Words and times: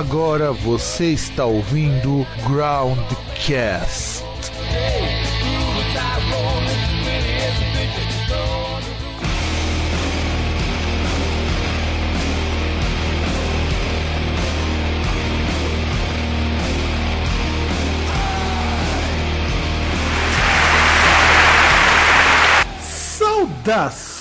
Agora 0.00 0.50
você 0.50 1.10
está 1.10 1.44
ouvindo 1.44 2.26
Groundcast. 2.48 4.24
Saudações 22.80 24.19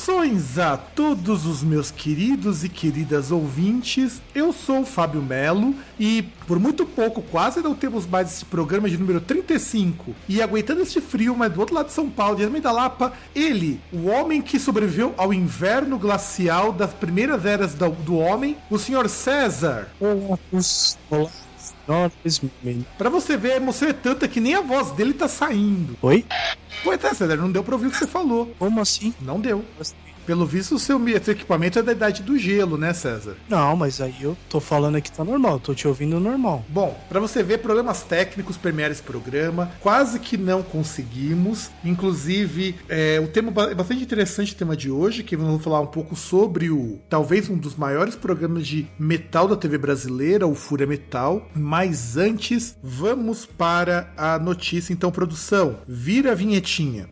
a 0.60 0.76
todos 0.76 1.46
os 1.46 1.64
meus 1.64 1.92
queridos 1.92 2.64
e 2.64 2.70
queridas 2.70 3.32
ouvintes. 3.32 4.22
Eu 4.34 4.52
sou 4.52 4.82
o 4.82 4.86
Fábio 4.86 5.22
Melo 5.22 5.74
e 6.00 6.24
por 6.46 6.60
muito 6.60 6.86
pouco 6.86 7.22
quase 7.22 7.62
não 7.62 7.74
temos 7.74 8.06
mais 8.06 8.32
esse 8.32 8.44
programa 8.44 8.90
de 8.90 8.98
número 8.98 9.22
35. 9.22 10.14
E 10.28 10.42
aguentando 10.42 10.82
este 10.82 11.00
frio, 11.00 11.36
mas 11.38 11.54
do 11.54 11.60
outro 11.60 11.76
lado 11.76 11.88
de 11.88 11.94
São 11.94 12.10
Paulo, 12.10 12.36
diretamente 12.36 12.64
da 12.64 12.72
Lapa, 12.72 13.14
ele, 13.36 13.80
o 13.94 14.08
homem 14.08 14.42
que 14.42 14.60
sobreviveu 14.60 15.14
ao 15.16 15.34
inverno 15.34 15.98
glacial 15.98 16.74
das 16.74 16.92
primeiras 16.92 17.46
eras 17.46 17.74
do, 17.74 17.90
do 17.90 18.18
homem, 18.18 18.58
o 18.70 18.78
senhor 18.78 19.08
César. 19.08 19.88
Olá, 20.02 20.38
olá. 21.10 21.49
Pra 22.98 23.10
você 23.10 23.36
ver, 23.36 23.54
a 23.54 23.58
emoção 23.58 23.90
é 23.90 23.94
tanta 23.94 24.28
que 24.28 24.40
nem 24.40 24.54
a 24.54 24.62
voz 24.62 24.92
dele 24.92 25.14
tá 25.14 25.28
saindo. 25.28 25.98
Oi? 26.02 26.24
Pois 26.84 27.04
é, 27.04 27.14
César, 27.14 27.36
não 27.36 27.52
deu 27.52 27.64
pra 27.64 27.76
ouvir 27.76 27.88
o 27.88 27.92
que 27.92 27.98
você 27.98 28.08
falou. 28.08 28.54
Como 28.60 28.80
assim? 28.80 29.14
Não 29.20 29.40
deu. 29.40 29.66
Pelo 30.30 30.46
visto, 30.46 30.76
o 30.76 30.80
seu, 30.80 31.02
equipamento 31.10 31.80
é 31.80 31.82
da 31.82 31.92
idade 31.92 32.22
do 32.22 32.38
gelo, 32.38 32.78
né, 32.78 32.94
César? 32.94 33.36
Não, 33.50 33.76
mas 33.76 34.00
aí 34.00 34.14
eu 34.22 34.38
tô 34.48 34.60
falando 34.60 34.96
aqui 34.96 35.12
tá 35.12 35.24
normal, 35.24 35.60
tô 35.60 35.74
te 35.74 35.88
ouvindo 35.88 36.20
normal. 36.20 36.64
Bom, 36.70 36.96
para 37.10 37.20
você 37.20 37.42
ver, 37.42 37.58
problemas 37.58 38.04
técnicos 38.04 38.56
permearam 38.56 38.92
esse 38.92 39.02
programa. 39.02 39.72
Quase 39.80 40.20
que 40.20 40.38
não 40.38 40.62
conseguimos. 40.62 41.72
Inclusive, 41.84 42.76
é, 42.88 43.20
o 43.20 43.28
tema 43.28 43.52
é 43.72 43.74
bastante 43.74 44.04
interessante 44.04 44.54
o 44.54 44.56
tema 44.56 44.78
de 44.78 44.92
hoje, 44.92 45.24
que 45.24 45.36
vamos 45.36 45.64
falar 45.64 45.82
um 45.82 45.88
pouco 45.88 46.16
sobre 46.16 46.70
o 46.70 47.00
talvez 47.10 47.50
um 47.50 47.58
dos 47.58 47.76
maiores 47.76 48.14
programas 48.14 48.68
de 48.68 48.86
metal 49.00 49.48
da 49.48 49.56
TV 49.56 49.80
brasileira, 49.80 50.46
o 50.46 50.54
Fúria 50.54 50.86
Metal. 50.86 51.50
Mas 51.56 52.18
antes, 52.18 52.78
vamos 52.84 53.48
para 53.48 54.14
a 54.16 54.38
notícia. 54.38 54.94
Então, 54.94 55.10
produção, 55.10 55.78
vira 55.88 56.34
a 56.34 56.36
vinhetinha. 56.36 57.10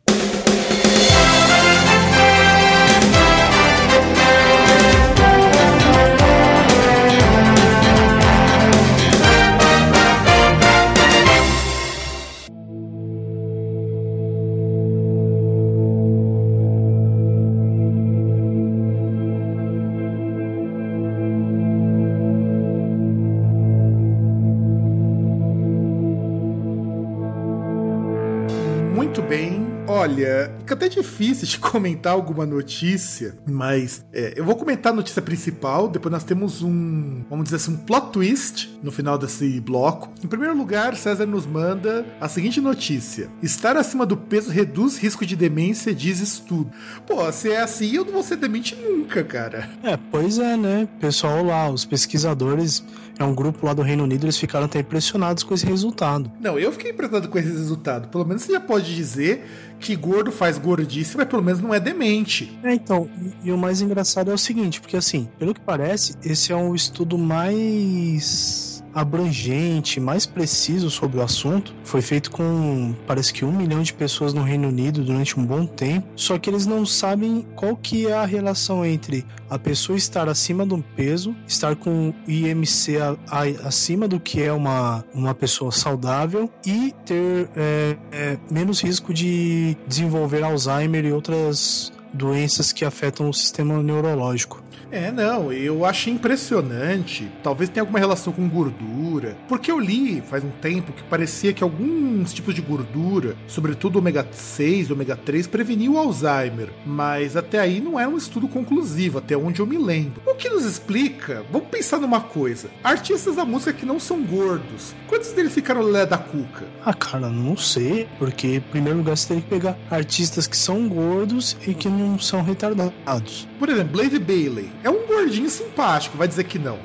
Olha, 30.08 30.56
fica 30.60 30.74
até 30.74 30.88
difícil 30.88 31.48
de 31.48 31.60
comentar 31.60 32.14
alguma 32.14 32.46
notícia, 32.46 33.38
mas 33.46 34.06
é, 34.14 34.34
eu 34.38 34.46
vou 34.46 34.56
comentar 34.56 34.94
a 34.94 34.96
notícia 34.96 35.22
principal. 35.22 35.90
Depois 35.90 36.12
nós 36.12 36.24
temos 36.24 36.64
um, 36.64 37.24
vamos 37.30 37.46
dizer 37.46 37.58
assim, 37.58 37.74
um 37.74 37.78
plot 37.78 38.12
twist 38.12 38.80
no 38.82 38.92
final 38.92 39.18
desse 39.18 39.60
bloco. 39.60 40.10
Em 40.24 40.28
primeiro 40.28 40.58
lugar, 40.58 40.96
César 40.96 41.26
nos 41.26 41.46
manda 41.46 42.06
a 42.22 42.30
seguinte 42.30 42.62
notícia: 42.62 43.30
Estar 43.44 43.76
acima 43.76 44.06
do 44.06 44.16
peso 44.16 44.50
reduz 44.50 44.98
risco 44.98 45.26
de 45.26 45.36
demência, 45.36 45.94
diz 45.94 46.20
estudo. 46.20 46.72
Pô, 47.06 47.30
se 47.32 47.52
é 47.52 47.62
assim, 47.62 47.94
eu 47.94 48.06
não 48.06 48.14
vou 48.14 48.24
ser 48.24 48.38
demente 48.38 48.76
nunca, 48.76 49.24
cara. 49.24 49.70
É, 49.84 49.98
pois 50.10 50.40
é, 50.40 50.56
né? 50.56 50.88
Pessoal 51.00 51.44
lá, 51.44 51.70
os 51.70 51.84
pesquisadores, 51.84 52.84
é 53.20 53.24
um 53.24 53.34
grupo 53.34 53.66
lá 53.66 53.74
do 53.74 53.82
Reino 53.82 54.04
Unido, 54.04 54.26
eles 54.26 54.38
ficaram 54.38 54.66
até 54.66 54.80
impressionados 54.80 55.44
com 55.44 55.54
esse 55.54 55.66
resultado. 55.66 56.32
Não, 56.40 56.58
eu 56.60 56.72
fiquei 56.72 56.92
impressionado 56.92 57.28
com 57.28 57.38
esse 57.38 57.50
resultado. 57.50 58.08
Pelo 58.10 58.26
menos 58.26 58.44
você 58.44 58.54
já 58.54 58.60
pode 58.60 58.96
dizer 58.96 59.46
que 59.80 59.96
gordo 59.96 60.32
faz 60.32 60.58
gordice, 60.58 61.18
mas 61.18 61.28
pelo 61.28 61.42
menos 61.42 61.62
não 61.62 61.74
é 61.74 61.80
demente. 61.80 62.58
É, 62.64 62.74
então, 62.74 63.10
e, 63.44 63.50
e 63.50 63.52
o 63.52 63.58
mais 63.58 63.82
engraçado 63.82 64.32
é 64.32 64.34
o 64.34 64.38
seguinte, 64.38 64.82
porque 64.82 64.98
assim, 64.98 65.28
pelo 65.38 65.54
que 65.54 65.62
parece, 65.62 66.16
esse 66.24 66.52
é 66.52 66.56
um 66.56 66.76
estudo 66.76 67.18
mais 67.18 68.77
abrangente, 68.94 70.00
mais 70.00 70.26
preciso 70.26 70.90
sobre 70.90 71.18
o 71.20 71.22
assunto. 71.22 71.74
Foi 71.84 72.02
feito 72.02 72.32
com, 72.32 72.96
parece 73.06 73.34
que 73.34 73.46
um 73.46 73.52
milhão 73.52 73.82
de 73.82 73.94
pessoas 73.94 74.34
no 74.34 74.44
Reino 74.44 74.68
Unido 74.68 75.04
durante 75.04 75.40
um 75.40 75.46
bom 75.46 75.66
tempo. 75.66 76.08
Só 76.16 76.38
que 76.38 76.50
eles 76.50 76.66
não 76.66 76.86
sabem 76.86 77.46
qual 77.56 77.76
que 77.76 78.08
é 78.08 78.14
a 78.14 78.26
relação 78.26 78.86
entre 78.86 79.26
a 79.50 79.58
pessoa 79.58 79.98
estar 79.98 80.28
acima 80.28 80.66
do 80.66 80.84
peso, 80.96 81.36
estar 81.48 81.76
com 81.76 82.14
IMC 82.28 82.98
a, 82.98 83.16
a, 83.30 83.68
acima 83.68 84.08
do 84.08 84.20
que 84.20 84.42
é 84.42 84.52
uma, 84.52 85.04
uma 85.14 85.34
pessoa 85.34 85.72
saudável 85.72 86.50
e 86.66 86.94
ter 87.06 87.50
é, 87.56 87.98
é, 88.12 88.38
menos 88.52 88.82
risco 88.82 89.14
de 89.14 89.78
desenvolver 89.88 90.44
Alzheimer 90.44 91.06
e 91.06 91.12
outras 91.12 91.92
doenças 92.18 92.74
que 92.74 92.84
afetam 92.84 93.30
o 93.30 93.34
sistema 93.34 93.82
neurológico. 93.82 94.62
É, 94.90 95.12
não, 95.12 95.52
eu 95.52 95.86
achei 95.86 96.14
impressionante. 96.14 97.30
Talvez 97.44 97.70
tenha 97.70 97.82
alguma 97.82 98.00
relação 98.00 98.32
com 98.32 98.48
gordura. 98.48 99.38
Porque 99.48 99.72
eu 99.72 99.80
li 99.80 100.22
faz 100.22 100.44
um 100.44 100.50
tempo 100.50 100.94
que 100.94 101.04
parecia 101.04 101.52
que 101.52 101.64
alguns 101.64 102.34
tipos 102.34 102.56
de 102.56 102.62
gordura, 102.62 103.36
sobretudo 103.48 104.00
ômega 104.00 104.26
6, 104.32 104.92
ômega 104.92 105.16
3, 105.16 105.46
preveniam 105.48 105.96
o 105.96 105.98
Alzheimer. 105.98 106.70
Mas 106.86 107.36
até 107.36 107.60
aí 107.60 107.82
não 107.82 108.00
é 108.00 108.08
um 108.08 108.18
estudo 108.18 108.48
conclusivo, 108.48 109.18
até 109.18 109.36
onde 109.36 109.60
eu 109.60 109.66
me 109.66 109.78
lembro. 109.78 110.22
O 110.26 110.36
que 110.36 110.50
nos 110.50 110.64
explica? 110.64 111.46
Vamos 111.52 111.68
pensar 111.68 112.00
numa 112.00 112.22
coisa: 112.22 112.70
artistas 112.84 113.36
da 113.36 113.44
música 113.44 113.74
que 113.74 113.86
não 113.86 114.00
são 114.00 114.22
gordos, 114.24 114.96
quantos 115.08 115.34
deles 115.34 115.54
ficaram 115.54 115.82
lé 115.82 116.06
da 116.06 116.18
cuca? 116.18 116.66
Ah, 116.86 116.94
cara, 116.94 117.30
não 117.30 117.58
sei. 117.58 118.08
Porque, 118.18 118.56
em 118.56 118.62
primeiro 118.62 119.00
lugar, 119.00 119.18
você 119.18 119.28
tem 119.28 119.42
que 119.42 119.50
pegar 119.50 119.78
artistas 119.92 120.48
que 120.48 120.56
são 120.56 120.88
gordos 120.88 121.58
e 121.68 121.74
que 121.74 121.90
não 121.90 122.07
são 122.20 122.44
retardados. 122.44 123.48
Por 123.58 123.70
exemplo, 123.70 123.94
Blaze 123.94 124.20
Bailey. 124.20 124.70
É 124.84 124.90
um 124.90 125.08
gordinho 125.08 125.50
simpático, 125.50 126.18
vai 126.18 126.28
dizer 126.28 126.44
que 126.44 126.60
não. 126.60 126.78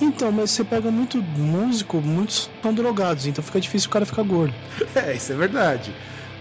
Então, 0.00 0.30
mas 0.30 0.50
você 0.50 0.64
pega 0.64 0.90
muito 0.90 1.22
músico, 1.22 2.00
muitos 2.00 2.50
são 2.62 2.72
drogados, 2.72 3.26
então 3.26 3.42
fica 3.42 3.60
difícil 3.60 3.88
o 3.88 3.92
cara 3.92 4.06
ficar 4.06 4.22
gordo. 4.22 4.54
É, 4.94 5.14
isso 5.14 5.32
é 5.32 5.36
verdade. 5.36 5.92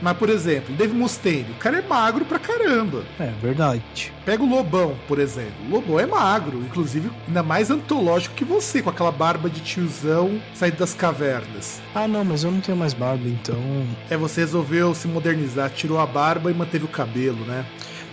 Mas, 0.01 0.17
por 0.17 0.29
exemplo, 0.29 0.75
Dave 0.75 0.93
Mustaine, 0.93 1.51
o 1.51 1.55
cara 1.55 1.79
é 1.79 1.81
magro 1.81 2.23
pra 2.23 2.37
caramba. 2.37 3.03
É 3.19 3.31
verdade. 3.41 4.13
Pega 4.25 4.43
o 4.43 4.49
Lobão, 4.49 4.95
por 5.07 5.17
exemplo. 5.17 5.53
O 5.67 5.71
Lobão 5.71 5.99
é 5.99 6.05
magro, 6.05 6.59
inclusive 6.59 7.09
ainda 7.27 7.41
mais 7.41 7.71
antológico 7.71 8.35
que 8.35 8.45
você, 8.45 8.81
com 8.81 8.89
aquela 8.89 9.11
barba 9.11 9.49
de 9.49 9.59
tiozão 9.59 10.39
saído 10.53 10.77
das 10.77 10.93
cavernas. 10.93 11.81
Ah, 11.95 12.07
não, 12.07 12.23
mas 12.23 12.43
eu 12.43 12.51
não 12.51 12.61
tenho 12.61 12.77
mais 12.77 12.93
barba, 12.93 13.27
então. 13.27 13.59
É, 14.09 14.15
você 14.15 14.41
resolveu 14.41 14.93
se 14.93 15.07
modernizar, 15.07 15.71
tirou 15.71 15.99
a 15.99 16.05
barba 16.05 16.51
e 16.51 16.53
manteve 16.53 16.85
o 16.85 16.89
cabelo, 16.89 17.43
né? 17.45 17.65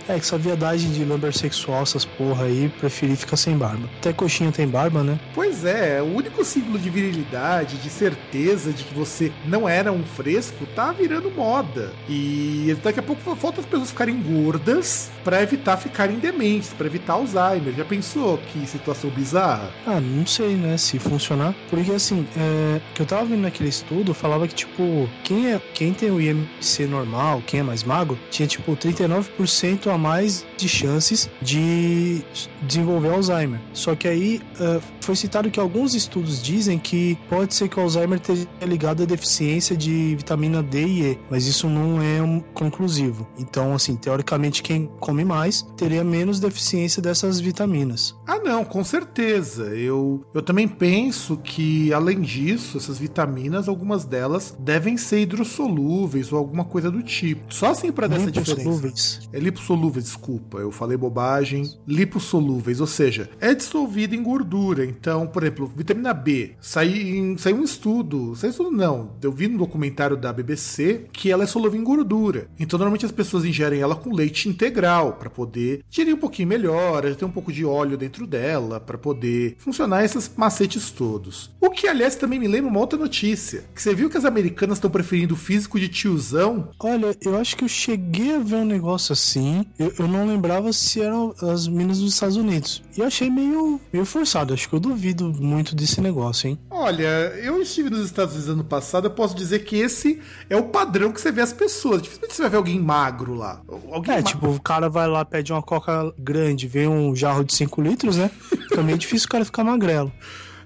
É 0.07 0.13
que 0.13 0.19
essa 0.19 0.37
viadagem 0.37 0.91
de 0.91 1.03
lumber 1.03 1.35
sexual, 1.35 1.83
essas 1.83 2.05
porra 2.05 2.45
aí, 2.45 2.71
preferi 2.79 3.15
ficar 3.15 3.37
sem 3.37 3.57
barba. 3.57 3.89
Até 3.99 4.13
coxinha 4.13 4.51
tem 4.51 4.67
barba, 4.67 5.03
né? 5.03 5.19
Pois 5.33 5.65
é, 5.65 6.01
o 6.01 6.05
único 6.05 6.45
símbolo 6.45 6.77
de 6.77 6.89
virilidade, 6.89 7.77
de 7.77 7.89
certeza 7.89 8.71
de 8.71 8.83
que 8.83 8.93
você 8.93 9.31
não 9.45 9.67
era 9.67 9.91
um 9.91 10.03
fresco, 10.03 10.65
tá 10.75 10.91
virando 10.91 11.31
moda. 11.31 11.91
E 12.07 12.75
daqui 12.83 12.99
a 12.99 13.03
pouco 13.03 13.35
falta 13.35 13.61
as 13.61 13.65
pessoas 13.65 13.89
ficarem 13.89 14.21
gordas 14.21 15.09
para 15.23 15.41
evitar 15.41 15.77
ficarem 15.77 16.19
dementes, 16.19 16.71
para 16.73 16.85
evitar 16.85 17.13
Alzheimer. 17.13 17.73
Já 17.75 17.85
pensou 17.85 18.37
que 18.37 18.65
situação 18.67 19.09
bizarra? 19.09 19.69
Ah, 19.87 19.99
não 19.99 20.25
sei, 20.25 20.55
né, 20.55 20.77
se 20.77 20.99
funcionar. 20.99 21.55
Porque 21.69 21.91
assim, 21.91 22.27
é, 22.37 22.79
que 22.93 23.01
eu 23.01 23.05
tava 23.05 23.25
vendo 23.25 23.41
naquele 23.41 23.69
estudo, 23.69 24.13
falava 24.13 24.47
que, 24.47 24.53
tipo, 24.53 25.09
quem, 25.23 25.51
é, 25.51 25.61
quem 25.73 25.93
tem 25.93 26.11
o 26.11 26.21
IMC 26.21 26.85
normal, 26.85 27.41
quem 27.45 27.61
é 27.61 27.63
mais 27.63 27.83
magro, 27.83 28.17
tinha, 28.29 28.47
tipo, 28.47 28.75
39% 28.75 29.87
a 29.87 29.94
mais 29.97 30.45
de 30.57 30.67
chances 30.67 31.29
de 31.41 32.21
desenvolver 32.61 33.09
Alzheimer. 33.09 33.59
Só 33.73 33.95
que 33.95 34.07
aí 34.07 34.41
uh, 34.59 34.81
foi 35.05 35.15
citado 35.15 35.51
que 35.51 35.59
alguns 35.59 35.93
estudos 35.93 36.41
dizem 36.41 36.79
que 36.79 37.17
pode 37.29 37.53
ser 37.53 37.69
que 37.69 37.79
o 37.79 37.83
Alzheimer 37.83 38.19
esteja 38.19 38.47
ligado 38.63 39.03
à 39.03 39.05
deficiência 39.05 39.77
de 39.77 40.15
vitamina 40.15 40.63
D 40.63 40.85
e 40.85 41.01
E, 41.11 41.19
mas 41.29 41.45
isso 41.45 41.69
não 41.69 42.01
é 42.01 42.21
um 42.21 42.39
conclusivo. 42.39 43.27
Então, 43.37 43.73
assim, 43.73 43.95
teoricamente, 43.95 44.63
quem 44.63 44.89
come 44.99 45.23
mais 45.23 45.61
teria 45.77 46.03
menos 46.03 46.39
deficiência 46.39 47.01
dessas 47.01 47.39
vitaminas. 47.39 48.15
Ah, 48.25 48.39
não, 48.39 48.65
com 48.65 48.83
certeza. 48.83 49.65
Eu, 49.75 50.25
eu 50.33 50.41
também 50.41 50.67
penso 50.67 51.37
que, 51.37 51.93
além 51.93 52.21
disso, 52.21 52.77
essas 52.77 52.97
vitaminas, 52.97 53.67
algumas 53.67 54.05
delas 54.05 54.55
devem 54.59 54.97
ser 54.97 55.21
hidrossolúveis 55.21 56.31
ou 56.31 56.39
alguma 56.39 56.65
coisa 56.65 56.89
do 56.89 57.03
tipo. 57.03 57.53
Só 57.53 57.67
assim 57.67 57.91
para 57.91 58.07
dar 58.07 58.17
essa 58.17 58.31
diferença. 58.31 59.19
É 59.31 59.39
lipossolúveis, 59.39 60.05
desculpa, 60.05 60.57
eu 60.57 60.71
falei 60.71 60.97
bobagem. 60.97 61.71
Lipossolúveis, 61.87 62.81
ou 62.81 62.87
seja, 62.87 63.29
é 63.39 63.53
dissolvida 63.53 64.15
em 64.15 64.23
gordura. 64.23 64.94
Então, 64.99 65.27
por 65.27 65.43
exemplo, 65.43 65.71
vitamina 65.75 66.13
B. 66.13 66.55
Saiu, 66.61 67.37
saiu 67.37 67.57
um 67.57 67.63
estudo, 67.63 68.35
saiu 68.35 68.49
um 68.49 68.51
estudo 68.51 68.71
não, 68.71 69.11
eu 69.21 69.31
vi 69.31 69.47
no 69.47 69.57
documentário 69.57 70.17
da 70.17 70.31
BBC 70.33 71.05
que 71.11 71.31
ela 71.31 71.43
é 71.43 71.47
solúvel 71.47 71.79
em 71.79 71.83
gordura. 71.83 72.47
Então, 72.59 72.77
normalmente 72.77 73.05
as 73.05 73.11
pessoas 73.11 73.45
ingerem 73.45 73.81
ela 73.81 73.95
com 73.95 74.13
leite 74.13 74.49
integral 74.49 75.13
para 75.13 75.29
poder 75.29 75.83
digerir 75.89 76.15
um 76.15 76.19
pouquinho 76.19 76.47
melhor, 76.47 77.03
ter 77.15 77.25
um 77.25 77.31
pouco 77.31 77.51
de 77.51 77.65
óleo 77.65 77.97
dentro 77.97 78.25
dela 78.25 78.79
para 78.79 78.97
poder 78.97 79.55
funcionar 79.57 80.03
esses 80.03 80.31
macetes 80.35 80.91
todos. 80.91 81.51
O 81.59 81.69
que, 81.69 81.87
aliás, 81.87 82.15
também 82.15 82.39
me 82.39 82.47
lembra 82.47 82.69
uma 82.69 82.79
outra 82.79 82.97
notícia, 82.97 83.65
que 83.73 83.81
você 83.81 83.93
viu 83.93 84.09
que 84.09 84.17
as 84.17 84.25
americanas 84.25 84.77
estão 84.77 84.89
preferindo 84.89 85.33
o 85.33 85.37
físico 85.37 85.79
de 85.79 85.89
tiozão. 85.89 86.69
Olha, 86.79 87.15
eu 87.21 87.37
acho 87.37 87.55
que 87.55 87.63
eu 87.63 87.67
cheguei 87.67 88.35
a 88.35 88.39
ver 88.39 88.55
um 88.55 88.65
negócio 88.65 89.13
assim, 89.13 89.65
eu, 89.77 89.91
eu 89.97 90.07
não 90.07 90.27
lembrava 90.27 90.71
se 90.71 91.01
eram 91.01 91.33
as 91.41 91.67
minas 91.67 91.99
dos 91.99 92.13
Estados 92.13 92.37
Unidos. 92.37 92.83
E 92.95 93.01
eu 93.01 93.07
achei 93.07 93.29
meio, 93.29 93.79
meio 93.91 94.05
forçado, 94.05 94.53
acho 94.53 94.69
que 94.69 94.75
eu 94.75 94.79
duvido 94.85 95.33
muito 95.33 95.75
desse 95.75 95.99
negócio, 95.99 96.47
hein? 96.47 96.59
Olha, 96.69 97.07
eu 97.43 97.61
estive 97.61 97.89
nos 97.89 98.05
Estados 98.05 98.35
Unidos 98.35 98.51
ano 98.51 98.63
passado, 98.63 99.05
eu 99.05 99.11
posso 99.11 99.35
dizer 99.35 99.59
que 99.65 99.75
esse 99.75 100.21
é 100.49 100.55
o 100.55 100.65
padrão 100.65 101.11
que 101.11 101.19
você 101.19 101.31
vê 101.31 101.41
as 101.41 101.51
pessoas. 101.51 102.01
Dificilmente 102.01 102.35
você 102.35 102.41
vai 102.43 102.51
ver 102.51 102.57
alguém 102.57 102.79
magro 102.79 103.33
lá. 103.33 103.61
Alguém 103.91 104.13
é, 104.13 104.17
ma 104.17 104.23
tipo, 104.23 104.47
o 104.47 104.61
cara 104.61 104.87
vai 104.89 105.07
lá, 105.07 105.25
pede 105.25 105.51
uma 105.51 105.61
coca 105.61 106.13
grande, 106.17 106.67
vê 106.67 106.87
um 106.87 107.15
jarro 107.15 107.43
de 107.43 107.53
5 107.55 107.81
litros, 107.81 108.17
né? 108.17 108.29
Também 108.69 108.95
é 108.95 108.97
difícil 108.99 109.25
o 109.25 109.29
cara 109.29 109.43
ficar 109.43 109.63
magrelo. 109.63 110.11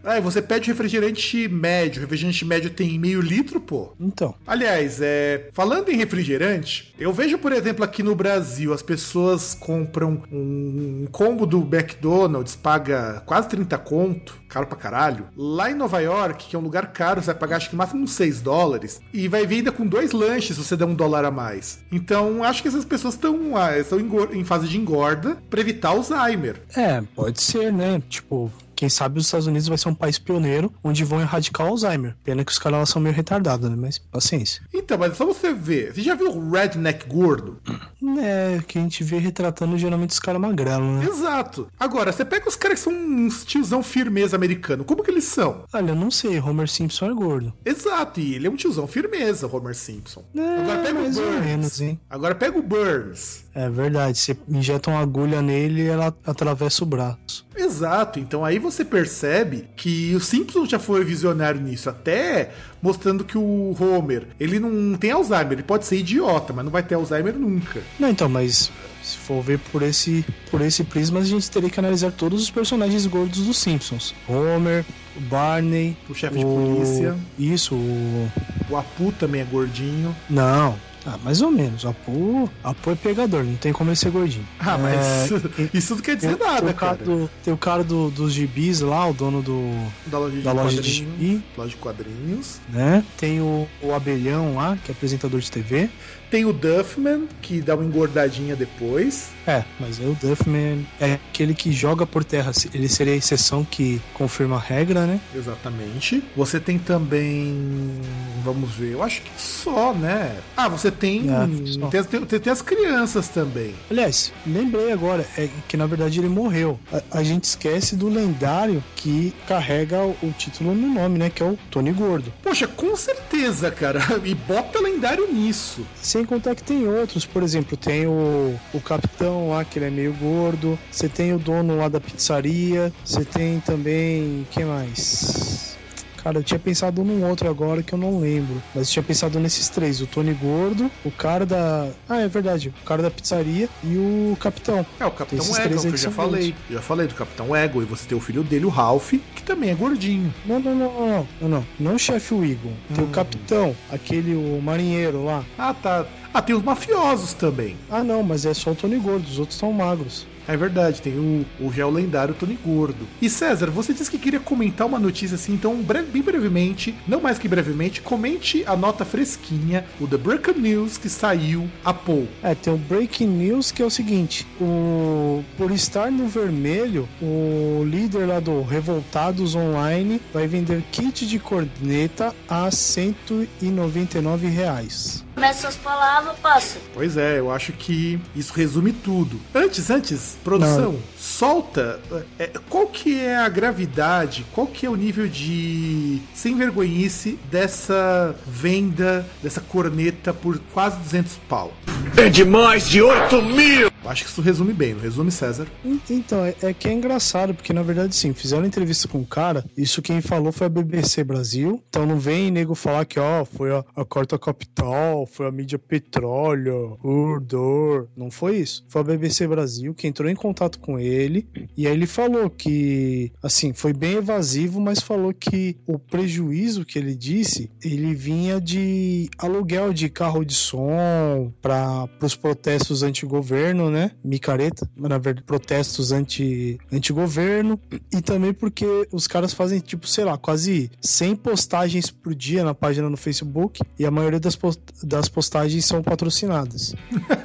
Ah, 0.04 0.20
você 0.20 0.42
pede 0.42 0.68
refrigerante 0.68 1.48
médio. 1.48 2.02
refrigerante 2.02 2.46
médio 2.46 2.70
tem 2.70 2.98
meio 2.98 3.22
litro, 3.22 3.60
pô. 3.60 3.94
Então. 4.00 4.34
Aliás, 4.46 5.00
é, 5.02 5.50
falando 5.54 5.90
em 5.90 5.98
refrigerante, 5.98 6.94
eu 7.00 7.14
vejo, 7.14 7.38
por 7.38 7.52
exemplo, 7.52 7.84
aqui 7.84 8.04
no 8.04 8.16
Brasil, 8.16 8.74
as 8.74 8.82
pessoas 8.82 9.54
compram 9.54 10.22
um, 10.32 11.08
combo 11.12 11.46
do 11.46 11.60
McDonald's, 11.60 12.56
paga 12.56 13.22
quase 13.26 13.50
30 13.50 13.78
conto, 13.78 14.40
caro 14.48 14.68
pra 14.68 14.78
caralho. 14.78 15.28
Lá 15.36 15.72
em 15.72 15.76
Nova 15.76 16.00
York, 16.00 16.48
que 16.48 16.56
é 16.56 16.60
um 16.60 16.62
lugar 16.62 16.92
caro, 16.92 17.22
você 17.22 17.28
vai 17.28 17.36
pagar 17.36 17.58
acho 17.58 17.70
que 17.70 17.76
máximo 17.76 18.04
uns 18.04 18.12
6 18.14 18.42
dólares. 18.42 19.02
E 19.14 19.28
vai 19.28 19.46
vir 19.46 19.58
ainda 19.58 19.72
com 19.72 19.86
dois 19.86 20.12
lanches 20.12 20.56
se 20.56 20.64
você 20.64 20.76
der 20.76 20.86
um 20.86 20.96
dólar 20.96 21.26
a 21.26 21.32
mais. 21.32 21.80
Então, 21.92 22.44
acho 22.44 22.62
que 22.62 22.68
essas 22.68 22.86
pessoas 22.86 23.14
estão 23.14 23.56
ah, 23.56 23.78
estão 23.78 24.00
em 24.34 24.44
fase 24.44 24.68
de 24.68 24.78
engorda 24.78 25.38
para 25.50 25.62
evitar 25.62 25.90
Alzheimer. 25.90 26.62
É, 26.76 27.02
pode 27.16 27.42
ser, 27.42 27.72
né? 27.72 28.02
Tipo, 28.10 28.52
quem 28.80 28.88
sabe 28.88 29.20
os 29.20 29.26
Estados 29.26 29.46
Unidos 29.46 29.68
vai 29.68 29.78
ser 29.78 29.90
um 29.90 29.94
país 29.94 30.18
pioneiro 30.18 30.72
onde 30.82 31.04
vão 31.04 31.20
erradicar 31.20 31.68
o 31.68 31.72
Alzheimer. 31.72 32.16
Pena 32.24 32.46
que 32.46 32.52
os 32.54 32.58
caras 32.58 32.88
são 32.88 33.02
meio 33.02 33.14
retardados, 33.14 33.70
né? 33.70 33.76
Mas 33.78 33.98
paciência. 34.00 34.62
Então, 34.74 34.98
mas 34.98 35.12
é 35.12 35.16
só 35.16 35.26
você 35.26 35.54
ver. 35.54 35.94
Você 35.94 36.02
já 36.02 36.16
viu 36.16 36.32
o 36.32 36.50
redneck 36.50 37.06
gordo? 37.06 37.60
É, 38.22 38.60
que 38.68 38.78
a 38.78 38.82
gente 38.82 39.04
vê 39.04 39.18
retratando 39.18 39.78
geralmente 39.78 40.10
os 40.10 40.20
caras 40.20 40.42
magrelos, 40.42 41.00
né? 41.00 41.06
Exato. 41.06 41.70
Agora, 41.80 42.12
você 42.12 42.26
pega 42.26 42.50
os 42.50 42.56
caras 42.56 42.80
que 42.80 42.84
são 42.84 42.94
uns 42.94 43.46
tiozão 43.46 43.82
firmeza 43.84 44.36
americano. 44.36 44.84
Como 44.84 45.04
que 45.04 45.12
eles 45.12 45.26
são? 45.26 45.64
Olha, 45.72 45.92
eu 45.92 45.96
não 45.96 46.10
sei. 46.10 46.40
Homer 46.40 46.68
Simpson 46.68 47.06
é 47.12 47.14
gordo. 47.14 47.54
Exato. 47.64 48.20
E 48.20 48.34
ele 48.34 48.48
é 48.48 48.50
um 48.50 48.56
tiozão 48.56 48.88
firmeza, 48.88 49.48
Homer 49.48 49.76
Simpson. 49.76 50.26
É, 50.36 50.42
Agora 50.42 50.82
pega 50.82 51.00
o 51.00 51.12
Burns. 51.12 51.46
Menos? 51.46 51.82
Agora 52.10 52.36
pega 52.36 52.60
o 52.60 52.64
Burns. 52.64 53.46
É 53.54 53.70
verdade. 53.70 54.18
Você 54.18 54.38
injeta 54.48 54.90
uma 54.90 55.00
agulha 55.00 55.42
nele 55.42 55.84
e 55.84 55.88
ela 55.88 56.14
atravessa 56.26 56.84
o 56.84 56.88
braço. 56.88 57.46
Exato. 57.56 58.20
Então 58.20 58.46
aí 58.46 58.60
você 58.60 58.86
percebe 58.86 59.68
que 59.76 60.16
o 60.16 60.20
Simpsons 60.20 60.70
já 60.70 60.80
foi 60.80 61.04
visionário 61.04 61.60
nisso, 61.60 61.90
até 61.90 62.52
mostrando 62.82 63.24
que 63.24 63.38
o 63.38 63.76
Homer, 63.80 64.28
ele 64.40 64.60
não 64.60 64.98
tem 64.98 65.12
Alzheimer, 65.12 65.54
ele 65.54 65.64
pode 65.64 65.86
ser 65.86 65.98
idiota, 65.98 66.54
mas 66.54 66.64
não 66.64 66.72
vai 66.72 66.84
ter 66.84 66.96
Alzheimer 66.96 67.36
nunca. 67.36 67.82
Não, 68.00 68.10
então, 68.10 68.30
mas 68.30 68.72
se 69.04 69.18
for 69.18 69.42
ver 69.42 69.60
por 69.72 69.82
esse, 69.82 70.26
por 70.50 70.62
esse 70.62 70.84
prisma, 70.84 71.20
a 71.20 71.24
gente 71.24 71.50
teria 71.52 71.70
que 71.70 71.80
analisar 71.80 72.12
todos 72.12 72.42
os 72.42 72.50
personagens 72.50 73.06
gordos 73.06 73.46
dos 73.46 73.58
Simpsons. 73.58 74.16
Homer, 74.28 74.86
o 75.18 75.22
Barney, 75.22 75.98
o 76.10 76.14
chefe 76.14 76.38
de 76.38 76.46
polícia. 76.46 77.16
Isso, 77.38 77.76
o 77.76 78.30
o 78.70 78.78
Apu 78.78 79.12
também 79.12 79.42
é 79.42 79.44
gordinho. 79.44 80.16
Não, 80.30 80.76
ah, 81.06 81.18
mais 81.24 81.42
ou 81.42 81.52
menos. 81.52 81.84
O 81.84 81.90
Apu, 81.90 82.50
Apu 82.64 82.92
é 82.92 82.96
pegador, 82.96 83.44
não 83.44 83.56
tem 83.56 83.72
como 83.72 83.90
ele 83.90 83.96
ser 83.96 84.12
gordinho. 84.12 84.46
Ah, 84.60 84.78
mas 84.78 85.32
é, 85.32 85.70
isso 85.74 85.96
não 85.96 86.02
quer 86.02 86.16
dizer 86.16 86.36
tem, 86.36 86.48
nada, 86.48 86.68
tem 86.68 86.76
cara. 86.76 86.98
Do, 86.98 87.30
tem 87.44 87.54
o 87.54 87.58
cara 87.58 87.84
do, 87.84 88.10
dos 88.10 88.34
gibis 88.34 88.82
lá, 88.82 89.08
o 89.08 89.14
dono 89.14 89.42
do, 89.42 89.72
da 90.08 90.20
loja 90.20 90.36
de, 90.36 90.42
da 90.42 90.52
loja 90.52 90.82
de 90.82 90.92
gibi. 90.92 91.42
Loja 91.58 91.70
de 91.70 91.78
quadrinhos. 91.78 92.60
Né? 92.70 93.04
Tem 93.18 93.40
o, 93.40 93.68
o 93.82 93.94
Abelhão 93.94 94.56
lá, 94.56 94.78
que 94.84 94.92
é 94.92 94.94
apresentador 94.94 95.40
de 95.40 95.50
TV. 95.50 95.90
Tem 96.30 96.46
o 96.46 96.54
Duffman, 96.54 97.28
que 97.42 97.60
dá 97.60 97.76
uma 97.76 97.84
engordadinha 97.84 98.56
depois. 98.56 99.30
É, 99.48 99.64
mas 99.80 99.98
o 99.98 100.16
Duffman 100.22 100.86
é 101.02 101.14
aquele 101.14 101.56
que 101.56 101.72
joga 101.72 102.06
por 102.06 102.24
terra. 102.24 102.52
Ele 102.72 102.88
seria 102.88 103.14
a 103.14 103.18
exceção 103.18 103.66
que 103.66 104.00
confirma 104.14 104.58
a 104.58 104.60
regra, 104.60 105.08
né? 105.08 105.20
Exatamente. 105.36 106.24
Você 106.36 106.60
tem 106.60 106.78
também. 106.78 108.00
Vamos 108.44 108.70
ver, 108.72 108.94
eu 108.94 109.02
acho 109.02 109.22
que 109.22 109.32
só, 109.42 109.94
né? 109.94 110.38
Ah, 110.56 110.68
você 110.68 110.92
tem. 110.92 111.26
É, 111.30 111.90
tem, 111.90 112.04
tem, 112.04 112.40
tem, 112.40 112.54
as 112.54 112.62
crianças 112.62 113.28
também. 113.30 113.74
Aliás, 113.90 114.32
lembrei 114.46 114.92
agora, 114.92 115.26
é 115.36 115.50
que 115.68 115.76
na 115.76 115.88
verdade 115.88 116.20
ele 116.20 116.30
morreu. 116.30 116.80
A, 116.94 117.20
a 117.20 117.24
gente 117.24 117.46
esquece 117.46 117.96
do 117.96 118.08
lendário 118.08 118.84
que 118.96 119.34
carrega 119.48 120.04
o, 120.04 120.16
o, 120.22 120.32
título 120.38 120.76
no 120.76 120.94
nome, 120.94 121.18
né? 121.18 121.32
Que 121.32 121.42
é 121.42 121.46
o 121.46 121.58
Tony 121.72 121.92
Gordo. 121.92 122.32
Poxa, 122.44 122.68
com 122.68 122.96
certeza, 122.96 123.72
cara. 123.72 124.00
E 124.30 124.36
bota 124.36 124.80
lendário 124.80 125.32
nisso. 125.32 125.84
Sem 126.20 126.26
contar 126.26 126.54
que 126.54 126.66
tem 126.66 126.86
outros, 126.86 127.26
por 127.26 127.44
exemplo, 127.44 127.78
tem 127.78 128.06
o, 128.06 128.60
o 128.74 128.82
capitão 128.82 129.48
lá, 129.48 129.64
que 129.64 129.80
ele 129.80 129.86
é 129.86 129.90
meio 129.90 130.14
gordo. 130.14 130.78
Você 130.92 131.08
tem 131.08 131.34
o 131.34 131.40
dono 131.40 131.78
lá 131.78 131.88
da 131.88 132.02
pizzaria. 132.02 132.94
Você 133.06 133.24
tem 133.24 133.62
também. 133.62 134.46
Quem 134.52 134.66
mais? 134.66 135.79
Cara, 136.24 136.40
eu 136.40 136.44
tinha 136.44 136.60
pensado 136.60 137.04
num 137.04 137.28
outro 137.28 137.50
agora 137.50 137.82
que 137.82 137.94
eu 137.94 138.00
não 138.00 138.20
lembro. 138.20 138.62
Mas 138.76 138.88
eu 138.88 138.94
tinha 138.94 139.04
pensado 139.04 139.40
nesses 139.40 139.70
três: 139.70 140.02
o 140.02 140.08
Tony 140.08 140.34
Gordo, 140.34 140.92
o 141.06 141.12
cara 141.12 141.46
da. 141.46 141.90
Ah, 142.08 142.22
é 142.22 142.28
verdade. 142.28 142.74
O 142.82 142.86
cara 142.86 143.02
da 143.02 143.12
pizzaria 143.12 143.70
e 143.84 143.98
o 143.98 144.38
capitão. 144.40 144.86
É, 145.00 145.06
o 145.06 145.12
capitão 145.12 145.46
Ego, 145.58 145.82
que 145.82 145.88
eu 145.88 145.98
já 145.98 146.12
falei. 146.12 146.56
Eu 146.70 146.76
já 146.76 146.82
falei 146.82 147.08
do 147.08 147.16
capitão 147.16 147.56
Ego. 147.56 147.82
E 147.82 147.86
você 147.86 148.08
tem 148.08 148.18
o 148.18 148.22
filho 148.22 148.44
dele, 148.44 148.66
o 148.66 148.70
Ralph, 148.70 149.14
que 149.36 149.44
também 149.44 149.70
é 149.70 149.76
gordinho. 149.76 150.34
Não, 150.46 150.60
não, 150.60 150.76
não, 150.76 151.08
não. 151.08 151.28
Não, 151.42 151.50
não. 151.50 151.66
Não 151.80 151.96
o 151.96 152.00
chefe 152.00 152.34
Wiggum. 152.34 152.74
Tem 152.94 153.04
hum. 153.04 153.08
o 153.08 153.12
capitão, 153.12 153.76
aquele 153.92 154.36
o 154.36 154.62
marinheiro 154.62 155.26
lá. 155.26 155.44
Ah, 155.58 155.74
tá. 155.74 156.06
Ah, 156.34 156.42
tem 156.42 156.56
os 156.56 156.62
mafiosos 156.62 157.34
também. 157.34 157.76
Ah, 157.90 158.04
não, 158.04 158.22
mas 158.22 158.46
é 158.46 158.54
só 158.54 158.72
o 158.72 158.76
Tony 158.76 158.98
Gordo, 158.98 159.26
os 159.28 159.40
outros 159.40 159.58
são 159.58 159.74
magros. 159.74 160.28
É 160.50 160.58
verdade, 160.58 161.00
tem 161.00 161.14
o, 161.14 161.46
o 161.64 161.72
gel 161.72 161.92
lendário 161.92 162.34
Tony 162.34 162.58
Gordo. 162.66 163.08
E 163.22 163.30
César, 163.30 163.70
você 163.70 163.94
disse 163.94 164.10
que 164.10 164.18
queria 164.18 164.40
comentar 164.40 164.88
uma 164.88 164.98
notícia 164.98 165.36
assim, 165.36 165.54
então 165.54 165.76
breve, 165.84 166.08
bem 166.10 166.24
brevemente, 166.24 166.96
não 167.08 167.22
mais 167.22 167.38
que 167.38 167.48
brevemente, 167.48 168.02
comente 168.02 168.64
a 168.66 168.76
nota 168.76 169.06
fresquinha, 169.06 169.86
o 170.02 170.08
The 170.08 170.18
Breaking 170.18 170.60
News 170.60 170.98
que 170.98 171.08
saiu 171.08 171.70
há 171.86 171.94
pouco. 171.94 172.30
É, 172.42 172.56
tem 172.56 172.74
o 172.74 172.78
Breaking 172.78 173.28
News 173.28 173.72
que 173.72 173.84
é 173.84 173.86
o 173.86 173.92
seguinte, 173.92 174.48
o 174.60 175.44
por 175.56 175.70
estar 175.70 176.12
no 176.12 176.28
vermelho, 176.28 177.08
o 177.22 177.84
líder 177.86 178.26
lá 178.26 178.40
do 178.40 178.64
Revoltados 178.64 179.54
Online 179.54 180.20
vai 180.34 180.48
vender 180.48 180.84
kit 180.92 181.28
de 181.28 181.38
corneta 181.38 182.34
a 182.50 182.72
199 182.72 184.48
reais. 184.48 185.24
Começa 185.40 185.62
suas 185.62 185.78
palavras, 185.78 186.38
passa. 186.40 186.80
Pois 186.94 187.16
é, 187.16 187.40
eu 187.40 187.50
acho 187.50 187.72
que 187.72 188.20
isso 188.36 188.52
resume 188.52 188.92
tudo. 188.92 189.40
Antes, 189.56 189.90
antes, 189.90 190.38
produção, 190.44 190.92
Não. 190.92 191.00
solta. 191.18 191.98
É, 192.38 192.52
qual 192.70 192.88
que 192.88 193.18
é 193.18 193.38
a 193.38 193.48
gravidade, 193.48 194.46
qual 194.52 194.68
que 194.68 194.86
é 194.86 194.90
o 194.90 194.98
nível 194.98 195.30
de 195.30 196.22
sem 196.34 196.58
vergonhice 196.58 197.40
dessa 197.50 198.36
venda 198.46 199.26
dessa 199.42 199.62
corneta 199.62 200.34
por 200.34 200.60
quase 200.74 200.98
200 200.98 201.38
pau? 201.48 201.72
É 202.18 202.28
de 202.28 202.44
mais 202.44 202.90
de 202.90 203.02
8 203.02 203.42
mil! 203.42 203.90
Acho 204.06 204.24
que 204.24 204.30
isso 204.30 204.42
resume 204.42 204.74
bem, 204.74 204.94
não 204.94 205.02
resume, 205.02 205.32
César? 205.32 205.68
Então, 206.10 206.44
é, 206.44 206.56
é, 206.62 206.74
que 206.74 206.88
é 206.88 206.94
engraçado, 206.94 207.54
porque 207.54 207.74
na 207.74 207.84
verdade, 207.84 208.16
sim, 208.16 208.34
fizeram 208.34 208.66
entrevista 208.66 209.08
com 209.08 209.20
o 209.20 209.26
cara, 209.26 209.64
isso 209.78 210.02
quem 210.02 210.22
falou 210.22 210.52
foi 210.52 210.68
a 210.68 210.70
BBC 210.70 211.24
Brasil, 211.24 211.84
então 211.90 212.06
não 212.06 212.20
vem 212.20 212.52
nego 212.52 212.76
falar 212.76 213.06
que, 213.06 213.20
ó, 213.20 213.46
foi 213.46 213.72
a, 213.72 213.84
a 213.96 214.06
Corta 214.06 214.38
Capital, 214.38 215.26
foi 215.26 215.48
a 215.48 215.52
mídia 215.52 215.78
Petróleo, 215.78 216.98
Urdor, 217.04 218.08
não 218.16 218.32
foi 218.32 218.58
isso. 218.58 218.86
Foi 218.88 219.02
a 219.02 219.04
BBC 219.04 219.48
Brasil 219.48 219.94
que 219.94 220.08
entrou 220.08 220.30
em 220.30 220.36
contato 220.36 220.80
com 220.80 221.00
ele, 221.00 221.48
e 221.76 221.88
aí 221.88 221.94
ele 221.94 222.08
falou 222.08 222.50
que, 222.50 223.32
assim, 223.44 223.74
foi 223.74 223.94
bem 223.94 224.14
evasivo, 224.14 224.80
mas 224.80 225.00
falou 225.00 225.34
que 225.34 225.78
o 225.86 226.00
prejuízo 226.00 226.86
que 226.86 226.98
ele 226.98 227.16
disse, 227.16 227.70
ele 227.84 228.14
vinha 228.14 228.60
de 228.62 229.30
aluguel 229.38 229.94
de 229.94 230.10
carro 230.10 230.44
de 230.46 230.54
som 230.54 231.52
para 231.62 232.08
os 232.22 232.36
protestos 232.36 233.04
anti-governo, 233.04 233.89
né? 233.90 234.12
Micareta, 234.24 234.90
na 234.96 235.18
verdade, 235.18 235.44
protestos 235.44 236.12
anti, 236.12 236.80
anti-governo. 236.92 237.80
E 238.12 238.22
também 238.22 238.54
porque 238.54 238.86
os 239.12 239.28
caras 239.28 239.54
fazem, 239.54 239.80
tipo, 239.80 240.08
sei 240.08 240.24
lá, 240.24 240.38
quase 240.38 240.92
100 241.02 241.36
postagens 241.38 242.10
por 242.10 242.34
dia 242.36 242.64
na 242.64 242.74
página 242.74 243.10
no 243.10 243.18
Facebook. 243.18 243.82
E 243.98 244.06
a 244.06 244.12
maioria 244.12 244.40
das, 244.40 244.56
post 244.56 244.82
das 245.04 245.28
postagens 245.28 245.86
são 245.86 246.02
patrocinadas. 246.02 246.96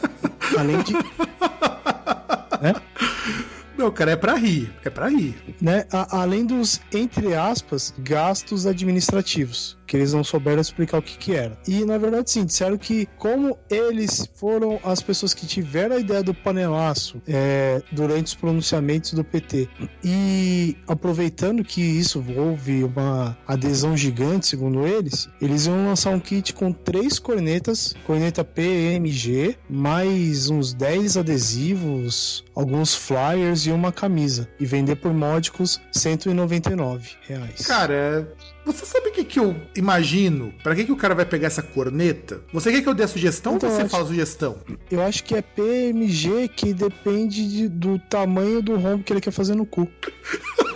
Além 0.59 0.83
de. 0.83 0.95
Não, 3.85 3.91
cara, 3.93 4.13
é 4.13 4.17
pra 4.17 4.35
rir. 4.35 4.73
É 4.85 4.89
pra 4.91 5.09
rir. 5.09 5.37
Né? 5.61 5.85
A- 5.93 6.23
além 6.23 6.47
dos, 6.47 6.81
entre 6.93 7.35
aspas, 7.35 7.93
gastos 7.99 8.67
administrativos. 8.67 9.77
Que 9.87 9.99
eles 9.99 10.15
não 10.15 10.25
souberam 10.25 10.63
explicar 10.63 10.97
o 10.99 11.03
que 11.03 11.19
que 11.19 11.35
era. 11.35 11.59
E, 11.69 11.85
na 11.85 11.99
verdade, 11.99 12.31
sim, 12.31 12.43
disseram 12.47 12.79
que 12.79 13.07
como 13.19 13.59
eles 13.69 14.27
foram 14.35 14.81
as 14.83 15.03
pessoas 15.03 15.35
que 15.35 15.47
tiveram 15.47 15.97
a 15.97 15.99
ideia 16.01 16.23
do 16.23 16.33
panelaço 16.33 17.21
é, 17.29 17.83
durante 17.93 18.29
os 18.29 18.35
pronunciamentos 18.35 19.13
do 19.13 19.23
PT 19.23 19.69
e 20.03 20.75
aproveitando 20.89 21.63
que 21.63 21.83
isso 21.83 22.25
houve 22.35 22.83
uma 22.83 23.37
adesão 23.47 23.95
gigante, 23.95 24.47
segundo 24.47 24.87
eles, 24.87 25.29
eles 25.39 25.67
iam 25.67 25.85
lançar 25.85 26.11
um 26.11 26.21
kit 26.21 26.55
com 26.55 26.73
três 26.73 27.19
cornetas, 27.19 27.95
corneta 28.07 28.43
PMG, 28.43 29.55
mais 29.69 30.49
uns 30.49 30.73
10 30.73 31.19
adesivos, 31.19 32.43
alguns 32.55 32.95
flyers 32.95 33.67
e 33.67 33.71
uma 33.75 33.93
camisa, 33.93 34.49
e 34.59 34.65
vender 34.67 34.97
por 34.97 35.13
módicos 35.13 35.81
199 35.93 37.11
reais. 37.29 37.67
Cara, 37.67 38.33
você 38.65 38.85
sabe 38.87 39.09
o 39.09 39.13
que, 39.13 39.25
que 39.25 39.39
eu 39.39 39.55
imagino? 39.77 40.53
Pra 40.63 40.75
que, 40.75 40.85
que 40.85 40.93
o 40.93 40.97
cara 40.97 41.15
vai 41.15 41.25
pegar 41.25 41.47
essa 41.49 41.63
corneta? 41.63 42.41
Você 42.53 42.71
quer 42.73 42.83
que 42.83 42.89
eu 42.89 42.95
dê 42.95 43.03
a 43.05 43.09
sugestão 43.09 43.57
Então, 43.57 43.69
ou 43.69 43.75
você 43.75 43.83
acho- 43.83 43.91
fala 43.91 44.05
a 44.05 44.07
sugestão? 44.07 44.59
Eu 44.91 45.03
acho 45.03 45.23
que 45.25 45.35
é 45.35 45.43
PMG 45.43 46.49
que 46.49 46.73
depende 46.73 47.49
de- 47.49 47.69
do 47.69 47.99
tamanho 47.99 48.63
do 48.63 48.77
rombo 48.77 49.05
que 49.05 49.13
ele 49.13 49.21
quer 49.21 49.31
fazer 49.33 49.55
no 49.55 49.67
cu. 49.67 49.89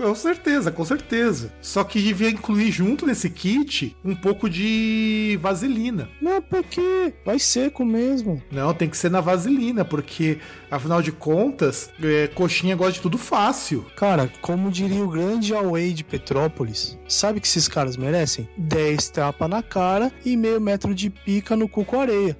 Com 0.00 0.14
certeza, 0.14 0.72
com 0.72 0.82
certeza. 0.82 1.52
Só 1.60 1.84
que 1.84 2.00
devia 2.00 2.30
incluir 2.30 2.72
junto 2.72 3.06
nesse 3.06 3.28
kit 3.28 3.94
um 4.02 4.14
pouco 4.14 4.48
de 4.48 5.38
vaselina. 5.42 6.08
Não, 6.22 6.40
porque 6.40 7.12
vai 7.22 7.38
seco 7.38 7.84
mesmo. 7.84 8.42
Não, 8.50 8.72
tem 8.72 8.88
que 8.88 8.96
ser 8.96 9.10
na 9.10 9.20
vaselina, 9.20 9.84
porque 9.84 10.38
afinal 10.70 11.02
de 11.02 11.12
contas, 11.12 11.90
é, 12.02 12.28
coxinha 12.28 12.74
gosta 12.74 12.94
de 12.94 13.00
tudo 13.02 13.18
fácil. 13.18 13.84
Cara, 13.94 14.32
como 14.40 14.70
diria 14.70 15.04
o 15.04 15.08
grande 15.08 15.54
Away 15.54 15.92
de 15.92 16.02
Petrópolis, 16.02 16.98
sabe 17.06 17.38
o 17.38 17.42
que 17.42 17.46
esses 17.46 17.68
caras 17.68 17.98
merecem? 17.98 18.48
10 18.56 19.10
tapas 19.10 19.50
na 19.50 19.62
cara 19.62 20.10
e 20.24 20.34
meio 20.34 20.62
metro 20.62 20.94
de 20.94 21.10
pica 21.10 21.54
no 21.54 21.68
cu 21.68 21.84
com 21.84 22.00
areia. 22.00 22.38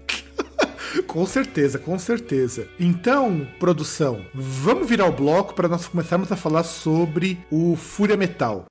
Com 1.06 1.26
certeza, 1.26 1.78
com 1.78 1.98
certeza. 1.98 2.66
Então, 2.78 3.46
produção, 3.58 4.24
vamos 4.34 4.88
virar 4.88 5.06
o 5.06 5.12
bloco 5.12 5.54
para 5.54 5.68
nós 5.68 5.86
começarmos 5.86 6.30
a 6.32 6.36
falar 6.36 6.64
sobre 6.64 7.38
o 7.50 7.76
Fúria 7.76 8.16
Metal. 8.16 8.66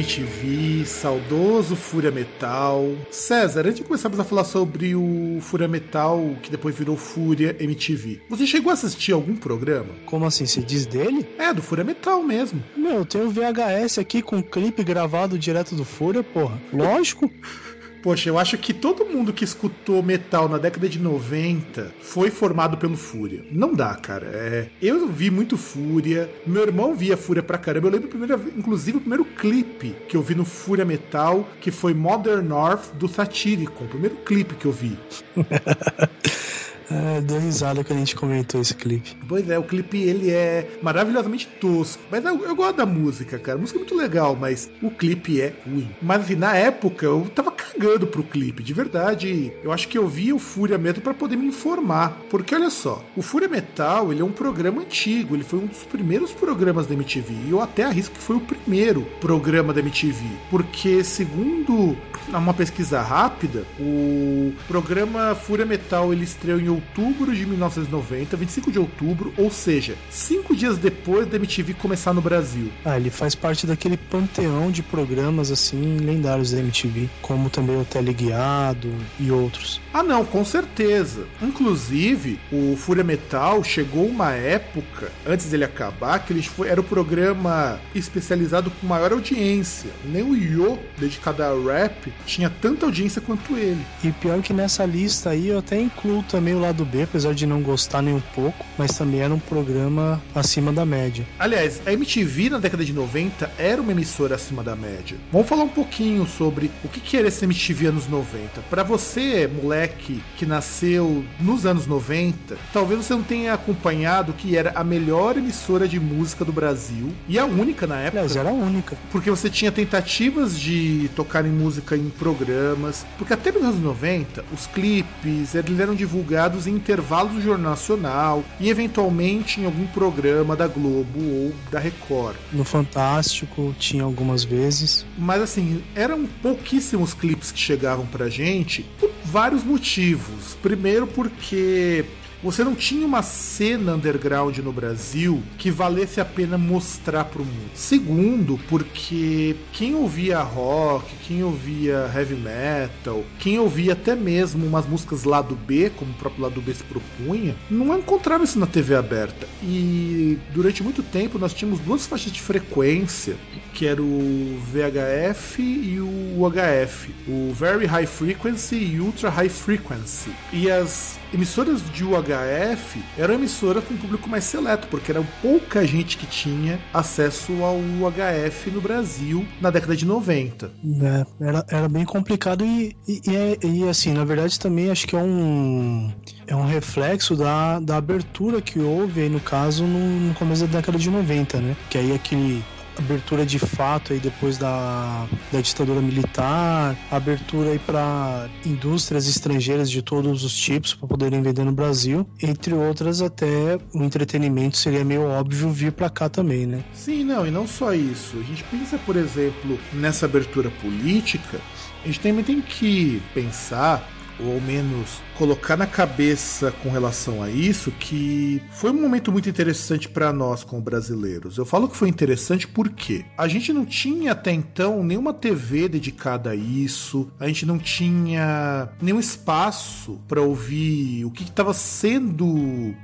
MTV, 0.00 0.86
saudoso 0.86 1.76
Fúria 1.76 2.10
Metal. 2.10 2.86
César, 3.10 3.66
antes 3.66 3.76
de 3.76 3.84
começarmos 3.84 4.18
a 4.18 4.24
falar 4.24 4.44
sobre 4.44 4.94
o 4.94 5.38
Fúria 5.42 5.68
Metal, 5.68 6.18
que 6.42 6.50
depois 6.50 6.74
virou 6.74 6.96
Fúria 6.96 7.54
MTV, 7.60 8.22
você 8.26 8.46
chegou 8.46 8.70
a 8.70 8.72
assistir 8.72 9.12
algum 9.12 9.36
programa? 9.36 9.90
Como 10.06 10.24
assim, 10.24 10.46
você 10.46 10.62
diz 10.62 10.86
dele? 10.86 11.28
É, 11.38 11.52
do 11.52 11.60
Fúria 11.60 11.84
Metal 11.84 12.22
mesmo. 12.22 12.64
Meu, 12.74 13.00
eu 13.00 13.04
tenho 13.04 13.30
VHS 13.30 13.98
aqui 13.98 14.22
com 14.22 14.42
clipe 14.42 14.82
gravado 14.82 15.38
direto 15.38 15.74
do 15.74 15.84
Fúria, 15.84 16.22
porra. 16.22 16.58
Lógico. 16.72 17.30
Poxa, 18.02 18.30
eu 18.30 18.38
acho 18.38 18.56
que 18.56 18.72
todo 18.72 19.04
mundo 19.04 19.30
que 19.32 19.44
escutou 19.44 20.02
metal 20.02 20.48
na 20.48 20.56
década 20.56 20.88
de 20.88 20.98
90 20.98 21.92
foi 22.00 22.30
formado 22.30 22.78
pelo 22.78 22.96
Fúria. 22.96 23.44
Não 23.52 23.74
dá, 23.74 23.94
cara. 23.94 24.26
É, 24.32 24.68
eu 24.80 25.06
vi 25.06 25.30
muito 25.30 25.58
Fúria, 25.58 26.30
meu 26.46 26.62
irmão 26.62 26.94
via 26.94 27.16
Fúria 27.16 27.42
pra 27.42 27.58
caramba. 27.58 27.88
Eu 27.88 27.92
lembro, 27.92 28.08
vez- 28.38 28.56
inclusive, 28.56 28.96
o 28.96 29.00
primeiro 29.00 29.24
clipe 29.24 29.94
que 30.08 30.16
eu 30.16 30.22
vi 30.22 30.34
no 30.34 30.46
Fúria 30.46 30.84
Metal, 30.84 31.46
que 31.60 31.70
foi 31.70 31.92
Modern 31.92 32.46
North 32.46 32.94
do 32.94 33.06
Satyricon. 33.06 33.84
O 33.84 33.88
primeiro 33.88 34.16
clipe 34.16 34.54
que 34.54 34.64
eu 34.66 34.72
vi. 34.72 34.96
É, 36.90 37.20
deu 37.20 37.38
risada 37.38 37.84
quando 37.84 37.98
a 37.98 38.00
gente 38.00 38.16
comentou 38.16 38.60
esse 38.60 38.74
clipe. 38.74 39.16
Pois 39.28 39.48
é, 39.48 39.58
o 39.58 39.62
clipe 39.62 39.98
ele 39.98 40.30
é 40.30 40.68
maravilhosamente 40.82 41.46
tosco. 41.60 42.02
Mas 42.10 42.24
eu, 42.24 42.44
eu 42.44 42.56
gosto 42.56 42.76
da 42.76 42.86
música, 42.86 43.38
cara. 43.38 43.56
A 43.56 43.60
música 43.60 43.78
é 43.78 43.80
muito 43.80 43.94
legal, 43.94 44.36
mas 44.36 44.70
o 44.82 44.90
clipe 44.90 45.40
é 45.40 45.52
ruim. 45.64 45.88
Mas 46.02 46.22
assim, 46.22 46.34
na 46.34 46.56
época 46.56 47.06
eu 47.06 47.30
tava 47.34 47.52
cagando 47.52 48.06
pro 48.06 48.24
clipe, 48.24 48.62
de 48.62 48.74
verdade. 48.74 49.52
Eu 49.62 49.72
acho 49.72 49.86
que 49.88 49.96
eu 49.96 50.08
via 50.08 50.34
o 50.34 50.38
Fúria 50.38 50.78
Metal 50.78 51.02
pra 51.02 51.14
poder 51.14 51.36
me 51.36 51.46
informar. 51.46 52.18
Porque 52.28 52.54
olha 52.54 52.70
só, 52.70 53.04
o 53.16 53.22
Fúria 53.22 53.48
Metal 53.48 54.12
ele 54.12 54.20
é 54.20 54.24
um 54.24 54.32
programa 54.32 54.82
antigo, 54.82 55.36
ele 55.36 55.44
foi 55.44 55.60
um 55.60 55.66
dos 55.66 55.84
primeiros 55.84 56.32
programas 56.32 56.86
da 56.86 56.94
MTV. 56.94 57.34
E 57.46 57.50
eu 57.50 57.60
até 57.60 57.84
arrisco 57.84 58.16
que 58.16 58.22
foi 58.22 58.36
o 58.36 58.40
primeiro 58.40 59.02
programa 59.20 59.72
da 59.72 59.80
MTV. 59.80 60.24
Porque, 60.50 61.04
segundo 61.04 61.96
uma 62.28 62.54
pesquisa 62.54 63.00
rápida, 63.00 63.64
o 63.78 64.52
programa 64.68 65.34
Fúria 65.34 65.66
Metal 65.66 66.12
ele 66.12 66.24
estreou 66.24 66.60
em 66.60 66.68
outubro 66.80 67.34
de 67.34 67.44
1990, 67.44 68.36
25 68.36 68.72
de 68.72 68.78
outubro, 68.78 69.32
ou 69.36 69.50
seja, 69.50 69.94
cinco 70.08 70.56
dias 70.56 70.78
depois 70.78 71.26
da 71.26 71.36
MTV 71.36 71.74
começar 71.74 72.14
no 72.14 72.22
Brasil. 72.22 72.70
Ah, 72.84 72.96
ele 72.96 73.10
faz 73.10 73.34
parte 73.34 73.66
daquele 73.66 73.96
panteão 73.96 74.70
de 74.70 74.82
programas 74.82 75.50
assim 75.50 75.98
lendários 75.98 76.52
da 76.52 76.58
MTV, 76.58 77.08
como 77.20 77.50
também 77.50 77.78
o 77.78 77.84
Teleguiado 77.84 78.92
e 79.18 79.30
outros. 79.30 79.80
Ah, 79.92 80.02
não, 80.02 80.24
com 80.24 80.44
certeza. 80.44 81.26
Inclusive, 81.42 82.40
o 82.50 82.76
Fúria 82.76 83.04
Metal 83.04 83.62
chegou 83.62 84.06
uma 84.06 84.32
época, 84.32 85.12
antes 85.26 85.46
dele 85.50 85.64
acabar, 85.64 86.18
que 86.20 86.32
ele 86.32 86.42
foi, 86.42 86.68
era 86.68 86.80
o 86.80 86.84
programa 86.84 87.78
especializado 87.94 88.70
com 88.70 88.86
maior 88.86 89.12
audiência. 89.12 89.90
Nem 90.04 90.22
o 90.22 90.34
Yo, 90.34 90.78
dedicado 90.96 91.42
a 91.42 91.50
rap, 91.50 92.12
tinha 92.24 92.48
tanta 92.48 92.86
audiência 92.86 93.20
quanto 93.20 93.56
ele. 93.56 93.84
E 94.02 94.10
pior 94.12 94.40
que 94.40 94.52
nessa 94.52 94.84
lista 94.84 95.30
aí 95.30 95.48
eu 95.48 95.58
até 95.58 95.80
incluo 95.80 96.22
também 96.22 96.54
o 96.54 96.60
lado 96.70 96.84
B, 96.84 97.02
apesar 97.02 97.34
de 97.34 97.46
não 97.46 97.60
gostar 97.60 98.00
nem 98.00 98.14
um 98.14 98.22
pouco, 98.34 98.64
mas 98.78 98.96
também 98.96 99.20
era 99.20 99.34
um 99.34 99.38
programa 99.38 100.22
acima 100.34 100.72
da 100.72 100.86
média. 100.86 101.26
Aliás, 101.38 101.82
a 101.84 101.92
MTV 101.92 102.50
na 102.50 102.58
década 102.58 102.84
de 102.84 102.92
90 102.92 103.50
era 103.58 103.82
uma 103.82 103.90
emissora 103.90 104.36
acima 104.36 104.62
da 104.62 104.76
média. 104.76 105.16
Vamos 105.32 105.48
falar 105.48 105.64
um 105.64 105.68
pouquinho 105.68 106.26
sobre 106.26 106.70
o 106.84 106.88
que 106.88 107.16
era 107.16 107.28
esse 107.28 107.44
MTV 107.44 107.88
anos 107.88 108.08
90. 108.08 108.60
Pra 108.70 108.82
você, 108.82 109.48
moleque 109.48 110.22
que 110.36 110.46
nasceu 110.46 111.24
nos 111.40 111.66
anos 111.66 111.86
90, 111.86 112.56
talvez 112.72 113.04
você 113.04 113.14
não 113.14 113.22
tenha 113.22 113.52
acompanhado 113.52 114.32
que 114.32 114.56
era 114.56 114.72
a 114.74 114.84
melhor 114.84 115.36
emissora 115.36 115.88
de 115.88 115.98
música 115.98 116.44
do 116.44 116.52
Brasil 116.52 117.12
e 117.28 117.38
a 117.38 117.44
única 117.44 117.86
na 117.86 117.98
época. 117.98 118.20
Aliás, 118.20 118.36
era 118.36 118.50
a 118.50 118.52
única. 118.52 118.96
Porque 119.10 119.30
você 119.30 119.50
tinha 119.50 119.72
tentativas 119.72 120.58
de 120.58 121.10
tocar 121.16 121.44
em 121.44 121.50
música 121.50 121.96
em 121.96 122.10
programas. 122.10 123.04
Porque 123.18 123.32
até 123.32 123.50
nos 123.50 123.62
anos 123.62 123.80
90, 123.80 124.44
os 124.52 124.66
clipes 124.68 125.54
eles 125.54 125.80
eram 125.80 125.94
divulgados 125.94 126.59
em 126.66 126.74
intervalos 126.74 127.32
do 127.32 127.40
Jornal 127.40 127.70
Nacional 127.70 128.44
e 128.58 128.68
eventualmente 128.68 129.60
em 129.60 129.64
algum 129.64 129.86
programa 129.86 130.56
da 130.56 130.66
Globo 130.66 131.20
ou 131.20 131.52
da 131.70 131.78
Record. 131.78 132.36
No 132.52 132.64
Fantástico 132.64 133.74
tinha 133.78 134.02
algumas 134.02 134.44
vezes. 134.44 135.04
Mas 135.16 135.42
assim, 135.42 135.82
eram 135.94 136.26
pouquíssimos 136.42 137.14
clipes 137.14 137.52
que 137.52 137.58
chegavam 137.58 138.06
pra 138.06 138.28
gente 138.28 138.84
por 138.98 139.10
vários 139.24 139.62
motivos. 139.62 140.56
Primeiro 140.62 141.06
porque 141.06 142.04
você 142.42 142.64
não 142.64 142.74
tinha 142.74 143.06
uma 143.06 143.22
cena 143.22 143.94
underground 143.94 144.58
no 144.58 144.72
Brasil 144.72 145.42
que 145.58 145.70
valesse 145.70 146.20
a 146.20 146.24
pena 146.24 146.56
mostrar 146.56 147.24
pro 147.24 147.44
mundo. 147.44 147.70
Segundo, 147.74 148.58
porque 148.68 149.56
quem 149.72 149.94
ouvia 149.94 150.40
rock, 150.40 151.14
quem 151.26 151.44
ouvia 151.44 152.10
heavy 152.14 152.36
metal, 152.36 153.24
quem 153.38 153.58
ouvia 153.58 153.92
até 153.92 154.14
mesmo 154.14 154.66
umas 154.66 154.86
músicas 154.86 155.24
lado 155.24 155.54
B, 155.54 155.90
como 155.96 156.10
o 156.10 156.14
próprio 156.14 156.42
lado 156.42 156.60
B 156.60 156.74
se 156.74 156.82
propunha, 156.84 157.54
não 157.70 157.96
encontrava 157.96 158.44
isso 158.44 158.58
na 158.58 158.66
TV 158.66 158.94
aberta. 158.94 159.46
E 159.62 160.38
durante 160.52 160.82
muito 160.82 161.02
tempo 161.02 161.38
nós 161.38 161.52
tínhamos 161.52 161.80
duas 161.80 162.06
faixas 162.06 162.32
de 162.32 162.40
frequência, 162.40 163.36
que 163.74 163.86
era 163.86 164.02
o 164.02 164.58
VHF 164.72 165.62
e 165.62 166.00
o 166.00 166.40
UHF, 166.40 167.14
o 167.28 167.52
Very 167.52 167.86
High 167.86 168.06
Frequency 168.06 168.76
e 168.76 169.00
Ultra 169.00 169.28
High 169.30 169.48
Frequency. 169.48 170.30
E 170.52 170.70
as 170.70 171.19
emissoras 171.32 171.82
de 171.92 172.04
UHF 172.04 173.02
eram 173.18 173.34
emissoras 173.34 173.84
com 173.84 173.96
público 173.96 174.28
mais 174.28 174.44
seleto, 174.44 174.88
porque 174.88 175.10
era 175.10 175.22
pouca 175.42 175.86
gente 175.86 176.16
que 176.16 176.26
tinha 176.26 176.78
acesso 176.92 177.52
ao 177.62 177.76
UHF 177.76 178.70
no 178.70 178.80
Brasil 178.80 179.46
na 179.60 179.70
década 179.70 179.96
de 179.96 180.04
90. 180.04 180.70
É, 181.02 181.44
era, 181.44 181.64
era 181.68 181.88
bem 181.88 182.04
complicado 182.04 182.64
e, 182.64 182.96
e, 183.06 183.20
e, 183.26 183.36
é, 183.36 183.58
e, 183.62 183.88
assim, 183.88 184.12
na 184.12 184.24
verdade 184.24 184.58
também 184.58 184.90
acho 184.90 185.06
que 185.06 185.16
é 185.16 185.18
um, 185.18 186.12
é 186.46 186.54
um 186.54 186.66
reflexo 186.66 187.36
da, 187.36 187.80
da 187.80 187.96
abertura 187.96 188.60
que 188.60 188.78
houve 188.78 189.22
aí 189.22 189.28
no 189.28 189.40
caso 189.40 189.84
no, 189.84 190.20
no 190.28 190.34
começo 190.34 190.66
da 190.66 190.78
década 190.78 190.98
de 190.98 191.10
90, 191.10 191.60
né? 191.60 191.76
Que 191.88 191.98
aí 191.98 192.12
aquele 192.12 192.62
abertura 192.98 193.44
de 193.46 193.58
fato 193.58 194.12
aí 194.12 194.18
depois 194.18 194.58
da, 194.58 195.26
da 195.52 195.60
ditadura 195.60 196.00
militar, 196.00 196.96
abertura 197.10 197.70
aí 197.70 197.78
para 197.78 198.48
indústrias 198.64 199.28
estrangeiras 199.28 199.90
de 199.90 200.02
todos 200.02 200.44
os 200.44 200.56
tipos 200.56 200.94
para 200.94 201.08
poderem 201.08 201.42
vender 201.42 201.64
no 201.64 201.72
Brasil, 201.72 202.26
entre 202.42 202.74
outras 202.74 203.22
até 203.22 203.78
o 203.94 204.02
entretenimento 204.02 204.76
seria 204.76 205.04
meio 205.04 205.22
óbvio 205.22 205.70
vir 205.70 205.92
para 205.92 206.10
cá 206.10 206.28
também, 206.28 206.66
né? 206.66 206.84
Sim, 206.92 207.24
não, 207.24 207.46
e 207.46 207.50
não 207.50 207.66
só 207.66 207.92
isso. 207.92 208.38
A 208.38 208.42
gente 208.42 208.64
pensa, 208.64 208.98
por 208.98 209.16
exemplo, 209.16 209.78
nessa 209.92 210.26
abertura 210.26 210.70
política, 210.82 211.60
a 212.02 212.06
gente 212.06 212.20
também 212.20 212.44
tem 212.44 212.60
que 212.60 213.22
pensar 213.34 214.08
ou 214.44 214.54
ao 214.54 214.60
menos 214.60 215.20
colocar 215.36 215.76
na 215.76 215.86
cabeça 215.86 216.70
com 216.82 216.90
relação 216.90 217.42
a 217.42 217.50
isso, 217.50 217.90
que 217.92 218.62
foi 218.70 218.90
um 218.90 219.00
momento 219.00 219.32
muito 219.32 219.48
interessante 219.48 220.08
para 220.08 220.32
nós 220.32 220.62
como 220.64 220.82
brasileiros. 220.82 221.56
Eu 221.56 221.64
falo 221.64 221.88
que 221.88 221.96
foi 221.96 222.08
interessante 222.08 222.66
porque 222.68 223.24
a 223.36 223.48
gente 223.48 223.72
não 223.72 223.84
tinha 223.84 224.32
até 224.32 224.52
então 224.52 225.02
nenhuma 225.02 225.32
TV 225.32 225.88
dedicada 225.88 226.50
a 226.50 226.54
isso, 226.54 227.30
a 227.38 227.46
gente 227.46 227.64
não 227.64 227.78
tinha 227.78 228.88
nenhum 229.00 229.20
espaço 229.20 230.20
para 230.28 230.42
ouvir 230.42 231.24
o 231.24 231.30
que 231.30 231.44
estava 231.44 231.72
sendo 231.72 232.94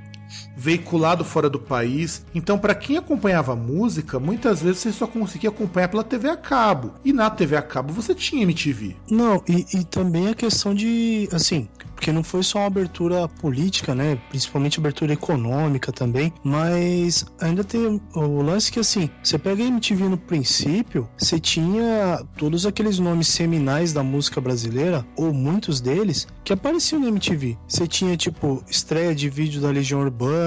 veiculado 0.57 1.23
fora 1.23 1.49
do 1.49 1.59
país. 1.59 2.25
Então, 2.33 2.57
para 2.57 2.73
quem 2.73 2.97
acompanhava 2.97 3.55
música, 3.55 4.19
muitas 4.19 4.61
vezes 4.61 4.79
você 4.79 4.91
só 4.91 5.05
conseguia 5.05 5.51
acompanhar 5.51 5.87
pela 5.87 6.03
TV 6.03 6.29
a 6.29 6.35
cabo. 6.35 6.93
E 7.05 7.13
na 7.13 7.29
TV 7.29 7.55
a 7.55 7.61
cabo 7.61 7.93
você 7.93 8.15
tinha 8.15 8.41
MTV. 8.41 8.95
Não, 9.09 9.43
e, 9.47 9.65
e 9.73 9.83
também 9.83 10.29
a 10.29 10.33
questão 10.33 10.73
de, 10.73 11.29
assim, 11.31 11.67
porque 11.97 12.11
não 12.11 12.23
foi 12.23 12.43
só 12.43 12.59
uma 12.59 12.67
abertura 12.67 13.27
política, 13.27 13.93
né? 13.95 14.19
Principalmente 14.29 14.79
abertura 14.79 15.13
econômica 15.13 15.91
também, 15.91 16.31
mas 16.43 17.25
ainda 17.41 17.63
tem 17.63 17.99
o 18.13 18.41
lance 18.41 18.71
que 18.71 18.79
assim, 18.79 19.09
você 19.21 19.37
pega 19.37 19.63
a 19.63 19.67
MTV 19.67 20.07
no 20.07 20.17
princípio, 20.17 21.09
você 21.17 21.39
tinha 21.39 22.23
todos 22.37 22.67
aqueles 22.67 22.99
nomes 22.99 23.27
seminais 23.27 23.93
da 23.93 24.03
música 24.03 24.39
brasileira, 24.39 25.05
ou 25.15 25.33
muitos 25.33 25.81
deles, 25.81 26.27
que 26.43 26.53
apareciam 26.53 27.01
na 27.01 27.07
MTV. 27.07 27.57
Você 27.67 27.87
tinha 27.87 28.15
tipo 28.15 28.63
estreia 28.69 29.15
de 29.15 29.27
vídeo 29.27 29.59
da 29.59 29.69
Legião 29.69 30.01
Urbana, 30.01 30.46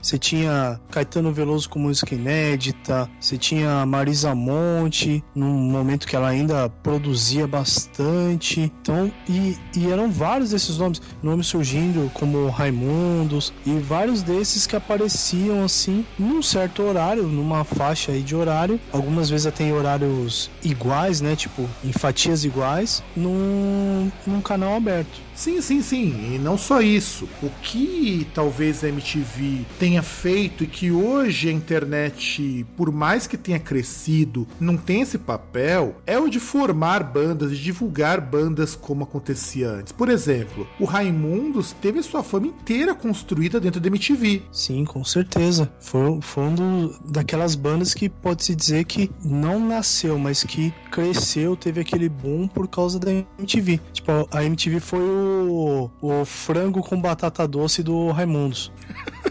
você 0.00 0.18
tinha 0.18 0.80
Caetano 0.90 1.32
Veloso 1.32 1.68
com 1.68 1.78
música 1.78 2.14
inédita, 2.14 3.08
você 3.20 3.36
tinha 3.36 3.84
Marisa 3.86 4.34
Monte, 4.34 5.22
num 5.34 5.52
momento 5.52 6.06
que 6.06 6.16
ela 6.16 6.28
ainda 6.28 6.68
produzia 6.82 7.46
bastante. 7.46 8.60
Então, 8.60 9.10
e, 9.28 9.56
e 9.76 9.90
eram 9.90 10.10
vários 10.10 10.50
desses 10.50 10.78
nomes, 10.78 11.00
nomes 11.22 11.46
surgindo 11.46 12.10
como 12.14 12.48
Raimundos 12.48 13.52
e 13.66 13.78
vários 13.78 14.22
desses 14.22 14.66
que 14.66 14.76
apareciam 14.76 15.64
assim 15.64 16.04
num 16.18 16.42
certo 16.42 16.82
horário, 16.82 17.24
numa 17.24 17.64
faixa 17.64 18.12
aí 18.12 18.22
de 18.22 18.34
horário, 18.34 18.80
algumas 18.92 19.30
vezes 19.30 19.46
até 19.46 19.64
em 19.64 19.72
horários 19.72 20.50
iguais, 20.62 21.20
né, 21.20 21.36
tipo 21.36 21.68
em 21.84 21.92
fatias 21.92 22.44
iguais, 22.44 23.02
num, 23.16 24.10
num 24.26 24.40
canal 24.40 24.74
aberto. 24.74 25.29
Sim, 25.34 25.60
sim, 25.60 25.82
sim. 25.82 26.34
E 26.34 26.38
não 26.38 26.58
só 26.58 26.80
isso. 26.80 27.28
O 27.42 27.48
que 27.62 28.26
talvez 28.34 28.84
a 28.84 28.88
MTV 28.88 29.64
tenha 29.78 30.02
feito 30.02 30.64
e 30.64 30.66
que 30.66 30.90
hoje 30.90 31.48
a 31.48 31.52
internet, 31.52 32.66
por 32.76 32.92
mais 32.92 33.26
que 33.26 33.36
tenha 33.36 33.58
crescido, 33.58 34.46
não 34.58 34.76
tem 34.76 35.00
esse 35.00 35.18
papel, 35.18 35.96
é 36.06 36.18
o 36.18 36.28
de 36.28 36.38
formar 36.38 37.02
bandas, 37.02 37.50
de 37.50 37.62
divulgar 37.62 38.20
bandas 38.20 38.74
como 38.74 39.04
acontecia 39.04 39.68
antes. 39.70 39.92
Por 39.92 40.08
exemplo, 40.08 40.66
o 40.78 40.84
Raimundos 40.84 41.72
teve 41.80 42.02
sua 42.02 42.22
fama 42.22 42.46
inteira 42.48 42.94
construída 42.94 43.60
dentro 43.60 43.80
da 43.80 43.88
MTV. 43.88 44.42
Sim, 44.52 44.84
com 44.84 45.04
certeza. 45.04 45.70
Foi, 45.80 46.20
foi 46.20 46.44
um 46.44 46.94
daquelas 47.04 47.54
bandas 47.54 47.94
que 47.94 48.08
pode-se 48.08 48.54
dizer 48.54 48.84
que 48.84 49.10
não 49.24 49.58
nasceu, 49.60 50.18
mas 50.18 50.44
que 50.44 50.72
cresceu, 50.90 51.56
teve 51.56 51.80
aquele 51.80 52.08
boom 52.08 52.48
por 52.48 52.68
causa 52.68 52.98
da 52.98 53.10
MTV. 53.38 53.80
Tipo, 53.92 54.28
a 54.30 54.44
MTV 54.44 54.80
foi 54.80 55.00
o 55.00 55.90
o, 56.00 56.24
frango 56.24 56.82
com 56.82 57.00
batata 57.00 57.46
doce 57.46 57.82
do 57.82 58.10
Raimundos. 58.10 58.72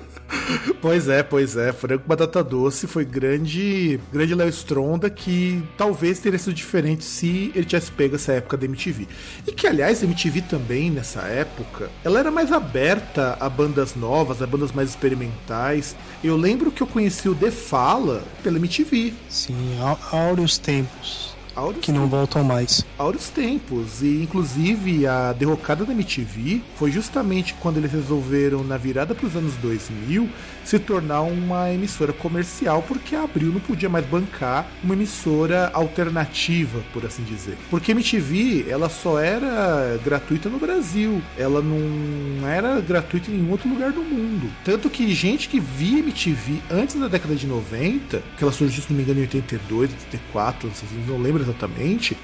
Pois 0.81 1.09
é, 1.09 1.21
pois 1.23 1.57
é. 1.57 1.73
Frango 1.73 2.03
Batata 2.05 2.43
Doce 2.43 2.87
foi 2.87 3.03
grande, 3.03 3.99
grande 4.11 4.33
Léo 4.33 4.49
Stronda 4.49 5.09
que 5.09 5.63
talvez 5.77 6.19
teria 6.19 6.39
sido 6.39 6.53
diferente 6.53 7.03
se 7.03 7.51
ele 7.53 7.65
tivesse 7.65 7.91
pego 7.91 8.15
essa 8.15 8.33
época 8.33 8.55
da 8.55 8.65
MTV. 8.65 9.07
E 9.45 9.51
que, 9.51 9.67
aliás, 9.67 10.01
a 10.01 10.05
MTV 10.05 10.43
também, 10.43 10.89
nessa 10.89 11.21
época, 11.21 11.89
ela 12.03 12.19
era 12.19 12.31
mais 12.31 12.51
aberta 12.51 13.37
a 13.39 13.49
bandas 13.49 13.95
novas, 13.95 14.41
a 14.41 14.47
bandas 14.47 14.71
mais 14.71 14.89
experimentais. 14.89 15.95
Eu 16.23 16.37
lembro 16.37 16.71
que 16.71 16.81
eu 16.81 16.87
conheci 16.87 17.27
o 17.27 17.35
The 17.35 17.51
Fala 17.51 18.23
pela 18.41 18.57
MTV. 18.57 19.13
Sim, 19.27 19.77
áureos 20.11 20.57
tempos. 20.57 21.28
Áureos 21.59 21.83
que 21.83 21.91
não 21.91 22.07
voltam 22.07 22.41
mais. 22.41 22.85
Áureos 22.97 23.29
tempos. 23.29 24.01
E 24.01 24.23
inclusive 24.23 25.05
a 25.05 25.33
derrocada 25.33 25.83
da 25.83 25.91
MTV 25.91 26.61
foi 26.77 26.89
justamente 26.89 27.53
quando 27.55 27.77
eles 27.77 27.91
resolveram, 27.91 28.63
na 28.63 28.77
virada 28.77 29.13
para 29.13 29.27
os 29.27 29.35
anos 29.35 29.55
2000, 29.55 30.29
se 30.63 30.79
tornar 30.79 31.21
uma 31.21 31.69
emissora 31.71 32.13
comercial, 32.13 32.83
porque 32.87 33.15
a 33.15 33.23
Abril 33.23 33.51
não 33.51 33.59
podia 33.59 33.89
mais 33.89 34.05
bancar 34.05 34.67
uma 34.81 34.93
emissora 34.93 35.69
alternativa, 35.73 36.79
por 36.93 37.05
assim 37.05 37.23
dizer. 37.23 37.57
Porque 37.69 37.91
a 37.91 37.95
MTV, 37.95 38.67
ela 38.69 38.87
só 38.87 39.19
era 39.19 39.99
gratuita 40.03 40.47
no 40.47 40.59
Brasil. 40.59 41.21
Ela 41.37 41.61
não 41.61 42.47
era 42.47 42.79
gratuita 42.79 43.29
em 43.29 43.33
nenhum 43.33 43.51
outro 43.51 43.67
lugar 43.67 43.91
do 43.91 44.01
mundo. 44.01 44.49
Tanto 44.63 44.89
que 44.89 45.13
gente 45.13 45.49
que 45.49 45.59
via 45.59 45.99
MTV 45.99 46.61
antes 46.71 46.95
da 46.95 47.09
década 47.09 47.35
de 47.35 47.45
90, 47.45 48.23
que 48.37 48.43
ela 48.43 48.53
surgiu, 48.53 48.81
se 48.81 48.89
não 48.91 48.97
me 48.97 49.03
engano, 49.03 49.19
em 49.19 49.23
82, 49.23 49.91
84, 49.91 50.71
não 51.07 51.17
lembro 51.17 51.48
exatamente, 51.49 52.17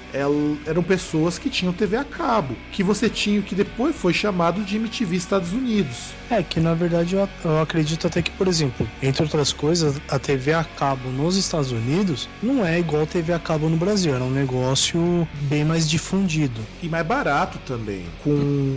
eram 0.66 0.82
pessoas 0.82 1.38
que 1.38 1.50
tinham 1.50 1.72
TV 1.72 1.96
a 1.96 2.04
cabo, 2.04 2.56
que 2.72 2.82
você 2.82 3.08
tinha 3.08 3.40
o 3.40 3.42
que 3.42 3.54
depois 3.54 3.94
foi 3.94 4.12
chamado 4.12 4.62
de 4.62 4.76
MTV 4.76 5.16
Estados 5.16 5.52
Unidos. 5.52 6.14
É, 6.30 6.42
que 6.42 6.58
na 6.58 6.74
verdade 6.74 7.14
eu, 7.14 7.28
eu 7.44 7.60
acredito 7.60 8.06
até 8.06 8.22
que, 8.22 8.30
por 8.32 8.48
exemplo, 8.48 8.88
entre 9.02 9.22
outras 9.22 9.52
coisas, 9.52 10.00
a 10.08 10.18
TV 10.18 10.52
a 10.52 10.64
cabo 10.64 11.08
nos 11.10 11.36
Estados 11.36 11.70
Unidos 11.70 12.28
não 12.42 12.64
é 12.64 12.78
igual 12.78 13.02
a 13.02 13.06
TV 13.06 13.32
a 13.32 13.38
cabo 13.38 13.68
no 13.68 13.76
Brasil, 13.76 14.14
era 14.14 14.24
um 14.24 14.30
negócio 14.30 15.26
bem 15.42 15.64
mais 15.64 15.88
difundido. 15.88 16.60
E 16.82 16.88
mais 16.88 17.06
barato 17.06 17.58
também. 17.66 18.04
Com... 18.22 18.30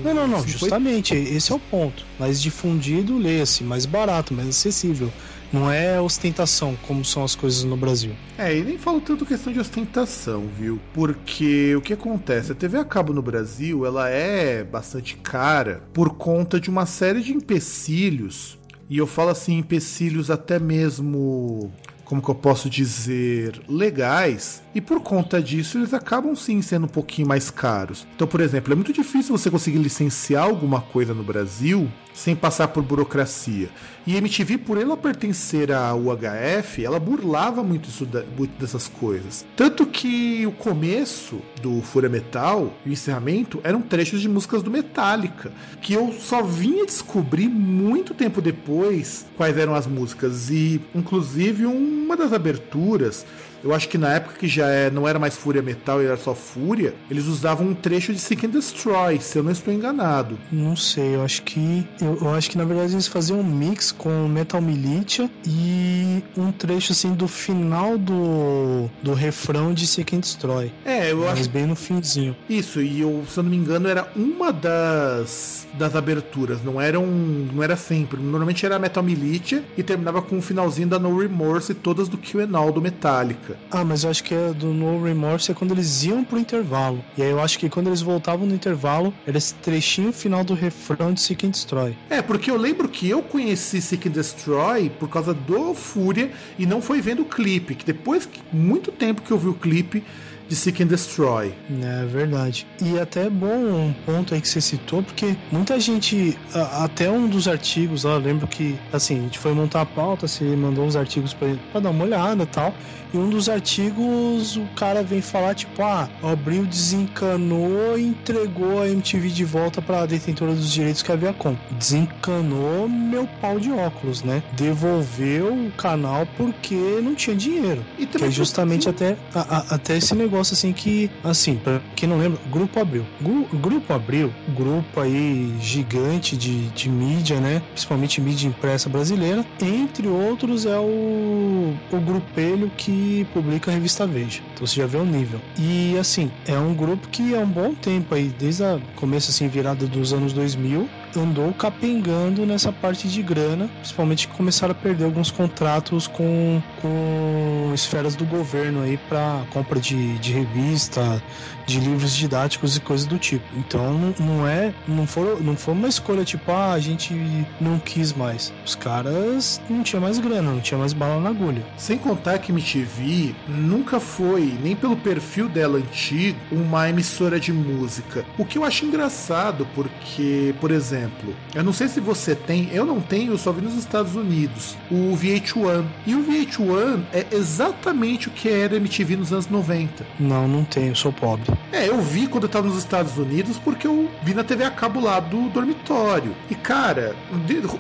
Não, 0.04 0.14
não, 0.14 0.28
não, 0.28 0.48
justamente, 0.48 1.16
esse 1.16 1.52
é 1.52 1.56
o 1.56 1.60
ponto. 1.60 2.06
Mais 2.20 2.42
difundido, 2.42 3.18
leia-se, 3.18 3.64
mais 3.64 3.86
barato, 3.86 4.34
mais 4.34 4.50
acessível. 4.50 5.12
Não 5.52 5.72
é 5.72 6.00
ostentação, 6.00 6.78
como 6.88 7.04
são 7.04 7.24
as 7.24 7.36
coisas 7.36 7.64
no 7.64 7.76
Brasil. 7.76 8.16
É, 8.38 8.56
e 8.56 8.64
nem 8.64 8.78
falo 8.78 9.02
tanto 9.02 9.26
questão 9.26 9.52
de 9.52 9.60
ostentação, 9.60 10.48
viu? 10.58 10.80
Porque 10.94 11.76
o 11.76 11.82
que 11.82 11.94
acontece? 11.94 12.52
A 12.52 12.56
TV 12.56 12.78
a 12.78 12.86
cabo 12.86 13.14
no 13.14 13.22
Brasil, 13.22 13.86
ela 13.86 14.10
é 14.10 14.64
bastante 14.64 15.18
cara 15.18 15.84
por 15.92 16.16
conta 16.16 16.60
de 16.60 16.70
uma 16.70 16.86
série 16.86 17.22
de 17.22 17.34
empecilhos. 17.34 18.60
E 18.90 18.98
eu 18.98 19.08
falo 19.08 19.30
assim, 19.30 19.58
empecilhos 19.58 20.32
até 20.32 20.60
mesmo, 20.60 21.72
como 22.06 22.22
que 22.22 22.30
eu 22.30 22.36
posso 22.36 22.68
dizer, 22.70 23.62
legais 23.70 24.64
E 24.74 24.82
por 24.82 25.00
conta 25.02 25.42
disso, 25.42 25.78
eles 25.78 25.94
acabam 25.94 26.36
sim 26.36 26.62
sendo 26.62 26.86
um 26.86 26.90
pouquinho 26.90 27.28
mais 27.28 27.52
caros. 27.52 28.08
Então, 28.16 28.28
por 28.28 28.42
exemplo, 28.42 28.74
é 28.74 28.76
muito 28.76 28.94
difícil 28.94 29.38
você 29.38 29.50
conseguir 29.52 29.78
licenciar 29.80 30.44
alguma 30.44 30.82
coisa 30.82 31.14
no 31.14 31.24
Brasil 31.24 31.88
sem 32.20 32.36
passar 32.36 32.68
por 32.68 32.84
burocracia. 32.84 33.70
E 34.06 34.18
MTV, 34.18 34.58
por 34.58 34.78
ela 34.78 34.98
pertencer 34.98 35.72
à 35.72 35.96
UHF, 35.96 36.84
ela 36.84 37.00
burlava 37.00 37.64
muito, 37.64 37.88
isso, 37.88 38.06
muito 38.38 38.60
dessas 38.60 38.90
coisas. 38.90 39.46
Tanto 39.56 39.86
que 39.86 40.46
o 40.46 40.52
começo 40.52 41.40
do 41.62 41.82
Fúria 41.82 42.10
Metal, 42.10 42.74
o 42.86 42.90
encerramento, 42.90 43.62
eram 43.64 43.82
trechos 43.82 44.20
de 44.20 44.28
músicas 44.28 44.62
do 44.62 44.70
Metallica, 44.70 45.50
que 45.82 45.94
eu 45.94 46.12
só 46.12 46.44
vinha 46.44 46.86
descobrir 46.86 47.48
muito 47.48 48.14
tempo 48.14 48.42
depois 48.42 49.26
quais 49.38 49.58
eram 49.58 49.74
as 49.74 49.88
músicas. 49.88 50.50
E, 50.50 50.82
inclusive, 50.94 51.66
uma 51.66 52.18
das 52.18 52.34
aberturas 52.34 53.26
eu 53.64 53.74
acho 53.74 53.88
que 53.90 53.98
na 53.98 54.14
época 54.14 54.36
que 54.40 54.48
já 54.48 54.68
é, 54.68 54.90
não 54.90 55.08
era 55.08 55.20
mais 55.20 55.36
Fúria 55.36 55.62
Metal, 55.62 56.02
era 56.02 56.18
só 56.18 56.34
Fúria, 56.34 56.94
eles 57.10 57.26
usavam 57.26 57.68
um 57.68 57.74
trecho 57.74 58.14
de 58.14 58.20
Seek 58.20 58.46
and 58.46 58.50
Destroy, 58.50 59.20
se 59.20 59.38
eu 59.38 59.44
não 59.44 59.52
estou 59.52 59.74
enganado. 59.74 60.38
Não 60.52 60.76
sei, 60.76 61.16
eu 61.16 61.24
acho 61.24 61.44
que. 61.44 61.86
Eu, 62.02 62.18
eu 62.22 62.34
acho 62.34 62.50
que 62.50 62.58
na 62.58 62.64
verdade 62.66 62.94
eles 62.94 63.08
faziam 63.08 63.40
um 63.40 63.44
mix 63.44 63.92
com 63.92 64.28
Metal 64.28 64.62
Militia 64.62 65.30
e 65.46 66.24
um 66.38 66.52
trecho 66.52 66.92
assim 66.92 67.14
do 67.14 67.28
final 67.28 67.98
do, 67.98 68.90
do 69.02 69.14
refrão 69.14 69.74
de 69.74 69.86
Seek 69.88 70.16
and 70.16 70.20
Destroy. 70.20 70.72
É, 70.86 71.12
eu 71.12 71.20
Mas 71.20 71.42
acho. 71.42 71.50
bem 71.50 71.66
no 71.66 71.76
finzinho. 71.76 72.36
Isso, 72.50 72.82
e 72.82 73.02
eu, 73.02 73.24
se 73.28 73.38
eu 73.38 73.44
não 73.44 73.50
me 73.50 73.58
engano, 73.58 73.88
era 73.88 74.08
uma 74.16 74.52
das, 74.52 75.68
das 75.74 75.96
aberturas, 75.96 76.64
não 76.64 76.80
era 76.80 77.00
um, 77.00 77.48
não 77.54 77.64
era 77.64 77.76
sempre. 77.76 78.20
Normalmente 78.22 78.66
era 78.66 78.80
Metal 78.80 79.04
Militia 79.04 79.64
e 79.78 79.84
terminava 79.84 80.22
com 80.22 80.38
o 80.38 80.42
finalzinho 80.42 80.88
da 80.88 81.00
No 81.00 81.18
Remorse 81.20 81.72
e 81.72 81.76
todas 81.76 82.08
do 82.08 82.18
Kill 82.18 82.42
and 82.42 82.58
All 82.58 82.72
do 82.72 82.82
Metallica. 82.82 83.49
Ah, 83.72 83.84
mas 83.84 84.04
eu 84.04 84.10
acho 84.10 84.24
que 84.24 84.34
é 84.34 84.52
do 84.54 84.68
No 84.68 85.04
Remorse 85.04 85.52
é 85.52 85.54
quando 85.54 85.72
eles 85.72 86.04
iam 86.04 86.24
pro 86.24 86.38
intervalo. 86.40 87.04
E 87.18 87.22
aí 87.24 87.30
eu 87.30 87.40
acho 87.40 87.58
que 87.60 87.70
quando 87.70 87.88
eles 87.88 88.02
voltavam 88.02 88.46
no 88.46 88.54
intervalo, 88.54 89.14
era 89.26 89.38
esse 89.38 89.54
trechinho 89.56 90.12
final 90.14 90.44
do 90.44 90.54
refrão 90.54 91.14
de 91.14 91.22
Seek 91.22 91.46
and 91.46 91.52
Destroy. 91.52 91.96
É, 92.10 92.22
porque 92.22 92.50
eu 92.52 92.58
lembro 92.58 92.88
que 92.90 93.10
eu 93.10 93.22
conheci 93.22 93.82
Seek 93.82 94.08
and 94.10 94.12
Destroy 94.12 94.90
por 94.90 95.10
causa 95.10 95.34
do 95.34 95.74
Fúria 95.74 96.32
e 96.58 96.66
não 96.66 96.82
foi 96.82 97.02
vendo 97.02 97.22
o 97.22 97.26
clipe, 97.26 97.76
que 97.76 97.86
depois, 97.86 98.28
muito 98.52 98.92
tempo 98.92 99.22
que 99.22 99.32
eu 99.32 99.38
vi 99.38 99.48
o 99.50 99.54
clipe 99.54 100.04
de 100.48 100.56
Seek 100.56 100.82
and 100.82 100.88
Destroy. 100.88 101.54
É 101.84 102.06
verdade. 102.08 102.66
E 102.82 102.98
até 103.00 103.28
é 103.28 103.30
bom 103.30 103.54
um 103.56 103.94
ponto 104.04 104.34
aí 104.34 104.42
que 104.42 104.48
você 104.50 104.60
citou, 104.60 105.04
porque 105.04 105.36
muita 105.52 105.80
gente, 105.80 106.36
a- 106.56 106.86
até 106.86 107.08
um 107.10 107.28
dos 107.30 107.48
artigos 107.48 108.04
lá, 108.04 108.14
eu 108.14 108.20
lembro 108.20 108.48
que, 108.48 108.76
assim, 108.92 109.20
a 109.20 109.22
gente 109.22 109.38
foi 109.38 109.54
montar 109.54 109.82
a 109.82 109.86
pauta, 109.86 110.28
você 110.28 110.44
mandou 110.56 110.86
uns 110.86 110.96
artigos 110.96 111.36
pra, 111.36 111.50
pra 111.72 111.80
dar 111.82 111.92
uma 111.92 112.04
olhada 112.04 112.42
e 112.44 112.48
tal. 112.48 112.74
E 113.14 113.18
um 113.18 113.30
dos 113.30 113.50
artigos, 113.50 114.56
o 114.56 114.66
cara 114.76 115.02
vem 115.04 115.22
falar, 115.22 115.56
tipo, 115.56 115.82
ah, 115.82 116.08
o 116.22 116.28
Abril 116.28 116.66
desencanou 116.66 117.98
e 117.98 118.04
entregou 118.08 118.82
a 118.82 118.88
MTV 118.88 119.30
de 119.30 119.44
volta 119.46 119.82
pra 119.82 120.06
detentora 120.06 120.54
dos 120.54 120.72
direitos 120.72 121.02
que 121.02 121.12
havia 121.12 121.34
com. 121.34 121.56
Desencanou 121.72 122.88
meu 122.88 123.28
pau 123.42 123.60
de 123.60 123.72
óculos, 123.72 124.24
né? 124.24 124.44
Devolveu 124.54 125.54
o 125.54 125.72
canal 125.72 126.28
porque 126.38 126.76
não 127.04 127.16
tinha 127.16 127.36
dinheiro. 127.36 127.84
E 127.98 128.06
Que 128.06 128.24
é 128.26 128.32
justamente 128.32 128.88
até, 128.90 129.18
a- 129.34 129.58
a- 129.58 129.76
até 129.76 129.98
esse 129.98 130.14
negócio 130.16 130.54
assim 130.54 130.74
que, 130.74 131.10
assim, 131.24 131.56
pra 131.56 131.82
quem 131.96 132.08
não 132.08 132.18
lembra, 132.18 132.40
Grupo 132.52 132.80
Abril. 132.80 133.06
Gru- 133.22 133.48
Grupo 133.54 133.94
Abril, 133.94 134.34
grupo 134.56 135.00
aí 135.00 135.54
gigante 135.60 136.36
de, 136.38 136.68
de 136.70 136.90
mídia, 136.90 137.40
né? 137.40 137.62
Principalmente 137.72 138.22
mídia 138.22 138.48
impressa 138.48 138.90
brasileira. 138.90 139.46
Entre 139.62 140.08
outros 140.08 140.66
é 140.66 140.78
o, 140.78 141.74
o 141.92 142.00
grupelho 142.00 142.72
que 142.78 142.99
publica 143.34 143.72
a 143.72 143.74
revista 143.74 144.06
Veja. 144.06 144.42
Então 144.54 144.66
você 144.66 144.82
já 144.82 144.88
vê 144.88 144.98
o 144.98 145.06
nível. 145.06 145.40
E 145.58 145.98
assim, 145.98 146.32
é 146.48 146.58
um 146.58 146.74
grupo 146.74 147.08
que 147.10 147.36
há 147.36 147.40
um 147.40 147.50
bom 147.50 147.74
tempo 147.74 148.16
aí, 148.16 148.34
desde 148.40 148.64
o 148.64 148.82
começo 148.96 149.30
assim, 149.30 149.48
virada 149.48 149.86
dos 149.86 150.14
anos 150.14 150.34
2000, 150.34 150.90
andou 151.16 151.54
capengando 151.54 152.46
nessa 152.46 152.72
parte 152.72 153.08
de 153.08 153.22
grana, 153.22 153.70
principalmente 153.80 154.28
que 154.28 154.36
começaram 154.36 154.72
a 154.72 154.76
perder 154.76 155.06
alguns 155.06 155.32
contratos 155.32 156.08
com, 156.08 156.62
com 156.82 157.72
esferas 157.74 158.16
do 158.16 158.26
governo 158.26 158.82
aí 158.82 158.98
para 159.10 159.44
compra 159.52 159.80
de, 159.80 160.18
de 160.20 160.34
revista, 160.34 161.22
de 161.70 161.80
livros 161.80 162.16
didáticos 162.16 162.76
e 162.76 162.80
coisas 162.80 163.06
do 163.06 163.18
tipo. 163.18 163.46
Então 163.56 164.14
não, 164.20 164.48
é, 164.48 164.74
não 164.88 165.06
foi, 165.06 165.42
não 165.42 165.56
foi 165.56 165.74
uma 165.74 165.88
escolha 165.88 166.26
tipo, 166.26 166.52
ah, 166.52 166.74
a 166.74 166.80
gente 166.80 167.14
não 167.62 167.80
quis 167.80 168.12
mais. 168.14 168.52
Os 168.66 168.76
caras 168.76 169.62
não 169.70 169.84
tinha 169.84 170.02
mais 170.02 170.18
grana, 170.18 170.52
não 170.52 170.60
tinha 170.60 170.78
mais 170.78 170.94
bala 170.94 171.22
na 171.22 171.30
agulha. 171.30 171.66
Sem 171.78 171.98
contar 171.98 172.40
que 172.40 172.52
MTV 172.52 173.36
nunca 173.48 174.00
foi, 174.00 174.58
nem 174.62 174.76
pelo 174.76 174.98
perfil 174.98 175.48
dela 175.48 175.78
antigo, 175.78 176.40
uma 176.52 176.90
emissora 176.90 177.40
de 177.40 177.54
música. 177.54 178.26
O 178.38 178.46
que 178.46 178.58
eu 178.58 178.64
acho 178.64 178.86
engraçado, 178.86 179.68
porque, 179.76 180.56
por 180.60 180.72
exemplo, 180.72 181.36
eu 181.54 181.64
não 181.64 181.74
sei 181.74 181.88
se 181.88 182.00
você 182.00 182.36
tem, 182.36 182.70
eu 182.72 182.86
não 182.86 183.00
tenho, 183.00 183.34
eu 183.34 183.38
só 183.38 183.52
vi 183.52 183.62
nos 183.62 183.76
Estados 183.76 184.16
Unidos, 184.16 184.76
o 184.90 185.16
VH1. 185.16 185.86
E 186.08 186.16
o 186.16 186.26
VH1 186.26 187.04
é 187.14 187.28
exatamente 187.32 188.28
o 188.28 188.32
que 188.32 188.50
era 188.50 188.78
MTV 188.78 189.18
nos 189.18 189.32
anos 189.32 189.48
90. 189.48 190.06
Não, 190.20 190.48
não 190.48 190.64
tenho, 190.64 190.96
sou 190.96 191.14
pobre. 191.14 191.59
É, 191.72 191.88
eu 191.88 192.02
vi 192.02 192.28
quando 192.28 192.44
eu 192.44 192.50
tava 192.50 192.68
nos 192.68 192.78
Estados 192.78 193.18
Unidos 193.18 193.58
porque 193.58 193.86
eu 193.86 194.10
vi 194.24 194.34
na 194.34 194.44
TV 194.44 194.64
a 194.64 194.72
cabo 194.72 195.00
lá 195.00 195.20
do 195.20 195.50
dormitório. 195.50 196.36
E, 196.50 196.56
cara, 196.56 197.16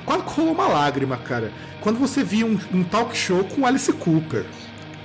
quase 0.06 0.24
que 0.24 0.30
rolou 0.32 0.54
uma 0.54 0.68
lágrima, 0.68 1.18
cara. 1.18 1.52
Quando 1.82 1.98
você 1.98 2.24
via 2.24 2.46
um, 2.46 2.60
um 2.74 2.84
talk 2.84 3.16
show 3.18 3.44
com 3.44 3.66
Alice 3.66 3.92
Cooper. 3.94 4.46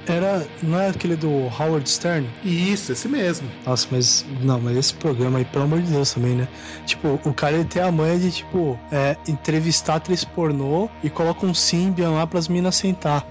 Era, 0.07 0.47
não 0.63 0.79
é 0.79 0.91
aquele 0.91 1.17
do 1.17 1.31
Howard 1.31 1.89
Stern? 1.89 2.29
Isso, 2.45 2.93
esse 2.93 3.09
mesmo. 3.09 3.49
Nossa, 3.65 3.89
mas 3.91 4.25
não, 4.43 4.61
mas 4.61 4.77
esse 4.77 4.93
programa 4.93 5.39
aí, 5.39 5.47
pelo 5.47 5.65
amor 5.65 5.81
de 5.81 5.91
Deus 5.91 6.13
também, 6.13 6.35
né? 6.35 6.47
Tipo, 6.85 7.19
o 7.25 7.33
cara 7.33 7.55
ele 7.55 7.65
tem 7.65 7.83
a 7.83 7.91
manha 7.91 8.19
de, 8.19 8.31
tipo, 8.31 8.79
é, 8.93 9.17
entrevistar 9.27 9.95
atriz 9.95 10.23
pornô 10.23 10.91
e 11.03 11.09
coloca 11.09 11.47
um 11.47 11.55
Symbian 11.55 12.11
lá 12.11 12.27
pras 12.27 12.49
minas 12.49 12.77
sentar. 12.77 13.27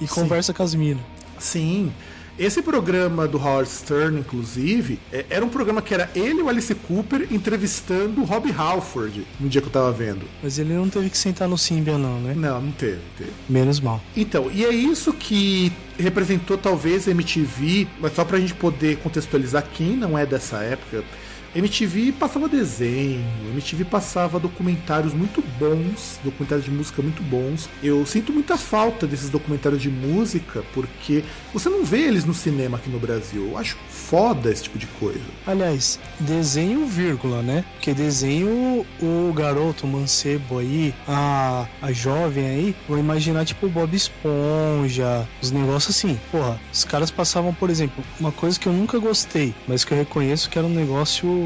E 0.00 0.06
Sim. 0.06 0.14
conversa 0.14 0.52
com 0.52 0.62
as 0.62 0.74
minas. 0.74 1.02
Sim. 1.38 1.92
Esse 2.38 2.62
programa 2.62 3.28
do 3.28 3.38
Howard 3.38 3.68
Stern, 3.68 4.18
inclusive, 4.18 4.98
é- 5.12 5.26
era 5.28 5.44
um 5.44 5.48
programa 5.48 5.82
que 5.82 5.92
era 5.92 6.10
ele 6.14 6.40
e 6.40 6.42
o 6.42 6.48
Alice 6.48 6.74
Cooper 6.74 7.28
entrevistando 7.30 8.22
o 8.22 8.24
Rob 8.24 8.50
Halford 8.50 9.26
no 9.38 9.48
dia 9.48 9.60
que 9.60 9.68
eu 9.68 9.72
tava 9.72 9.92
vendo. 9.92 10.26
Mas 10.42 10.58
ele 10.58 10.72
não 10.72 10.88
teve 10.88 11.10
que 11.10 11.18
sentar 11.18 11.46
no 11.48 11.58
Symbian, 11.58 11.98
não, 11.98 12.18
né? 12.20 12.34
Não, 12.34 12.60
não 12.60 12.72
teve, 12.72 13.00
teve. 13.18 13.30
Menos 13.48 13.80
mal. 13.80 14.00
Então, 14.16 14.50
e 14.52 14.64
é 14.64 14.70
isso 14.70 15.12
que 15.12 15.70
representou 15.98 16.56
talvez 16.56 17.06
a 17.06 17.10
MTV, 17.10 17.86
mas 18.00 18.14
só 18.14 18.24
pra 18.24 18.40
gente 18.40 18.54
poder 18.54 18.96
contextualizar 18.98 19.64
quem 19.72 19.96
não 19.96 20.18
é 20.18 20.24
dessa 20.24 20.56
época. 20.58 21.04
MTV 21.54 22.12
passava 22.12 22.48
desenho, 22.48 23.22
MTV 23.52 23.84
passava 23.84 24.40
documentários 24.40 25.12
muito 25.12 25.42
bons, 25.58 26.18
documentários 26.24 26.64
de 26.64 26.70
música 26.70 27.02
muito 27.02 27.22
bons. 27.22 27.68
Eu 27.82 28.06
sinto 28.06 28.32
muita 28.32 28.56
falta 28.56 29.06
desses 29.06 29.28
documentários 29.28 29.82
de 29.82 29.90
música, 29.90 30.64
porque 30.72 31.22
você 31.52 31.68
não 31.68 31.84
vê 31.84 32.00
eles 32.00 32.24
no 32.24 32.32
cinema 32.32 32.78
aqui 32.78 32.88
no 32.88 32.98
Brasil. 32.98 33.50
Eu 33.50 33.58
acho 33.58 33.76
foda 33.90 34.50
esse 34.50 34.62
tipo 34.62 34.78
de 34.78 34.86
coisa. 34.86 35.20
Aliás, 35.46 36.00
desenho 36.20 36.86
vírgula, 36.86 37.42
né? 37.42 37.64
Porque 37.74 37.92
desenho 37.92 38.86
o 39.00 39.32
garoto, 39.34 39.86
o 39.86 39.90
mancebo 39.90 40.58
aí, 40.58 40.94
a, 41.06 41.66
a 41.82 41.92
jovem 41.92 42.46
aí, 42.46 42.76
vou 42.88 42.98
imaginar 42.98 43.44
tipo 43.44 43.68
Bob 43.68 43.94
Esponja, 43.94 45.28
os 45.42 45.50
negócios 45.50 45.96
assim. 45.96 46.18
Porra, 46.30 46.58
os 46.72 46.84
caras 46.84 47.10
passavam, 47.10 47.52
por 47.52 47.68
exemplo, 47.68 48.02
uma 48.18 48.32
coisa 48.32 48.58
que 48.58 48.66
eu 48.66 48.72
nunca 48.72 48.98
gostei, 48.98 49.54
mas 49.68 49.84
que 49.84 49.92
eu 49.92 49.98
reconheço 49.98 50.48
que 50.48 50.58
era 50.58 50.66
um 50.66 50.70
negócio 50.70 51.41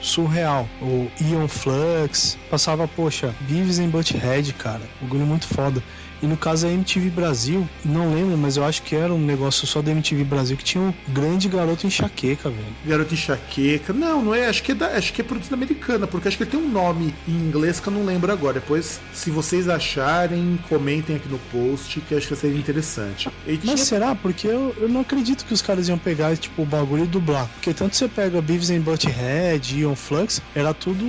surreal. 0.00 0.68
O 0.80 1.10
Ion 1.20 1.48
Flux, 1.48 2.38
passava, 2.50 2.86
poxa, 2.88 3.34
Beavis 3.40 3.78
and 3.78 3.88
Butthead, 3.90 4.52
cara. 4.54 4.82
Um 5.00 5.06
bagulho 5.06 5.26
muito 5.26 5.46
foda. 5.46 5.82
E 6.22 6.26
no 6.26 6.36
caso 6.36 6.66
a 6.66 6.70
MTV 6.70 7.10
Brasil, 7.10 7.68
não 7.84 8.12
lembro, 8.12 8.36
mas 8.36 8.56
eu 8.56 8.64
acho 8.64 8.82
que 8.82 8.94
era 8.96 9.12
um 9.12 9.18
negócio 9.24 9.66
só 9.66 9.80
da 9.80 9.90
MTV 9.92 10.24
Brasil 10.24 10.56
que 10.56 10.64
tinha 10.64 10.82
um 10.82 10.92
grande 11.08 11.48
garoto 11.48 11.86
enxaqueca, 11.86 12.50
velho. 12.50 12.66
Garoto 12.84 13.14
Enxaqueca. 13.14 13.92
Não, 13.92 14.22
não 14.22 14.34
é. 14.34 14.46
Acho 14.48 14.62
que 14.62 14.72
é, 14.72 14.74
da, 14.74 14.88
acho 14.88 15.12
que 15.12 15.20
é 15.20 15.24
produção 15.24 15.54
americana, 15.56 16.06
porque 16.06 16.28
acho 16.28 16.36
que 16.36 16.42
ele 16.42 16.50
tem 16.50 16.60
um 16.60 16.68
nome 16.68 17.14
em 17.26 17.32
inglês 17.32 17.78
que 17.80 17.86
eu 17.88 17.92
não 17.92 18.04
lembro 18.04 18.32
agora. 18.32 18.54
Depois, 18.54 19.00
se 19.12 19.30
vocês 19.30 19.68
acharem, 19.68 20.58
comentem 20.68 21.16
aqui 21.16 21.28
no 21.28 21.38
post, 21.52 22.00
que 22.00 22.14
acho 22.14 22.26
que 22.28 22.34
seria 22.36 22.58
interessante. 22.58 23.28
Ele 23.46 23.58
Mas 23.64 23.74
tinha- 23.74 23.76
será? 23.84 24.14
Porque 24.14 24.46
eu, 24.46 24.74
eu 24.80 24.88
não 24.88 25.02
acredito 25.02 25.44
que 25.44 25.52
os 25.54 25.62
caras 25.62 25.88
iam 25.88 25.98
pegar, 25.98 26.36
tipo, 26.36 26.62
o 26.62 26.66
bagulho 26.66 27.04
e 27.04 27.06
dublar. 27.06 27.46
Porque 27.54 27.72
tanto 27.72 27.94
você 27.96 28.08
pega 28.08 28.40
Beavis 28.42 28.70
and 28.70 28.80
Butthead, 28.80 29.78
Ion 29.80 29.94
Flux, 29.94 30.42
era 30.54 30.74
tudo 30.74 31.04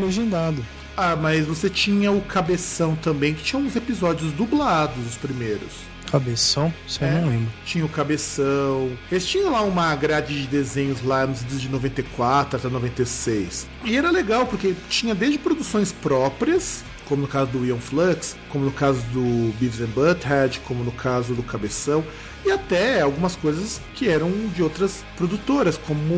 legendado. 0.00 0.64
Ah, 0.96 1.16
mas 1.16 1.46
você 1.46 1.68
tinha 1.68 2.12
o 2.12 2.20
Cabeção 2.20 2.94
também, 2.94 3.34
que 3.34 3.42
tinha 3.42 3.60
uns 3.60 3.74
episódios 3.74 4.32
dublados, 4.32 5.04
os 5.06 5.16
primeiros. 5.16 5.72
Cabeção? 6.10 6.72
Eu 7.00 7.06
É. 7.08 7.20
não 7.20 7.28
lembro. 7.28 7.52
Tinha 7.66 7.84
o 7.84 7.88
Cabeção. 7.88 8.92
Eles 9.10 9.26
tinham 9.26 9.50
lá 9.50 9.62
uma 9.62 9.92
grade 9.96 10.42
de 10.42 10.46
desenhos 10.46 11.02
lá 11.02 11.26
nos 11.26 11.44
de 11.44 11.68
94 11.68 12.56
até 12.58 12.68
96. 12.68 13.66
E 13.84 13.96
era 13.96 14.10
legal, 14.12 14.46
porque 14.46 14.74
tinha 14.88 15.14
desde 15.14 15.38
produções 15.38 15.90
próprias, 15.90 16.84
como 17.06 17.22
no 17.22 17.28
caso 17.28 17.50
do 17.50 17.66
Ion 17.66 17.78
Flux, 17.78 18.36
como 18.48 18.64
no 18.64 18.70
caso 18.70 19.00
do 19.12 19.52
Beavis 19.58 19.80
and 19.80 19.86
Butthead, 19.86 20.60
como 20.60 20.84
no 20.84 20.92
caso 20.92 21.34
do 21.34 21.42
Cabeção. 21.42 22.04
E 22.44 22.50
até 22.50 23.00
algumas 23.00 23.36
coisas 23.36 23.80
que 23.94 24.08
eram 24.08 24.30
de 24.54 24.62
outras 24.62 25.04
produtoras, 25.16 25.78
como 25.78 26.14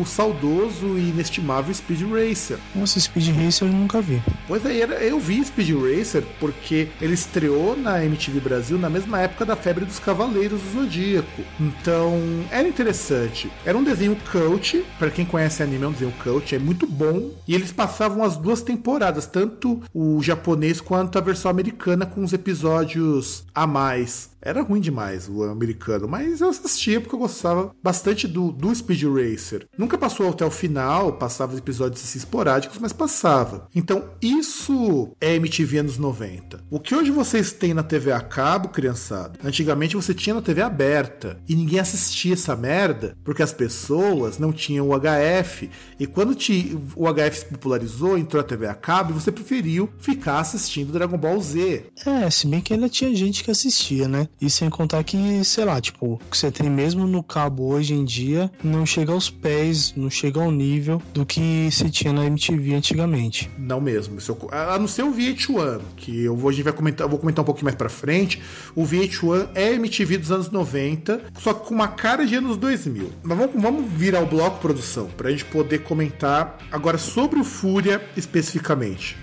o 0.00 0.04
saudoso 0.06 0.98
e 0.98 1.10
inestimável 1.10 1.72
Speed 1.72 2.02
Racer. 2.02 2.58
Nossa, 2.74 2.98
Speed 2.98 3.28
Racer 3.36 3.68
eu 3.68 3.72
nunca 3.72 4.00
vi. 4.00 4.22
Pois 4.46 4.64
é, 4.64 5.08
eu 5.08 5.20
vi 5.20 5.44
Speed 5.44 5.70
Racer 5.70 6.24
porque 6.40 6.88
ele 7.00 7.14
estreou 7.14 7.76
na 7.76 8.04
MTV 8.04 8.40
Brasil 8.40 8.78
na 8.78 8.90
mesma 8.90 9.20
época 9.20 9.44
da 9.44 9.56
febre 9.56 9.84
dos 9.84 9.98
Cavaleiros 9.98 10.60
do 10.60 10.80
Zodíaco. 10.80 11.42
Então, 11.60 12.18
era 12.50 12.66
interessante. 12.66 13.50
Era 13.64 13.76
um 13.76 13.84
desenho 13.84 14.16
cult, 14.30 14.84
para 14.98 15.10
quem 15.10 15.24
conhece 15.24 15.62
anime 15.62 15.84
é 15.84 15.88
um 15.88 15.92
desenho 15.92 16.14
cult, 16.22 16.54
é 16.54 16.58
muito 16.58 16.86
bom. 16.86 17.30
E 17.46 17.54
eles 17.54 17.72
passavam 17.72 18.24
as 18.24 18.36
duas 18.36 18.62
temporadas, 18.62 19.26
tanto 19.26 19.82
o 19.94 20.22
japonês 20.22 20.80
quanto 20.80 21.18
a 21.18 21.20
versão 21.20 21.50
americana 21.50 22.06
com 22.06 22.24
os 22.24 22.32
episódios 22.32 23.44
a 23.54 23.66
mais. 23.66 24.27
Era 24.48 24.62
ruim 24.62 24.80
demais 24.80 25.28
o 25.28 25.44
americano, 25.44 26.08
mas 26.08 26.40
eu 26.40 26.48
assistia 26.48 27.02
porque 27.02 27.14
eu 27.14 27.18
gostava 27.18 27.70
bastante 27.82 28.26
do, 28.26 28.50
do 28.50 28.74
Speed 28.74 29.02
Racer. 29.02 29.66
Nunca 29.76 29.98
passou 29.98 30.30
até 30.30 30.42
o 30.42 30.50
final, 30.50 31.12
passava 31.12 31.54
episódios 31.54 32.02
assim, 32.02 32.16
esporádicos, 32.16 32.78
mas 32.78 32.94
passava. 32.94 33.68
Então, 33.74 34.08
isso 34.22 35.12
é 35.20 35.34
MTV 35.34 35.80
anos 35.80 35.98
90. 35.98 36.64
O 36.70 36.80
que 36.80 36.94
hoje 36.94 37.10
vocês 37.10 37.52
têm 37.52 37.74
na 37.74 37.82
TV 37.82 38.10
a 38.10 38.22
cabo, 38.22 38.70
criançada, 38.70 39.38
antigamente 39.44 39.94
você 39.94 40.14
tinha 40.14 40.34
na 40.34 40.40
TV 40.40 40.62
aberta 40.62 41.38
e 41.46 41.54
ninguém 41.54 41.80
assistia 41.80 42.32
essa 42.32 42.56
merda 42.56 43.18
porque 43.22 43.42
as 43.42 43.52
pessoas 43.52 44.38
não 44.38 44.50
tinham 44.50 44.88
o 44.88 44.98
HF. 44.98 45.68
E 46.00 46.06
quando 46.06 46.34
te, 46.34 46.74
o 46.96 47.06
HF 47.12 47.38
se 47.38 47.44
popularizou, 47.44 48.16
entrou 48.16 48.40
a 48.40 48.44
TV 48.44 48.66
a 48.66 48.74
cabo 48.74 49.10
e 49.10 49.20
você 49.20 49.30
preferiu 49.30 49.90
ficar 49.98 50.40
assistindo 50.40 50.90
Dragon 50.90 51.18
Ball 51.18 51.38
Z. 51.38 51.84
É, 52.06 52.30
se 52.30 52.46
bem 52.46 52.62
que 52.62 52.72
ainda 52.72 52.88
tinha 52.88 53.14
gente 53.14 53.44
que 53.44 53.50
assistia, 53.50 54.08
né? 54.08 54.26
E 54.40 54.48
sem 54.48 54.70
contar 54.70 55.02
que, 55.04 55.44
sei 55.44 55.64
lá, 55.64 55.80
tipo, 55.80 56.14
o 56.14 56.30
que 56.30 56.36
você 56.36 56.50
tem 56.50 56.70
mesmo 56.70 57.06
no 57.06 57.22
cabo 57.22 57.64
hoje 57.64 57.94
em 57.94 58.04
dia 58.04 58.50
não 58.62 58.86
chega 58.86 59.12
aos 59.12 59.28
pés, 59.28 59.92
não 59.96 60.08
chega 60.08 60.40
ao 60.40 60.50
nível 60.50 61.02
do 61.12 61.26
que 61.26 61.68
se 61.70 61.90
tinha 61.90 62.12
na 62.12 62.24
MTV 62.24 62.74
antigamente. 62.74 63.50
Não 63.58 63.80
mesmo. 63.80 64.18
A 64.50 64.78
não 64.78 64.86
ser 64.86 65.02
o 65.02 65.12
VH1, 65.12 65.80
que 65.96 66.24
eu 66.24 66.36
vou, 66.36 66.50
a 66.50 66.52
gente 66.52 66.64
vai 66.64 66.72
comentar, 66.72 67.08
vou 67.08 67.18
comentar 67.18 67.42
um 67.42 67.46
pouquinho 67.46 67.64
mais 67.64 67.76
pra 67.76 67.88
frente. 67.88 68.40
O 68.74 68.84
VH1 68.84 69.48
é 69.54 69.72
MTV 69.74 70.18
dos 70.18 70.30
anos 70.30 70.50
90, 70.50 71.20
só 71.38 71.52
que 71.52 71.66
com 71.66 71.74
uma 71.74 71.88
cara 71.88 72.26
de 72.26 72.36
anos 72.36 72.56
2000. 72.56 73.10
Mas 73.22 73.38
vamos, 73.38 73.62
vamos 73.62 73.92
virar 73.92 74.22
o 74.22 74.26
bloco 74.26 74.60
produção, 74.60 75.06
pra 75.16 75.30
gente 75.30 75.44
poder 75.44 75.80
comentar 75.80 76.58
agora 76.70 76.98
sobre 76.98 77.40
o 77.40 77.44
Fúria 77.44 78.02
especificamente. 78.16 79.16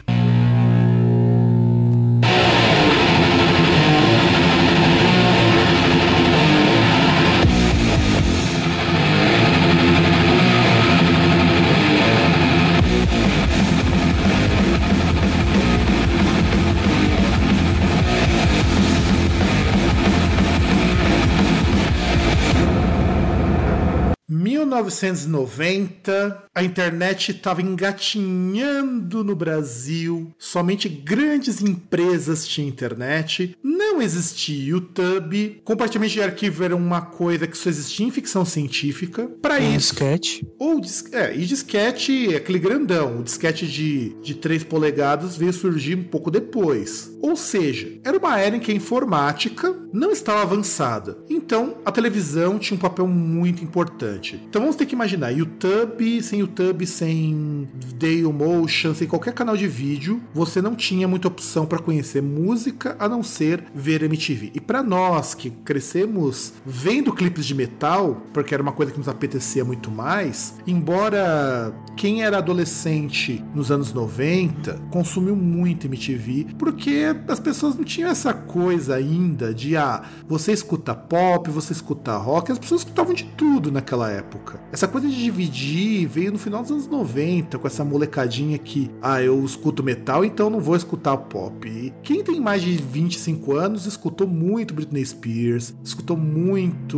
1990, 24.82 26.45
a 26.56 26.64
internet 26.64 27.32
estava 27.32 27.62
engatinhando 27.62 29.26
no 29.26 29.36
Brasil, 29.36 30.34
somente 30.40 30.88
grandes 30.88 31.62
empresas 31.62 32.48
tinham 32.48 32.70
internet, 32.70 33.58
não 33.62 34.02
existia 34.02 34.70
YouTube, 34.70 35.62
compartilhamento 35.66 36.14
de 36.14 36.22
arquivo 36.22 36.64
era 36.64 36.74
uma 36.74 37.02
coisa 37.02 37.46
que 37.46 37.58
só 37.58 37.70
existia 37.70 38.08
em 38.08 38.12
ficção 38.12 38.46
científica. 38.46 39.28
Para 39.42 39.60
isso. 39.60 39.94
Disquete. 39.94 40.48
Ou 40.58 40.82
é, 41.12 41.36
e 41.36 41.46
disquete, 41.46 42.34
é 42.34 42.38
aquele 42.38 42.60
grandão, 42.60 43.20
o 43.20 43.24
disquete 43.24 43.68
de, 43.68 44.16
de 44.22 44.36
3 44.36 44.64
polegadas 44.64 45.36
veio 45.36 45.52
surgir 45.52 45.98
um 45.98 46.04
pouco 46.04 46.32
depois. 46.32 47.14
Ou 47.22 47.36
seja, 47.36 48.00
era 48.04 48.18
uma 48.18 48.40
era 48.40 48.56
em 48.56 48.60
que 48.60 48.72
a 48.72 48.76
informática 48.76 49.76
não 49.92 50.12
estava 50.12 50.42
avançada. 50.42 51.18
Então, 51.30 51.78
a 51.84 51.92
televisão 51.92 52.60
tinha 52.60 52.78
um 52.78 52.80
papel 52.80 53.08
muito 53.08 53.64
importante. 53.64 54.40
Então, 54.48 54.62
vamos 54.62 54.76
ter 54.76 54.86
que 54.86 54.94
imaginar 54.94 55.32
YouTube 55.32 56.22
sem 56.22 56.45
YouTube, 56.46 56.86
sem 56.86 57.68
Dailymotion, 57.96 58.94
sem 58.94 59.08
qualquer 59.08 59.34
canal 59.34 59.58
de 59.58 59.68
vídeo, 59.68 60.22
você 60.34 60.62
não 60.62 60.76
tinha 60.76 61.08
muita 61.08 61.28
opção 61.28 61.66
para 61.66 61.80
conhecer 61.80 62.22
música 62.22 62.96
a 63.00 63.10
não 63.10 63.24
ser 63.24 63.64
ver 63.74 64.04
MTV. 64.04 64.52
E 64.54 64.62
para 64.62 64.84
nós 64.84 65.34
que 65.34 65.50
crescemos 65.50 66.54
vendo 66.66 67.14
clipes 67.14 67.46
de 67.46 67.56
metal, 67.56 68.22
porque 68.34 68.54
era 68.54 68.64
uma 68.64 68.72
coisa 68.72 68.92
que 68.92 68.98
nos 68.98 69.08
apetecia 69.08 69.66
muito 69.66 69.90
mais, 69.92 70.56
embora 70.68 71.74
quem 71.96 72.24
era 72.24 72.38
adolescente 72.38 73.44
nos 73.54 73.72
anos 73.72 73.94
90 73.94 74.82
consumiu 74.92 75.36
muito 75.36 75.88
MTV, 75.88 76.48
porque 76.58 77.16
as 77.28 77.40
pessoas 77.40 77.76
não 77.76 77.84
tinham 77.84 78.10
essa 78.10 78.34
coisa 78.34 78.96
ainda 78.96 79.54
de 79.54 79.76
ah, 79.78 80.04
você 80.28 80.52
escuta 80.52 80.94
pop, 80.94 81.50
você 81.50 81.74
escuta 81.74 82.16
rock, 82.18 82.52
as 82.52 82.60
pessoas 82.60 82.82
escutavam 82.82 83.14
de 83.14 83.24
tudo 83.24 83.72
naquela 83.72 84.12
época. 84.12 84.60
Essa 84.72 84.88
coisa 84.88 85.08
de 85.08 85.16
dividir 85.16 86.08
veio 86.08 86.35
no 86.36 86.40
final 86.40 86.62
dos 86.62 86.72
anos 86.72 86.88
90, 86.88 87.58
com 87.58 87.66
essa 87.66 87.84
molecadinha 87.84 88.58
que, 88.58 88.92
ah, 89.02 89.22
eu 89.22 89.44
escuto 89.44 89.82
metal, 89.82 90.24
então 90.26 90.50
não 90.50 90.60
vou 90.60 90.76
escutar 90.76 91.16
pop. 91.18 91.68
E 91.68 91.94
quem 92.04 92.24
tem 92.24 92.40
mais 92.42 92.62
de 92.62 92.76
25 92.76 93.54
anos 93.54 93.86
escutou 93.86 94.28
muito 94.28 94.74
Britney 94.74 95.06
Spears, 95.06 95.74
escutou 95.84 96.18
muito 96.18 96.98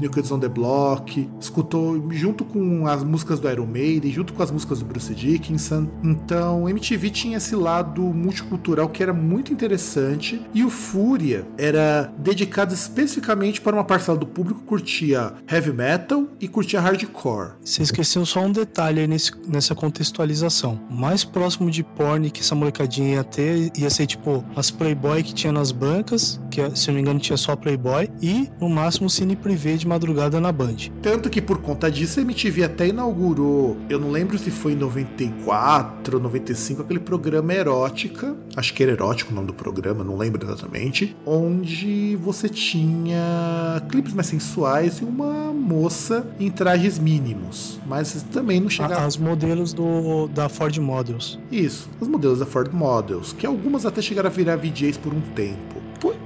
New 0.00 0.10
Kids 0.10 0.30
on 0.30 0.38
the 0.38 0.48
Block, 0.48 1.28
escutou 1.40 2.10
junto 2.12 2.44
com 2.44 2.86
as 2.86 3.02
músicas 3.02 3.40
do 3.40 3.50
Iron 3.50 3.66
Maiden, 3.66 4.12
junto 4.12 4.32
com 4.32 4.42
as 4.42 4.50
músicas 4.50 4.78
do 4.78 4.84
Bruce 4.84 5.12
Dickinson. 5.12 5.88
Então, 6.04 6.68
MTV 6.68 7.10
tinha 7.10 7.38
esse 7.38 7.56
lado 7.56 8.02
multicultural 8.02 8.88
que 8.88 9.02
era 9.02 9.12
muito 9.12 9.52
interessante 9.52 10.40
e 10.54 10.62
o 10.62 10.70
Fúria 10.70 11.46
era 11.58 12.12
dedicado 12.18 12.72
especificamente 12.72 13.60
para 13.60 13.74
uma 13.74 13.84
parcela 13.84 14.16
do 14.16 14.26
público 14.26 14.60
que 14.60 14.66
curtia 14.66 15.32
heavy 15.50 15.72
metal 15.72 16.28
e 16.40 16.46
curtia 16.46 16.80
hardcore. 16.80 17.54
Você 17.64 17.82
esqueceu 17.82 18.24
só 18.24 18.35
um 18.40 18.52
detalhe 18.52 19.00
aí 19.00 19.06
nesse, 19.06 19.32
nessa 19.46 19.74
contextualização. 19.74 20.80
Mais 20.90 21.24
próximo 21.24 21.70
de 21.70 21.82
porn 21.82 22.30
que 22.30 22.40
essa 22.40 22.54
molecadinha 22.54 23.16
ia 23.16 23.24
ter 23.24 23.70
ia 23.76 23.90
ser 23.90 24.06
tipo 24.06 24.44
as 24.54 24.70
Playboy 24.70 25.22
que 25.22 25.34
tinha 25.34 25.52
nas 25.52 25.72
bancas, 25.72 26.40
que 26.50 26.60
se 26.76 26.88
eu 26.88 26.92
não 26.92 26.96
me 26.96 27.00
engano 27.02 27.20
tinha 27.20 27.36
só 27.36 27.56
Playboy, 27.56 28.10
e 28.20 28.50
no 28.60 28.68
máximo 28.68 29.08
cine 29.08 29.36
privê 29.36 29.76
de 29.76 29.86
madrugada 29.86 30.40
na 30.40 30.52
Band. 30.52 30.76
Tanto 31.02 31.30
que 31.30 31.40
por 31.40 31.58
conta 31.58 31.90
disso 31.90 32.20
a 32.20 32.22
MTV 32.22 32.64
até 32.64 32.88
inaugurou, 32.88 33.76
eu 33.88 33.98
não 33.98 34.10
lembro 34.10 34.38
se 34.38 34.50
foi 34.50 34.72
em 34.72 34.76
94 34.76 36.16
ou 36.16 36.22
95, 36.22 36.82
aquele 36.82 37.00
programa 37.00 37.52
Erótica, 37.54 38.36
acho 38.56 38.74
que 38.74 38.82
era 38.82 38.92
Erótico 38.92 39.32
o 39.32 39.34
nome 39.34 39.46
do 39.46 39.54
programa, 39.54 40.04
não 40.04 40.16
lembro 40.16 40.44
exatamente, 40.44 41.16
onde 41.24 42.16
você 42.16 42.48
tinha 42.48 43.82
clipes 43.88 44.12
mais 44.12 44.26
sensuais 44.26 44.98
e 44.98 45.04
uma 45.04 45.52
moça 45.52 46.26
em 46.38 46.50
trajes 46.50 46.98
mínimos, 46.98 47.78
mas 47.86 48.25
também 48.26 48.60
não 48.60 48.68
chegava. 48.68 49.04
As 49.04 49.16
modelos 49.16 49.72
do, 49.72 50.28
da 50.28 50.48
Ford 50.48 50.76
Models. 50.78 51.38
Isso, 51.50 51.88
os 52.00 52.08
modelos 52.08 52.38
da 52.38 52.46
Ford 52.46 52.72
Models, 52.72 53.32
que 53.32 53.46
algumas 53.46 53.86
até 53.86 54.02
chegaram 54.02 54.28
a 54.28 54.32
virar 54.32 54.56
VJs 54.56 54.96
por 54.96 55.12
um 55.12 55.20
tempo. 55.34 55.76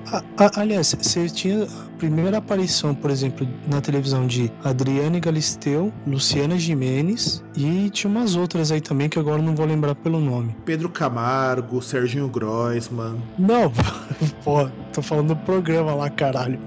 A, 0.06 0.22
a, 0.36 0.60
aliás, 0.60 0.94
você 1.00 1.28
tinha 1.28 1.66
primeira 2.00 2.38
aparição, 2.38 2.94
por 2.94 3.10
exemplo, 3.10 3.46
na 3.68 3.78
televisão 3.82 4.26
de 4.26 4.50
Adriane 4.64 5.20
Galisteu, 5.20 5.92
Luciana 6.06 6.58
Jimenez 6.58 7.44
e 7.54 7.90
tinha 7.90 8.10
umas 8.10 8.36
outras 8.36 8.72
aí 8.72 8.80
também 8.80 9.06
que 9.06 9.18
agora 9.18 9.42
não 9.42 9.54
vou 9.54 9.66
lembrar 9.66 9.94
pelo 9.94 10.18
nome. 10.18 10.56
Pedro 10.64 10.88
Camargo, 10.88 11.82
Serginho 11.82 12.26
Groisman. 12.26 13.16
Não, 13.38 13.70
pô, 14.42 14.66
tô 14.94 15.02
falando 15.02 15.28
do 15.28 15.36
programa 15.36 15.94
lá, 15.94 16.08
caralho. 16.08 16.58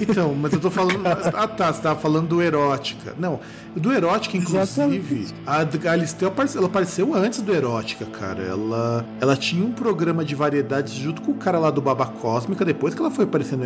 Então, 0.00 0.32
mas 0.32 0.52
eu 0.52 0.60
tô 0.60 0.70
falando. 0.70 1.00
Ah 1.34 1.48
tá, 1.48 1.72
você 1.72 1.82
tava 1.82 1.98
falando 1.98 2.28
do 2.28 2.42
erótica. 2.42 3.14
Não, 3.18 3.40
do 3.74 3.92
Erótica, 3.92 4.36
inclusive, 4.36 5.28
a 5.46 5.62
Galisteu 5.64 6.32
ela 6.56 6.66
apareceu 6.66 7.14
antes 7.14 7.40
do 7.40 7.54
Erótica, 7.54 8.04
cara. 8.04 8.42
Ela, 8.42 9.06
ela 9.20 9.36
tinha 9.36 9.64
um 9.64 9.70
programa 9.70 10.24
de 10.24 10.34
variedades 10.34 10.92
junto 10.94 11.22
com 11.22 11.32
o 11.32 11.34
cara 11.34 11.58
lá 11.58 11.70
do 11.70 11.80
Baba 11.80 12.06
Cósmica, 12.06 12.64
depois 12.64 12.94
que 12.94 13.00
ela 13.00 13.10
foi 13.10 13.24
aparecer 13.24 13.56
no 13.56 13.64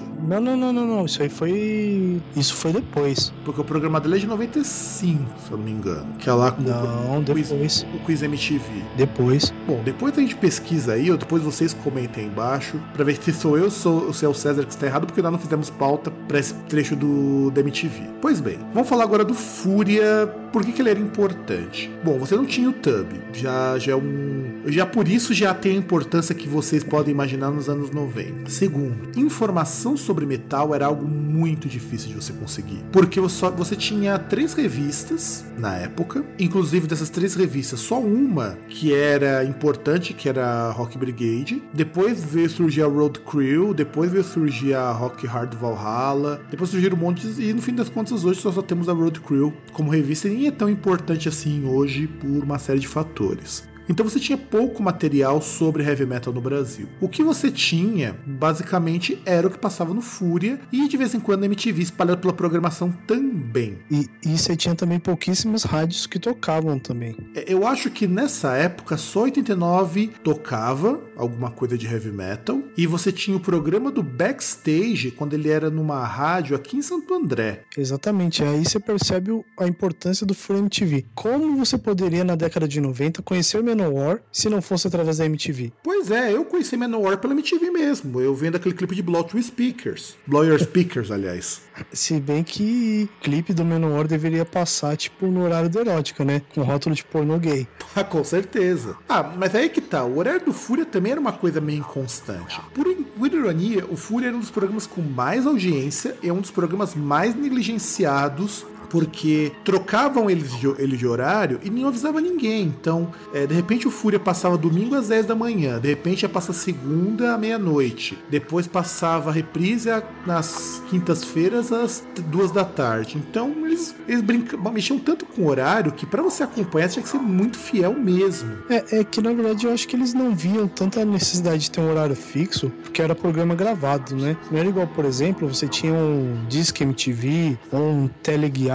Erótica. 0.00 0.09
Não, 0.26 0.40
não, 0.40 0.56
não, 0.56 0.72
não, 0.72 0.86
não. 0.86 1.04
Isso 1.04 1.22
aí 1.22 1.28
foi. 1.28 2.20
Isso 2.36 2.54
foi 2.54 2.72
depois. 2.72 3.32
Porque 3.44 3.60
o 3.60 3.64
programa 3.64 4.00
dele 4.00 4.16
é 4.16 4.18
de 4.18 4.26
95, 4.26 5.22
se 5.38 5.50
eu 5.50 5.56
não 5.56 5.64
me 5.64 5.70
engano. 5.70 6.06
Que 6.18 6.28
é 6.28 6.32
lá 6.32 6.52
com 6.52 6.62
não, 6.62 7.18
o, 7.18 7.22
depois. 7.22 7.48
Quiz, 7.48 7.86
o 7.94 8.04
Quiz 8.04 8.22
MTV. 8.22 8.64
Depois. 8.96 9.52
Bom, 9.66 9.82
depois 9.84 10.16
a 10.16 10.20
gente 10.20 10.36
pesquisa 10.36 10.92
aí, 10.92 11.10
ou 11.10 11.16
depois 11.16 11.42
vocês 11.42 11.72
comentem 11.72 12.24
aí 12.24 12.30
embaixo, 12.30 12.80
pra 12.92 13.04
ver 13.04 13.16
se 13.16 13.32
sou 13.32 13.56
eu 13.56 13.64
ou 13.84 14.12
se 14.12 14.24
é 14.24 14.28
o 14.28 14.34
César 14.34 14.64
que 14.64 14.70
está 14.70 14.86
errado, 14.86 15.06
porque 15.06 15.22
nós 15.22 15.32
não 15.32 15.38
fizemos 15.38 15.70
pauta 15.70 16.10
pra 16.28 16.38
esse 16.38 16.54
trecho 16.68 16.96
do, 16.96 17.50
do 17.50 17.60
MTV. 17.60 18.02
Pois 18.20 18.40
bem, 18.40 18.58
vamos 18.74 18.88
falar 18.88 19.04
agora 19.04 19.24
do 19.24 19.34
Fúria, 19.34 20.26
por 20.52 20.64
que, 20.64 20.72
que 20.72 20.82
ele 20.82 20.90
era 20.90 20.98
importante? 20.98 21.90
Bom, 22.02 22.18
você 22.18 22.36
não 22.36 22.44
tinha 22.44 22.68
o 22.68 22.72
Tub, 22.72 23.06
já, 23.32 23.78
já 23.78 23.92
é 23.92 23.96
um. 23.96 24.62
Já 24.66 24.84
por 24.84 25.08
isso 25.08 25.32
já 25.32 25.54
tem 25.54 25.72
a 25.72 25.78
importância 25.78 26.34
que 26.34 26.48
vocês 26.48 26.82
podem 26.82 27.12
imaginar 27.12 27.50
nos 27.50 27.68
anos 27.68 27.90
90. 27.90 28.50
Segundo, 28.50 29.18
informação 29.18 29.96
sobre 29.96 30.09
sobre 30.10 30.26
metal 30.26 30.74
era 30.74 30.86
algo 30.86 31.06
muito 31.06 31.68
difícil 31.68 32.08
de 32.08 32.14
você 32.16 32.32
conseguir. 32.32 32.82
Porque 32.90 33.20
você, 33.20 33.48
você 33.50 33.76
tinha 33.76 34.18
três 34.18 34.54
revistas 34.54 35.44
na 35.56 35.76
época, 35.76 36.24
inclusive 36.36 36.88
dessas 36.88 37.08
três 37.08 37.36
revistas, 37.36 37.78
só 37.78 38.00
uma 38.00 38.58
que 38.68 38.92
era 38.92 39.44
importante, 39.44 40.12
que 40.12 40.28
era 40.28 40.72
Rock 40.72 40.98
Brigade. 40.98 41.62
Depois 41.72 42.24
veio 42.24 42.50
surgir 42.50 42.82
a 42.82 42.86
Road 42.88 43.20
Crew, 43.20 43.72
depois 43.72 44.10
veio 44.10 44.24
surgir 44.24 44.74
a 44.74 44.90
Rock 44.90 45.28
Hard 45.28 45.54
Valhalla, 45.54 46.40
depois 46.50 46.70
surgiram 46.70 46.96
um 46.96 47.00
monte, 47.00 47.24
e 47.40 47.52
no 47.52 47.62
fim 47.62 47.74
das 47.74 47.88
contas 47.88 48.24
hoje 48.24 48.40
só, 48.40 48.50
só 48.50 48.62
temos 48.62 48.88
a 48.88 48.92
Road 48.92 49.20
Crew 49.20 49.54
como 49.72 49.92
revista 49.92 50.26
e 50.26 50.34
nem 50.34 50.46
é 50.48 50.50
tão 50.50 50.68
importante 50.68 51.28
assim 51.28 51.64
hoje 51.64 52.08
por 52.08 52.42
uma 52.42 52.58
série 52.58 52.80
de 52.80 52.88
fatores. 52.88 53.69
Então 53.90 54.08
você 54.08 54.20
tinha 54.20 54.38
pouco 54.38 54.80
material 54.80 55.42
sobre 55.42 55.82
heavy 55.82 56.06
metal 56.06 56.32
no 56.32 56.40
Brasil. 56.40 56.86
O 57.00 57.08
que 57.08 57.24
você 57.24 57.50
tinha, 57.50 58.16
basicamente, 58.24 59.20
era 59.26 59.48
o 59.48 59.50
que 59.50 59.58
passava 59.58 59.92
no 59.92 60.00
Fúria 60.00 60.60
e 60.72 60.86
de 60.86 60.96
vez 60.96 61.12
em 61.12 61.18
quando 61.18 61.40
na 61.40 61.46
MTV 61.46 61.82
espalhado 61.82 62.20
pela 62.20 62.32
programação 62.32 62.92
também. 63.04 63.78
E, 63.90 64.06
e 64.24 64.38
você 64.38 64.54
tinha 64.54 64.76
também 64.76 65.00
pouquíssimas 65.00 65.64
rádios 65.64 66.06
que 66.06 66.20
tocavam 66.20 66.78
também. 66.78 67.16
É, 67.34 67.52
eu 67.52 67.66
acho 67.66 67.90
que 67.90 68.06
nessa 68.06 68.54
época 68.56 68.96
só 68.96 69.22
89 69.22 70.12
tocava 70.22 71.02
alguma 71.16 71.50
coisa 71.50 71.76
de 71.76 71.86
heavy 71.86 72.12
metal 72.12 72.62
e 72.76 72.86
você 72.86 73.10
tinha 73.10 73.36
o 73.36 73.40
programa 73.40 73.90
do 73.90 74.04
Backstage 74.04 75.10
quando 75.10 75.34
ele 75.34 75.50
era 75.50 75.68
numa 75.68 76.06
rádio 76.06 76.54
aqui 76.54 76.76
em 76.76 76.82
Santo 76.82 77.12
André. 77.12 77.64
Exatamente, 77.76 78.44
aí 78.44 78.64
você 78.64 78.78
percebe 78.78 79.32
a 79.58 79.66
importância 79.66 80.24
do 80.24 80.32
Fúria 80.32 80.60
MTV. 80.60 81.06
Como 81.12 81.56
você 81.56 81.76
poderia 81.76 82.22
na 82.22 82.36
década 82.36 82.68
de 82.68 82.80
90 82.80 83.20
conhecer 83.22 83.58
o 83.58 83.64
Manowar 83.80 84.20
se 84.30 84.48
não 84.48 84.60
fosse 84.60 84.86
através 84.86 85.18
da 85.18 85.26
MTV? 85.26 85.72
Pois 85.82 86.10
é, 86.10 86.34
eu 86.34 86.44
conheci 86.44 86.76
Manowar 86.76 87.18
pela 87.18 87.32
MTV 87.32 87.70
mesmo. 87.70 88.20
Eu 88.20 88.34
vendo 88.34 88.56
aquele 88.56 88.74
clipe 88.74 88.94
de 88.94 89.02
Blow 89.02 89.26
Your 89.32 89.42
Speakers. 89.42 90.16
Blow 90.26 90.44
Your 90.44 90.60
Speakers, 90.60 91.10
aliás. 91.10 91.62
Se 91.92 92.20
bem 92.20 92.42
que 92.42 93.08
o 93.18 93.22
clipe 93.22 93.54
do 93.54 93.64
Manowar 93.64 94.06
deveria 94.06 94.44
passar, 94.44 94.96
tipo, 94.96 95.26
no 95.26 95.44
horário 95.44 95.70
da 95.70 95.80
erótica, 95.80 96.24
né? 96.24 96.42
Com 96.54 96.62
rótulo 96.62 96.94
de 96.94 97.04
pornô 97.04 97.38
gay. 97.38 97.66
Ah, 97.92 98.04
com 98.04 98.22
certeza. 98.22 98.96
Ah, 99.08 99.22
mas 99.36 99.52
aí 99.52 99.68
que 99.68 99.80
tá. 99.80 100.04
O 100.04 100.18
horário 100.18 100.44
do 100.44 100.52
Fúria 100.52 100.86
também 100.86 101.10
era 101.10 101.20
uma 101.20 101.32
coisa 101.32 101.60
meio 101.60 101.80
inconstante. 101.80 102.60
Por, 102.72 102.86
por 102.86 103.26
ironia, 103.26 103.84
o 103.90 103.96
Fúria 103.96 104.28
era 104.28 104.36
um 104.36 104.38
dos 104.38 104.50
programas 104.50 104.86
com 104.86 105.02
mais 105.02 105.44
audiência 105.44 106.16
e 106.22 106.28
é 106.28 106.32
um 106.32 106.40
dos 106.40 106.52
programas 106.52 106.94
mais 106.94 107.34
negligenciados 107.34 108.64
porque 108.90 109.52
trocavam 109.64 110.28
eles 110.28 110.52
de, 110.58 110.66
ele 110.78 110.96
de 110.96 111.06
horário 111.06 111.60
e 111.62 111.70
não 111.70 111.88
avisava 111.88 112.20
ninguém. 112.20 112.64
Então, 112.64 113.10
é, 113.32 113.46
de 113.46 113.54
repente 113.54 113.86
o 113.86 113.90
Fúria 113.90 114.18
passava 114.18 114.58
domingo 114.58 114.94
às 114.94 115.08
10 115.08 115.26
da 115.26 115.34
manhã, 115.34 115.78
de 115.78 115.88
repente 115.88 116.22
ia 116.22 116.28
passar 116.28 116.52
segunda 116.52 117.34
à 117.34 117.38
meia-noite, 117.38 118.18
depois 118.28 118.66
passava 118.66 119.30
a 119.30 119.32
reprise 119.32 119.88
nas 120.26 120.82
quintas-feiras 120.90 121.72
às 121.72 122.04
duas 122.26 122.50
da 122.50 122.64
tarde. 122.64 123.16
Então, 123.16 123.54
eles, 123.64 123.94
eles 124.06 124.22
brincavam, 124.22 124.72
mexiam 124.72 124.98
tanto 124.98 125.24
com 125.24 125.42
o 125.42 125.48
horário 125.48 125.92
que 125.92 126.04
para 126.04 126.22
você 126.22 126.42
acompanhar 126.42 126.88
tinha 126.88 127.02
que 127.02 127.08
ser 127.08 127.18
muito 127.18 127.58
fiel 127.58 127.94
mesmo. 127.94 128.50
É, 128.68 129.00
é 129.00 129.04
que 129.04 129.20
na 129.20 129.32
verdade 129.32 129.66
eu 129.66 129.72
acho 129.72 129.86
que 129.86 129.96
eles 129.96 130.12
não 130.12 130.34
viam 130.34 130.66
tanta 130.66 131.04
necessidade 131.04 131.62
de 131.62 131.70
ter 131.70 131.80
um 131.80 131.90
horário 131.90 132.16
fixo, 132.16 132.70
porque 132.82 133.00
era 133.00 133.14
programa 133.14 133.54
gravado, 133.54 134.16
né? 134.16 134.36
Não 134.50 134.58
era 134.58 134.68
igual, 134.68 134.86
por 134.86 135.04
exemplo, 135.04 135.48
você 135.48 135.68
tinha 135.68 135.92
um 135.92 136.44
Disque 136.48 136.82
MTV 136.82 137.58
ou 137.70 137.80
um 137.80 138.08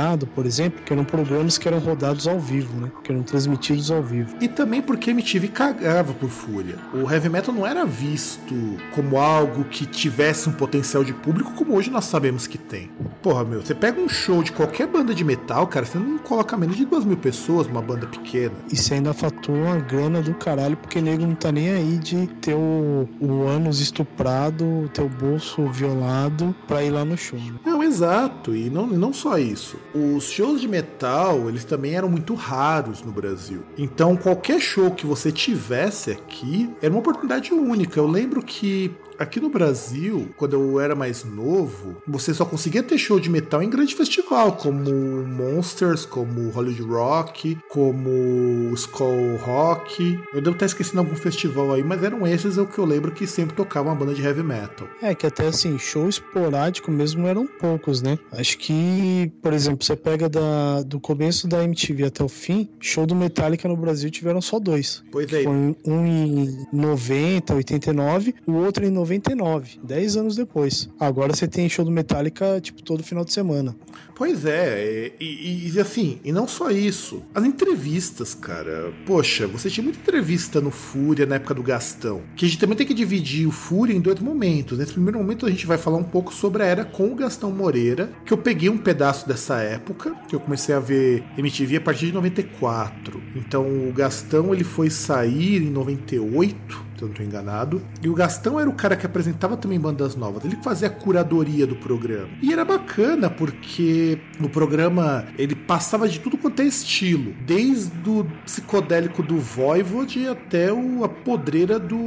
teleguiado 0.06 0.28
por 0.28 0.46
exemplo, 0.46 0.84
que 0.84 0.94
eram 0.94 1.04
programas 1.04 1.58
que 1.58 1.68
eram 1.68 1.80
rodados 1.80 2.28
ao 2.28 2.40
vivo, 2.40 2.80
né? 2.80 2.92
Que 3.04 3.12
eram 3.12 3.24
transmitidos 3.24 3.90
ao 3.90 4.04
vivo. 4.04 4.36
E 4.40 4.48
também 4.48 4.82
porque 4.82 5.10
a 5.10 5.14
MTV 5.14 5.48
cagava 5.48 6.14
por 6.14 6.30
Fúria. 6.30 6.76
O 6.94 7.10
heavy 7.12 7.30
metal 7.30 7.54
não 7.54 7.66
era 7.66 7.86
visto 7.86 8.54
como 8.94 9.18
algo 9.18 9.64
que 9.66 9.86
tivesse 9.86 10.50
um 10.50 10.52
potencial 10.52 11.04
de 11.04 11.14
público 11.14 11.54
como 11.54 11.76
hoje 11.76 11.90
nós 11.90 12.06
sabemos 12.06 12.46
que 12.46 12.58
tem. 12.58 12.92
Porra, 13.22 13.44
meu, 13.44 13.62
você 13.62 13.74
pega 13.74 14.00
um 14.00 14.10
show 14.10 14.44
de 14.44 14.52
qualquer 14.52 14.88
banda 14.88 15.14
de 15.14 15.24
metal, 15.24 15.66
cara, 15.68 15.86
você 15.86 15.98
não 15.98 16.18
coloca 16.18 16.58
menos 16.58 16.76
de 16.76 16.86
duas 16.86 17.06
mil 17.06 17.18
pessoas 17.18 17.68
numa 17.68 17.82
banda 17.82 18.06
pequena. 18.06 18.54
E 18.72 18.76
você 18.76 18.96
ainda 18.96 19.14
fatura 19.14 19.58
uma 19.58 19.78
grana 19.78 20.22
do 20.22 20.34
caralho, 20.34 20.78
porque 20.78 21.02
nego 21.02 21.26
não 21.26 21.36
tá 21.36 21.52
nem 21.52 21.70
aí 21.70 21.98
de 21.98 22.28
ter 22.42 22.54
o, 22.54 23.08
o 23.20 23.48
ânus 23.48 23.80
estuprado, 23.80 24.66
o 24.66 25.10
bolso 25.10 25.68
violado 25.68 26.56
pra 26.68 26.84
ir 26.84 26.90
lá 26.90 27.06
no 27.06 27.18
show. 27.18 27.40
Né? 27.40 27.60
Não, 27.66 27.82
exato. 27.82 28.56
E 28.56 28.70
não, 28.70 28.92
e 28.92 28.98
não 28.98 29.14
só 29.14 29.38
isso 29.38 29.78
os 29.96 30.30
shows 30.30 30.60
de 30.60 30.68
metal, 30.68 31.48
eles 31.48 31.64
também 31.64 31.96
eram 31.96 32.10
muito 32.10 32.34
raros 32.34 33.02
no 33.02 33.12
Brasil. 33.12 33.62
Então, 33.78 34.18
qualquer 34.18 34.60
show 34.60 34.92
que 34.92 35.06
você 35.06 35.32
tivesse 35.32 36.12
aqui 36.12 36.70
era 36.82 36.92
uma 36.92 37.00
oportunidade 37.00 37.54
única. 37.54 37.98
Eu 37.98 38.08
lembro 38.08 38.44
que 38.44 38.92
Aqui 39.18 39.40
no 39.40 39.50
Brasil, 39.50 40.30
quando 40.36 40.54
eu 40.54 40.80
era 40.80 40.94
mais 40.94 41.24
novo, 41.24 42.02
você 42.06 42.34
só 42.34 42.46
conseguia 42.46 42.84
ter 42.84 42.98
show 42.98 43.20
de 43.20 43.30
metal 43.30 43.64
em 43.64 43.70
grande 43.70 43.96
festival, 43.96 44.54
como 44.54 44.92
Monsters, 45.26 46.06
como 46.06 46.50
Hollywood 46.50 46.82
Rock, 46.82 47.58
como 47.70 48.74
Skull 48.74 49.38
Rock. 49.38 50.20
Eu 50.34 50.42
devo 50.42 50.56
estar 50.56 50.66
esquecendo 50.66 51.00
algum 51.00 51.16
festival 51.16 51.72
aí, 51.72 51.84
mas 51.84 52.04
eram 52.04 52.28
esses 52.28 52.58
o 52.58 52.66
que 52.66 52.78
eu 52.78 52.86
lembro 52.86 53.12
que 53.12 53.26
sempre 53.26 53.56
tocava 53.56 53.90
uma 53.90 53.96
banda 53.96 54.14
de 54.14 54.22
heavy 54.22 54.44
metal. 54.44 54.88
É, 55.02 55.16
que 55.16 55.26
até 55.26 55.48
assim, 55.48 55.80
show 55.80 56.10
esporádico 56.10 56.92
mesmo 56.92 57.26
eram 57.26 57.48
poucos, 57.48 58.02
né? 58.02 58.20
Acho 58.34 58.58
que, 58.58 59.32
por 59.42 59.54
exemplo, 59.54 59.86
você 59.86 59.96
pega 59.96 60.28
da, 60.28 60.82
do 60.84 61.00
começo 61.00 61.48
da 61.48 61.64
MTV 61.64 62.06
até 62.06 62.24
o 62.24 62.30
fim, 62.30 62.70
show 62.82 63.06
do 63.06 63.16
Metallica 63.16 63.68
no 63.68 63.78
Brasil 63.78 64.12
tiveram 64.12 64.42
só 64.42 64.60
dois. 64.60 65.04
Pois 65.12 65.32
é. 65.32 65.44
Foi 65.44 65.54
um 65.86 66.06
em 66.06 66.66
90, 66.74 67.56
89, 67.56 68.36
o 68.46 68.54
outro 68.54 68.86
em 68.86 68.90
90 68.90 69.05
99, 69.06 69.80
10 69.84 70.18
anos 70.18 70.36
depois. 70.36 70.90
Agora 71.00 71.34
você 71.34 71.48
tem 71.48 71.70
show 71.70 71.86
do 71.86 71.92
Metallica, 71.92 72.60
tipo, 72.60 72.82
todo 72.82 73.04
final 73.04 73.24
de 73.24 73.32
semana. 73.32 73.76
Pois 74.16 74.46
é, 74.46 75.12
e, 75.20 75.70
e, 75.70 75.80
assim, 75.80 76.20
e 76.24 76.32
não 76.32 76.48
só 76.48 76.72
isso. 76.72 77.22
As 77.36 77.44
entrevistas, 77.44 78.34
cara. 78.34 78.94
Poxa, 79.06 79.46
você 79.46 79.70
tinha 79.70 79.84
muita 79.84 80.00
entrevista 80.00 80.62
no 80.62 80.72
Fúria 80.72 81.26
na 81.26 81.36
época 81.36 81.54
do 81.54 81.62
Gastão. 81.62 82.22
Que 82.34 82.46
a 82.46 82.48
gente 82.48 82.60
também 82.60 82.78
tem 82.78 82.88
que 82.88 82.94
dividir 82.94 83.46
o 83.46 83.52
Fúria 83.52 83.94
em 83.94 84.00
dois 84.00 84.20
momentos. 84.22 84.78
Nesse 84.78 84.94
primeiro 84.94 85.20
momento 85.20 85.46
a 85.46 85.50
gente 85.50 85.68
vai 85.68 85.78
falar 85.78 85.98
um 85.98 86.04
pouco 86.04 86.34
sobre 86.34 86.64
a 86.64 86.66
era 86.66 86.86
com 86.86 87.12
o 87.12 87.16
Gastão 87.16 87.52
Moreira, 87.52 88.10
que 88.26 88.32
eu 88.32 88.38
peguei 88.38 88.70
um 88.70 88.78
pedaço 88.78 89.28
dessa 89.28 89.58
época, 89.58 90.16
que 90.30 90.36
eu 90.36 90.40
comecei 90.40 90.74
a 90.74 90.80
ver 90.80 91.22
MTV 91.38 91.78
a 91.78 91.82
partir 91.82 92.06
de 92.08 92.14
94. 92.14 93.22
Então 93.36 93.68
o 93.90 93.92
Gastão 93.92 94.54
ele 94.54 94.64
foi 94.64 94.90
sair 94.90 95.62
em 95.62 95.70
98 95.70 96.86
se 96.96 97.02
eu 97.02 97.08
não 97.08 97.12
estou 97.12 97.26
enganado. 97.26 97.82
E 98.02 98.10
o 98.10 98.14
Gastão 98.14 98.60
era 98.60 98.70
o 98.70 98.74
cara 98.74 98.96
que 98.96 99.06
apresentava 99.06 99.58
também 99.58 99.80
bandas 99.80 100.16
novas. 100.16 100.46
Ele 100.46 100.58
fazia 100.64 100.88
a 100.88 100.92
curadoria 100.92 101.68
do 101.68 101.76
programa. 101.76 102.30
E 102.42 102.52
era 102.52 102.64
bacana 102.64 103.30
porque 103.30 104.05
o 104.40 104.50
programa 104.50 105.26
ele 105.38 105.56
passava 105.56 106.08
de 106.08 106.20
tudo 106.20 106.38
quanto 106.38 106.62
é 106.62 106.66
estilo, 106.66 107.34
desde 107.46 108.10
o 108.10 108.26
psicodélico 108.46 109.24
do 109.24 109.38
Voivod 109.38 110.28
até 110.28 110.72
o, 110.72 111.04
a 111.04 111.10
podreira 111.10 111.80
do, 111.80 111.98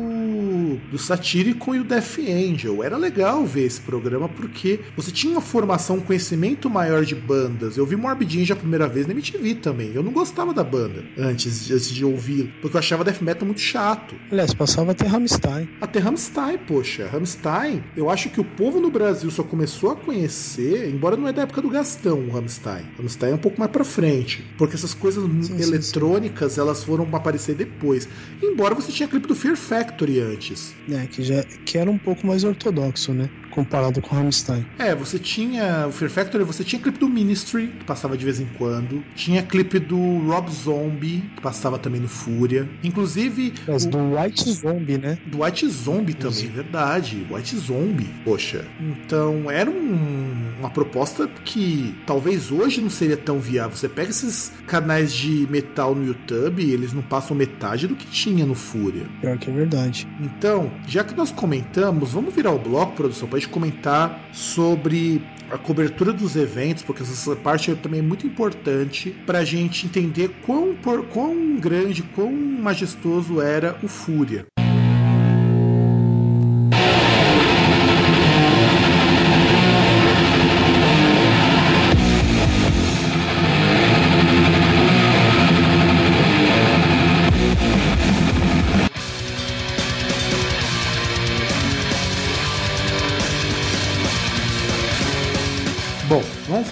do 0.91 0.99
satírico 0.99 1.75
e 1.75 1.81
o 1.81 1.85
Death 1.85 2.19
Angel. 2.19 2.83
Era 2.83 2.97
legal 2.97 3.45
ver 3.45 3.67
esse 3.67 3.81
programa 3.81 4.29
porque 4.29 4.81
você 4.97 5.11
tinha 5.11 5.33
uma 5.33 5.41
formação, 5.41 5.97
um 5.97 6.01
conhecimento 6.01 6.71
maior 6.71 7.05
de 7.05 7.15
bandas. 7.15 7.77
Eu 7.77 7.87
vi 7.87 7.97
Morbid 7.97 8.41
Angel 8.41 8.57
a 8.57 8.59
primeira 8.59 8.89
vez 8.89 9.07
na 9.07 9.13
MTV 9.13 9.57
também. 9.57 9.93
Eu 9.95 10.03
não 10.03 10.13
gostava 10.13 10.55
da 10.55 10.65
banda 10.65 11.05
antes, 11.17 11.71
antes 11.71 11.91
de 11.91 12.05
ouvir, 12.05 12.53
porque 12.61 12.77
eu 12.77 12.79
achava 12.79 13.05
Death 13.05 13.21
Metal 13.21 13.47
muito 13.47 13.61
chato. 13.61 14.15
Aliás, 14.31 14.55
passava 14.55 14.89
passava 14.89 14.93
até 14.93 15.07
Rammstein. 15.07 15.69
Até 15.81 15.99
Rammstein, 15.99 16.59
poxa. 16.59 17.09
Rammstein, 17.09 17.83
eu 17.97 18.11
acho 18.11 18.31
que 18.31 18.41
o 18.41 18.45
povo 18.45 18.81
no 18.81 18.91
Brasil 18.91 19.31
só 19.31 19.43
começou 19.43 19.91
a 19.91 19.97
conhecer, 19.97 20.89
embora 20.89 21.17
não 21.17 21.27
é 21.27 21.33
da 21.33 21.43
época 21.43 21.61
do 21.61 21.69
Gastão, 21.69 22.21
o 22.21 22.31
Rammstein. 22.31 22.85
Rammstein 22.97 23.33
é 23.33 23.35
um 23.35 23.39
pouco 23.39 23.59
mais 23.59 23.71
pra 23.71 23.85
frente. 23.85 24.45
Porque 24.57 24.77
essas 24.77 24.95
coisas 24.95 25.25
sim, 25.25 25.61
eletrônicas, 25.61 26.53
sim, 26.53 26.57
sim. 26.57 26.61
elas 26.61 26.85
foram 26.85 27.09
aparecer 27.13 27.55
depois. 27.55 28.09
Embora 28.43 28.75
você 28.75 28.93
tinha 28.93 29.09
clipe 29.09 29.27
do 29.27 29.35
Fear 29.35 29.57
Factory 29.57 30.21
antes. 30.21 30.58
É, 30.91 31.07
que, 31.09 31.23
já, 31.23 31.45
que 31.65 31.79
era 31.79 31.91
um 31.91 31.99
pouco 31.99 32.27
mais 32.27 32.45
ortodoxo, 32.45 33.13
né? 33.15 33.31
Comparado 33.59 34.01
com 34.01 34.15
Rammstein. 34.15 34.65
É, 34.79 34.95
você 34.95 35.19
tinha 35.19 35.87
o 35.89 35.93
Fear 35.93 36.11
Factory, 36.11 36.45
você 36.45 36.63
tinha 36.63 36.81
clipe 36.81 36.99
do 36.99 37.09
Ministry, 37.09 37.69
que 37.69 37.85
passava 37.85 38.17
de 38.17 38.25
vez 38.25 38.39
em 38.39 38.47
quando. 38.57 39.03
Tinha 39.17 39.43
clipe 39.43 39.81
do 39.81 40.19
Rob 40.29 40.49
Zombie, 40.49 41.25
que 41.35 41.43
passava 41.43 41.77
também 41.77 42.01
no 42.01 42.07
Fúria. 42.07 42.69
Inclusive. 42.85 43.53
Mas 43.67 43.85
o... 43.85 43.91
do 43.91 43.99
White 44.17 44.53
Zombie, 44.53 44.99
né? 44.99 45.19
Do 45.27 45.43
White 45.43 45.69
Zombie 45.69 46.15
também, 46.15 46.47
verdade. 46.47 47.27
White 47.29 47.57
Zombie, 47.57 48.09
poxa. 48.25 48.65
Então, 48.81 49.51
era 49.51 49.69
um, 49.69 50.53
uma 50.61 50.71
proposta 50.71 51.29
que 51.45 51.97
talvez 52.07 52.53
hoje 52.53 52.81
não 52.81 52.91
seria 52.91 53.17
tão 53.17 53.41
viável. 53.41 53.77
Você 53.77 53.89
pega 53.89 54.11
esses 54.11 54.53
canais 54.69 55.13
de 55.13 55.49
metal 55.51 55.97
no 55.97 56.07
YouTube, 56.07 56.63
eles 56.63 56.93
não 56.93 57.03
passam 57.03 57.37
metade 57.37 57.89
do 57.89 57.97
que 57.97 58.07
tinha 58.07 58.47
no 58.47 58.55
Fúria. 58.55 59.07
Pior 59.21 59.37
que 59.37 59.51
é 59.51 59.53
verdade. 59.53 60.07
Então, 60.21 60.71
já 60.87 61.03
que 61.03 61.17
nós 61.17 61.33
comentamos, 61.33 62.13
vamos 62.13 62.33
virar 62.33 62.53
o 62.53 62.59
bloco, 62.59 62.95
produção, 62.95 63.29
pra 63.29 63.39
gente 63.49 63.51
comentar 63.51 64.29
sobre 64.33 65.23
a 65.51 65.57
cobertura 65.57 66.13
dos 66.13 66.37
eventos, 66.37 66.83
porque 66.83 67.03
essa 67.03 67.35
parte 67.35 67.75
também 67.77 68.01
é 68.01 68.03
muito 68.03 68.27
importante 68.27 69.11
para 69.27 69.39
a 69.39 69.45
gente 69.45 69.87
entender 69.87 70.31
quão, 70.45 70.75
quão 71.11 71.57
grande, 71.57 72.03
quão 72.03 72.31
majestoso 72.31 73.41
era 73.41 73.79
o 73.83 73.89
Fúria. 73.89 74.47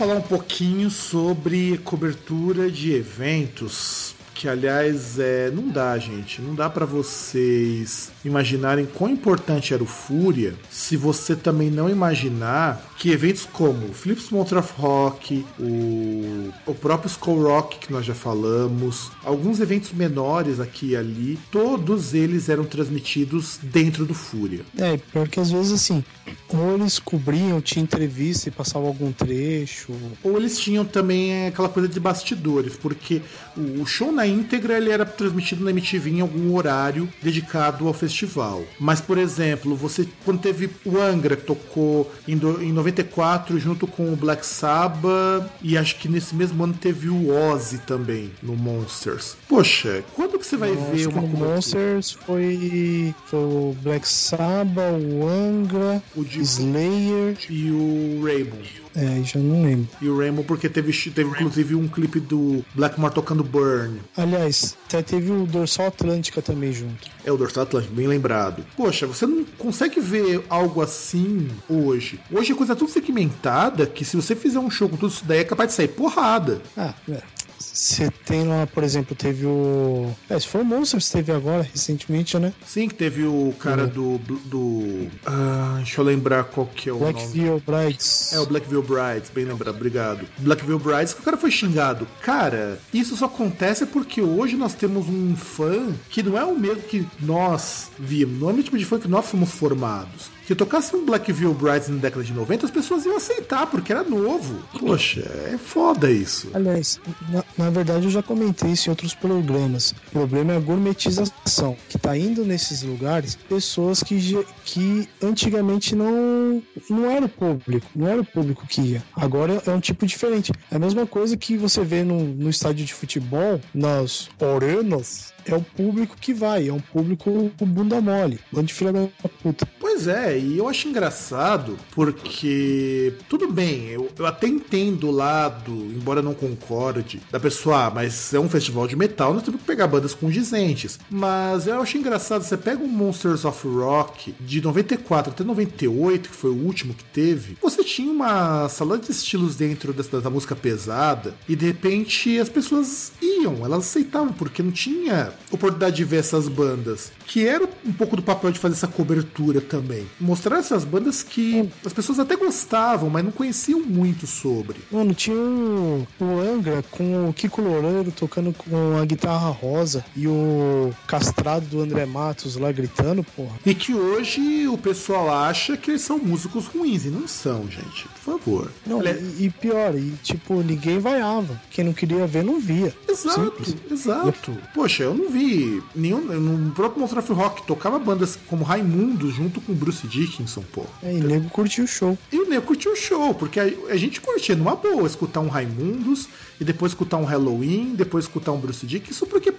Falar 0.07 0.19
um 0.21 0.23
pouquinho 0.23 0.89
sobre 0.89 1.79
cobertura 1.79 2.71
de 2.71 2.93
eventos 2.93 4.15
que 4.33 4.47
aliás 4.49 5.19
é, 5.19 5.51
não 5.51 5.67
dá, 5.69 5.99
gente, 5.99 6.41
não 6.41 6.55
dá 6.55 6.71
para 6.71 6.85
vocês 6.85 8.13
imaginarem 8.25 8.87
quão 8.87 9.11
importante 9.11 9.75
era 9.75 9.83
o 9.83 9.87
Fúria 9.87 10.55
se 10.71 10.97
você 10.97 11.35
também 11.35 11.71
não 11.71 11.89
imaginar 11.89 12.95
que 12.99 13.11
eventos 13.11 13.47
como 13.53 13.89
o 13.89 13.93
Philips 13.93 14.31
Montraf 14.31 14.73
Rock, 14.79 15.45
o, 15.59 16.53
o 16.67 16.75
próprio 16.75 17.09
Skull 17.09 17.43
Rock 17.43 17.79
que 17.79 17.93
nós 17.93 18.05
já 18.05 18.15
falamos, 18.15 19.11
alguns 19.25 19.61
eventos 19.61 19.93
menores 19.93 20.61
aqui 20.61 20.91
e 20.91 20.97
ali, 20.97 21.39
todos 21.51 22.15
eles 22.15 22.49
eram 22.49 22.65
transmitidos 22.65 23.59
dentro 23.63 24.05
do 24.05 24.15
Fúria. 24.15 24.65
É, 24.79 24.99
porque 25.13 25.41
às 25.41 25.51
vezes 25.51 25.73
assim, 25.73 26.05
ou 26.49 26.75
eles 26.75 26.99
cobriam, 26.99 27.61
tinha 27.61 27.83
entrevista 27.83 28.49
e 28.49 28.53
passavam 28.53 28.89
algum 28.89 29.13
trecho. 29.13 29.93
Ou 30.23 30.37
eles 30.37 30.59
tinham 30.59 30.85
também 30.85 31.49
aquela 31.49 31.69
coisa 31.69 31.89
de 31.89 31.99
bastidores, 31.99 32.77
porque 32.77 33.21
o 33.57 33.85
show 33.85 34.13
na 34.13 34.27
íntegra 34.27 34.77
ele 34.77 34.91
era 34.91 35.05
transmitido 35.05 35.65
na 35.65 35.71
MTV 35.71 36.11
em 36.11 36.21
algum 36.21 36.55
horário 36.55 37.09
dedicado 37.23 37.87
ao 37.87 37.93
festival. 37.93 38.65
Mas, 38.79 39.01
por 39.01 39.19
exemplo, 39.19 39.75
você 39.75 40.07
quando 40.25 40.41
teve 40.41 40.71
o 40.85 41.01
Angra 41.01 41.37
que 41.37 41.45
tocou 41.45 42.11
em, 42.27 42.37
do, 42.37 42.63
em 42.63 42.73
94 42.87 43.59
junto 43.59 43.87
com 43.87 44.13
o 44.13 44.17
Black 44.17 44.47
Sabbath 44.47 45.45
e 45.61 45.77
acho 45.77 45.97
que 45.97 46.09
nesse 46.09 46.35
mesmo 46.35 46.63
ano 46.63 46.75
teve 46.75 47.09
o 47.09 47.35
Ozzy 47.35 47.79
também 47.79 48.31
no 48.43 48.55
Monsters. 48.57 49.37
Poxa, 49.49 50.05
quando 50.15 50.39
que 50.39 50.47
você 50.47 50.57
vai 50.57 50.71
Eu 50.71 50.81
ver 50.93 51.09
uma 51.09 51.23
que 51.23 51.29
no? 51.29 51.39
Monsters 51.39 52.13
foi, 52.13 53.15
foi 53.27 53.39
o 53.41 53.77
Black 53.83 54.09
Sabbath, 54.09 54.95
o 55.01 55.27
Angra, 55.29 56.03
O 56.15 56.23
Slayer. 56.23 57.37
e 57.51 57.71
o 57.71 58.25
Rainbow. 58.25 58.59
É, 58.97 59.23
já 59.23 59.39
não 59.39 59.63
lembro. 59.63 59.89
E 60.01 60.09
o 60.09 60.19
Rainbow 60.19 60.43
porque 60.43 60.69
teve, 60.71 60.91
teve 61.11 61.29
inclusive 61.29 61.75
um 61.75 61.87
clipe 61.87 62.19
do 62.19 62.65
Blackmore 62.75 63.13
tocando 63.13 63.45
Burn. 63.45 64.01
Aliás, 64.17 64.77
até 64.87 65.03
teve 65.03 65.31
o 65.31 65.45
Dorsal 65.45 65.89
Atlântica 65.89 66.41
também 66.41 66.73
junto. 66.73 67.11
É 67.25 67.31
o 67.31 67.37
Dorsal 67.37 67.65
Atlântico, 67.65 67.95
bem 67.95 68.07
lembrado. 68.07 68.65
Poxa, 68.75 69.07
você 69.07 69.27
não 69.27 69.45
consegue 69.59 70.01
ver 70.01 70.43
algo 70.49 70.81
assim 70.81 71.49
hoje. 71.69 72.19
Hoje 72.33 72.53
a 72.53 72.57
coisa 72.57 72.73
é 72.73 72.77
tudo 72.77 72.91
segmentada 72.91 73.85
que 73.87 74.05
se 74.05 74.17
você 74.17 74.35
fizer 74.35 74.59
um 74.59 74.71
show 74.71 74.89
com 74.89 74.97
tudo 74.97 75.11
isso 75.11 75.25
daí 75.27 75.41
é 75.41 75.45
capaz 75.45 75.71
de 75.71 75.75
sair 75.75 75.89
porrada. 75.89 76.63
Ah, 76.77 76.95
é. 77.11 77.21
Você 77.59 78.11
tem 78.25 78.47
lá, 78.47 78.67
por 78.67 78.83
exemplo, 78.83 79.15
teve 79.15 79.47
o. 79.47 80.11
É, 80.29 80.39
se 80.39 80.49
for 80.49 80.63
o 80.63 80.65
Monsters, 80.65 81.11
teve 81.11 81.33
agora, 81.33 81.63
recentemente, 81.63 82.39
né? 82.39 82.53
Sim, 82.65 82.89
que 82.89 82.95
teve 82.95 83.25
o 83.25 83.55
cara 83.59 83.87
do. 83.87 84.19
do. 84.19 85.09
Ah, 85.25 85.75
deixa 85.79 86.01
eu 86.01 86.05
lembrar 86.05 86.45
qual 86.45 86.67
que 86.67 86.89
é 86.89 86.93
o 86.93 86.99
nome. 86.99 87.13
Blackville 87.13 87.63
Brides. 87.67 88.33
É 88.33 88.41
o 88.41 88.47
Blackville 88.47 88.83
Brides, 88.83 89.31
bem 89.31 89.45
lembrado, 89.45 89.75
obrigado. 89.75 90.27
Blackville 90.39 90.79
Brides, 90.79 91.15
que 91.15 91.21
o 91.21 91.25
cara 91.25 91.37
foi 91.37 91.51
xingado. 91.51 92.07
Cara, 92.23 92.79
isso 92.93 93.17
só 93.17 93.27
acontece 93.27 93.87
porque 93.87 94.21
hoje 94.21 94.57
nós 94.57 94.75
temos 94.75 95.09
um 95.09 95.37
fã 95.37 95.93
que 96.09 96.23
não 96.23 96.39
é 96.39 96.45
o 96.45 96.59
mesmo 96.59 96.83
que 96.83 97.07
nós 97.21 97.91
vimos, 97.99 98.41
não 98.41 98.51
é 98.51 98.53
o 98.53 98.63
tipo 98.63 98.79
de 98.79 98.85
fã 98.85 98.99
que 98.99 99.09
nós 99.09 99.27
fomos 99.27 99.51
formados. 99.51 100.36
Se 100.47 100.55
tocasse 100.55 100.95
um 100.95 101.05
Blackville 101.05 101.53
Brides 101.53 101.89
na 101.89 101.97
década 101.97 102.23
de 102.23 102.33
90, 102.33 102.67
as 102.67 102.71
pessoas 102.71 103.05
iam 103.05 103.17
aceitar, 103.17 103.67
porque 103.67 103.93
era 103.93 104.05
novo. 104.05 104.63
Poxa, 104.79 105.21
é 105.53 105.59
foda 105.59 106.09
isso. 106.09 106.49
Aliás, 106.55 107.01
na, 107.29 107.45
na 107.59 107.69
verdade 107.71 108.05
eu 108.05 108.11
já 108.13 108.23
comentei 108.23 108.71
isso 108.71 108.89
em 108.89 108.91
outros 108.91 109.13
programas. 109.13 109.91
O 109.91 110.11
problema 110.13 110.53
é 110.53 110.57
a 110.57 110.61
gourmetização, 110.61 111.77
que 111.89 111.99
tá 111.99 112.17
indo 112.17 112.45
nesses 112.45 112.85
lugares 112.85 113.35
pessoas 113.35 114.05
que, 114.05 114.47
que 114.65 115.09
antigamente 115.21 115.97
não, 115.97 116.63
não 116.89 117.11
era 117.11 117.27
o 117.27 117.29
público, 117.29 117.89
não 117.97 118.07
era 118.07 118.21
o 118.21 118.25
público 118.25 118.69
que 118.69 118.81
ia. 118.81 119.03
Agora 119.17 119.61
é 119.67 119.71
um 119.73 119.81
tipo 119.81 120.07
diferente. 120.07 120.53
É 120.71 120.77
a 120.77 120.79
mesma 120.79 121.09
coisa 121.09 121.37
que 121.37 121.57
você 121.57 121.83
vê 121.83 122.05
no, 122.05 122.23
no 122.23 122.49
estádio 122.49 122.87
de 122.87 122.95
futebol, 122.95 123.61
nas 123.75 124.29
arenas. 124.41 125.35
É 125.47 125.55
o 125.55 125.63
público 125.63 126.17
que 126.21 126.35
vai, 126.35 126.69
é 126.69 126.73
um 126.73 126.81
público 126.81 127.53
bunda 127.61 128.01
mole, 128.01 128.41
bando 128.51 128.67
de 128.67 128.75
filha 128.75 128.93
da 128.93 129.09
puta. 129.43 129.67
Pois 129.79 130.09
é, 130.09 130.39
e 130.39 130.59
eu 130.59 130.69
acho 130.69 130.89
engraçado 130.89 131.79
porque, 131.93 133.15
tudo 133.29 133.51
bem, 133.51 133.87
eu, 133.87 134.11
eu 134.19 134.27
até 134.27 134.49
entendo 134.49 135.09
o 135.09 135.11
lado, 135.13 135.73
embora 135.73 136.21
não 136.21 136.35
concorde, 136.35 137.21
da 137.31 137.39
pessoa, 137.39 137.87
ah, 137.87 137.91
mas 137.91 138.35
é 138.35 138.41
um 138.41 138.49
festival 138.49 138.89
de 138.89 138.97
metal, 138.97 139.33
nós 139.33 139.43
temos 139.43 139.61
que 139.61 139.67
pegar 139.67 139.87
bandas 139.87 140.15
condizentes. 140.15 140.99
Mas 141.09 141.67
eu 141.67 141.81
acho 141.81 141.97
engraçado, 141.97 142.43
você 142.43 142.57
pega 142.57 142.83
o 142.83 142.89
Monsters 142.89 143.45
of 143.45 143.67
Rock 143.69 144.35
de 144.41 144.61
94 144.61 145.33
até 145.33 145.45
98, 145.45 146.29
que 146.29 146.35
foi 146.35 146.51
o 146.51 146.65
último 146.65 146.95
que 146.95 147.05
teve, 147.05 147.57
você 147.63 147.85
tinha 147.85 148.11
uma 148.11 148.69
sala 148.69 148.99
de 148.99 149.11
estilos 149.11 149.55
dentro 149.55 149.93
dessa, 149.93 150.21
da 150.21 150.31
música 150.31 150.57
pesada, 150.57 151.35
e 151.49 151.55
de 151.55 151.67
repente 151.67 152.39
as 152.39 152.49
pessoas 152.49 153.13
iam, 153.23 153.65
elas 153.65 153.87
aceitavam, 153.87 154.33
porque 154.33 154.63
não 154.63 154.73
tinha 154.73 155.33
oportunidade 155.51 155.97
de 155.97 156.05
ver 156.05 156.19
essas 156.19 156.49
bandas, 156.49 157.13
que 157.27 157.47
era 157.47 157.69
um 157.85 157.93
pouco 157.93 158.17
do 158.17 158.23
papel 158.23 158.51
de 158.51 158.59
fazer 158.59 158.75
essa 158.75 158.89
cobertura 158.89 159.61
também. 159.61 160.07
Mostrar 160.21 160.59
essas 160.59 160.85
bandas 160.85 161.23
que 161.23 161.69
as 161.85 161.93
pessoas 161.93 162.19
até 162.19 162.37
gostavam, 162.37 163.11
mas 163.11 163.25
não 163.25 163.31
conheciam 163.31 163.81
muito 163.81 164.27
sobre. 164.27 164.81
Mano, 164.91 165.15
tinha 165.15 165.37
o, 165.37 166.07
o 166.21 166.41
Angra 166.41 166.83
com 166.91 167.29
o 167.29 167.33
Kiko 167.33 167.61
Loureiro 167.61 168.11
tocando 168.11 168.53
com 168.53 168.99
a 169.01 169.05
guitarra 169.05 169.49
rosa 169.51 170.05
e 170.17 170.27
o 170.27 170.93
castrado 171.07 171.67
do 171.67 171.81
André 171.81 172.07
Matos 172.07 172.57
lá 172.57 172.71
gritando, 172.73 173.23
porra. 173.23 173.57
E 173.65 173.75
que 173.75 173.95
hoje 173.95 174.69
o 174.69 174.79
pessoal 174.79 175.33
acha 175.33 175.77
que 175.77 175.91
eles 175.91 176.03
são 176.03 176.19
músicos 176.19 176.67
ruins, 176.67 177.05
e 177.05 177.09
não 177.09 177.27
são, 177.27 177.69
gente. 177.71 178.09
Por 178.09 178.39
favor. 178.39 178.73
Não, 178.87 178.99
Olha, 178.99 179.11
e, 179.11 179.47
e 179.47 179.51
pior, 179.51 179.95
e 179.95 180.13
tipo, 180.23 180.63
ninguém 180.63 180.99
vaiava. 180.99 181.61
Quem 181.71 181.85
não 181.85 181.93
queria 181.93 182.27
ver, 182.27 182.45
não 182.45 182.61
via. 182.61 182.95
Exato, 183.09 183.65
Simples. 183.65 183.77
exato. 183.91 184.57
Poxa, 184.75 185.05
eu 185.05 185.15
não 185.15 185.26
vi 185.29 185.83
nenhum. 185.95 186.21
No 186.21 186.73
próprio 186.73 187.01
Monster 187.01 187.19
of 187.19 187.33
Rock 187.33 187.67
tocava 187.67 187.99
bandas 187.99 188.39
como 188.49 188.65
Raimundo 188.65 189.31
junto 189.31 189.61
com 189.61 189.73
Bruce 189.75 190.07
Dickinson, 190.07 190.63
pô. 190.73 190.85
É, 191.03 191.13
e 191.13 191.21
nego 191.21 191.49
curtiu 191.51 191.85
o 191.85 191.89
show. 191.89 192.19
E 192.33 192.39
o 192.39 192.49
Nego 192.49 192.67
curtiu 192.67 192.93
o 192.93 192.97
show, 192.97 193.35
porque 193.35 193.61
a, 193.61 193.65
a 193.91 193.97
gente 193.97 194.21
curtia 194.21 194.55
numa 194.55 194.77
boa 194.77 195.07
escutar 195.07 195.41
um 195.41 195.49
Raimundos, 195.49 196.29
e 196.61 196.65
depois 196.65 196.93
escutar 196.93 197.19
um 197.19 197.25
Halloween, 197.25 197.95
depois 197.95 198.25
escutar 198.25 198.53
um 198.53 198.59
Bruce 198.59 198.87
Dickinson, 198.87 199.27
porque, 199.27 199.53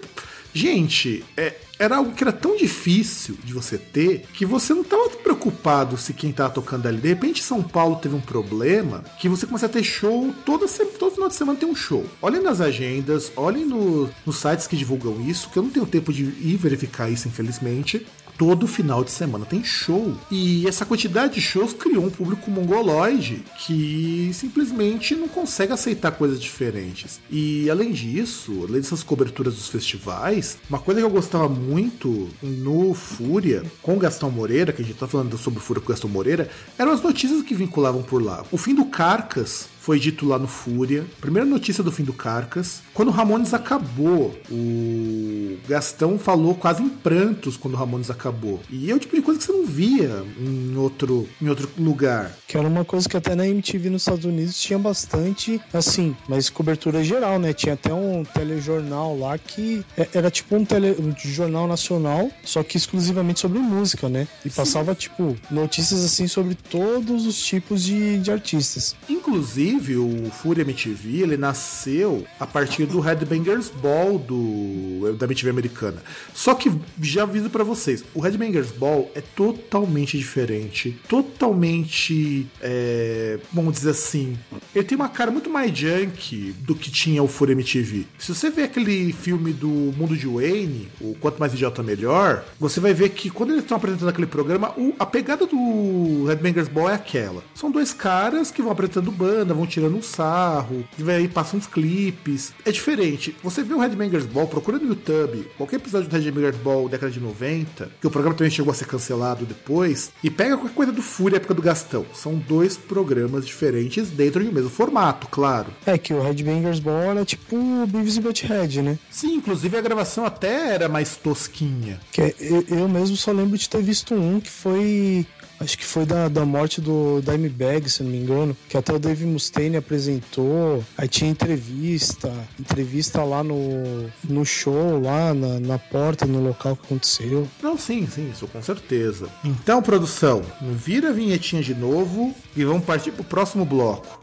gente, 0.57 1.23
é, 1.35 1.53
era 1.79 1.97
algo 1.97 2.13
que 2.13 2.23
era 2.23 2.31
tão 2.31 2.57
difícil 2.57 3.37
de 3.43 3.53
você 3.53 3.77
ter 3.77 4.25
que 4.33 4.45
você 4.45 4.73
não 4.73 4.81
estava 4.81 5.09
preocupado 5.09 5.97
se 5.97 6.13
quem 6.13 6.31
tava 6.31 6.49
tocando 6.49 6.87
ali. 6.87 6.97
De 6.99 7.07
repente, 7.09 7.43
São 7.43 7.61
Paulo 7.61 7.97
teve 7.97 8.15
um 8.15 8.21
problema 8.21 9.03
que 9.19 9.29
você 9.29 9.45
começa 9.45 9.67
a 9.67 9.69
ter 9.69 9.83
show 9.83 10.33
toda 10.45 10.67
todo 10.99 11.13
final 11.13 11.29
de 11.29 11.35
semana 11.35 11.57
tem 11.59 11.69
um 11.69 11.75
show. 11.75 12.05
Olhem 12.21 12.41
nas 12.41 12.59
agendas, 12.61 13.31
olhem 13.35 13.65
no- 13.65 14.09
nos 14.25 14.37
sites 14.37 14.67
que 14.67 14.75
divulgam 14.75 15.21
isso, 15.27 15.49
que 15.49 15.57
eu 15.57 15.63
não 15.63 15.69
tenho 15.69 15.85
tempo 15.85 16.11
de 16.11 16.23
ir 16.23 16.57
verificar 16.57 17.09
isso, 17.09 17.27
infelizmente. 17.27 18.05
Todo 18.37 18.67
final 18.67 19.03
de 19.03 19.11
semana 19.11 19.45
tem 19.45 19.63
show. 19.63 20.15
E 20.29 20.67
essa 20.67 20.85
quantidade 20.85 21.35
de 21.35 21.41
shows 21.41 21.73
criou 21.73 22.05
um 22.05 22.09
público 22.09 22.51
mongoloide 22.51 23.43
que 23.57 24.29
simplesmente 24.33 25.15
não 25.15 25.27
consegue 25.27 25.73
aceitar 25.73 26.11
coisas 26.11 26.39
diferentes. 26.39 27.19
E 27.31 27.69
além 27.69 27.91
disso, 27.91 28.65
além 28.67 28.81
dessas 28.81 29.01
coberturas 29.01 29.55
dos 29.55 29.67
festivais, 29.67 30.57
uma 30.69 30.79
coisa 30.79 31.01
que 31.01 31.05
eu 31.05 31.09
gostava 31.09 31.49
muito 31.49 32.29
no 32.43 32.93
Fúria, 32.93 33.63
com 33.81 33.97
Gastão 33.97 34.29
Moreira, 34.29 34.71
que 34.71 34.81
a 34.81 34.85
gente 34.85 34.97
tá 34.97 35.07
falando 35.07 35.37
sobre 35.37 35.59
o 35.59 35.61
Fúria 35.61 35.81
com 35.81 35.89
Gastão 35.89 36.09
Moreira, 36.09 36.49
eram 36.77 36.91
as 36.91 37.01
notícias 37.01 37.41
que 37.41 37.55
vinculavam 37.55 38.03
por 38.03 38.21
lá. 38.21 38.43
O 38.51 38.57
fim 38.57 38.75
do 38.75 38.85
Carcas 38.85 39.67
foi 39.87 40.01
dito 40.01 40.27
lá 40.27 40.37
no 40.37 40.49
Fúria. 40.49 41.05
Primeira 41.21 41.47
notícia 41.47 41.81
do 41.81 41.93
fim 41.93 42.03
do 42.03 42.11
Carcas. 42.11 42.81
Quando 42.93 43.07
o 43.07 43.11
Ramones 43.11 43.53
acabou, 43.53 44.37
o 44.51 45.57
Gastão 45.65 46.19
falou 46.19 46.53
quase 46.55 46.83
em 46.83 46.89
prantos 46.89 47.55
quando 47.55 47.75
o 47.75 47.77
Ramones 47.77 48.11
acabou. 48.11 48.59
E 48.69 48.91
é 48.91 48.93
o 48.93 48.99
tipo 48.99 49.15
de 49.15 49.21
coisa 49.21 49.39
que 49.39 49.45
você 49.45 49.53
não 49.53 49.65
via 49.65 50.25
em 50.37 50.75
outro, 50.75 51.25
em 51.41 51.47
outro 51.47 51.69
lugar. 51.77 52.35
Que 52.45 52.57
era 52.57 52.67
uma 52.67 52.83
coisa 52.83 53.07
que 53.07 53.15
até 53.15 53.33
na 53.33 53.47
MTV 53.47 53.89
nos 53.89 54.01
Estados 54.01 54.25
Unidos 54.25 54.59
tinha 54.61 54.77
bastante, 54.77 55.61
assim, 55.73 56.13
mas 56.27 56.49
cobertura 56.49 57.01
geral, 57.01 57.39
né? 57.39 57.53
Tinha 57.53 57.75
até 57.75 57.93
um 57.93 58.25
telejornal 58.25 59.17
lá 59.17 59.37
que 59.37 59.85
é- 59.95 60.09
era 60.13 60.29
tipo 60.29 60.53
um, 60.57 60.65
tele, 60.65 60.97
um 60.99 61.15
jornal 61.17 61.65
nacional, 61.65 62.29
só 62.43 62.61
que 62.61 62.75
exclusivamente 62.75 63.39
sobre 63.39 63.59
música, 63.59 64.09
né? 64.09 64.27
E 64.43 64.49
passava, 64.49 64.93
tipo, 64.93 65.33
notícias 65.49 66.03
assim 66.03 66.27
sobre 66.27 66.55
todos 66.55 67.25
os 67.25 67.37
tipos 67.41 67.81
de, 67.85 68.19
de 68.19 68.29
artistas. 68.31 68.93
Inclusive, 69.07 69.76
o 69.77 70.29
Fúria 70.31 70.61
MTV, 70.63 71.21
ele 71.21 71.37
nasceu 71.37 72.25
a 72.39 72.45
partir 72.47 72.85
do 72.85 72.99
Headbangers 72.99 73.69
Ball 73.69 74.17
do, 74.17 75.13
da 75.17 75.25
MTV 75.25 75.49
americana. 75.49 76.01
Só 76.33 76.53
que, 76.55 76.71
já 77.01 77.23
aviso 77.23 77.49
pra 77.49 77.63
vocês, 77.63 78.03
o 78.13 78.19
Headbangers 78.19 78.71
Ball 78.71 79.11
é 79.15 79.21
totalmente 79.21 80.17
diferente, 80.17 80.97
totalmente, 81.07 82.47
é, 82.61 83.39
vamos 83.53 83.73
dizer 83.73 83.91
assim, 83.91 84.37
ele 84.75 84.83
tem 84.85 84.95
uma 84.95 85.09
cara 85.09 85.31
muito 85.31 85.49
mais 85.49 85.75
junk 85.77 86.53
do 86.59 86.75
que 86.75 86.91
tinha 86.91 87.21
o 87.23 87.27
Fúria 87.27 87.53
MTV. 87.53 88.05
Se 88.17 88.33
você 88.33 88.49
vê 88.49 88.63
aquele 88.63 89.13
filme 89.13 89.53
do 89.53 89.67
Mundo 89.67 90.15
de 90.15 90.27
Wayne, 90.27 90.87
o 90.99 91.15
Quanto 91.19 91.39
Mais 91.39 91.53
Idiota 91.53 91.81
Melhor, 91.83 92.43
você 92.59 92.79
vai 92.79 92.93
ver 92.93 93.09
que 93.09 93.29
quando 93.29 93.51
eles 93.51 93.63
estão 93.63 93.77
apresentando 93.77 94.09
aquele 94.09 94.27
programa, 94.27 94.73
o- 94.77 94.93
a 94.99 95.05
pegada 95.05 95.45
do 95.45 96.25
Headbangers 96.27 96.67
Ball 96.67 96.89
é 96.89 96.93
aquela. 96.95 97.43
São 97.55 97.71
dois 97.71 97.93
caras 97.93 98.51
que 98.51 98.61
vão 98.61 98.71
apresentando 98.71 99.11
banda, 99.11 99.53
vão 99.57 99.67
tirando 99.67 99.97
um 99.97 100.01
sarro, 100.01 100.85
e 100.97 101.11
aí 101.11 101.27
passam 101.27 101.59
uns 101.59 101.67
clipes. 101.67 102.53
É 102.65 102.71
diferente. 102.71 103.35
Você 103.43 103.63
vê 103.63 103.73
o 103.73 103.79
Headbangers 103.79 104.25
Ball, 104.25 104.47
procura 104.47 104.77
no 104.77 104.87
YouTube, 104.87 105.49
qualquer 105.57 105.77
episódio 105.77 106.09
do 106.09 106.13
Headbangers 106.13 106.57
Ball 106.57 106.89
década 106.89 107.11
de 107.11 107.19
90, 107.19 107.89
que 107.99 108.07
o 108.07 108.11
programa 108.11 108.35
também 108.35 108.51
chegou 108.51 108.71
a 108.71 108.75
ser 108.75 108.85
cancelado 108.85 109.45
depois, 109.45 110.11
e 110.23 110.29
pega 110.29 110.57
qualquer 110.57 110.75
coisa 110.75 110.91
do 110.91 111.01
Fúria 111.01 111.37
época 111.37 111.53
do 111.53 111.61
Gastão. 111.61 112.05
São 112.13 112.35
dois 112.35 112.77
programas 112.77 113.45
diferentes 113.45 114.09
dentro 114.09 114.43
de 114.43 114.49
um 114.49 114.51
mesmo 114.51 114.69
formato, 114.69 115.27
claro. 115.27 115.73
É 115.85 115.97
que 115.97 116.13
o 116.13 116.21
Headbangers 116.21 116.79
Ball 116.79 117.17
é 117.19 117.25
tipo 117.25 117.55
o 117.55 117.87
Beavis 117.87 118.17
e 118.17 118.21
Butthead, 118.21 118.81
né? 118.81 118.99
Sim, 119.09 119.35
inclusive 119.35 119.77
a 119.77 119.81
gravação 119.81 120.25
até 120.25 120.73
era 120.73 120.89
mais 120.89 121.15
tosquinha. 121.15 121.99
Que 122.11 122.21
é, 122.21 122.35
eu, 122.39 122.65
eu 122.67 122.89
mesmo 122.89 123.15
só 123.15 123.31
lembro 123.31 123.57
de 123.57 123.69
ter 123.69 123.81
visto 123.81 124.13
um 124.13 124.39
que 124.39 124.49
foi 124.49 125.25
acho 125.59 125.77
que 125.77 125.85
foi 125.85 126.05
da, 126.05 126.27
da 126.27 126.45
morte 126.45 126.79
do 126.81 127.21
Dimebag, 127.21 127.89
se 127.89 128.03
não 128.03 128.11
me 128.11 128.17
engano, 128.17 128.55
que 128.69 128.77
até 128.77 128.93
o 128.93 128.99
Dave 128.99 129.25
Mustaine 129.25 129.77
apresentou, 129.77 130.83
aí 130.97 131.07
tinha 131.07 131.29
entrevista, 131.29 132.31
entrevista 132.59 133.23
lá 133.23 133.43
no, 133.43 134.09
no 134.23 134.45
show, 134.45 135.01
lá 135.01 135.33
na, 135.33 135.59
na 135.59 135.79
porta, 135.79 136.25
no 136.25 136.41
local 136.41 136.75
que 136.75 136.85
aconteceu. 136.85 137.47
Não, 137.61 137.77
sim, 137.77 138.07
sim, 138.07 138.29
isso 138.31 138.47
com 138.47 138.61
certeza. 138.61 139.29
Então, 139.43 139.81
produção, 139.81 140.41
vira 140.61 141.09
a 141.09 141.13
vinhetinha 141.13 141.61
de 141.61 141.73
novo 141.73 142.33
e 142.55 142.63
vamos 142.63 142.85
partir 142.85 143.11
pro 143.11 143.23
próximo 143.23 143.65
bloco. 143.65 144.16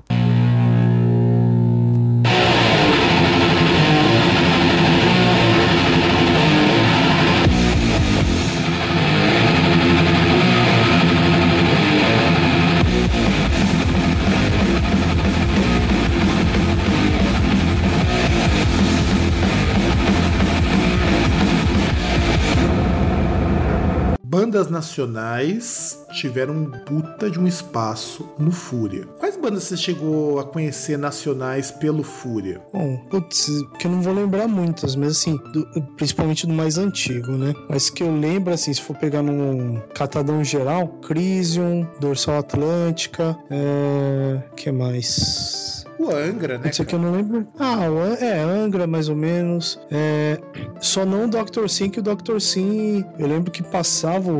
Nacionais 24.74 26.04
tiveram 26.12 26.54
um 26.54 26.70
puta 26.70 27.30
de 27.30 27.38
um 27.38 27.46
espaço 27.46 28.28
no 28.38 28.50
Fúria. 28.50 29.06
Quais 29.18 29.36
bandas 29.36 29.64
você 29.64 29.76
chegou 29.76 30.38
a 30.38 30.44
conhecer 30.44 30.98
nacionais 30.98 31.70
pelo 31.70 32.02
Fúria? 32.02 32.60
Bom, 32.72 32.98
putz, 33.08 33.48
que 33.78 33.86
eu 33.86 33.90
não 33.90 34.02
vou 34.02 34.12
lembrar 34.12 34.48
muitas, 34.48 34.96
mas 34.96 35.12
assim, 35.12 35.36
do, 35.52 35.82
principalmente 35.96 36.46
do 36.46 36.52
mais 36.52 36.76
antigo, 36.76 37.32
né? 37.32 37.54
Mas 37.68 37.88
que 37.88 38.02
eu 38.02 38.14
lembro, 38.14 38.52
assim, 38.52 38.74
se 38.74 38.82
for 38.82 38.96
pegar 38.96 39.22
num 39.22 39.80
catadão 39.94 40.42
geral, 40.42 40.88
Crisium, 41.02 41.86
Dorsal 42.00 42.38
Atlântica, 42.38 43.36
é... 43.50 44.42
que 44.56 44.72
mais? 44.72 45.83
O 45.98 46.10
Angra, 46.10 46.58
né? 46.58 46.70
Isso 46.70 46.82
aqui 46.82 46.94
eu 46.94 46.98
não 46.98 47.12
lembro. 47.12 47.46
Ah, 47.58 47.84
é, 48.20 48.40
Angra, 48.40 48.86
mais 48.86 49.08
ou 49.08 49.16
menos. 49.16 49.78
É, 49.90 50.38
só 50.80 51.04
não 51.04 51.24
o 51.26 51.28
Dr. 51.28 51.68
Sim, 51.68 51.90
que 51.90 52.00
o 52.00 52.02
Dr. 52.02 52.38
Sim, 52.40 53.04
eu 53.18 53.26
lembro 53.26 53.50
que 53.50 53.62
passava 53.62 54.30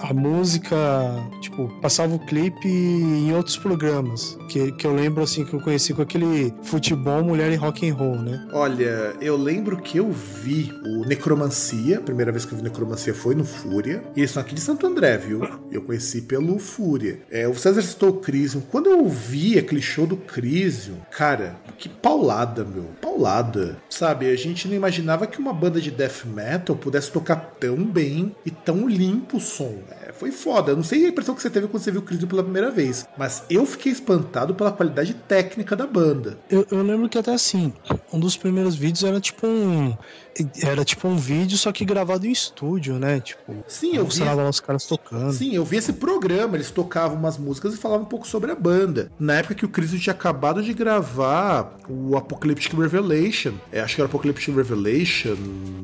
a 0.00 0.12
música, 0.12 0.76
tipo, 1.40 1.68
passava 1.80 2.14
o 2.14 2.18
clipe 2.18 2.68
em 2.68 3.32
outros 3.34 3.56
programas. 3.56 4.36
Que, 4.48 4.72
que 4.72 4.86
eu 4.86 4.94
lembro, 4.94 5.22
assim, 5.22 5.44
que 5.44 5.54
eu 5.54 5.60
conheci 5.60 5.94
com 5.94 6.02
aquele 6.02 6.52
futebol, 6.62 7.22
mulher 7.22 7.52
e 7.52 7.56
rock 7.56 7.88
and 7.88 7.94
roll, 7.94 8.16
né? 8.16 8.46
Olha, 8.52 9.14
eu 9.20 9.36
lembro 9.36 9.76
que 9.76 9.98
eu 9.98 10.10
vi 10.10 10.72
o 10.84 11.06
Necromancia, 11.06 11.98
a 11.98 12.00
primeira 12.00 12.32
vez 12.32 12.44
que 12.44 12.52
eu 12.52 12.58
vi 12.58 12.64
Necromancia 12.64 13.14
foi 13.14 13.34
no 13.34 13.44
Fúria. 13.44 14.02
E 14.16 14.20
eles 14.20 14.30
são 14.30 14.42
aqui 14.42 14.54
de 14.54 14.60
Santo 14.60 14.86
André, 14.86 15.18
viu? 15.18 15.40
Eu 15.70 15.82
conheci 15.82 16.22
pelo 16.22 16.58
Fúria. 16.58 17.20
É, 17.30 17.46
o 17.46 17.54
César 17.54 17.82
citou 17.82 18.10
o 18.10 18.14
Crisium. 18.14 18.62
Quando 18.70 18.88
eu 18.88 19.08
vi 19.08 19.58
aquele 19.58 19.82
show 19.82 20.06
do 20.06 20.16
Crisium, 20.16 20.96
Cara, 21.10 21.56
que 21.78 21.88
paulada, 21.88 22.64
meu. 22.64 22.90
Paulada. 23.00 23.76
Sabe, 23.88 24.30
a 24.30 24.36
gente 24.36 24.68
não 24.68 24.74
imaginava 24.74 25.26
que 25.26 25.38
uma 25.38 25.52
banda 25.52 25.80
de 25.80 25.90
death 25.90 26.24
metal 26.24 26.76
pudesse 26.76 27.10
tocar 27.10 27.36
tão 27.58 27.76
bem 27.84 28.34
e 28.44 28.50
tão 28.50 28.88
limpo 28.88 29.36
o 29.36 29.40
som. 29.40 29.78
É, 30.06 30.12
foi 30.12 30.30
foda. 30.30 30.72
Eu 30.72 30.76
não 30.76 30.84
sei 30.84 31.04
a 31.04 31.08
impressão 31.08 31.34
que 31.34 31.42
você 31.42 31.50
teve 31.50 31.68
quando 31.68 31.82
você 31.82 31.90
viu 31.90 32.00
o 32.00 32.04
Cristo 32.04 32.26
pela 32.26 32.42
primeira 32.42 32.70
vez, 32.70 33.06
mas 33.16 33.44
eu 33.50 33.66
fiquei 33.66 33.92
espantado 33.92 34.54
pela 34.54 34.72
qualidade 34.72 35.14
técnica 35.14 35.76
da 35.76 35.86
banda. 35.86 36.38
Eu, 36.50 36.66
eu 36.70 36.82
lembro 36.82 37.08
que 37.08 37.18
até 37.18 37.32
assim, 37.32 37.72
um 38.12 38.18
dos 38.18 38.36
primeiros 38.36 38.74
vídeos 38.74 39.04
era 39.04 39.20
tipo 39.20 39.46
um 39.46 39.96
era 40.62 40.84
tipo 40.84 41.08
um 41.08 41.16
vídeo, 41.16 41.56
só 41.58 41.72
que 41.72 41.84
gravado 41.84 42.26
em 42.26 42.30
estúdio, 42.30 42.98
né? 42.98 43.20
Tipo, 43.20 43.64
sim, 43.66 43.96
eu 43.96 44.06
vi. 44.06 44.20
lá 44.20 44.48
os 44.48 44.60
caras 44.60 44.84
tocando. 44.86 45.32
Sim, 45.32 45.54
eu 45.54 45.64
vi 45.64 45.76
esse 45.76 45.92
programa, 45.92 46.56
eles 46.56 46.70
tocavam 46.70 47.16
umas 47.16 47.36
músicas 47.38 47.74
e 47.74 47.76
falavam 47.76 48.04
um 48.04 48.08
pouco 48.08 48.26
sobre 48.26 48.50
a 48.50 48.54
banda. 48.54 49.10
Na 49.18 49.34
época 49.34 49.54
que 49.54 49.64
o 49.64 49.68
Chris 49.68 49.90
tinha 50.00 50.14
acabado 50.14 50.62
de 50.62 50.72
gravar 50.72 51.76
o 51.88 52.16
Apocalyptic 52.16 52.72
Revelation, 52.72 53.54
é, 53.70 53.80
acho 53.80 53.94
que 53.94 54.00
era 54.00 54.08
Apocalyptic 54.08 54.54
Revelation, 54.54 55.36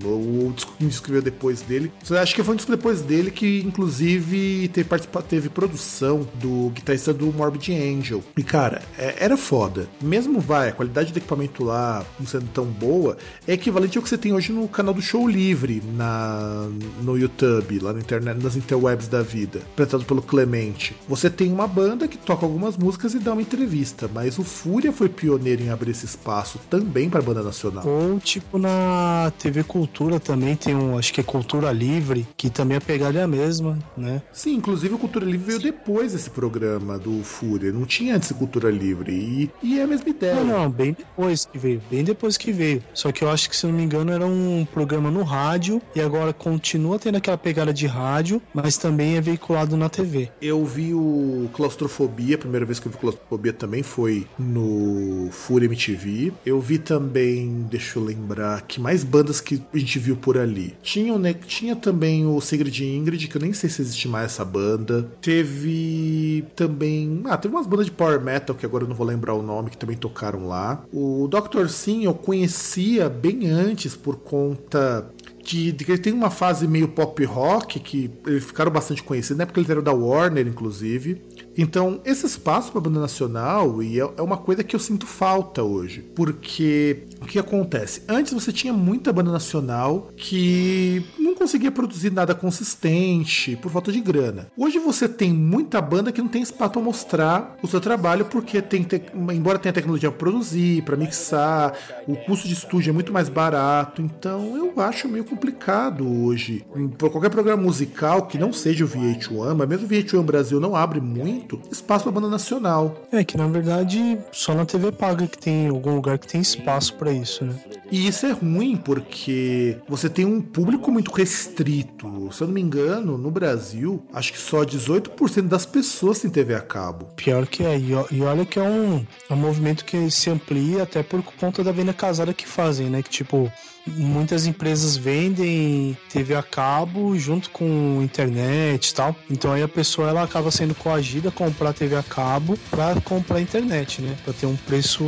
ou 0.04 0.48
o 0.48 0.52
disco 0.54 0.72
que 0.78 0.84
escreveu 0.86 1.22
depois 1.22 1.60
dele. 1.62 1.92
Acho 2.10 2.34
que 2.34 2.42
foi 2.42 2.54
um 2.54 2.56
disco 2.56 2.70
depois 2.70 3.02
dele 3.02 3.30
que, 3.30 3.60
inclusive, 3.60 4.68
teve, 4.68 4.88
teve 5.28 5.48
produção 5.48 6.26
do 6.34 6.70
guitarrista 6.70 7.12
do 7.12 7.26
Morbid 7.32 7.72
Angel. 7.72 8.22
E, 8.36 8.42
cara, 8.42 8.82
é, 8.96 9.16
era 9.18 9.36
foda. 9.36 9.88
Mesmo 10.00 10.40
vai, 10.40 10.68
a 10.68 10.72
qualidade 10.72 11.12
do 11.12 11.18
equipamento 11.18 11.64
lá 11.64 12.04
não 12.18 12.26
sendo 12.26 12.48
tão 12.52 12.64
boa, 12.64 13.16
é 13.46 13.52
equivalente 13.52 13.96
ao 13.96 14.02
que 14.02 14.08
você 14.08 14.18
tem 14.18 14.32
hoje 14.38 14.52
no 14.52 14.68
canal 14.68 14.94
do 14.94 15.02
Show 15.02 15.26
Livre 15.26 15.82
na, 15.96 16.68
no 17.02 17.18
YouTube, 17.18 17.80
lá 17.80 17.92
na 17.92 17.98
internet, 17.98 18.40
nas 18.40 18.54
interwebs 18.54 19.08
da 19.08 19.20
vida, 19.20 19.58
apresentado 19.72 20.04
pelo 20.04 20.22
Clemente. 20.22 20.94
Você 21.08 21.28
tem 21.28 21.52
uma 21.52 21.66
banda 21.66 22.06
que 22.06 22.16
toca 22.16 22.46
algumas 22.46 22.76
músicas 22.76 23.14
e 23.14 23.18
dá 23.18 23.32
uma 23.32 23.42
entrevista, 23.42 24.08
mas 24.12 24.38
o 24.38 24.44
Fúria 24.44 24.92
foi 24.92 25.08
pioneiro 25.08 25.62
em 25.62 25.70
abrir 25.70 25.90
esse 25.90 26.06
espaço 26.06 26.60
também 26.70 27.10
para 27.10 27.20
banda 27.20 27.42
nacional. 27.42 27.84
Ou 27.84 28.20
tipo 28.20 28.58
na 28.58 29.32
TV 29.40 29.64
Cultura 29.64 30.20
também 30.20 30.54
tem 30.54 30.72
um, 30.72 30.96
acho 30.96 31.12
que 31.12 31.20
é 31.20 31.24
Cultura 31.24 31.72
Livre, 31.72 32.26
que 32.36 32.48
também 32.48 32.76
a 32.76 32.80
pegada 32.80 33.18
é 33.18 33.24
a 33.24 33.28
mesma, 33.28 33.76
né? 33.96 34.22
Sim, 34.32 34.54
inclusive 34.54 34.94
o 34.94 34.98
Cultura 34.98 35.26
Livre 35.26 35.46
veio 35.46 35.58
depois 35.58 36.12
desse 36.12 36.30
programa 36.30 36.96
do 36.96 37.24
Fúria, 37.24 37.72
não 37.72 37.84
tinha 37.84 38.14
antes 38.14 38.30
Cultura 38.30 38.70
Livre 38.70 39.12
e, 39.12 39.50
e 39.64 39.80
é 39.80 39.82
a 39.82 39.86
mesma 39.88 40.08
ideia. 40.08 40.34
Não, 40.36 40.46
não, 40.46 40.70
bem 40.70 40.92
depois 40.92 41.44
que 41.44 41.58
veio, 41.58 41.82
bem 41.90 42.04
depois 42.04 42.36
que 42.36 42.52
veio. 42.52 42.84
Só 42.94 43.10
que 43.10 43.24
eu 43.24 43.30
acho 43.30 43.50
que 43.50 43.56
se 43.56 43.66
não 43.66 43.72
me 43.72 43.82
engano 43.82 44.12
era 44.12 44.27
um 44.28 44.64
programa 44.64 45.10
no 45.10 45.22
rádio 45.22 45.80
e 45.94 46.00
agora 46.00 46.32
continua 46.32 46.98
tendo 46.98 47.16
aquela 47.16 47.38
pegada 47.38 47.72
de 47.72 47.86
rádio, 47.86 48.40
mas 48.52 48.76
também 48.76 49.16
é 49.16 49.20
veiculado 49.20 49.76
na 49.76 49.88
TV. 49.88 50.30
Eu 50.40 50.64
vi 50.64 50.94
o 50.94 51.48
Claustrofobia, 51.52 52.36
a 52.36 52.38
primeira 52.38 52.66
vez 52.66 52.78
que 52.78 52.86
eu 52.86 52.92
vi 52.92 52.98
Claustrofobia 52.98 53.52
também 53.52 53.82
foi 53.82 54.26
no 54.38 55.28
Fúria 55.30 55.66
MTV. 55.66 56.32
Eu 56.44 56.60
vi 56.60 56.78
também, 56.78 57.66
deixa 57.70 57.98
eu 57.98 58.04
lembrar, 58.04 58.62
que 58.62 58.80
mais 58.80 59.04
bandas 59.04 59.40
que 59.40 59.62
a 59.72 59.78
gente 59.78 59.98
viu 59.98 60.16
por 60.16 60.38
ali. 60.38 60.76
Tinha, 60.82 61.18
né, 61.18 61.32
tinha 61.34 61.74
também 61.74 62.26
o 62.26 62.38
de 62.70 62.84
Ingrid, 62.84 63.28
que 63.28 63.36
eu 63.36 63.42
nem 63.42 63.52
sei 63.52 63.68
se 63.68 63.82
existe 63.82 64.08
mais 64.08 64.26
essa 64.26 64.44
banda. 64.44 65.08
Teve 65.20 66.44
também. 66.54 67.22
Ah, 67.26 67.36
teve 67.36 67.54
umas 67.54 67.66
bandas 67.66 67.86
de 67.86 67.92
power 67.92 68.20
metal 68.20 68.56
que 68.56 68.66
agora 68.66 68.84
eu 68.84 68.88
não 68.88 68.96
vou 68.96 69.06
lembrar 69.06 69.34
o 69.34 69.42
nome, 69.42 69.70
que 69.70 69.76
também 69.76 69.96
tocaram 69.96 70.46
lá. 70.46 70.82
O 70.92 71.28
Dr. 71.28 71.68
Sim 71.68 72.04
eu 72.04 72.14
conhecia 72.14 73.08
bem 73.08 73.48
antes 73.48 73.96
por 73.96 74.16
conta 74.18 75.10
de, 75.42 75.72
de, 75.72 75.84
que 75.84 75.92
ele 75.92 76.02
tem 76.02 76.12
uma 76.12 76.30
fase 76.30 76.68
meio 76.68 76.88
pop 76.88 77.24
rock 77.24 77.80
que 77.80 78.10
eles 78.26 78.44
ficaram 78.44 78.70
bastante 78.70 79.02
conhecidos, 79.02 79.38
né? 79.38 79.46
Porque 79.46 79.60
eles 79.60 79.70
eram 79.70 79.82
da 79.82 79.92
Warner, 79.92 80.46
inclusive. 80.46 81.22
Então, 81.58 82.00
esse 82.04 82.24
espaço 82.24 82.70
para 82.70 82.78
a 82.78 82.84
banda 82.84 83.00
nacional 83.00 83.82
e 83.82 84.00
é, 84.00 84.08
é 84.16 84.22
uma 84.22 84.36
coisa 84.36 84.62
que 84.62 84.76
eu 84.76 84.80
sinto 84.80 85.08
falta 85.08 85.60
hoje, 85.64 86.00
porque 86.14 87.08
o 87.20 87.26
que 87.26 87.36
acontece? 87.36 88.02
Antes 88.08 88.32
você 88.32 88.52
tinha 88.52 88.72
muita 88.72 89.12
banda 89.12 89.32
nacional 89.32 90.12
que 90.16 91.04
não 91.18 91.34
conseguia 91.34 91.72
produzir 91.72 92.12
nada 92.12 92.32
consistente 92.32 93.56
por 93.56 93.72
falta 93.72 93.90
de 93.90 94.00
grana. 94.00 94.46
Hoje 94.56 94.78
você 94.78 95.08
tem 95.08 95.32
muita 95.32 95.80
banda 95.80 96.12
que 96.12 96.22
não 96.22 96.28
tem 96.28 96.42
espaço 96.42 96.72
para 96.72 96.82
mostrar 96.82 97.56
o 97.60 97.66
seu 97.66 97.80
trabalho 97.80 98.24
porque 98.26 98.62
tem 98.62 98.86
embora 99.32 99.58
tenha 99.58 99.72
tecnologia 99.72 100.10
para 100.10 100.18
produzir, 100.18 100.82
para 100.82 100.96
mixar, 100.96 101.76
o 102.06 102.14
custo 102.14 102.46
de 102.46 102.54
estúdio 102.54 102.90
é 102.90 102.92
muito 102.92 103.12
mais 103.12 103.28
barato. 103.28 104.00
Então, 104.00 104.56
eu 104.56 104.80
acho 104.80 105.08
meio 105.08 105.24
complicado 105.24 106.08
hoje. 106.08 106.64
Por 106.96 107.10
qualquer 107.10 107.30
programa 107.30 107.62
musical 107.62 108.26
que 108.26 108.38
não 108.38 108.52
seja 108.52 108.84
o 108.84 108.88
VH1, 108.88 109.54
mas 109.56 109.68
mesmo 109.68 109.86
o 109.86 109.88
VH1 109.88 110.22
Brasil 110.22 110.60
não 110.60 110.76
abre 110.76 111.00
muito 111.00 111.47
espaço 111.70 112.04
para 112.04 112.12
banda 112.12 112.28
nacional. 112.28 113.06
É 113.12 113.22
que 113.24 113.36
na 113.36 113.46
verdade 113.46 114.18
só 114.32 114.54
na 114.54 114.64
TV 114.64 114.92
paga 114.92 115.26
que 115.26 115.38
tem 115.38 115.68
algum 115.68 115.94
lugar 115.94 116.18
que 116.18 116.26
tem 116.26 116.40
espaço 116.40 116.94
para 116.94 117.12
isso, 117.12 117.44
né? 117.44 117.54
E 117.90 118.06
isso 118.06 118.26
é 118.26 118.32
ruim 118.32 118.76
porque 118.76 119.78
você 119.88 120.08
tem 120.08 120.24
um 120.24 120.40
público 120.40 120.90
muito 120.90 121.10
restrito. 121.10 122.28
Se 122.32 122.42
eu 122.42 122.46
não 122.46 122.54
me 122.54 122.60
engano, 122.60 123.16
no 123.16 123.30
Brasil, 123.30 124.02
acho 124.12 124.32
que 124.32 124.38
só 124.38 124.62
18% 124.64 125.42
das 125.42 125.64
pessoas 125.64 126.18
têm 126.18 126.30
TV 126.30 126.54
a 126.54 126.60
cabo. 126.60 127.06
Pior 127.16 127.46
que 127.46 127.64
é. 127.64 127.78
E 127.78 128.22
olha 128.22 128.44
que 128.44 128.58
é 128.58 128.62
um, 128.62 129.06
é 129.28 129.32
um 129.32 129.36
movimento 129.36 129.84
que 129.84 130.10
se 130.10 130.28
amplia 130.28 130.82
até 130.82 131.02
por 131.02 131.22
conta 131.22 131.64
da 131.64 131.72
venda 131.72 131.92
casada 131.92 132.34
que 132.34 132.46
fazem, 132.46 132.90
né? 132.90 133.02
Que 133.02 133.10
tipo, 133.10 133.50
muitas 133.96 134.46
empresas 134.46 134.96
vendem 134.96 135.96
TV 136.10 136.34
a 136.34 136.42
cabo 136.42 137.16
junto 137.18 137.50
com 137.50 138.00
internet 138.02 138.88
e 138.88 138.94
tal. 138.94 139.16
Então 139.30 139.52
aí 139.52 139.62
a 139.62 139.68
pessoa 139.68 140.08
ela 140.08 140.22
acaba 140.22 140.50
sendo 140.50 140.74
coagida 140.74 141.30
comprar 141.30 141.72
TV 141.72 141.96
a 141.96 142.02
cabo 142.02 142.58
para 142.70 143.00
comprar 143.00 143.40
internet, 143.40 144.02
né? 144.02 144.16
Para 144.24 144.32
ter 144.32 144.46
um 144.46 144.56
preço 144.56 145.04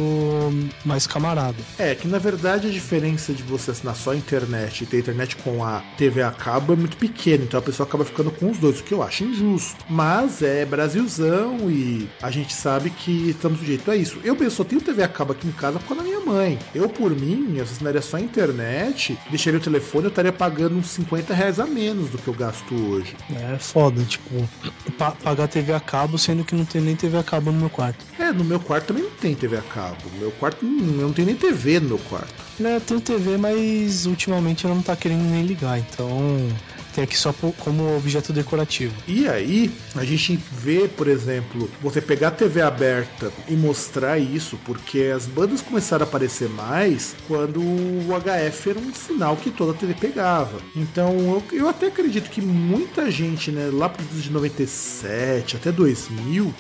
mais 0.85 1.07
camarada. 1.07 1.57
É, 1.79 1.95
que 1.95 2.09
na 2.09 2.19
verdade 2.19 2.69
a 2.69 2.71
diferença 2.71 3.33
de 3.33 3.43
você 3.43 3.71
assinar 3.71 3.97
só 3.97 4.13
a 4.13 4.17
internet 4.17 4.83
e 4.83 4.87
ter 4.87 4.99
internet 4.99 5.37
com 5.37 5.65
a 5.65 5.83
TV 5.97 6.23
a 6.23 6.31
cabo 6.31 6.73
é 6.73 6.77
muito 6.77 6.97
pequena, 6.97 7.45
então 7.45 7.59
a 7.59 7.63
pessoa 7.63 7.87
acaba 7.87 8.05
ficando 8.05 8.31
com 8.31 8.51
os 8.51 8.59
dois, 8.59 8.81
o 8.81 8.85
que 8.85 8.95
eu 8.95 9.03
acho 9.03 9.25
injusto. 9.25 9.85
Mas 9.89 10.43
é 10.43 10.65
Brasilzão 10.65 11.71
e 11.71 12.09
a 12.23 12.31
gente 12.31 12.53
sabe 12.55 12.91
que 12.91 13.31
estamos 13.31 13.59
sujeito 13.59 13.91
a 13.91 13.97
isso. 13.97 14.19
Eu 14.25 14.37
só 14.51 14.65
tenho 14.65 14.81
TV 14.81 15.03
a 15.03 15.09
cabo 15.09 15.33
aqui 15.33 15.47
em 15.47 15.53
casa 15.53 15.79
por 15.79 15.89
causa 15.89 16.03
da 16.03 16.09
minha 16.09 16.21
mãe. 16.21 16.59
Eu, 16.75 16.89
por 16.89 17.11
mim, 17.11 17.55
eu 17.57 17.63
assinaria 17.63 18.03
só 18.03 18.17
a 18.17 18.21
internet, 18.21 18.70
deixaria 19.29 19.59
o 19.59 19.63
telefone, 19.63 20.05
eu 20.05 20.09
estaria 20.11 20.33
pagando 20.33 20.77
uns 20.77 20.89
50 20.89 21.35
reais 21.35 21.59
a 21.59 21.67
menos 21.67 22.11
do 22.11 22.19
que 22.19 22.29
eu 22.29 22.35
gasto 22.35 22.75
hoje. 22.75 23.17
É 23.31 23.59
foda, 23.59 24.03
tipo, 24.05 24.49
pa 24.99 25.13
pagar 25.13 25.49
TV 25.49 25.73
a 25.73 25.81
cabo, 25.81 26.19
sendo 26.19 26.45
que 26.45 26.55
não 26.55 26.65
tem 26.65 26.81
nem 26.81 26.97
TV 26.97 27.19
a 27.19 27.23
cabo 27.23 27.51
no 27.51 27.59
meu 27.59 27.71
quarto. 27.71 28.05
É, 28.19 28.33
no 28.33 28.45
meu 28.45 28.61
quarto 28.61 28.87
também 28.87 29.03
não 29.03 29.11
tem 29.11 29.35
TV 29.35 29.57
a 29.57 29.63
cabo. 29.63 29.97
No 30.13 30.19
meu 30.19 30.31
quarto 30.33 30.65
não, 30.65 31.07
não 31.07 31.13
tem 31.13 31.25
nem 31.25 31.35
TV 31.35 31.81
no 31.81 31.89
meu 31.89 31.99
quarto. 31.99 32.35
É, 32.63 32.79
tem 32.81 33.01
TV, 33.01 33.37
mas 33.37 34.07
ultimamente 34.07 34.65
eu 34.65 34.75
não 34.75 34.83
tá 34.83 34.95
querendo 34.95 35.23
nem 35.23 35.45
ligar, 35.45 35.79
então 35.79 36.49
tem 36.91 37.05
aqui 37.05 37.17
só 37.17 37.33
como 37.33 37.97
objeto 37.97 38.33
decorativo. 38.33 38.95
E 39.07 39.29
aí, 39.29 39.71
a 39.95 40.05
gente 40.05 40.39
vê, 40.53 40.89
por 40.89 41.09
exemplo, 41.09 41.71
você 41.81 42.01
pegar 42.01 42.29
a 42.29 42.33
TV 42.33 42.61
aberta 42.61 43.33
e 43.49 43.55
mostrar 43.55 44.19
isso, 44.19 44.59
porque 44.65 45.13
as 45.15 45.27
bandas 45.27 45.61
começaram 45.61 46.05
a 46.05 46.09
aparecer 46.09 46.49
mais 46.49 47.15
quando 47.27 47.61
o 47.61 48.09
HF 48.21 48.71
era 48.71 48.79
um 48.79 48.93
sinal 48.95 49.37
que 49.37 49.51
toda 49.51 49.73
a 49.73 49.75
TV 49.75 49.95
pegava. 49.95 50.61
Então, 50.75 51.13
eu, 51.13 51.43
eu 51.53 51.69
até 51.69 51.87
acredito 51.87 52.31
que 52.31 52.41
muita 52.41 53.11
gente, 53.11 53.51
né, 53.51 53.71
lá 53.73 53.89
para 53.89 54.05
de 54.05 54.31
97 54.31 55.57
até 55.57 55.71
2000, 55.71 56.55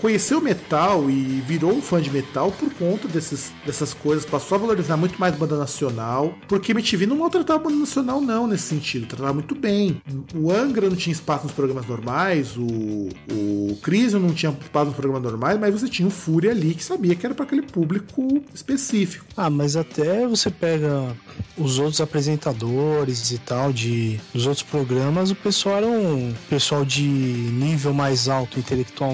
conheceu 0.00 0.40
metal 0.40 1.10
e 1.10 1.42
virou 1.46 1.72
um 1.72 1.82
fã 1.82 2.00
de 2.00 2.10
metal 2.10 2.50
por 2.52 2.72
conta 2.74 3.06
desses, 3.08 3.52
dessas 3.64 3.94
coisas, 3.94 4.24
passou 4.24 4.56
a 4.56 4.58
valorizar 4.58 4.96
muito 4.96 5.18
mais 5.20 5.34
banda 5.34 5.56
nacional, 5.56 6.34
porque 6.48 6.72
MTV 6.72 7.06
não 7.06 7.16
maltratava 7.16 7.64
banda 7.64 7.76
nacional, 7.76 8.20
não, 8.20 8.46
nesse 8.46 8.64
sentido, 8.64 9.06
tratava 9.06 9.34
muito 9.34 9.54
bem. 9.54 10.00
O 10.34 10.50
Angra 10.50 10.88
não 10.88 10.96
tinha 10.96 11.12
espaço 11.12 11.44
nos 11.44 11.52
programas 11.52 11.86
normais, 11.86 12.56
o, 12.56 13.08
o 13.30 13.78
Crisium 13.82 14.20
não 14.20 14.34
tinha 14.34 14.56
espaço 14.60 14.86
nos 14.86 14.96
programas 14.96 15.22
normais, 15.22 15.58
mas 15.58 15.72
você 15.72 15.88
tinha 15.88 16.08
o 16.08 16.10
Fúria 16.10 16.50
ali 16.50 16.74
que 16.74 16.84
sabia 16.84 17.14
que 17.14 17.24
era 17.24 17.34
para 17.34 17.44
aquele 17.44 17.62
público 17.62 18.42
específico. 18.54 19.24
Ah, 19.36 19.50
mas 19.50 19.76
até 19.76 20.26
você 20.26 20.50
pega 20.50 21.14
os 21.56 21.78
outros 21.78 22.00
apresentadores 22.00 23.30
e 23.30 23.38
tal 23.38 23.72
de 23.72 24.18
dos 24.32 24.46
outros 24.46 24.62
programas, 24.62 25.30
o 25.30 25.34
pessoal 25.34 25.76
era 25.76 25.86
um 25.86 26.32
pessoal 26.48 26.84
de 26.84 27.02
nível 27.02 27.92
mais 27.92 28.28
alto 28.28 28.58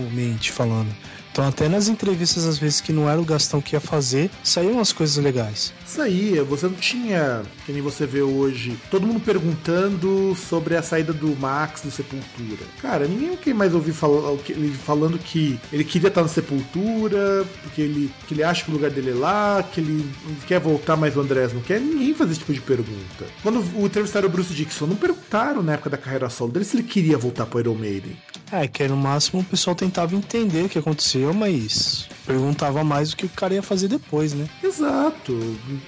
intelectualmente 0.06 0.52
falando. 0.52 0.94
Então 1.36 1.46
até 1.46 1.68
nas 1.68 1.86
entrevistas, 1.86 2.46
às 2.46 2.56
vezes, 2.56 2.80
que 2.80 2.94
não 2.94 3.10
era 3.10 3.20
o 3.20 3.24
Gastão 3.24 3.60
que 3.60 3.76
ia 3.76 3.80
fazer, 3.80 4.30
saíam 4.42 4.80
as 4.80 4.90
coisas 4.90 5.22
legais. 5.22 5.70
Saía, 5.84 6.42
você 6.42 6.66
não 6.66 6.72
tinha, 6.72 7.42
que 7.66 7.72
nem 7.72 7.82
você 7.82 8.06
vê 8.06 8.22
hoje, 8.22 8.78
todo 8.90 9.06
mundo 9.06 9.20
perguntando 9.20 10.34
sobre 10.34 10.76
a 10.76 10.82
saída 10.82 11.12
do 11.12 11.36
Max 11.36 11.82
do 11.82 11.90
Sepultura. 11.90 12.64
Cara, 12.80 13.06
ninguém 13.06 13.36
quer 13.36 13.54
mais 13.54 13.74
ouvir 13.74 13.94
ele 14.48 14.72
falando 14.72 15.18
que 15.18 15.60
ele 15.70 15.84
queria 15.84 16.08
estar 16.08 16.22
no 16.22 16.28
Sepultura, 16.28 17.44
porque 17.62 17.82
ele, 17.82 18.10
que 18.26 18.32
ele 18.32 18.42
acha 18.42 18.64
que 18.64 18.70
o 18.70 18.74
lugar 18.74 18.90
dele 18.90 19.10
é 19.10 19.14
lá, 19.14 19.62
que 19.62 19.82
ele 19.82 20.10
quer 20.46 20.58
voltar, 20.58 20.96
mas 20.96 21.18
o 21.18 21.20
Andrés 21.20 21.52
não 21.52 21.60
quer. 21.60 21.78
Ninguém 21.78 22.14
faz 22.14 22.30
esse 22.30 22.40
tipo 22.40 22.54
de 22.54 22.62
pergunta. 22.62 23.26
Quando 23.42 23.62
o 23.78 23.84
entrevistaram 23.84 24.26
o 24.26 24.32
Bruce 24.32 24.54
Dixon, 24.54 24.86
não 24.86 24.96
perguntaram 24.96 25.62
na 25.62 25.74
época 25.74 25.90
da 25.90 25.98
carreira 25.98 26.30
solo 26.30 26.50
dele 26.50 26.64
se 26.64 26.76
ele 26.76 26.82
queria 26.84 27.18
voltar 27.18 27.44
para 27.44 27.58
o 27.58 27.60
Iron 27.60 27.74
Maiden. 27.74 28.16
É, 28.50 28.68
que 28.68 28.86
no 28.86 28.96
máximo 28.96 29.40
o 29.40 29.44
pessoal 29.44 29.74
tentava 29.74 30.14
entender 30.14 30.62
o 30.62 30.68
que 30.68 30.78
aconteceu, 30.78 31.34
mas 31.34 32.08
perguntava 32.24 32.84
mais 32.84 33.12
o 33.12 33.16
que 33.16 33.26
o 33.26 33.28
cara 33.28 33.54
ia 33.54 33.62
fazer 33.62 33.88
depois, 33.88 34.34
né? 34.34 34.48
Exato. 34.62 35.32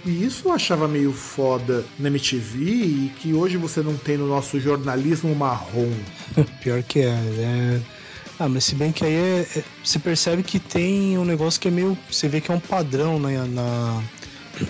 E 0.04 0.24
isso 0.24 0.48
eu 0.48 0.52
achava 0.52 0.88
meio 0.88 1.12
foda 1.12 1.84
na 1.98 2.08
MTV 2.08 2.58
e 2.58 3.12
que 3.18 3.32
hoje 3.32 3.56
você 3.56 3.80
não 3.80 3.96
tem 3.96 4.16
no 4.16 4.26
nosso 4.26 4.58
jornalismo 4.58 5.34
marrom. 5.34 5.92
Pior 6.60 6.82
que 6.82 7.00
é, 7.00 7.10
é. 7.10 7.80
Ah, 8.40 8.48
mas 8.48 8.64
se 8.64 8.74
bem 8.74 8.92
que 8.92 9.04
aí 9.04 9.14
é, 9.14 9.46
é, 9.56 9.64
você 9.82 9.98
percebe 9.98 10.42
que 10.44 10.60
tem 10.60 11.18
um 11.18 11.24
negócio 11.24 11.60
que 11.60 11.68
é 11.68 11.70
meio. 11.70 11.98
Você 12.10 12.28
vê 12.28 12.40
que 12.40 12.50
é 12.50 12.54
um 12.54 12.60
padrão 12.60 13.18
né, 13.18 13.44
na, 13.48 14.00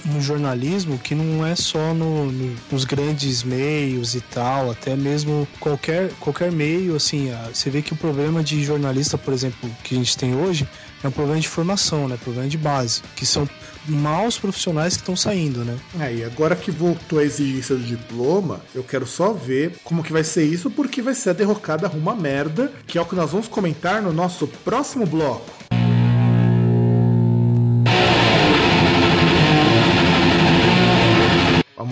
no 0.05 0.21
jornalismo 0.21 0.99
que 0.99 1.15
não 1.15 1.47
é 1.47 1.55
só 1.55 1.95
no, 1.95 2.31
no, 2.31 2.57
nos 2.71 2.85
grandes 2.85 3.43
meios 3.43 4.15
e 4.15 4.21
tal, 4.21 4.71
até 4.71 4.97
mesmo 4.97 5.47
qualquer, 5.61 6.11
qualquer 6.21 6.51
meio, 6.53 6.97
assim, 6.97 7.31
você 7.53 7.71
vê 7.71 7.83
que 7.83 7.93
o 7.93 7.97
problema 7.97 8.43
de 8.43 8.63
jornalista, 8.65 9.17
por 9.17 9.33
exemplo, 9.33 9.71
que 9.83 9.95
a 9.95 9.99
gente 9.99 10.17
tem 10.17 10.35
hoje, 10.35 10.69
é 11.03 11.09
um 11.09 11.13
problema 11.13 11.41
de 11.41 11.49
formação, 11.49 12.09
né? 12.09 12.19
Problema 12.23 12.49
de 12.49 12.59
base, 12.59 13.03
que 13.15 13.25
são 13.25 13.49
maus 13.87 14.39
profissionais 14.39 14.95
que 14.95 15.03
estão 15.03 15.17
saindo, 15.17 15.65
né? 15.65 15.79
É, 16.01 16.13
e 16.13 16.25
agora 16.25 16.57
que 16.57 16.71
voltou 16.71 17.21
a 17.21 17.25
exigência 17.25 17.77
do 17.77 17.83
diploma, 17.83 18.61
eu 18.75 18.83
quero 18.83 19.07
só 19.07 19.33
ver 19.33 19.77
como 19.85 20.03
que 20.03 20.13
vai 20.13 20.25
ser 20.25 20.45
isso, 20.45 20.71
porque 20.71 21.01
vai 21.01 21.15
ser 21.15 21.31
a 21.31 21.33
derrocada 21.33 21.87
rumo 21.87 22.11
à 22.11 22.17
merda, 22.17 22.73
que 22.87 22.99
é 22.99 23.01
o 23.01 23.07
que 23.07 23.15
nós 23.15 23.31
vamos 23.31 23.49
comentar 23.49 24.03
no 24.03 24.13
nosso 24.13 24.47
próximo 24.47 25.07
bloco. 25.07 25.58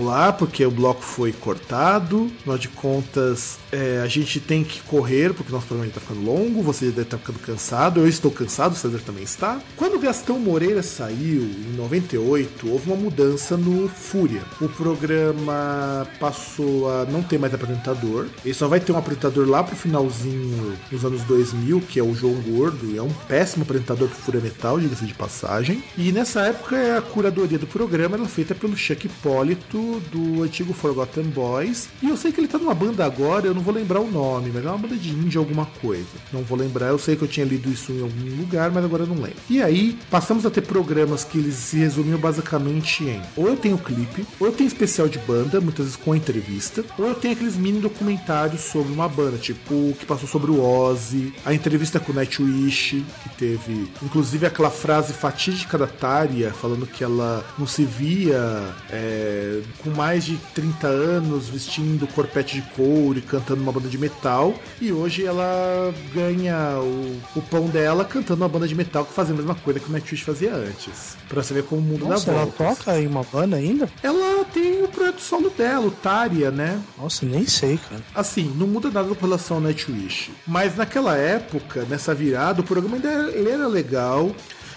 Lá, 0.07 0.33
porque 0.33 0.65
o 0.65 0.71
bloco 0.71 1.03
foi 1.03 1.33
cortado. 1.33 2.31
Afinal 2.39 2.57
de 2.57 2.69
contas, 2.69 3.59
é, 3.73 4.01
a 4.05 4.07
gente 4.07 4.39
tem 4.39 4.63
que 4.63 4.81
correr, 4.83 5.35
porque 5.35 5.51
nosso 5.51 5.67
programa 5.67 5.89
está 5.89 6.01
ficando 6.01 6.25
longo. 6.25 6.63
Você 6.63 6.87
deve 6.87 7.03
estar 7.03 7.19
ficando 7.19 7.41
cansado. 7.41 7.99
Eu 7.99 8.09
estou 8.09 8.31
cansado, 8.31 8.73
o 8.73 8.77
César 8.77 9.01
também 9.05 9.25
está. 9.25 9.61
Quando 9.75 9.97
o 9.97 9.99
Gastão 9.99 10.39
Moreira 10.39 10.81
saiu, 10.81 11.43
em 11.43 11.77
98, 11.77 12.71
houve 12.71 12.89
uma 12.89 12.97
mudança 12.97 13.57
no 13.57 13.89
Fúria. 13.89 14.43
O 14.61 14.69
programa 14.69 16.07
passou 16.21 16.89
a 16.89 17.05
não 17.07 17.21
ter 17.21 17.37
mais 17.37 17.53
apresentador. 17.53 18.27
Ele 18.45 18.55
só 18.55 18.69
vai 18.69 18.79
ter 18.79 18.93
um 18.93 18.99
apresentador 18.99 19.49
lá 19.49 19.65
pro 19.65 19.75
finalzinho 19.75 20.77
dos 20.89 21.05
anos 21.05 21.23
2000, 21.25 21.81
que 21.81 21.99
é 21.99 22.03
o 22.03 22.15
João 22.15 22.35
Gordo. 22.35 22.87
E 22.93 22.97
é 22.97 23.03
um 23.03 23.13
péssimo 23.27 23.65
apresentador 23.65 24.07
pro 24.07 24.19
Fúria 24.19 24.41
Metal, 24.41 24.79
diga-se 24.79 25.05
de 25.05 25.15
passagem. 25.15 25.83
E 25.99 26.13
nessa 26.13 26.43
época, 26.43 26.99
a 26.99 27.03
curadoria 27.03 27.59
do 27.59 27.67
programa 27.67 28.17
era 28.17 28.27
feita 28.27 28.55
pelo 28.55 28.77
Chuck 28.77 29.07
Hipólito 29.07 29.96
do 29.99 30.43
antigo 30.43 30.73
Forgotten 30.73 31.25
Boys. 31.25 31.89
E 32.03 32.09
eu 32.09 32.17
sei 32.17 32.33
que 32.33 32.41
ele 32.41 32.49
tá 32.49 32.59
numa 32.59 32.75
banda 32.75 33.05
agora, 33.05 33.47
eu 33.47 33.55
não 33.55 33.63
vou 33.63 33.75
lembrar 33.75 34.01
o 34.01 34.11
nome, 34.11 34.51
mas 34.53 34.65
é 34.65 34.69
uma 34.69 34.79
banda 34.79 34.97
de 34.97 35.11
indie 35.11 35.39
alguma 35.39 35.67
coisa. 35.67 36.07
Não 36.33 36.43
vou 36.43 36.59
lembrar, 36.59 36.89
eu 36.89 36.99
sei 36.99 37.17
que 37.17 37.23
eu 37.23 37.29
tinha 37.29 37.47
lido 37.47 37.71
isso 37.71 37.93
em 37.93 38.03
algum 38.03 38.37
lugar, 38.37 38.71
mas 38.71 38.85
agora 38.85 39.03
eu 39.03 39.07
não 39.07 39.17
lembro. 39.17 39.37
E 39.49 39.63
aí, 39.63 39.99
passamos 40.11 40.47
a 40.47 40.51
ter 40.51 40.63
programas 40.63 41.25
que 41.25 41.39
eles 41.39 41.55
se 41.55 41.79
resumiam 41.79 42.19
basicamente 42.19 43.05
em 43.05 43.21
ou 43.37 43.49
eu 43.49 43.57
tenho 43.57 43.79
clipe, 43.79 44.27
ou 44.39 44.47
eu 44.47 44.53
tenho 44.53 44.69
especial 44.69 45.09
de 45.09 45.19
banda, 45.19 45.61
muitas 45.61 45.87
vezes 45.87 46.01
com 46.01 46.15
entrevista, 46.15 46.85
ou 46.99 47.09
eu 47.09 47.15
tenho 47.15 47.35
aqueles 47.35 47.57
mini 47.57 47.81
documentários 47.81 48.63
sobre 48.63 48.93
uma 48.93 49.09
banda, 49.09 49.37
tipo 49.37 49.75
o 49.75 49.97
que 49.99 50.07
passou 50.07 50.29
sobre 50.29 50.51
o 50.51 50.63
Ozzy, 50.63 51.33
a 51.45 51.53
entrevista 51.53 52.01
com 52.01 52.13
o 52.13 52.15
Nightwish, 52.15 53.05
que 53.23 53.29
teve 53.37 53.89
inclusive 54.03 54.47
aquela 54.47 54.71
frase 54.71 55.13
fatídica 55.13 55.77
da 55.79 55.87
Tária, 55.87 56.53
falando 56.53 56.87
que 56.87 57.03
ela 57.03 57.45
não 57.59 57.67
se 57.67 57.85
via 57.85 58.75
é, 58.91 59.61
com 59.87 59.91
mais 59.91 60.25
de 60.25 60.37
30 60.55 60.87
anos, 60.89 61.49
vestindo 61.49 62.07
corpete 62.09 62.57
de 62.57 62.63
couro 62.75 63.19
e 63.19 63.23
cantando 63.23 63.63
uma 63.63 63.71
banda 63.71 63.89
de 63.89 63.97
metal. 63.97 64.55
E 64.81 64.93
hoje 64.93 65.25
ela 65.25 65.95
ganha 66.13 66.79
o, 66.81 67.21
o 67.37 67.43
pão 67.43 67.69
dela 67.69 68.05
cantando 68.05 68.43
uma 68.43 68.49
banda 68.49 68.67
de 68.67 68.75
metal 68.75 69.05
que 69.05 69.13
fazia 69.13 69.33
a 69.33 69.37
mesma 69.37 69.55
coisa 69.55 69.79
que 69.79 69.89
o 69.89 69.93
Nightwish 69.93 70.25
fazia 70.25 70.55
antes. 70.55 71.17
Pra 71.29 71.43
você 71.43 71.55
ver 71.55 71.65
como 71.65 71.81
o 71.81 71.85
mundo 71.85 72.07
Nossa, 72.07 72.27
dá 72.27 72.33
ela 72.33 72.45
voltas. 72.47 72.79
toca 72.79 73.01
em 73.01 73.07
uma 73.07 73.23
banda 73.23 73.57
ainda? 73.57 73.89
Ela 74.03 74.45
tem 74.47 74.83
o 74.83 74.89
projeto 74.89 75.21
solo 75.21 75.51
dela, 75.51 75.87
o 75.87 75.91
Tária, 75.91 76.51
né? 76.51 76.81
Nossa, 76.99 77.25
nem 77.25 77.47
sei, 77.47 77.79
cara. 77.79 78.03
Assim, 78.15 78.53
não 78.57 78.67
muda 78.67 78.91
nada 78.91 79.09
com 79.15 79.27
relação 79.27 79.59
ao 79.59 79.63
Nightwish. 79.63 80.31
Mas 80.47 80.77
naquela 80.77 81.17
época, 81.17 81.85
nessa 81.89 82.15
virada, 82.15 82.61
o 82.61 82.65
programa 82.65 82.97
ainda 82.97 83.09
era, 83.09 83.31
ele 83.31 83.51
era 83.51 83.67
legal. 83.69 84.35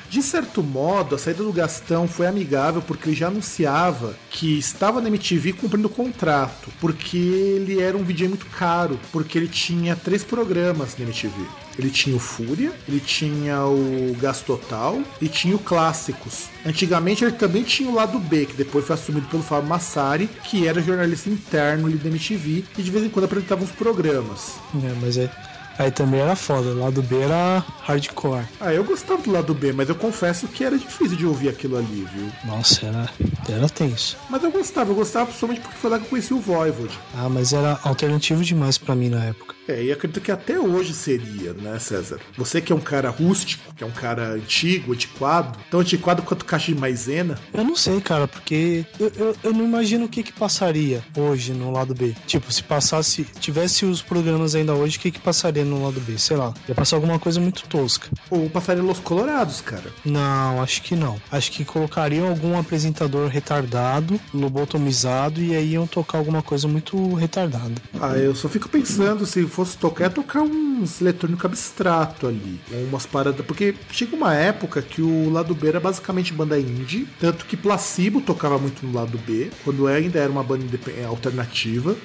De 0.09 0.23
certo 0.23 0.63
modo, 0.63 1.13
a 1.13 1.19
saída 1.19 1.43
do 1.43 1.53
Gastão 1.53 2.07
foi 2.07 2.25
amigável 2.25 2.81
porque 2.81 3.09
ele 3.09 3.15
já 3.15 3.27
anunciava 3.27 4.15
que 4.31 4.57
estava 4.57 4.99
na 4.99 5.07
MTV 5.07 5.53
cumprindo 5.53 5.87
o 5.87 5.91
contrato, 5.91 6.69
porque 6.81 7.17
ele 7.17 7.79
era 7.79 7.95
um 7.95 8.03
DJ 8.03 8.27
muito 8.27 8.47
caro, 8.47 8.99
porque 9.11 9.37
ele 9.37 9.47
tinha 9.47 9.95
três 9.95 10.23
programas 10.23 10.97
na 10.97 11.05
MTV. 11.05 11.35
Ele 11.77 11.91
tinha 11.91 12.15
o 12.15 12.19
Fúria, 12.19 12.73
ele 12.87 12.99
tinha 12.99 13.63
o 13.65 14.15
Gas 14.19 14.41
Total 14.41 14.99
e 15.21 15.29
tinha 15.29 15.55
o 15.55 15.59
Clássicos. 15.59 16.47
Antigamente 16.65 17.23
ele 17.23 17.33
também 17.33 17.63
tinha 17.63 17.89
o 17.89 17.93
lado 17.93 18.17
B, 18.19 18.47
que 18.47 18.53
depois 18.53 18.85
foi 18.85 18.95
assumido 18.95 19.27
pelo 19.27 19.43
Fábio 19.43 19.69
Massari, 19.69 20.27
que 20.43 20.67
era 20.67 20.81
jornalista 20.81 21.29
interno 21.29 21.85
ali 21.85 21.97
da 21.97 22.09
MTV 22.09 22.65
e 22.77 22.81
de 22.81 22.91
vez 22.91 23.05
em 23.05 23.09
quando 23.09 23.25
apresentava 23.25 23.63
uns 23.63 23.71
programas. 23.71 24.55
É, 24.83 24.93
mas 24.99 25.17
é. 25.17 25.31
Aí 25.79 25.89
também 25.91 26.19
era 26.19 26.35
foda, 26.35 26.67
o 26.67 26.79
lado 26.79 27.01
B 27.01 27.21
era 27.21 27.63
hardcore. 27.83 28.43
Ah, 28.59 28.73
eu 28.73 28.83
gostava 28.83 29.21
do 29.21 29.31
lado 29.31 29.53
B, 29.53 29.71
mas 29.71 29.87
eu 29.87 29.95
confesso 29.95 30.45
que 30.49 30.61
era 30.61 30.77
difícil 30.77 31.15
de 31.15 31.25
ouvir 31.25 31.47
aquilo 31.47 31.77
ali, 31.77 32.05
viu? 32.13 32.29
Nossa, 32.43 32.85
era, 32.85 33.09
era 33.47 33.69
tenso. 33.69 34.17
Mas 34.29 34.43
eu 34.43 34.51
gostava, 34.51 34.91
eu 34.91 34.95
gostava 34.95 35.27
principalmente 35.27 35.61
porque 35.61 35.77
foi 35.77 35.89
lá 35.89 35.97
que 35.97 36.03
eu 36.03 36.09
conheci 36.09 36.33
o 36.33 36.39
Voivod. 36.41 36.93
Ah, 37.15 37.29
mas 37.29 37.53
era 37.53 37.79
alternativo 37.83 38.43
demais 38.43 38.77
pra 38.77 38.93
mim 38.93 39.07
na 39.07 39.23
época. 39.23 39.55
É, 39.69 39.83
e 39.83 39.91
acredito 39.91 40.19
que 40.19 40.31
até 40.31 40.59
hoje 40.59 40.93
seria, 40.93 41.53
né, 41.53 41.77
César? 41.77 42.19
Você 42.35 42.59
que 42.59 42.73
é 42.73 42.75
um 42.75 42.81
cara 42.81 43.09
rústico, 43.11 43.71
que 43.75 43.83
é 43.83 43.87
um 43.87 43.91
cara 43.91 44.29
antigo, 44.31 44.93
antiquado, 44.93 45.59
tão 45.69 45.79
antiquado 45.79 46.23
quanto 46.23 46.43
caixa 46.43 46.73
de 46.73 46.79
maisena. 46.79 47.37
Eu 47.53 47.63
não 47.63 47.75
sei, 47.75 48.01
cara, 48.01 48.27
porque 48.27 48.83
eu, 48.99 49.11
eu, 49.15 49.35
eu 49.43 49.53
não 49.53 49.63
imagino 49.63 50.05
o 50.05 50.09
que 50.09 50.23
que 50.23 50.33
passaria 50.33 51.03
hoje 51.15 51.53
no 51.53 51.71
lado 51.71 51.93
B. 51.93 52.15
Tipo, 52.25 52.51
se 52.51 52.63
passasse, 52.63 53.23
tivesse 53.39 53.85
os 53.85 54.01
programas 54.01 54.55
ainda 54.55 54.73
hoje, 54.73 54.97
o 54.97 55.01
que 55.01 55.11
que 55.11 55.19
passaria 55.19 55.63
no 55.69 55.83
lado 55.83 55.99
B? 56.01 56.17
Sei 56.17 56.35
lá, 56.35 56.53
ia 56.67 56.75
passar 56.75 56.95
alguma 56.97 57.19
coisa 57.19 57.39
muito 57.39 57.63
tosca. 57.67 58.09
Ou 58.29 58.49
passaria 58.49 58.83
Los 58.83 58.99
Colorados, 58.99 59.61
cara. 59.61 59.91
Não, 60.03 60.61
acho 60.61 60.81
que 60.81 60.95
não. 60.95 61.19
Acho 61.31 61.51
que 61.51 61.63
colocariam 61.63 62.27
algum 62.27 62.57
apresentador 62.57 63.27
retardado, 63.29 64.19
lobotomizado, 64.33 65.41
e 65.41 65.55
aí 65.55 65.71
iam 65.73 65.87
tocar 65.87 66.17
alguma 66.17 66.41
coisa 66.41 66.67
muito 66.67 67.13
retardada. 67.15 67.73
Ah, 67.99 68.17
eu 68.17 68.35
só 68.35 68.49
fico 68.49 68.67
pensando 68.69 69.25
se 69.25 69.45
fosse 69.47 69.77
tocar, 69.77 70.05
ia 70.05 70.09
tocar 70.09 70.41
uns 70.41 71.01
eletrônico 71.01 71.45
abstrato 71.45 72.27
ali. 72.27 72.59
Umas 72.89 73.05
paradas. 73.05 73.45
Porque 73.45 73.75
chega 73.91 74.15
uma 74.15 74.33
época 74.33 74.81
que 74.81 75.01
o 75.01 75.29
lado 75.29 75.53
B 75.55 75.67
era 75.67 75.79
basicamente 75.79 76.33
banda 76.33 76.59
indie. 76.59 77.07
Tanto 77.19 77.45
que 77.45 77.55
Placebo 77.57 78.21
tocava 78.21 78.57
muito 78.57 78.85
no 78.85 78.93
lado 78.93 79.17
B, 79.17 79.49
quando 79.63 79.87
ainda 79.87 80.19
era 80.19 80.31
uma 80.31 80.43
banda 80.43 80.63
indep- 80.63 81.05
alternativa. 81.05 81.95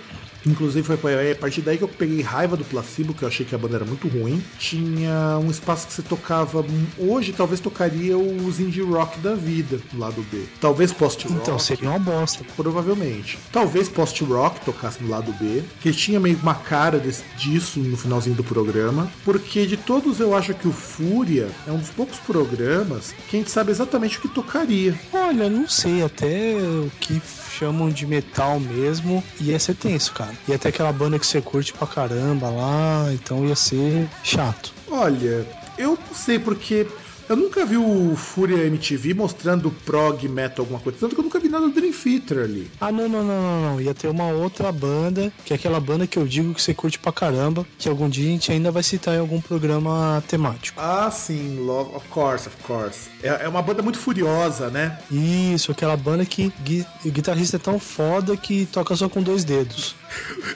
Inclusive 0.47 0.97
foi 0.97 1.31
a 1.33 1.35
partir 1.37 1.61
daí 1.63 1.79
que 1.79 1.85
eu 1.85 1.89
peguei 1.89 2.21
raiva 2.23 2.57
do 2.57 2.65
Placebo, 2.65 3.15
que 3.15 3.23
eu 3.23 3.29
achei 3.29 3.45
que 3.47 3.55
a 3.55 3.59
banda 3.59 3.77
era 3.77 3.85
muito 3.85 4.07
ruim. 4.09 4.43
Tinha 4.59 5.39
um 5.43 5.51
espaço 5.51 5.87
que 5.87 5.93
você 5.93 6.03
tocava. 6.03 6.65
Hoje 6.99 7.33
talvez 7.33 7.61
tocaria 7.61 8.17
os 8.19 8.61
indie 8.61 8.83
rock 8.83 9.19
da 9.21 9.35
vida 9.35 9.79
no 9.93 10.01
lado 10.01 10.25
B. 10.31 10.43
Talvez 10.61 10.93
post-rock. 10.93 11.41
Então, 11.41 11.59
seria 11.59 11.89
uma 11.91 11.99
bosta. 11.99 12.45
Provavelmente. 12.57 13.39
Talvez 13.53 13.89
post-rock 13.89 14.65
tocasse 14.65 15.03
no 15.03 15.09
lado 15.09 15.33
B, 15.33 15.63
que 15.81 15.93
tinha 15.93 16.21
meio 16.21 16.39
uma 16.43 16.55
cara 16.55 16.99
desse- 16.99 17.25
disso 17.37 17.81
no 17.81 17.97
finalzinho 17.97 18.37
do 18.37 18.45
programa, 18.45 19.11
porque 19.25 19.67
de 19.67 19.77
todos 19.77 20.21
eu 20.21 20.35
acho 20.37 20.53
que 20.55 20.69
o 20.69 20.73
Fúria 20.73 21.49
é 21.67 21.71
um 21.73 21.79
dos 21.79 21.91
poucos 21.91 22.19
programas 22.19 23.15
que 23.29 23.37
a 23.37 23.39
gente 23.41 23.51
sabe 23.51 23.71
exatamente 23.71 24.19
o 24.19 24.21
que 24.21 24.29
tocaria. 24.29 24.99
Olha, 25.13 25.49
não 25.49 25.69
sei, 25.69 26.03
até 26.03 26.55
o 26.57 26.91
que 27.01 27.21
chamam 27.59 27.89
de 27.89 28.07
metal 28.07 28.59
mesmo, 28.59 29.23
ia 29.41 29.59
ser 29.59 29.75
tenso, 29.75 30.13
cara. 30.13 30.33
Ia 30.49 30.59
ter 30.59 30.69
aquela 30.69 30.93
banda 30.93 31.19
que 31.19 31.27
você 31.27 31.41
curte 31.41 31.73
pra 31.73 31.87
caramba 31.87 32.49
lá, 32.51 33.09
então 33.13 33.47
ia 33.47 33.57
ser 33.57 34.09
chato. 34.23 34.73
Olha, 34.91 35.47
eu 35.79 35.99
não 36.09 36.15
sei 36.15 36.39
porque 36.39 36.87
eu 37.29 37.37
nunca 37.37 37.65
vi 37.65 37.77
o 37.77 38.15
Fúria 38.17 38.65
MTV 38.67 39.15
mostrando 39.15 39.71
prog 39.85 40.27
metal 40.29 40.63
alguma 40.65 40.81
coisa, 40.81 40.99
tanto 40.99 41.15
que 41.15 41.21
eu 41.21 41.25
nunca 41.25 41.39
vi 41.41 41.49
nada 41.49 41.67
do 41.69 41.73
Dream 41.75 41.93
Theater 41.93 42.39
ali. 42.45 42.71
Ah, 42.81 42.91
não, 42.93 43.09
não, 43.09 43.23
não, 43.25 43.43
não, 43.43 43.63
não. 43.73 43.81
Ia 43.81 43.95
ter 43.95 44.09
uma 44.09 44.29
outra 44.29 44.71
banda, 44.73 45.33
que 45.45 45.53
é 45.53 45.57
aquela 45.57 45.81
banda 45.81 46.07
que 46.07 46.19
eu 46.19 46.27
digo 46.27 46.53
que 46.55 46.61
você 46.63 46.75
curte 46.75 46.99
pra 46.99 47.13
caramba, 47.13 47.67
que 47.79 47.89
algum 47.89 48.09
dia 48.09 48.29
a 48.29 48.33
gente 48.33 48.53
ainda 48.53 48.71
vai 48.71 48.83
citar 48.83 49.15
em 49.15 49.19
algum 49.21 49.41
programa 49.41 50.23
temático. 50.29 50.81
Ah, 50.81 51.11
sim, 51.11 51.59
love, 51.65 51.95
of 51.97 52.07
course, 52.09 52.49
of 52.49 52.57
course. 52.63 53.09
É, 53.23 53.45
é 53.45 53.49
uma 53.49 53.63
banda 53.63 53.83
muito 53.83 53.99
furiosa, 53.99 54.69
né? 54.71 54.99
Isso, 55.11 55.73
aquela 55.73 55.97
banda 55.97 56.25
que 56.27 56.53
gui- 56.63 56.87
o 57.05 57.11
guitarrista 57.11 57.57
é 57.57 57.61
tão 57.61 57.79
foda 57.79 58.37
que 58.37 58.67
toca 58.67 58.95
só 58.97 59.09
com 59.09 59.23
dois 59.23 59.45
dedos. 59.45 59.95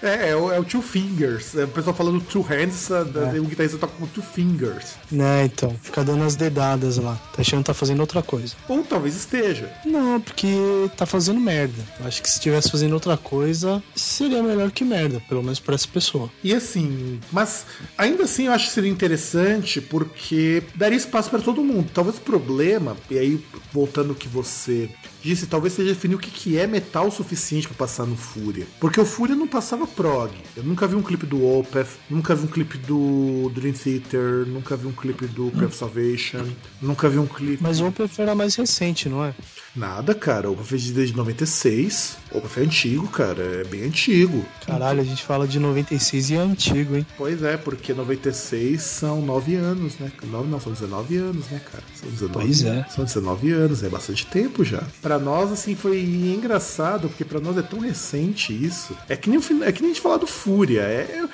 É, 0.03 0.31
é, 0.31 0.37
o, 0.37 0.53
é 0.53 0.59
o 0.61 0.64
Two 0.64 0.83
Fingers. 0.83 1.55
É, 1.57 1.64
o 1.64 1.69
pessoal 1.69 1.95
falando 1.97 2.21
Two 2.21 2.43
Hands, 2.43 2.89
da- 2.89 3.41
o 3.41 3.45
guitarrista 3.45 3.79
toca 3.79 3.95
com 3.99 4.07
Two 4.07 4.23
Fingers. 4.23 4.97
Né, 5.11 5.45
então, 5.47 5.75
fica 5.83 6.05
dando 6.05 6.25
as 6.25 6.37
dedadas 6.37 6.57
lá. 6.59 7.14
Tá 7.32 7.42
achando 7.42 7.61
que 7.61 7.66
tá 7.66 7.74
fazendo 7.74 8.00
outra 8.00 8.22
coisa. 8.22 8.54
Ou 8.68 8.82
talvez 8.82 9.16
esteja. 9.16 9.72
Não, 9.84 10.20
porque 10.20 10.48
tá 10.96 11.06
fazendo 11.06 11.40
merda. 11.40 11.82
Eu 12.00 12.06
Acho 12.06 12.22
que 12.22 12.28
se 12.28 12.36
estivesse 12.36 12.70
fazendo 12.70 12.92
outra 12.92 13.16
coisa, 13.16 13.82
seria 13.94 14.42
melhor 14.42 14.70
que 14.70 14.84
merda, 14.84 15.20
pelo 15.28 15.42
menos 15.42 15.61
pra 15.61 15.74
essa 15.74 15.88
pessoa. 15.88 16.30
E 16.42 16.54
assim, 16.54 17.20
mas 17.30 17.66
ainda 17.96 18.24
assim 18.24 18.46
eu 18.46 18.52
acho 18.52 18.66
que 18.66 18.72
seria 18.72 18.90
interessante 18.90 19.80
porque 19.80 20.62
daria 20.74 20.96
espaço 20.96 21.30
para 21.30 21.40
todo 21.40 21.62
mundo. 21.62 21.90
Talvez 21.92 22.16
o 22.16 22.20
problema, 22.20 22.96
e 23.11 23.18
aí 23.18 23.44
voltando 23.72 24.14
que 24.14 24.28
você 24.28 24.88
disse, 25.23 25.47
talvez 25.47 25.73
seja 25.75 25.91
definir 25.91 26.14
o 26.14 26.19
que, 26.19 26.31
que 26.31 26.59
é 26.59 26.66
metal 26.66 27.11
suficiente 27.11 27.66
para 27.69 27.77
passar 27.77 28.07
no 28.07 28.16
Fúria. 28.16 28.66
Porque 28.81 29.01
o 29.01 29.05
Fúria 29.05 29.35
não 29.35 29.47
passava 29.47 29.87
prog. 29.87 30.33
Eu 30.57 30.62
nunca 30.62 30.87
vi 30.87 30.97
um 30.97 31.03
clipe 31.03 31.27
do 31.27 31.45
Opeth, 31.45 31.89
nunca 32.09 32.35
vi 32.35 32.45
um 32.45 32.49
clipe 32.49 32.79
do 32.79 33.51
Dream 33.55 33.75
Theater, 33.75 34.47
nunca 34.47 34.77
vi 34.77 34.87
um 34.87 34.93
clipe 34.93 35.27
do 35.27 35.51
Prayer 35.51 35.69
of 35.69 35.77
Salvation, 35.77 36.47
nunca 36.81 37.09
vi 37.09 37.19
um 37.19 37.27
clipe. 37.27 37.62
Mas 37.62 37.81
o 37.81 37.87
Opeth 37.87 38.19
era 38.19 38.35
mais 38.35 38.55
recente, 38.55 39.09
não 39.09 39.25
é? 39.25 39.35
Nada, 39.77 40.14
cara. 40.14 40.51
O 40.51 40.55
Opeth 40.55 40.89
é 40.91 40.93
desde 40.93 41.16
96. 41.16 42.16
O 42.33 42.39
Opeth 42.39 42.61
é 42.61 42.64
antigo, 42.64 43.07
cara. 43.09 43.43
É 43.43 43.64
bem 43.64 43.85
antigo. 43.85 44.45
Caralho, 44.66 45.01
a 45.01 45.05
gente 45.05 45.23
fala 45.23 45.47
de 45.47 45.59
96 45.61 46.31
e 46.31 46.35
é 46.35 46.39
antigo, 46.39 46.97
hein? 46.97 47.07
Pois 47.16 47.43
é, 47.43 47.57
porque 47.57 47.93
96 47.95 48.83
são 48.83 49.21
9 49.23 49.55
anos, 49.55 49.99
né? 49.99 50.11
9 50.25 50.49
não, 50.49 50.61
são 50.61 50.73
19 50.73 51.16
anos, 51.16 51.47
né, 51.49 51.61
cara? 51.71 51.85
São 51.95 52.11
19, 52.11 52.33
Pois 52.33 52.62
é. 52.64 52.85
São 52.89 53.05
19 53.05 53.51
anos, 53.53 53.83
é 53.83 53.89
bastante 53.89 54.27
tempo 54.27 54.64
já. 54.64 54.83
Pra 55.01 55.19
nós, 55.19 55.53
assim, 55.53 55.75
foi 55.77 56.01
engraçado, 56.01 57.09
porque 57.09 57.25
pra 57.25 57.41
nós 57.41 57.57
é 57.57 57.62
tão 57.62 57.79
recente 57.79 58.53
isso. 58.53 58.97
É 59.09 59.16
que 59.16 59.31
nem, 59.31 59.39
é 59.62 59.73
que 59.73 59.81
nem 59.83 59.91
a 59.91 59.95
gente 59.95 60.03
falar 60.03 60.16
do 60.16 60.27
Fúria. 60.27 60.81
É- 60.81 61.29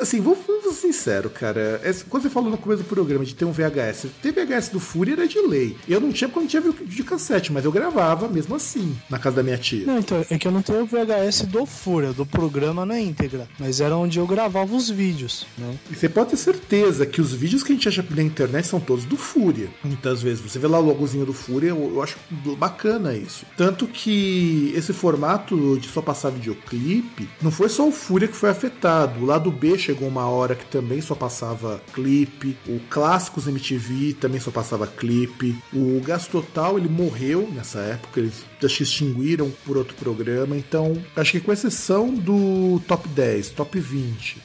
assim, 0.00 0.20
vou, 0.20 0.34
vou 0.34 0.72
ser 0.72 0.92
sincero, 0.92 1.30
cara. 1.30 1.80
É, 1.82 1.92
quando 2.08 2.22
você 2.22 2.30
falou 2.30 2.50
no 2.50 2.58
começo 2.58 2.82
do 2.82 2.88
programa 2.88 3.24
de 3.24 3.34
ter 3.34 3.44
um 3.44 3.52
VHS, 3.52 4.06
ter 4.22 4.32
VHS 4.32 4.68
do 4.70 4.80
Fúria 4.80 5.12
era 5.12 5.26
de 5.26 5.38
lei. 5.40 5.76
Eu 5.88 6.00
não 6.00 6.12
tinha 6.12 6.28
porque 6.28 6.38
eu 6.38 6.42
não 6.42 6.48
tinha 6.48 6.62
vídeo 6.62 6.86
de 6.86 7.04
cassete, 7.04 7.52
mas 7.52 7.64
eu 7.64 7.72
gravava 7.72 8.28
mesmo 8.28 8.54
assim, 8.54 8.96
na 9.10 9.18
casa 9.18 9.36
da 9.36 9.42
minha 9.42 9.58
tia. 9.58 9.86
Não, 9.86 9.98
então, 9.98 10.24
é 10.30 10.38
que 10.38 10.46
eu 10.48 10.52
não 10.52 10.62
tenho 10.62 10.82
o 10.82 10.86
VHS 10.86 11.42
do 11.42 11.66
Fúria, 11.66 12.12
do 12.12 12.24
programa 12.24 12.86
na 12.86 12.98
íntegra. 12.98 13.48
Mas 13.58 13.80
era 13.80 13.96
onde 13.96 14.18
eu 14.18 14.26
gravava 14.26 14.74
os 14.74 14.88
vídeos, 14.88 15.46
né? 15.58 15.74
E 15.90 15.94
você 15.94 16.08
pode 16.08 16.30
ter 16.30 16.36
certeza 16.36 17.06
que 17.06 17.20
os 17.20 17.32
vídeos 17.32 17.62
que 17.62 17.72
a 17.72 17.74
gente 17.74 17.88
acha 17.88 18.04
na 18.10 18.22
internet 18.22 18.66
são 18.66 18.80
todos 18.80 19.04
do 19.04 19.16
Fúria. 19.16 19.68
Muitas 19.82 20.22
vezes 20.22 20.40
você 20.40 20.58
vê 20.58 20.66
lá 20.66 20.78
o 20.78 20.84
logozinho 20.84 21.26
do 21.26 21.32
Fúria, 21.32 21.68
eu, 21.68 21.92
eu 21.94 22.02
acho 22.02 22.16
bacana 22.58 23.14
isso. 23.14 23.44
Tanto 23.56 23.86
que 23.86 24.72
esse 24.74 24.92
formato 24.92 25.78
de 25.78 25.88
só 25.88 26.00
passar 26.00 26.30
videoclipe, 26.30 27.28
não 27.42 27.50
foi 27.50 27.68
só 27.68 27.86
o 27.86 27.92
Fúria 27.92 28.28
que 28.28 28.36
foi 28.36 28.50
afetado. 28.50 29.20
O 29.20 29.26
lado 29.26 29.50
B 29.50 29.73
chegou 29.78 30.08
uma 30.08 30.26
hora 30.26 30.54
que 30.54 30.66
também 30.66 31.00
só 31.00 31.14
passava 31.14 31.82
clipe. 31.92 32.56
O 32.66 32.80
Clássicos 32.90 33.46
MTV 33.46 34.14
também 34.14 34.40
só 34.40 34.50
passava 34.50 34.86
clipe. 34.86 35.56
O 35.72 36.00
Gasto 36.00 36.30
Total, 36.30 36.78
ele 36.78 36.88
morreu 36.88 37.48
nessa 37.52 37.78
época, 37.80 38.20
eles 38.20 38.44
que 38.72 38.82
extinguiram 38.82 39.52
por 39.64 39.76
outro 39.76 39.94
programa. 39.94 40.56
Então, 40.56 40.96
acho 41.16 41.32
que 41.32 41.40
com 41.40 41.52
exceção 41.52 42.14
do 42.14 42.80
Top 42.86 43.06
10, 43.08 43.50
Top 43.50 43.78
20 43.78 44.38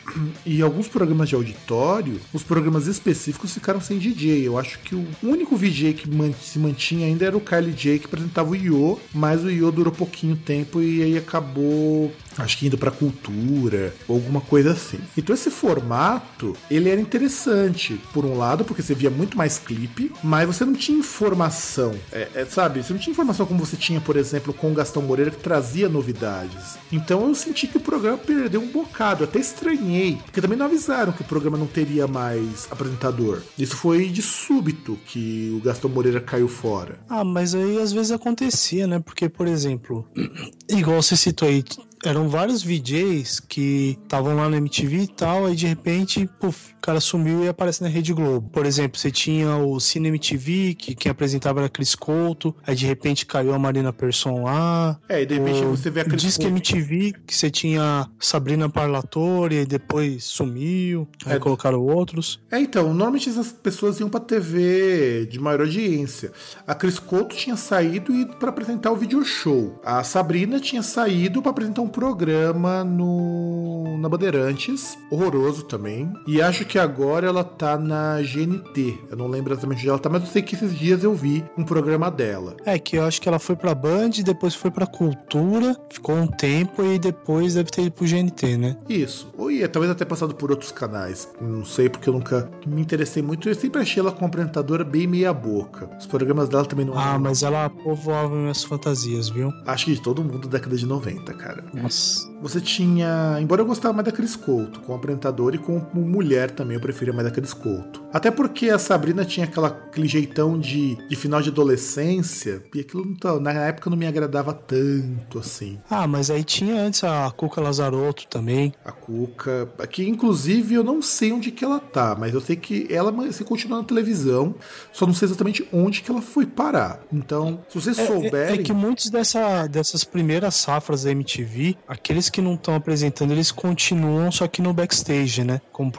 e 0.45 0.61
alguns 0.61 0.87
programas 0.87 1.29
de 1.29 1.35
auditório, 1.35 2.19
os 2.33 2.43
programas 2.43 2.87
específicos 2.87 3.53
ficaram 3.53 3.79
sem 3.79 3.97
DJ. 3.97 4.45
Eu 4.45 4.57
acho 4.57 4.79
que 4.79 4.95
o 4.95 5.07
único 5.23 5.55
VJ 5.55 5.93
que 5.93 6.09
se 6.41 6.59
mantinha 6.59 7.07
ainda 7.07 7.25
era 7.25 7.37
o 7.37 7.41
Kylie 7.41 7.73
J, 7.73 7.99
que 7.99 8.05
apresentava 8.05 8.49
o 8.49 8.55
Io, 8.55 8.99
mas 9.13 9.43
o 9.43 9.49
Io 9.49 9.71
durou 9.71 9.93
pouquinho 9.93 10.35
tempo 10.35 10.81
e 10.81 11.03
aí 11.03 11.17
acabou, 11.17 12.11
acho 12.43 12.57
que 12.57 12.67
indo 12.67 12.77
pra 12.77 12.91
cultura 12.91 13.93
ou 14.07 14.15
alguma 14.15 14.41
coisa 14.41 14.71
assim. 14.71 14.99
Então 15.17 15.33
esse 15.33 15.49
formato, 15.49 16.55
ele 16.69 16.89
era 16.89 16.99
interessante, 16.99 17.99
por 18.13 18.25
um 18.25 18.37
lado, 18.37 18.65
porque 18.65 18.81
você 18.81 18.93
via 18.93 19.09
muito 19.09 19.37
mais 19.37 19.57
clipe, 19.57 20.11
mas 20.23 20.47
você 20.47 20.65
não 20.65 20.73
tinha 20.73 20.97
informação, 20.97 21.93
é, 22.11 22.27
é, 22.35 22.45
sabe? 22.45 22.83
Você 22.83 22.93
não 22.93 22.99
tinha 22.99 23.11
informação 23.11 23.45
como 23.45 23.65
você 23.65 23.77
tinha, 23.77 24.01
por 24.01 24.15
exemplo, 24.15 24.53
com 24.53 24.71
o 24.71 24.73
Gastão 24.73 25.01
Moreira, 25.01 25.31
que 25.31 25.37
trazia 25.37 25.89
novidades. 25.89 26.77
Então 26.91 27.27
eu 27.27 27.35
senti 27.35 27.67
que 27.67 27.77
o 27.77 27.81
programa 27.81 28.17
perdeu 28.17 28.61
um 28.61 28.67
bocado, 28.67 29.23
eu 29.23 29.27
até 29.27 29.39
estranhei, 29.39 30.17
porque 30.25 30.41
também 30.41 30.57
não 30.57 30.65
avisaram 30.65 31.11
que 31.11 31.21
o 31.21 31.25
programa 31.25 31.57
não 31.57 31.67
teria 31.67 32.07
mais 32.07 32.67
apresentador. 32.71 33.41
Isso 33.57 33.75
foi 33.75 34.07
de 34.07 34.21
súbito 34.21 34.97
que 35.05 35.53
o 35.55 35.63
Gastão 35.63 35.89
Moreira 35.89 36.19
caiu 36.19 36.47
fora. 36.47 36.99
Ah, 37.09 37.23
mas 37.23 37.55
aí 37.55 37.79
às 37.79 37.91
vezes 37.91 38.11
acontecia, 38.11 38.87
né? 38.87 38.99
Porque, 38.99 39.29
por 39.29 39.47
exemplo, 39.47 40.07
igual 40.69 41.01
você 41.01 41.15
citou 41.15 41.47
aí, 41.47 41.63
eram 42.05 42.29
vários 42.29 42.63
VJs 42.63 43.39
que 43.41 43.97
estavam 44.01 44.35
lá 44.35 44.49
na 44.49 44.57
MTV 44.57 45.03
e 45.03 45.07
tal, 45.07 45.45
aí 45.45 45.55
de 45.55 45.67
repente, 45.67 46.27
puf, 46.39 46.73
o 46.79 46.81
cara 46.81 46.99
sumiu 47.01 47.43
e 47.43 47.49
aparece 47.49 47.83
na 47.83 47.89
Rede 47.89 48.13
Globo. 48.13 48.49
Por 48.49 48.65
exemplo, 48.65 48.97
você 48.99 49.11
tinha 49.11 49.55
o 49.57 49.79
Cine 49.79 50.07
MTV, 50.07 50.75
que 50.75 50.95
quem 50.95 51.11
apresentava 51.11 51.59
era 51.59 51.69
Cris 51.69 51.93
Couto, 51.93 52.55
aí 52.65 52.73
de 52.75 52.85
repente 52.85 53.25
caiu 53.25 53.53
a 53.53 53.59
Marina 53.59 53.91
Persson 53.91 54.43
lá. 54.43 54.97
É, 55.09 55.21
e 55.21 55.25
de 55.25 55.35
repente 55.37 55.63
O 55.65 55.71
você 55.75 55.89
vê 55.89 56.01
a 56.01 56.05
Cris 56.05 56.21
Disque 56.21 56.43
Couto- 56.45 56.55
MTV, 56.55 57.13
que 57.27 57.35
você 57.35 57.51
tinha 57.51 58.07
Sabrina 58.19 58.69
Parlatori, 58.69 59.57
e 59.61 59.65
depois 59.65 60.23
sumiu, 60.23 61.07
aí 61.25 61.35
É. 61.35 61.39
colocaram 61.39 61.81
outros. 61.81 62.39
É, 62.49 62.59
então, 62.59 62.85
normalmente 62.93 63.29
essas 63.29 63.51
pessoas 63.51 63.99
iam 63.99 64.09
pra 64.09 64.19
TV 64.21 65.27
de 65.29 65.37
maior 65.39 65.59
audiência. 65.61 66.31
A 66.65 66.73
Cris 66.73 66.97
Couto 66.97 67.35
tinha 67.35 67.57
saído 67.57 68.15
e 68.15 68.25
para 68.25 68.49
apresentar 68.49 68.91
o 68.91 68.95
video 68.95 69.23
show. 69.25 69.79
A 69.83 70.01
Sabrina 70.03 70.59
tinha 70.59 70.81
saído 70.81 71.41
para 71.41 71.51
apresentar 71.51 71.81
um 71.81 71.89
programa 71.89 72.83
no 72.85 73.97
na 73.99 74.07
Bandeirantes, 74.07 74.97
horroroso 75.11 75.63
também. 75.63 76.11
E 76.25 76.41
acho 76.41 76.63
que 76.63 76.78
agora 76.79 77.27
ela 77.27 77.43
tá 77.43 77.77
na 77.77 78.21
GNT. 78.21 78.97
Eu 79.09 79.17
não 79.17 79.27
lembro 79.27 79.53
exatamente 79.53 79.79
onde 79.79 79.89
ela 79.89 79.99
tá, 79.99 80.09
mas 80.09 80.21
eu 80.23 80.27
sei 80.27 80.41
que 80.41 80.55
esses 80.55 80.77
dias 80.77 81.03
eu 81.03 81.13
vi 81.13 81.43
um 81.57 81.63
programa 81.63 82.09
dela. 82.09 82.55
É, 82.65 82.77
que 82.79 82.97
eu 82.97 83.03
acho 83.03 83.21
que 83.21 83.27
ela 83.29 83.39
foi 83.39 83.55
pra 83.55 83.75
Band, 83.75 84.09
depois 84.23 84.55
foi 84.55 84.71
pra 84.71 84.85
Cultura, 84.87 85.75
ficou 85.91 86.15
um 86.15 86.27
tempo 86.27 86.83
e 86.83 86.97
depois 86.99 87.53
deve 87.55 87.69
ter 87.69 87.83
ido 87.83 87.91
pro 87.91 88.05
GNT, 88.07 88.57
né? 88.57 88.77
Isso. 88.87 89.31
Ou 89.37 89.51
ia, 89.51 89.67
talvez 89.67 89.91
até 89.91 90.05
passado 90.05 90.33
por 90.35 90.51
outros 90.51 90.71
canais. 90.71 91.29
Não 91.41 91.63
sei, 91.65 91.89
porque 91.89 92.09
eu 92.09 92.13
nunca 92.13 92.49
me 92.65 92.81
interessei 92.81 93.21
muito. 93.21 93.47
Eu 93.49 93.55
sempre 93.55 93.81
achei 93.81 93.99
ela 94.01 94.11
como 94.11 94.27
apresentadora 94.27 94.83
bem 94.83 95.07
meia 95.07 95.33
boca. 95.33 95.89
Os 95.99 96.05
programas 96.05 96.49
dela 96.49 96.65
também 96.65 96.85
não 96.85 96.97
Ah, 96.97 97.09
eram- 97.11 97.19
mas 97.19 97.43
ela 97.43 97.69
povoava 97.69 98.33
minhas 98.35 98.63
fantasias, 98.63 99.29
viu? 99.29 99.51
Acho 99.65 99.85
que 99.85 99.93
de 99.93 100.01
todo 100.01 100.23
mundo 100.23 100.47
da 100.47 100.57
década 100.57 100.75
de 100.75 100.85
90, 100.85 101.33
cara. 101.33 101.63
Nossa. 101.73 102.29
Você 102.41 102.61
tinha. 102.61 103.37
Embora 103.41 103.61
eu 103.61 103.65
gostava 103.65 103.93
mais 103.93 104.05
da 104.05 104.11
Cris 104.11 104.35
Couto, 104.35 104.79
como 104.81 104.97
apresentadora 104.97 105.55
e 105.55 105.59
como 105.59 105.85
mulher 105.95 106.51
também, 106.59 106.75
eu 106.75 106.81
preferia 106.81 107.13
mais 107.13 107.29
Cris 107.31 107.53
Couto. 107.53 108.01
Até 108.13 108.29
porque 108.31 108.69
a 108.69 108.77
Sabrina 108.79 109.23
tinha 109.25 109.45
aquela, 109.45 109.67
aquele 109.69 110.07
jeitão 110.07 110.59
de, 110.59 110.95
de 111.07 111.15
final 111.15 111.41
de 111.41 111.49
adolescência, 111.49 112.61
e 112.73 112.79
aquilo 112.81 113.05
não 113.05 113.15
tá- 113.15 113.39
na 113.39 113.51
época 113.51 113.89
não 113.89 113.97
me 113.97 114.05
agradava 114.07 114.53
tanto 114.53 115.39
assim. 115.39 115.79
Ah, 115.89 116.07
mas 116.07 116.29
aí 116.29 116.43
tinha 116.43 116.75
antes 116.81 117.03
a 117.03 117.29
Cuca 117.31 117.61
Lazarotto 117.61 118.27
também. 118.27 118.73
A 118.83 118.91
Cuca. 118.91 119.69
Aqui, 119.79 120.07
inclusive, 120.07 120.75
eu 120.75 120.83
não 120.83 121.01
sei 121.01 121.31
onde 121.31 121.51
que 121.51 121.63
ela 121.63 121.79
tá, 121.79 122.15
mas 122.17 122.33
eu 122.33 122.41
sei 122.41 122.55
que 122.55 122.87
ela 122.89 123.13
se 123.31 123.43
continua 123.43 123.79
na 123.79 123.83
televisão, 123.83 124.55
só 124.91 125.05
não 125.05 125.13
sei 125.13 125.27
exatamente 125.27 125.67
onde 125.71 126.01
que 126.01 126.11
ela 126.11 126.21
foi 126.21 126.45
parar. 126.45 127.01
Então, 127.11 127.59
se 127.69 127.79
vocês 127.79 127.97
É, 127.97 128.05
souberem. 128.05 128.57
é- 128.57 128.61
é 128.61 128.63
que 128.63 128.73
muitos 128.73 129.09
dessa, 129.09 129.67
dessas 129.67 130.03
primeiras 130.03 130.55
safras 130.55 131.03
da 131.03 131.11
MTV, 131.11 131.75
aqueles 131.87 132.29
que 132.29 132.41
não 132.41 132.53
estão 132.55 132.75
apresentando, 132.75 133.31
eles 133.31 133.51
continuam 133.51 134.31
só 134.31 134.47
que 134.47 134.61
no 134.61 134.73
backstage, 134.73 135.43
né? 135.43 135.61
Como 135.71 135.91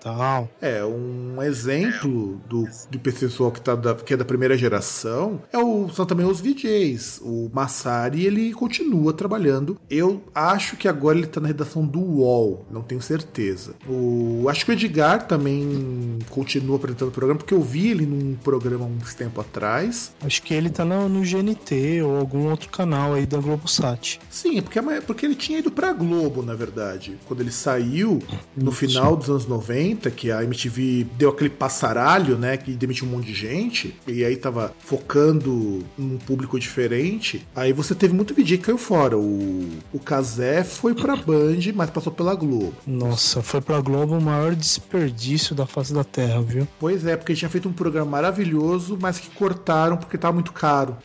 tal. 0.00 0.48
É, 0.60 0.84
um 0.84 1.42
exemplo 1.42 2.40
do, 2.48 2.68
do 2.90 2.98
pessoal 2.98 3.50
que, 3.50 3.60
tá 3.60 3.74
da, 3.74 3.94
que 3.94 4.14
é 4.14 4.16
da 4.16 4.24
primeira 4.24 4.56
geração 4.56 5.42
é 5.52 5.58
o, 5.58 5.88
são 5.90 6.06
também 6.06 6.26
os 6.26 6.40
VJs. 6.40 7.20
O 7.22 7.50
Massari, 7.52 8.26
ele 8.26 8.52
continua 8.52 9.12
trabalhando. 9.12 9.78
Eu 9.90 10.22
acho 10.34 10.76
que 10.76 10.88
agora 10.88 11.18
ele 11.18 11.26
tá 11.26 11.40
na 11.40 11.48
redação 11.48 11.86
do 11.86 12.00
UOL, 12.00 12.66
não 12.70 12.82
tenho 12.82 13.00
certeza. 13.00 13.74
O, 13.88 14.46
acho 14.48 14.64
que 14.64 14.70
o 14.70 14.74
Edgar 14.74 15.26
também 15.26 16.18
continua 16.30 16.76
apresentando 16.76 17.08
o 17.08 17.12
programa, 17.12 17.38
porque 17.38 17.54
eu 17.54 17.62
vi 17.62 17.88
ele 17.88 18.06
num 18.06 18.34
programa 18.36 18.84
uns 18.84 19.14
tempo 19.14 19.40
atrás. 19.40 20.12
Acho 20.22 20.42
que 20.42 20.54
ele 20.54 20.70
tá 20.70 20.84
no, 20.84 21.08
no 21.08 21.20
GNT 21.20 22.02
ou 22.02 22.18
algum 22.18 22.50
outro 22.50 22.68
canal 22.70 23.14
aí 23.14 23.26
da 23.26 23.38
Globosat. 23.38 24.18
Sim, 24.30 24.58
é 24.58 24.62
porque, 24.62 24.78
é 24.78 25.00
porque 25.00 25.26
ele 25.26 25.34
tinha 25.34 25.58
ido 25.58 25.70
pra 25.70 25.92
Globo, 25.92 26.42
na 26.42 26.54
verdade. 26.54 27.18
Quando 27.26 27.40
ele 27.40 27.52
saiu, 27.52 28.22
no 28.56 28.72
final 28.72 29.16
dos 29.26 29.46
anos 29.46 29.46
90, 29.46 30.10
que 30.10 30.30
a 30.30 30.42
MTV 30.42 31.06
deu 31.16 31.30
aquele 31.30 31.50
passaralho, 31.50 32.36
né? 32.36 32.56
Que 32.56 32.72
demitiu 32.72 33.06
um 33.06 33.10
monte 33.10 33.26
de 33.26 33.34
gente. 33.34 33.94
E 34.06 34.24
aí 34.24 34.36
tava 34.36 34.74
focando 34.78 35.84
num 35.96 36.18
público 36.18 36.58
diferente. 36.58 37.46
Aí 37.54 37.72
você 37.72 37.94
teve 37.94 38.14
muito 38.14 38.34
vídeo 38.34 38.58
que 38.58 38.64
caiu 38.64 38.78
fora. 38.78 39.16
O, 39.16 39.68
o 39.92 39.98
Kazé 39.98 40.64
foi 40.64 40.94
pra 40.94 41.16
Band, 41.16 41.60
mas 41.74 41.90
passou 41.90 42.12
pela 42.12 42.34
Globo. 42.34 42.74
Nossa, 42.86 43.42
foi 43.42 43.60
pra 43.60 43.80
Globo 43.80 44.16
o 44.16 44.22
maior 44.22 44.54
desperdício 44.54 45.54
da 45.54 45.66
face 45.66 45.92
da 45.92 46.04
Terra, 46.04 46.40
viu? 46.40 46.66
Pois 46.78 47.06
é, 47.06 47.16
porque 47.16 47.34
tinha 47.34 47.48
feito 47.48 47.68
um 47.68 47.72
programa 47.72 48.10
maravilhoso, 48.10 48.98
mas 49.00 49.18
que 49.18 49.30
cortaram 49.30 49.96
porque 49.96 50.18
tava 50.18 50.34
muito 50.34 50.52
caro. 50.52 50.96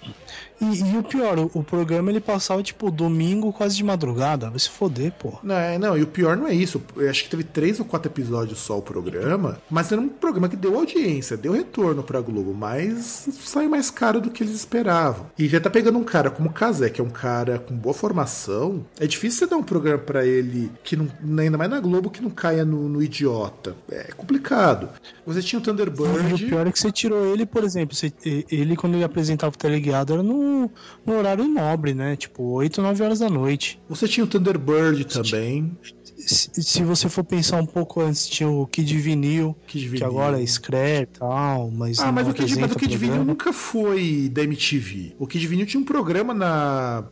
E, 0.62 0.94
e 0.94 0.98
o 0.98 1.04
pior, 1.04 1.40
o, 1.40 1.52
o 1.54 1.64
programa 1.64 2.10
ele 2.10 2.20
passava 2.20 2.62
tipo 2.62 2.92
domingo 2.92 3.52
quase 3.54 3.76
de 3.78 3.84
madrugada. 3.84 4.50
Vai 4.50 4.60
se 4.60 4.70
foder, 4.70 5.12
pô. 5.14 5.34
Não, 5.44 5.56
é, 5.56 5.78
não, 5.78 5.98
e 5.98 6.04
o 6.04 6.08
pior 6.08 6.36
não 6.36 6.48
é 6.48 6.54
isso. 6.54 6.82
Eu 6.96 7.10
acho 7.10 7.24
que 7.24 7.30
teve 7.30 7.44
três 7.44 7.80
ou 7.80 7.86
quatro 7.86 8.12
episódios 8.12 8.60
só 8.60 8.78
o 8.78 8.82
programa, 8.82 9.60
mas 9.70 9.92
era 9.92 10.02
um 10.02 10.10
programa 10.10 10.50
que 10.50 10.56
deu 10.56 10.76
audiência, 10.78 11.38
deu 11.38 11.54
retorno 11.54 12.04
pra 12.04 12.20
Globo, 12.22 12.54
mas 12.54 13.28
saiu 13.44 13.70
mais 13.70 13.90
caro 13.90 14.20
do 14.20 14.30
que 14.30 14.44
eles 14.44 14.56
esperavam. 14.56 15.28
E 15.38 15.48
já 15.48 15.60
tá 15.60 15.70
pegando 15.70 15.98
um 15.98 16.04
cara 16.04 16.30
como 16.30 16.50
o 16.50 16.54
Kazé, 16.54 16.90
que 16.90 17.00
é 17.00 17.04
um 17.04 17.10
cara 17.10 17.60
com 17.60 17.76
boa 17.76 17.94
formação. 17.94 18.86
É 19.00 19.08
difícil 19.08 19.40
você 19.40 19.48
dar 19.48 19.58
um 19.58 19.64
programa 19.64 20.00
pra 20.00 20.26
ele 20.26 20.72
que 20.84 20.96
não, 20.96 21.08
ainda 21.40 21.58
mais 21.58 21.70
na 21.70 21.80
Globo, 21.80 22.10
que 22.10 22.22
não 22.22 22.30
caia 22.30 22.66
no, 22.66 22.90
no 22.90 23.02
idiota. 23.02 23.76
É 23.92 24.12
complicado. 24.16 24.90
Você 25.26 25.42
tinha 25.42 25.60
o 25.60 25.62
E 25.62 25.64
o 25.64 25.66
Thunderbird. 25.66 26.46
pior 26.46 26.68
é 26.68 26.72
que 26.72 26.80
você 26.80 26.92
tirou 26.92 27.26
ele, 27.34 27.46
por 27.46 27.64
exemplo, 27.64 27.96
você- 27.96 28.12
ele 28.52 28.76
quando 28.76 28.96
ele 28.96 29.04
apresentava 29.04 29.54
o 29.54 29.58
teleguiado 29.58 30.14
era 30.14 30.24
no, 30.50 30.72
no 31.06 31.18
horário 31.18 31.48
nobre, 31.48 31.94
né? 31.94 32.16
Tipo, 32.16 32.44
8, 32.44 32.82
9 32.82 33.04
horas 33.04 33.20
da 33.20 33.30
noite. 33.30 33.80
Você 33.88 34.08
tinha 34.08 34.24
o 34.24 34.28
Thunderbird 34.28 35.06
também. 35.06 35.78
Se, 36.18 36.50
se 36.62 36.84
você 36.84 37.08
for 37.08 37.24
pensar 37.24 37.62
um 37.62 37.66
pouco 37.66 38.02
antes, 38.02 38.28
tinha 38.28 38.50
o 38.50 38.68
Kid 38.68 38.98
Vinil, 38.98 39.56
Kid 39.68 39.86
que 39.86 39.90
Vinil. 39.92 40.06
agora 40.08 40.42
é 40.42 40.46
Scrap 40.46 41.04
e 41.04 41.06
tal, 41.20 41.72
mas 41.72 41.98
Ah, 42.00 42.08
não 42.08 42.12
mas 42.14 42.28
o 42.28 42.34
Kid, 42.34 42.60
mas 42.60 42.72
o 42.74 42.76
Kid 42.76 42.98
Vinil 42.98 43.24
nunca 43.24 43.54
foi 43.54 44.30
da 44.32 44.44
MTV. 44.44 45.16
O 45.18 45.26
Kid 45.26 45.48
Vinil 45.48 45.66
tinha 45.66 45.80
um 45.80 45.86
programa 45.86 46.34
na 46.34 47.06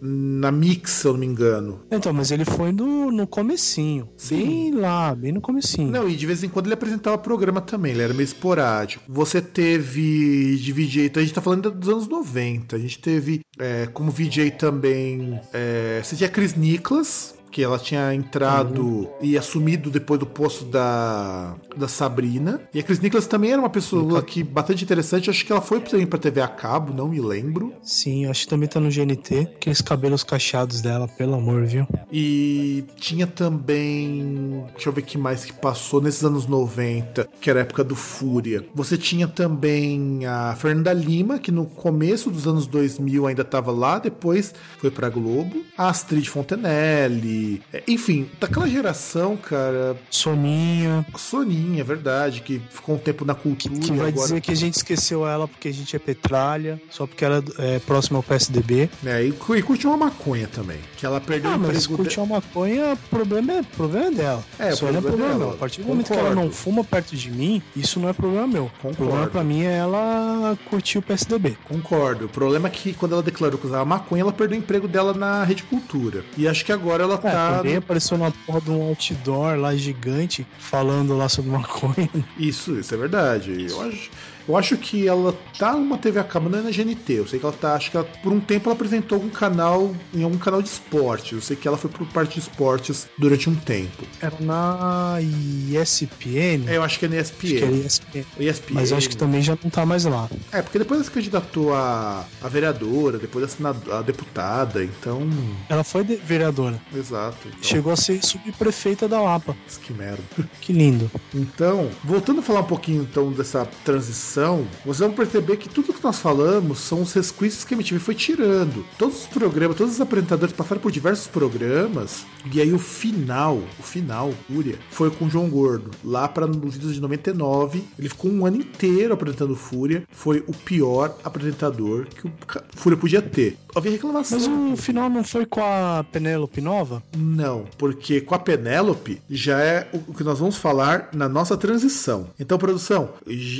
na 0.00 0.50
Mix, 0.50 0.90
se 0.90 1.06
eu 1.06 1.12
não 1.12 1.20
me 1.20 1.26
engano. 1.26 1.80
Então, 1.90 2.12
mas 2.12 2.30
ele 2.30 2.44
foi 2.44 2.72
no, 2.72 3.10
no 3.10 3.26
comecinho, 3.26 4.08
bem 4.28 4.72
lá, 4.72 5.14
bem 5.14 5.32
no 5.32 5.40
comecinho. 5.40 5.90
Não, 5.90 6.08
e 6.08 6.16
de 6.16 6.26
vez 6.26 6.42
em 6.42 6.48
quando 6.48 6.66
ele 6.66 6.74
apresentava 6.74 7.18
programa 7.18 7.60
também, 7.60 7.92
ele 7.92 8.02
era 8.02 8.14
meio 8.14 8.24
esporádico. 8.24 9.04
Você 9.08 9.40
teve 9.40 10.56
de 10.56 10.72
VJ, 10.72 11.06
então 11.06 11.20
a 11.20 11.24
gente 11.24 11.34
tá 11.34 11.40
falando 11.40 11.70
dos 11.70 11.88
anos 11.88 12.08
90. 12.08 12.76
A 12.76 12.78
gente 12.78 12.98
teve 12.98 13.40
é, 13.58 13.86
como 13.86 14.10
VJ 14.10 14.52
também. 14.52 15.38
É, 15.52 16.00
você 16.02 16.16
tinha 16.16 16.28
Chris 16.28 16.54
Nicholas. 16.54 17.34
Que 17.50 17.62
ela 17.62 17.78
tinha 17.78 18.14
entrado 18.14 19.08
e 19.20 19.36
assumido 19.36 19.90
depois 19.90 20.20
do 20.20 20.26
posto 20.26 20.64
da, 20.64 21.54
da 21.76 21.88
Sabrina. 21.88 22.60
E 22.72 22.78
a 22.78 22.82
Chris 22.82 23.00
Nicholas 23.00 23.26
também 23.26 23.50
era 23.50 23.60
uma 23.60 23.70
pessoa 23.70 24.22
que 24.22 24.42
bastante 24.42 24.84
interessante. 24.84 25.30
Acho 25.30 25.44
que 25.44 25.52
ela 25.52 25.60
foi 25.60 25.80
também 25.80 26.06
pra 26.06 26.18
TV 26.18 26.40
a 26.40 26.48
cabo, 26.48 26.92
não 26.92 27.08
me 27.08 27.20
lembro. 27.20 27.72
Sim, 27.82 28.26
acho 28.26 28.42
que 28.42 28.48
também 28.48 28.68
tá 28.68 28.78
no 28.78 28.88
GNT. 28.88 29.48
Aqueles 29.56 29.80
cabelos 29.80 30.22
cacheados 30.22 30.80
dela, 30.80 31.08
pelo 31.08 31.34
amor, 31.34 31.64
viu? 31.66 31.86
E 32.12 32.84
tinha 32.96 33.26
também. 33.26 34.64
Deixa 34.72 34.88
eu 34.88 34.92
ver 34.92 35.02
que 35.02 35.18
mais 35.18 35.44
que 35.44 35.52
passou 35.52 36.00
nesses 36.00 36.24
anos 36.24 36.46
90, 36.46 37.28
que 37.40 37.50
era 37.50 37.60
a 37.60 37.62
época 37.62 37.82
do 37.82 37.96
Fúria. 37.96 38.64
Você 38.74 38.96
tinha 38.96 39.26
também 39.26 40.24
a 40.26 40.54
Fernanda 40.56 40.92
Lima, 40.92 41.38
que 41.38 41.50
no 41.50 41.66
começo 41.66 42.30
dos 42.30 42.46
anos 42.46 42.66
2000 42.66 43.26
ainda 43.26 43.42
estava 43.42 43.70
lá, 43.72 43.98
depois 43.98 44.54
foi 44.78 44.90
pra 44.90 45.08
Globo. 45.08 45.64
A 45.76 45.88
Astrid 45.88 46.28
Fontenelle. 46.28 47.39
É, 47.72 47.82
Enfim, 47.88 48.28
daquela 48.40 48.68
geração, 48.68 49.36
cara. 49.36 49.96
Soninha, 50.10 51.04
Soninha, 51.16 51.80
é 51.80 51.84
verdade, 51.84 52.40
que 52.40 52.60
ficou 52.70 52.94
um 52.94 52.98
tempo 52.98 53.24
na 53.24 53.34
cultura. 53.34 53.74
que 53.80 53.92
e 53.92 53.96
vai 53.96 54.08
agora... 54.08 54.26
dizer 54.26 54.40
que 54.40 54.50
a 54.52 54.54
gente 54.56 54.74
esqueceu 54.74 55.26
ela 55.26 55.48
porque 55.48 55.68
a 55.68 55.72
gente 55.72 55.94
é 55.96 55.98
petralha, 55.98 56.80
só 56.90 57.06
porque 57.06 57.24
ela 57.24 57.42
é 57.58 57.78
próxima 57.80 58.18
ao 58.18 58.22
PSDB. 58.22 58.88
É, 59.04 59.24
e, 59.24 59.28
e 59.28 59.62
curtiu 59.62 59.90
uma 59.90 59.96
maconha 60.06 60.46
também. 60.46 60.78
Que 60.96 61.04
ela 61.06 61.20
perdeu 61.20 61.50
Ah, 61.50 61.56
o 61.56 61.58
mas 61.58 61.70
emprego 61.84 61.96
curtir 61.96 62.14
de- 62.14 62.20
uma 62.20 62.26
maconha, 62.36 62.96
problema 63.10 63.52
é, 63.54 63.62
problema 63.62 64.06
é 64.06 64.10
dela. 64.10 64.44
É, 64.58 64.64
o 64.66 64.68
é 64.72 64.76
problema 64.76 64.98
é 64.98 65.02
problema 65.10 65.28
dela. 65.32 65.38
meu. 65.46 65.50
A 65.50 65.56
partir 65.56 65.80
do 65.82 65.88
momento 65.88 66.06
que 66.06 66.12
ela 66.12 66.22
Concordo. 66.28 66.42
não 66.46 66.52
fuma 66.52 66.84
perto 66.84 67.16
de 67.16 67.30
mim, 67.30 67.62
isso 67.74 67.98
não 67.98 68.08
é 68.08 68.12
problema 68.12 68.46
meu. 68.46 68.64
O 68.66 68.70
Concordo. 68.70 68.96
problema 68.96 69.26
pra 69.26 69.42
mim 69.44 69.62
é 69.62 69.76
ela 69.78 70.56
curtir 70.68 70.98
o 70.98 71.02
PSDB. 71.02 71.56
Concordo. 71.64 72.26
O 72.26 72.28
problema 72.28 72.68
é 72.68 72.70
que 72.70 72.92
quando 72.92 73.12
ela 73.12 73.22
declarou 73.22 73.58
que 73.58 73.66
usava 73.66 73.84
maconha, 73.84 74.22
ela 74.22 74.32
perdeu 74.32 74.58
o 74.58 74.60
emprego 74.62 74.86
dela 74.88 75.14
na 75.14 75.42
Rede 75.44 75.62
Cultura. 75.64 76.24
E 76.36 76.46
acho 76.46 76.64
que 76.64 76.72
agora 76.72 77.02
ela 77.04 77.18
É, 77.30 77.34
tá. 77.34 77.56
também 77.58 77.76
apareceu 77.76 78.18
na 78.18 78.30
porra 78.30 78.60
de 78.60 78.70
um 78.70 78.82
outdoor 78.82 79.56
lá 79.56 79.74
gigante 79.74 80.46
falando 80.58 81.16
lá 81.16 81.28
sobre 81.28 81.50
maconha. 81.50 82.10
Isso, 82.38 82.78
isso 82.78 82.94
é 82.94 82.96
verdade. 82.96 83.66
Eu 83.68 83.82
acho, 83.82 84.10
eu 84.50 84.56
acho 84.56 84.76
que 84.76 85.06
ela 85.06 85.36
tá 85.58 85.72
numa 85.72 85.96
TV 85.98 86.18
a 86.20 86.24
cabo, 86.24 86.48
não 86.48 86.58
é 86.58 86.62
na 86.62 86.70
GNT. 86.70 87.12
Eu 87.14 87.26
sei 87.26 87.38
que 87.38 87.44
ela 87.46 87.54
tá. 87.54 87.74
Acho 87.74 87.90
que 87.90 87.96
ela, 87.96 88.06
por 88.22 88.32
um 88.32 88.40
tempo 88.40 88.68
ela 88.68 88.74
apresentou 88.74 89.16
algum 89.16 89.28
canal, 89.30 89.94
em 90.14 90.22
algum 90.22 90.38
canal 90.38 90.60
de 90.62 90.68
esporte. 90.68 91.34
Eu 91.34 91.40
sei 91.40 91.56
que 91.56 91.66
ela 91.68 91.76
foi 91.76 91.90
por 91.90 92.06
parte 92.08 92.34
de 92.34 92.40
esportes 92.40 93.06
durante 93.18 93.48
um 93.48 93.54
tempo. 93.54 94.04
Era 94.20 94.36
na 94.40 95.18
ESPN. 95.20 96.66
É, 96.68 96.76
eu 96.76 96.82
acho 96.82 96.98
que 96.98 97.06
é 97.06 97.08
na 97.08 97.20
Acho 97.20 97.32
que 97.34 97.56
era 97.58 97.70
ESPN. 97.70 97.86
ESPN. 97.86 98.24
ESPN. 98.40 98.74
Mas 98.74 98.90
eu 98.90 98.96
acho 98.96 99.08
que 99.08 99.16
também 99.16 99.42
já 99.42 99.56
não 99.62 99.70
tá 99.70 99.84
mais 99.86 100.04
lá. 100.04 100.28
É, 100.52 100.62
porque 100.62 100.78
depois 100.78 100.98
ela 101.00 101.04
se 101.04 101.10
candidatou 101.10 101.74
a, 101.74 102.24
a 102.42 102.48
vereadora, 102.48 103.18
depois 103.18 103.44
a, 103.44 103.48
senado- 103.48 103.92
a 103.92 104.02
deputada, 104.02 104.82
então. 104.82 105.28
Ela 105.68 105.84
foi 105.84 106.02
vereadora. 106.04 106.80
Exato. 106.94 107.36
Então, 107.48 107.62
Chegou 107.62 107.92
a 107.92 107.96
ser 107.96 108.24
subprefeita 108.24 109.06
da 109.08 109.20
Lapa. 109.20 109.54
que 109.82 109.92
merda. 109.92 110.22
Que 110.60 110.72
lindo. 110.72 111.10
Então, 111.34 111.90
voltando 112.04 112.40
a 112.40 112.42
falar 112.42 112.60
um 112.60 112.64
pouquinho 112.64 113.02
então 113.08 113.30
dessa 113.32 113.66
transição 113.84 114.39
atenção, 114.40 114.66
vocês 114.84 114.98
vão 114.98 115.12
perceber 115.12 115.56
que 115.56 115.68
tudo 115.68 115.92
que 115.92 116.02
nós 116.02 116.18
falamos 116.18 116.78
são 116.78 117.02
os 117.02 117.12
resquícios 117.12 117.64
que 117.64 117.74
a 117.74 117.76
MTV 117.76 117.98
foi 117.98 118.14
tirando. 118.14 118.84
Todos 118.98 119.22
os 119.22 119.26
programas, 119.26 119.76
todos 119.76 119.94
os 119.94 120.00
apresentadores 120.00 120.54
passaram 120.54 120.80
por 120.80 120.90
diversos 120.90 121.26
programas, 121.26 122.24
e 122.52 122.60
aí 122.60 122.72
o 122.72 122.78
final, 122.78 123.60
o 123.78 123.82
final, 123.82 124.32
Fúria, 124.48 124.78
foi 124.90 125.10
com 125.10 125.26
o 125.26 125.30
João 125.30 125.48
Gordo. 125.48 125.90
Lá 126.04 126.26
para 126.26 126.46
nos 126.46 126.74
vídeos 126.74 126.94
de 126.94 127.00
99, 127.00 127.84
ele 127.98 128.08
ficou 128.08 128.30
um 128.30 128.46
ano 128.46 128.56
inteiro 128.56 129.12
apresentando 129.12 129.54
Fúria. 129.54 130.04
Foi 130.10 130.42
o 130.46 130.52
pior 130.52 131.14
apresentador 131.22 132.06
que 132.06 132.26
o 132.26 132.32
Fúria 132.74 132.96
podia 132.96 133.20
ter. 133.20 133.58
Havia 133.74 133.92
reclamação. 133.92 134.38
Mas 134.38 134.78
o 134.78 134.82
final 134.82 135.08
não 135.08 135.22
foi 135.22 135.46
com 135.46 135.60
a 135.60 136.04
Penélope 136.10 136.60
Nova? 136.60 137.02
Não, 137.16 137.64
porque 137.78 138.20
com 138.20 138.34
a 138.34 138.38
Penélope 138.38 139.20
já 139.30 139.60
é 139.60 139.88
o 139.92 140.14
que 140.14 140.24
nós 140.24 140.38
vamos 140.38 140.56
falar 140.56 141.10
na 141.12 141.28
nossa 141.28 141.56
transição. 141.56 142.28
Então, 142.38 142.58
produção, 142.58 143.10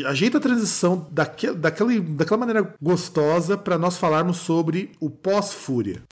ajeita 0.06 0.38
a 0.38 0.40
transição 0.40 0.59
daquele, 1.11 1.54
daquele, 1.54 2.00
daquela 2.00 2.38
maneira 2.38 2.74
gostosa 2.80 3.56
para 3.56 3.78
nós 3.78 3.96
falarmos 3.96 4.38
sobre 4.38 4.92
o 5.00 5.11
pós-Fúria. 5.11 6.02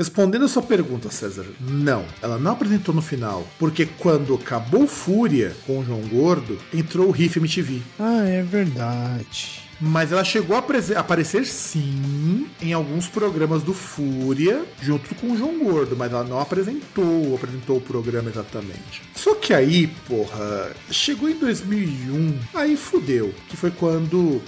Respondendo 0.00 0.46
a 0.46 0.48
sua 0.48 0.62
pergunta, 0.62 1.10
César, 1.10 1.44
não. 1.60 2.06
Ela 2.22 2.38
não 2.38 2.52
apresentou 2.52 2.94
no 2.94 3.02
final. 3.02 3.46
Porque 3.58 3.84
quando 3.84 4.34
acabou 4.34 4.86
Fúria 4.86 5.54
com 5.66 5.78
o 5.78 5.84
João 5.84 6.00
Gordo, 6.08 6.58
entrou 6.72 7.08
o 7.08 7.10
Riff 7.10 7.38
MTV. 7.38 7.82
Ah, 7.98 8.26
é 8.26 8.42
verdade. 8.42 9.59
Mas 9.80 10.12
ela 10.12 10.24
chegou 10.24 10.56
a 10.56 10.64
aparecer 10.98 11.46
sim 11.46 12.46
em 12.60 12.72
alguns 12.72 13.08
programas 13.08 13.62
do 13.62 13.72
Fúria, 13.72 14.64
junto 14.82 15.14
com 15.14 15.32
o 15.32 15.36
João 15.36 15.58
Gordo, 15.58 15.96
mas 15.96 16.12
ela 16.12 16.24
não 16.24 16.38
apresentou, 16.38 17.34
apresentou 17.34 17.78
o 17.78 17.80
programa 17.80 18.28
exatamente. 18.28 19.02
Só 19.14 19.34
que 19.34 19.54
aí, 19.54 19.86
porra, 20.06 20.70
chegou 20.90 21.28
em 21.28 21.38
2001, 21.38 22.38
aí 22.54 22.76
fudeu, 22.76 23.34
que 23.48 23.56
foi 23.56 23.70
quando 23.70 24.42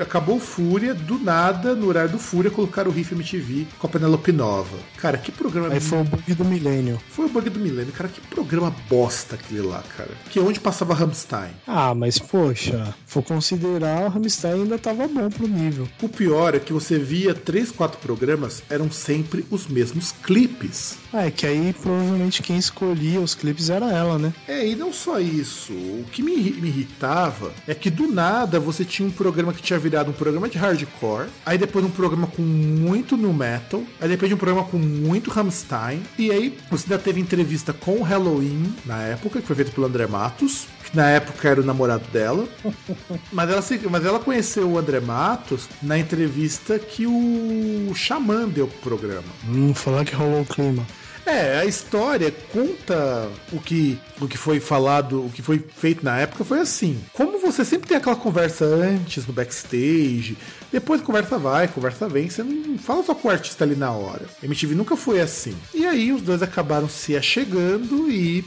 acabou 0.00 0.38
Fúria, 0.38 0.94
do 0.94 1.18
nada, 1.18 1.74
no 1.74 1.88
horário 1.88 2.12
do 2.12 2.18
Fúria, 2.18 2.50
colocaram 2.50 2.90
o 2.90 2.94
Riff 2.94 3.14
MTV 3.14 3.66
com 3.78 3.86
a 3.86 3.90
Penelope 3.90 4.32
Nova. 4.32 4.76
Cara, 4.98 5.16
que 5.16 5.32
programa... 5.32 5.68
Aí 5.72 5.80
foi 5.80 6.00
o 6.00 6.04
bug 6.04 6.34
do 6.34 6.44
milênio. 6.44 7.00
Foi 7.08 7.26
o 7.26 7.28
bug 7.28 7.48
do 7.48 7.58
milênio, 7.58 7.92
cara, 7.92 8.08
que 8.08 8.20
programa 8.20 8.74
bosta 8.88 9.34
aquele 9.34 9.62
lá, 9.62 9.82
cara. 9.96 10.10
Que 10.30 10.38
é 10.38 10.42
onde 10.42 10.60
passava 10.60 10.94
Rammstein. 10.94 11.50
Ah, 11.66 11.94
mas 11.94 12.18
poxa, 12.18 12.94
for 13.06 13.22
considerar, 13.22 14.06
o 14.06 14.08
Rammstein 14.08 14.62
ainda 14.62 14.73
ainda 14.74 14.78
tava 14.78 15.08
bom 15.08 15.28
pro 15.30 15.46
nível. 15.46 15.88
O 16.02 16.08
pior 16.08 16.54
é 16.54 16.58
que 16.58 16.72
você 16.72 16.98
via 16.98 17.34
três, 17.34 17.70
quatro 17.70 17.98
programas, 18.00 18.62
eram 18.68 18.90
sempre 18.90 19.44
os 19.50 19.66
mesmos 19.66 20.12
clipes. 20.12 20.98
Ah, 21.16 21.26
é 21.26 21.30
que 21.30 21.46
aí 21.46 21.72
provavelmente 21.80 22.42
quem 22.42 22.56
escolhia 22.56 23.20
os 23.20 23.36
clipes 23.36 23.70
era 23.70 23.86
ela, 23.86 24.18
né? 24.18 24.34
É, 24.48 24.66
e 24.66 24.74
não 24.74 24.92
só 24.92 25.20
isso. 25.20 25.72
O 25.72 26.04
que 26.10 26.24
me, 26.24 26.34
me 26.34 26.66
irritava 26.66 27.52
é 27.68 27.74
que 27.74 27.88
do 27.88 28.08
nada 28.08 28.58
você 28.58 28.84
tinha 28.84 29.06
um 29.06 29.12
programa 29.12 29.52
que 29.52 29.62
tinha 29.62 29.78
virado 29.78 30.10
um 30.10 30.12
programa 30.12 30.48
de 30.48 30.58
hardcore, 30.58 31.28
aí 31.46 31.56
depois 31.56 31.84
um 31.84 31.90
programa 31.90 32.26
com 32.26 32.42
muito 32.42 33.16
no 33.16 33.32
metal, 33.32 33.84
aí 34.00 34.08
depois 34.08 34.28
de 34.28 34.34
um 34.34 34.38
programa 34.38 34.66
com 34.66 34.76
muito 34.76 35.30
Rammstein, 35.30 36.02
e 36.18 36.32
aí 36.32 36.58
você 36.68 36.92
ainda 36.92 36.98
teve 36.98 37.20
entrevista 37.20 37.72
com 37.72 37.98
o 37.98 38.02
Halloween 38.02 38.74
na 38.84 39.00
época, 39.02 39.40
que 39.40 39.46
foi 39.46 39.54
feito 39.54 39.70
pelo 39.70 39.86
André 39.86 40.08
Matos, 40.08 40.66
que 40.84 40.96
na 40.96 41.10
época 41.10 41.48
era 41.48 41.60
o 41.60 41.64
namorado 41.64 42.08
dela. 42.08 42.48
mas, 43.30 43.48
ela, 43.48 43.64
mas 43.88 44.04
ela 44.04 44.18
conheceu 44.18 44.68
o 44.68 44.78
André 44.78 44.98
Matos 44.98 45.68
na 45.80 45.96
entrevista 45.96 46.76
que 46.76 47.06
o 47.06 47.92
Xamã 47.94 48.48
deu 48.48 48.66
pro 48.66 48.90
programa. 48.90 49.28
Hum, 49.48 49.72
falar 49.72 50.04
que 50.04 50.16
rolou 50.16 50.40
o 50.40 50.44
clima. 50.44 50.84
É, 51.26 51.58
a 51.58 51.64
história 51.64 52.30
conta 52.52 53.30
o 53.52 53.58
que, 53.58 53.98
o 54.20 54.28
que 54.28 54.36
foi 54.36 54.60
falado, 54.60 55.24
o 55.24 55.30
que 55.30 55.42
foi 55.42 55.64
feito 55.76 56.04
na 56.04 56.18
época 56.18 56.44
foi 56.44 56.60
assim. 56.60 57.02
Como 57.12 57.38
você 57.38 57.64
sempre 57.64 57.88
tem 57.88 57.96
aquela 57.96 58.16
conversa 58.16 58.64
antes 58.64 59.26
no 59.26 59.32
backstage, 59.32 60.36
depois 60.70 61.00
conversa 61.00 61.38
vai, 61.38 61.66
conversa 61.68 62.08
vem, 62.08 62.28
você 62.28 62.42
não 62.42 62.76
fala 62.78 63.02
só 63.02 63.14
com 63.14 63.28
o 63.28 63.30
artista 63.30 63.64
ali 63.64 63.74
na 63.74 63.90
hora. 63.90 64.26
MTV 64.42 64.74
nunca 64.74 64.96
foi 64.96 65.20
assim. 65.20 65.56
E 65.72 65.86
aí 65.86 66.12
os 66.12 66.20
dois 66.20 66.42
acabaram 66.42 66.88
se 66.88 67.16
achegando 67.16 68.10
e 68.10 68.44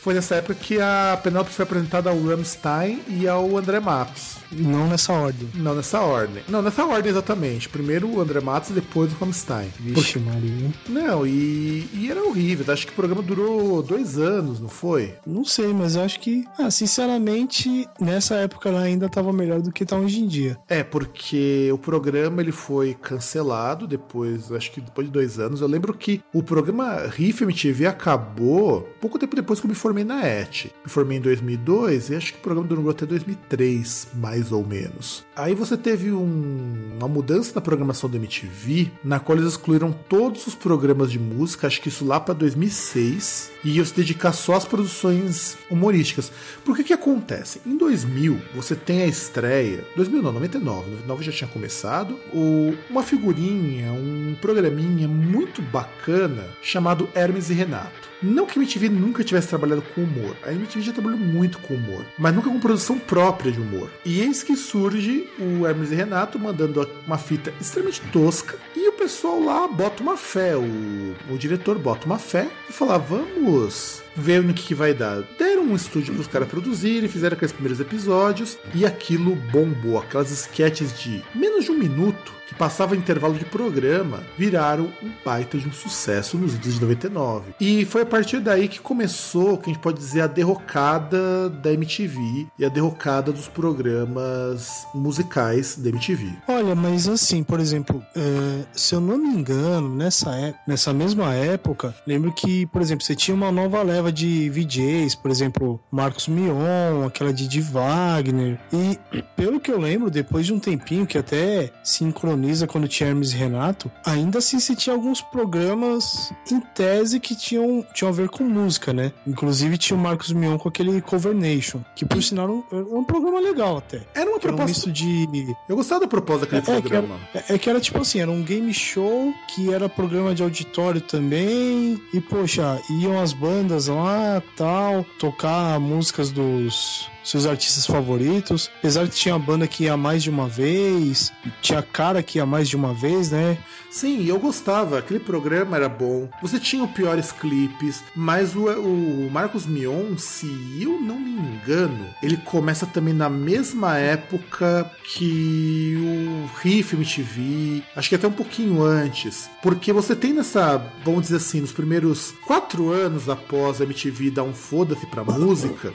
foi 0.00 0.14
nessa 0.14 0.36
época 0.36 0.54
que 0.54 0.80
a 0.80 1.18
Penelope 1.22 1.50
foi 1.50 1.64
apresentada 1.64 2.10
ao 2.10 2.22
Rammstein 2.22 3.02
e 3.08 3.26
ao 3.26 3.56
André 3.56 3.80
Matos. 3.80 4.37
Não 4.52 4.88
nessa 4.88 5.12
ordem. 5.12 5.48
Não 5.54 5.74
nessa 5.74 6.00
ordem. 6.00 6.42
Não, 6.48 6.62
nessa 6.62 6.84
ordem 6.84 7.10
exatamente. 7.10 7.68
Primeiro 7.68 8.08
o 8.08 8.20
André 8.20 8.40
Matos 8.40 8.70
e 8.70 8.72
depois 8.72 9.12
o 9.12 9.16
Rammstein. 9.16 9.68
Vixe, 9.78 10.18
Porque... 10.18 10.18
Maria. 10.18 10.70
Não, 10.88 11.26
e, 11.26 11.88
e 11.92 12.08
era 12.10 12.22
horrível. 12.22 12.72
Acho 12.72 12.86
que 12.86 12.92
o 12.92 12.96
programa 12.96 13.22
durou 13.22 13.82
dois 13.82 14.18
anos, 14.18 14.60
não 14.60 14.68
foi? 14.68 15.14
Não 15.26 15.44
sei, 15.44 15.72
mas 15.72 15.96
eu 15.96 16.02
acho 16.02 16.20
que, 16.20 16.44
ah, 16.58 16.70
sinceramente, 16.70 17.88
nessa 18.00 18.36
época 18.36 18.68
ela 18.68 18.82
ainda 18.82 19.06
estava 19.06 19.32
melhor 19.32 19.60
do 19.60 19.72
que 19.72 19.84
tá 19.84 19.96
hoje 19.96 20.20
em 20.20 20.26
dia. 20.26 20.56
É, 20.68 20.82
porque 20.82 21.70
o 21.72 21.78
programa 21.78 22.40
ele 22.40 22.52
foi 22.52 22.94
cancelado 22.94 23.86
depois, 23.86 24.50
acho 24.52 24.70
que 24.72 24.80
depois 24.80 25.06
de 25.06 25.12
dois 25.12 25.38
anos. 25.38 25.60
Eu 25.60 25.68
lembro 25.68 25.92
que 25.94 26.22
o 26.32 26.42
programa 26.42 27.06
Riff 27.08 27.42
MTV 27.44 27.86
acabou 27.86 28.88
pouco 29.00 29.18
tempo 29.18 29.36
depois 29.36 29.60
que 29.60 29.66
eu 29.66 29.70
me 29.70 29.74
formei 29.74 30.04
na 30.04 30.24
ET. 30.26 30.66
Me 30.84 30.90
formei 30.90 31.18
em 31.18 31.20
2002 31.20 32.10
e 32.10 32.16
acho 32.16 32.32
que 32.32 32.38
o 32.38 32.42
programa 32.42 32.68
durou 32.68 32.90
até 32.90 33.06
2003, 33.06 34.08
mais 34.14 34.37
mais 34.38 34.52
ou 34.52 34.64
menos. 34.64 35.24
Aí 35.34 35.54
você 35.54 35.76
teve 35.76 36.12
um, 36.12 36.96
uma 36.98 37.08
mudança 37.08 37.52
na 37.54 37.60
programação 37.60 38.08
da 38.08 38.16
MTV, 38.16 38.90
na 39.02 39.18
qual 39.18 39.36
eles 39.36 39.50
excluíram 39.50 39.92
todos 39.92 40.46
os 40.46 40.54
programas 40.54 41.10
de 41.10 41.18
música, 41.18 41.66
acho 41.66 41.80
que 41.80 41.88
isso 41.88 42.04
lá 42.04 42.20
para 42.20 42.34
2006, 42.34 43.50
e 43.64 43.76
iam 43.76 43.84
se 43.84 43.94
dedicar 43.94 44.32
só 44.32 44.54
às 44.54 44.64
produções 44.64 45.58
humorísticas. 45.70 46.32
Por 46.64 46.76
que 46.76 46.84
que 46.84 46.92
acontece? 46.92 47.60
Em 47.66 47.76
2000, 47.76 48.40
você 48.54 48.74
tem 48.74 49.02
a 49.02 49.06
estreia, 49.06 49.84
2000 49.96 50.22
não, 50.22 50.32
99, 50.32 50.90
99 50.90 51.24
já 51.24 51.32
tinha 51.32 51.48
começado, 51.48 52.18
o, 52.32 52.74
uma 52.88 53.02
figurinha, 53.02 53.92
um 53.92 54.36
programinha 54.40 55.08
muito 55.08 55.60
bacana 55.62 56.44
chamado 56.62 57.08
Hermes 57.14 57.50
e 57.50 57.54
Renato. 57.54 58.07
Não 58.22 58.46
que 58.46 58.58
a 58.58 58.62
MTV 58.62 58.88
nunca 58.88 59.22
tivesse 59.22 59.48
trabalhado 59.48 59.82
com 59.94 60.02
humor. 60.02 60.36
A 60.42 60.52
MTV 60.52 60.82
já 60.82 60.92
trabalhou 60.92 61.18
muito 61.18 61.58
com 61.60 61.74
humor, 61.74 62.04
mas 62.18 62.34
nunca 62.34 62.50
com 62.50 62.58
produção 62.58 62.98
própria 62.98 63.52
de 63.52 63.60
humor. 63.60 63.90
E 64.04 64.20
eis 64.20 64.42
que 64.42 64.56
surge 64.56 65.28
o 65.38 65.66
Hermes 65.66 65.92
e 65.92 65.94
Renato 65.94 66.38
mandando 66.38 66.88
uma 67.06 67.18
fita 67.18 67.52
extremamente 67.60 68.00
tosca 68.12 68.56
e 68.76 68.88
o 68.88 68.92
pessoal 68.92 69.40
lá 69.40 69.68
bota 69.68 70.02
uma 70.02 70.16
fé. 70.16 70.56
O, 70.56 71.14
o 71.30 71.38
diretor 71.38 71.78
bota 71.78 72.06
uma 72.06 72.18
fé 72.18 72.48
e 72.68 72.72
fala: 72.72 72.98
vamos 72.98 74.02
ver 74.20 74.42
no 74.42 74.52
que, 74.54 74.62
que 74.62 74.74
vai 74.74 74.92
dar. 74.92 75.22
Deram 75.38 75.62
um 75.62 75.76
estúdio 75.76 76.14
para 76.14 76.20
os 76.20 76.26
caras 76.26 76.48
produzirem, 76.48 77.08
fizeram 77.08 77.34
aqueles 77.34 77.52
primeiros 77.52 77.80
episódios 77.80 78.58
e 78.74 78.84
aquilo 78.84 79.34
bombou. 79.34 79.98
Aquelas 79.98 80.30
sketches 80.30 80.98
de 80.98 81.22
menos 81.34 81.64
de 81.64 81.70
um 81.70 81.78
minuto 81.78 82.38
que 82.48 82.54
passava 82.54 82.96
intervalo 82.96 83.34
de 83.34 83.44
programa, 83.44 84.22
viraram 84.36 84.90
um 85.02 85.10
baita 85.22 85.58
de 85.58 85.68
um 85.68 85.72
sucesso 85.72 86.38
nos 86.38 86.54
idos 86.54 86.74
de 86.74 86.80
99. 86.80 87.52
E 87.60 87.84
foi 87.84 88.02
a 88.02 88.06
partir 88.06 88.40
daí 88.40 88.68
que 88.68 88.80
começou, 88.80 89.58
que 89.58 89.68
a 89.68 89.72
gente 89.72 89.82
pode 89.82 89.98
dizer, 89.98 90.22
a 90.22 90.26
derrocada 90.26 91.50
da 91.50 91.70
MTV 91.70 92.46
e 92.58 92.64
a 92.64 92.70
derrocada 92.70 93.30
dos 93.32 93.48
programas 93.48 94.86
musicais 94.94 95.76
da 95.76 95.90
MTV. 95.90 96.32
Olha, 96.48 96.74
mas 96.74 97.06
assim, 97.06 97.44
por 97.44 97.60
exemplo, 97.60 98.02
é, 98.16 98.64
se 98.72 98.94
eu 98.94 99.00
não 99.00 99.18
me 99.18 99.28
engano, 99.28 99.94
nessa, 99.94 100.34
é, 100.34 100.54
nessa 100.66 100.90
mesma 100.90 101.34
época, 101.34 101.94
lembro 102.06 102.32
que, 102.32 102.64
por 102.66 102.80
exemplo, 102.80 103.04
você 103.04 103.14
tinha 103.14 103.34
uma 103.34 103.52
nova 103.52 103.82
leva 103.82 104.07
de 104.10 104.48
VJs, 104.50 105.14
por 105.14 105.30
exemplo, 105.30 105.80
Marcos 105.90 106.28
Mion, 106.28 107.06
aquela 107.06 107.32
de 107.32 107.60
Wagner, 107.60 108.58
e 108.72 108.98
pelo 109.36 109.60
que 109.60 109.70
eu 109.70 109.78
lembro, 109.78 110.10
depois 110.10 110.46
de 110.46 110.52
um 110.52 110.58
tempinho 110.58 111.06
que 111.06 111.18
até 111.18 111.70
sincronizou 111.82 112.68
quando 112.68 112.88
tinha 112.88 113.08
Hermes 113.08 113.32
e 113.32 113.36
Renato, 113.36 113.90
ainda 114.04 114.38
assim 114.38 114.58
se 114.58 114.74
tinha 114.74 114.94
alguns 114.94 115.20
programas 115.20 116.32
em 116.50 116.60
tese 116.60 117.20
que 117.20 117.34
tinham, 117.36 117.84
tinham 117.94 118.10
a 118.10 118.14
ver 118.14 118.28
com 118.28 118.44
música, 118.44 118.92
né? 118.92 119.12
Inclusive 119.26 119.78
tinha 119.78 119.96
o 119.96 120.00
Marcos 120.00 120.32
Mion 120.32 120.58
com 120.58 120.68
aquele 120.68 121.00
Cover 121.00 121.34
Nation, 121.34 121.80
que 121.94 122.04
por 122.04 122.22
sinal 122.22 122.64
era 122.70 122.84
um, 122.84 122.98
um 122.98 123.04
programa 123.04 123.40
legal 123.40 123.78
até. 123.78 124.02
Era 124.14 124.28
uma 124.28 124.38
proposta. 124.38 124.88
Era 124.88 124.90
um 124.90 124.92
de. 124.92 125.56
Eu 125.68 125.76
gostava 125.76 126.02
da 126.02 126.08
proposta 126.08 126.46
daquele 126.46 126.78
é, 126.78 126.80
programa. 126.80 127.14
É 127.14 127.18
que, 127.18 127.38
era, 127.38 127.52
é, 127.52 127.54
é 127.54 127.58
que 127.58 127.70
era 127.70 127.80
tipo 127.80 128.00
assim, 128.00 128.20
era 128.20 128.30
um 128.30 128.42
game 128.42 128.72
show 128.72 129.32
que 129.54 129.72
era 129.72 129.88
programa 129.88 130.34
de 130.34 130.42
auditório 130.42 131.00
também. 131.00 132.00
E, 132.12 132.20
poxa, 132.20 132.80
iam 132.90 133.20
as 133.20 133.32
bandas 133.32 133.87
lá 133.88 134.42
tal, 134.56 135.04
tocar 135.18 135.80
músicas 135.80 136.30
dos 136.30 137.10
seus 137.28 137.46
artistas 137.46 137.86
favoritos. 137.86 138.70
Apesar 138.78 139.04
de 139.04 139.10
tinha 139.10 139.38
banda 139.38 139.66
que 139.66 139.84
ia 139.84 139.96
mais 139.96 140.22
de 140.22 140.30
uma 140.30 140.48
vez, 140.48 141.32
tinha 141.60 141.82
cara 141.82 142.22
que 142.22 142.38
ia 142.38 142.46
mais 142.46 142.68
de 142.68 142.76
uma 142.76 142.94
vez, 142.94 143.30
né? 143.30 143.58
Sim, 143.90 144.26
eu 144.26 144.38
gostava. 144.38 144.98
Aquele 144.98 145.20
programa 145.20 145.76
era 145.76 145.88
bom. 145.88 146.28
Você 146.42 146.58
tinha 146.58 146.84
os 146.84 146.90
piores 146.90 147.32
clipes, 147.32 148.02
mas 148.14 148.54
o, 148.54 148.66
o 148.68 149.30
Marcos 149.30 149.66
Mion, 149.66 150.16
se 150.16 150.46
eu 150.80 151.00
não 151.00 151.18
me 151.18 151.30
engano, 151.30 152.06
ele 152.22 152.36
começa 152.36 152.86
também 152.86 153.14
na 153.14 153.28
mesma 153.28 153.98
época 153.98 154.90
que 155.04 155.96
o 155.98 156.58
Riff 156.60 156.94
MTV, 156.94 157.82
acho 157.96 158.08
que 158.08 158.14
até 158.14 158.28
um 158.28 158.32
pouquinho 158.32 158.82
antes. 158.82 159.48
Porque 159.62 159.92
você 159.92 160.14
tem 160.14 160.32
nessa, 160.32 160.76
vamos 161.04 161.22
dizer 161.22 161.36
assim, 161.36 161.60
nos 161.60 161.72
primeiros 161.72 162.34
quatro 162.46 162.90
anos 162.90 163.28
após 163.28 163.80
a 163.80 163.84
MTV 163.84 164.30
dar 164.30 164.42
um 164.42 164.54
foda-se 164.54 165.06
pra 165.06 165.24
música, 165.24 165.92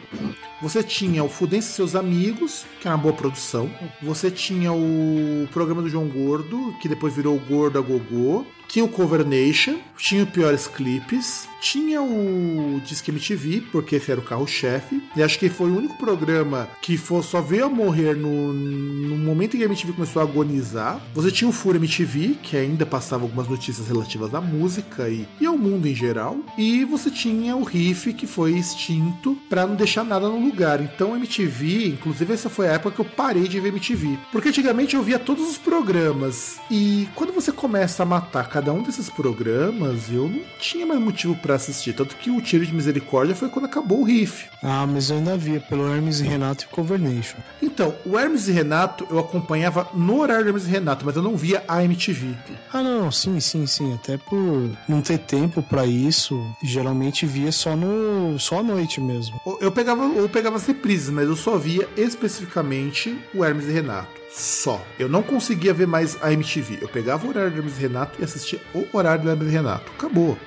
você 0.64 0.82
tinha 0.82 1.22
o 1.22 1.28
Fudense 1.28 1.72
e 1.72 1.74
seus 1.74 1.94
amigos, 1.94 2.66
que 2.80 2.88
era 2.88 2.96
uma 2.96 3.04
boa 3.04 3.14
produção. 3.14 3.70
Você 4.02 4.32
tinha 4.32 4.72
o 4.72 5.46
programa 5.52 5.82
do 5.82 5.90
João 5.90 6.08
Gordo, 6.08 6.74
que 6.82 6.88
depois 6.88 7.14
virou 7.14 7.36
o 7.36 7.40
Gordo 7.40 7.78
a 7.78 7.82
Gogô. 7.82 8.46
Tinha 8.74 8.86
o 8.86 8.90
Cover 8.90 9.24
Nation, 9.24 9.76
tinha 9.96 10.24
o 10.24 10.26
Piores 10.26 10.66
Clipes, 10.66 11.48
tinha 11.62 12.02
o 12.02 12.82
Disque 12.84 13.12
MTV, 13.12 13.64
porque 13.72 13.96
esse 13.96 14.12
era 14.12 14.20
o 14.20 14.24
carro-chefe. 14.24 15.02
E 15.16 15.22
acho 15.24 15.38
que 15.40 15.48
foi 15.48 15.70
o 15.70 15.78
único 15.78 15.96
programa 15.98 16.68
que 16.82 16.98
foi, 16.98 17.22
só 17.22 17.40
veio 17.40 17.66
a 17.66 17.70
morrer 17.70 18.16
no, 18.16 18.52
no 18.52 19.18
momento 19.18 19.56
em 19.56 19.60
que 19.60 19.64
a 19.64 19.68
MTV 19.68 19.94
começou 19.94 20.22
a 20.22 20.26
agonizar. 20.26 21.00
Você 21.14 21.32
tinha 21.32 21.50
o 21.50 21.54
Fura 21.54 21.78
MTV, 21.78 22.38
que 22.44 22.58
ainda 22.58 22.86
passava 22.86 23.24
algumas 23.24 23.48
notícias 23.48 23.88
relativas 23.88 24.34
à 24.34 24.42
música 24.42 25.08
e, 25.08 25.28
e 25.40 25.46
ao 25.46 25.58
mundo 25.58 25.88
em 25.88 25.96
geral. 25.96 26.38
E 26.58 26.84
você 26.84 27.10
tinha 27.10 27.56
o 27.56 27.64
Riff, 27.64 28.12
que 28.14 28.28
foi 28.28 28.54
extinto 28.54 29.38
para 29.50 29.68
não 29.68 29.76
deixar 29.76 30.04
nada 30.04 30.28
no 30.28 30.44
lugar. 30.44 30.82
Então 30.82 31.16
MTV, 31.16 31.88
inclusive 31.88 32.34
essa 32.34 32.50
foi 32.50 32.68
a 32.68 32.74
época 32.74 32.96
que 32.96 33.02
eu 33.02 33.06
parei 33.06 33.48
de 33.48 33.60
ver 33.60 33.70
MTV. 33.70 34.18
Porque 34.32 34.50
antigamente 34.50 34.96
eu 34.96 35.04
via 35.04 35.20
todos 35.20 35.50
os 35.50 35.58
programas. 35.58 36.60
E 36.70 37.08
quando 37.16 37.32
você 37.32 37.52
começa 37.52 38.04
a 38.04 38.06
matar 38.06 38.50
cada 38.50 38.63
um 38.72 38.84
desses 38.84 39.10
programas, 39.10 40.10
eu 40.12 40.30
não 40.30 40.42
tinha 40.60 40.86
mais 40.86 41.00
motivo 41.00 41.36
para 41.36 41.56
assistir. 41.56 41.94
Tanto 41.94 42.16
que 42.16 42.32
o 42.32 42.42
Tiro 42.42 42.66
de 42.66 42.74
Misericórdia 42.74 43.36
foi 43.36 43.50
quando 43.50 43.66
acabou 43.66 44.02
o 44.02 44.04
riff. 44.04 44.46
Ah, 44.62 44.88
mas 44.88 45.10
eu 45.10 45.18
ainda 45.18 45.36
via 45.36 45.60
pelo 45.60 45.92
Hermes 45.92 46.20
e 46.20 46.24
Renato 46.24 46.66
e 46.66 46.68
Cover 46.68 47.00
Nation. 47.00 47.38
Então, 47.62 47.96
o 48.06 48.18
Hermes 48.18 48.48
e 48.48 48.52
Renato 48.52 49.06
eu 49.10 49.20
acompanhava 49.20 49.88
no 49.94 50.20
horário 50.20 50.44
do 50.44 50.50
Hermes 50.50 50.66
e 50.66 50.70
Renato, 50.70 51.06
mas 51.06 51.16
eu 51.16 51.22
não 51.22 51.36
via 51.36 51.64
a 51.68 51.84
MTV. 51.84 52.36
Ah, 52.72 52.82
não, 52.82 53.12
sim, 53.12 53.40
sim, 53.40 53.66
sim. 53.66 53.94
Até 53.94 54.18
por 54.18 54.70
não 54.88 55.02
ter 55.02 55.18
tempo 55.18 55.62
para 55.62 55.86
isso, 55.86 56.42
geralmente 56.64 57.26
via 57.26 57.52
só 57.52 57.76
no 57.76 58.38
só 58.40 58.60
à 58.60 58.64
noite 58.64 59.02
mesmo. 59.02 59.40
Eu 59.60 59.72
pegava, 59.72 60.04
eu 60.04 60.30
pegava 60.30 60.56
as 60.56 60.66
reprises, 60.66 61.10
mas 61.10 61.28
eu 61.28 61.36
só 61.36 61.58
via 61.58 61.88
especificamente 61.98 63.18
o 63.34 63.44
Hermes 63.44 63.66
e 63.68 63.72
Renato 63.72 64.23
só. 64.34 64.84
Eu 64.98 65.08
não 65.08 65.22
conseguia 65.22 65.74
ver 65.74 65.88
mais 65.88 66.18
a 66.22 66.34
MTV. 66.34 66.80
Eu 66.82 66.90
pegava 66.90 67.26
o 67.26 67.30
horário 67.30 67.52
do 67.52 67.58
Hermes 67.58 67.78
Renato 67.78 68.20
e 68.20 68.24
assistia 68.24 68.60
o 68.74 68.86
horário 68.92 69.24
do 69.24 69.30
Hermes 69.30 69.52
Renato. 69.52 69.92
Acabou. 69.98 70.38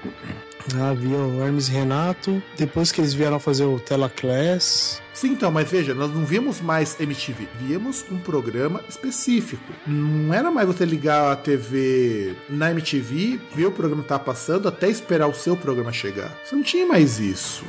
Ah, 0.74 0.92
via 0.92 1.16
o 1.16 1.44
Hermes 1.44 1.68
Renato. 1.68 2.42
Depois 2.56 2.90
que 2.90 3.00
eles 3.00 3.14
vieram 3.14 3.38
fazer 3.38 3.64
o 3.64 3.78
Telaclass. 3.78 5.00
Sim, 5.14 5.28
então, 5.28 5.50
mas 5.50 5.70
veja, 5.70 5.94
nós 5.94 6.12
não 6.12 6.26
víamos 6.26 6.60
mais 6.60 6.98
MTV, 7.00 7.48
víamos 7.60 8.04
um 8.10 8.18
programa 8.18 8.84
específico. 8.88 9.72
Não 9.86 10.34
era 10.34 10.50
mais 10.50 10.66
você 10.66 10.84
ligar 10.84 11.32
a 11.32 11.36
TV 11.36 12.34
na 12.50 12.70
MTV, 12.70 13.40
ver 13.54 13.66
o 13.66 13.72
programa 13.72 14.02
que 14.02 14.08
tá 14.08 14.18
passando, 14.18 14.68
até 14.68 14.90
esperar 14.90 15.28
o 15.28 15.34
seu 15.34 15.56
programa 15.56 15.92
chegar. 15.92 16.36
Você 16.44 16.54
não 16.54 16.62
tinha 16.62 16.84
mais 16.84 17.18
isso. 17.18 17.64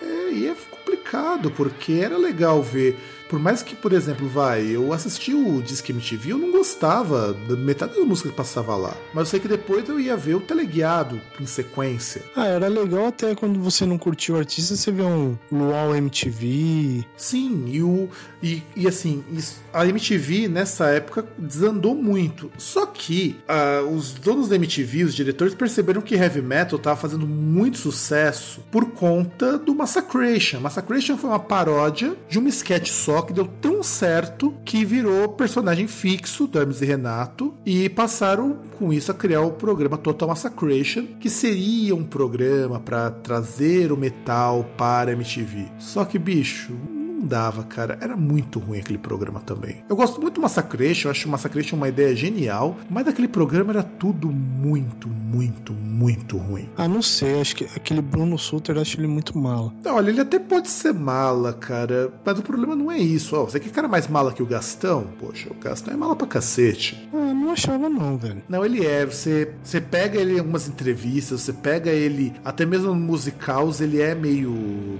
É, 0.00 0.32
e 0.32 0.46
é 0.46 0.54
complicado, 0.70 1.50
porque 1.50 1.94
era 1.94 2.16
legal 2.16 2.62
ver 2.62 2.96
por 3.28 3.38
mais 3.38 3.62
que, 3.62 3.76
por 3.76 3.92
exemplo, 3.92 4.28
vai, 4.28 4.66
eu 4.66 4.92
assisti 4.92 5.34
o 5.34 5.62
Disque 5.62 5.92
MTV, 5.92 6.32
eu 6.32 6.38
não 6.38 6.50
gostava 6.50 7.32
da 7.32 7.56
metade 7.56 7.94
da 7.94 8.04
música 8.04 8.30
que 8.30 8.34
passava 8.34 8.74
lá. 8.74 8.96
Mas 9.12 9.26
eu 9.26 9.26
sei 9.26 9.40
que 9.40 9.48
depois 9.48 9.88
eu 9.88 10.00
ia 10.00 10.16
ver 10.16 10.34
o 10.34 10.40
teleguiado 10.40 11.20
em 11.40 11.46
sequência. 11.46 12.22
Ah, 12.34 12.46
era 12.46 12.68
legal 12.68 13.06
até 13.06 13.34
quando 13.34 13.60
você 13.60 13.84
não 13.84 13.98
curtiu 13.98 14.34
o 14.34 14.38
artista, 14.38 14.74
você 14.74 14.90
vê 14.90 15.02
um 15.02 15.36
Luau 15.52 15.94
MTV. 15.94 17.04
Sim, 17.16 17.64
e, 17.66 17.82
o, 17.82 18.08
e, 18.42 18.62
e 18.74 18.88
assim, 18.88 19.22
isso, 19.32 19.60
a 19.72 19.86
MTV 19.86 20.48
nessa 20.48 20.86
época 20.88 21.26
desandou 21.36 21.94
muito. 21.94 22.50
Só 22.56 22.86
que 22.86 23.36
uh, 23.48 23.88
os 23.88 24.12
donos 24.12 24.48
da 24.48 24.56
MTV, 24.56 25.04
os 25.04 25.14
diretores, 25.14 25.54
perceberam 25.54 26.00
que 26.00 26.14
heavy 26.14 26.42
metal 26.42 26.78
estava 26.78 26.98
fazendo 26.98 27.26
muito 27.26 27.78
sucesso 27.78 28.60
por 28.70 28.86
conta 28.92 29.58
do 29.58 29.74
Massacration. 29.74 30.60
Massacration 30.60 31.16
foi 31.16 31.30
uma 31.30 31.38
paródia 31.38 32.16
de 32.28 32.38
uma 32.38 32.48
sketch 32.48 32.88
só 32.88 33.17
que 33.22 33.32
deu 33.32 33.46
tão 33.46 33.82
certo 33.82 34.54
que 34.64 34.84
virou 34.84 35.28
personagem 35.30 35.86
fixo 35.86 36.46
do 36.46 36.58
Hermes 36.58 36.80
e 36.82 36.86
Renato 36.86 37.54
e 37.64 37.88
passaram 37.88 38.58
com 38.78 38.92
isso 38.92 39.10
a 39.10 39.14
criar 39.14 39.42
o 39.42 39.52
programa 39.52 39.96
Total 39.96 40.28
Massacration, 40.28 41.06
que 41.20 41.30
seria 41.30 41.94
um 41.94 42.04
programa 42.04 42.80
para 42.80 43.10
trazer 43.10 43.92
o 43.92 43.96
metal 43.96 44.64
para 44.76 45.10
a 45.10 45.14
MTV. 45.14 45.66
Só 45.78 46.04
que, 46.04 46.18
bicho, 46.18 46.72
não 47.18 47.26
dava, 47.26 47.64
cara. 47.64 47.98
Era 48.00 48.16
muito 48.16 48.58
ruim 48.58 48.78
aquele 48.78 48.98
programa 48.98 49.40
também. 49.40 49.82
Eu 49.88 49.96
gosto 49.96 50.20
muito 50.20 50.34
do 50.34 50.40
Massacration, 50.40 51.08
eu 51.08 51.10
acho 51.10 51.28
o 51.28 51.30
Massacration 51.30 51.76
uma 51.76 51.88
ideia 51.88 52.14
genial, 52.14 52.76
mas 52.88 53.04
daquele 53.04 53.28
programa 53.28 53.72
era 53.72 53.82
tudo 53.82 54.30
muito, 54.30 55.08
muito, 55.08 55.72
muito 55.72 56.36
ruim. 56.36 56.68
Ah, 56.76 56.86
não 56.86 57.02
sei, 57.02 57.40
acho 57.40 57.56
que 57.56 57.64
aquele 57.64 58.00
Bruno 58.00 58.38
Sutter, 58.38 58.76
eu 58.76 58.82
acho 58.82 58.98
ele 58.98 59.08
muito 59.08 59.36
mala. 59.36 59.72
Olha, 59.86 60.10
ele 60.10 60.20
até 60.20 60.38
pode 60.38 60.68
ser 60.68 60.94
mala, 60.94 61.52
cara, 61.52 62.12
mas 62.24 62.38
o 62.38 62.42
problema 62.42 62.76
não 62.76 62.90
é 62.90 62.98
isso. 62.98 63.36
Ó, 63.36 63.44
você 63.44 63.58
quer 63.58 63.70
cara 63.70 63.88
mais 63.88 64.06
mala 64.06 64.32
que 64.32 64.42
o 64.42 64.46
Gastão? 64.46 65.08
Poxa, 65.18 65.48
o 65.50 65.54
Gastão 65.54 65.92
é 65.92 65.96
mala 65.96 66.14
pra 66.14 66.26
cacete. 66.26 67.08
Ah, 67.12 67.34
não 67.34 67.50
achava 67.50 67.88
não, 67.88 68.16
velho. 68.16 68.42
Não, 68.48 68.64
ele 68.64 68.84
é. 68.84 69.04
Você, 69.04 69.52
você 69.62 69.80
pega 69.80 70.20
ele 70.20 70.34
em 70.34 70.38
algumas 70.38 70.68
entrevistas, 70.68 71.40
você 71.40 71.52
pega 71.52 71.90
ele, 71.90 72.32
até 72.44 72.64
mesmo 72.64 72.88
no 72.88 72.94
musicals, 72.94 73.80
ele 73.80 74.00
é 74.00 74.14
meio, 74.14 74.52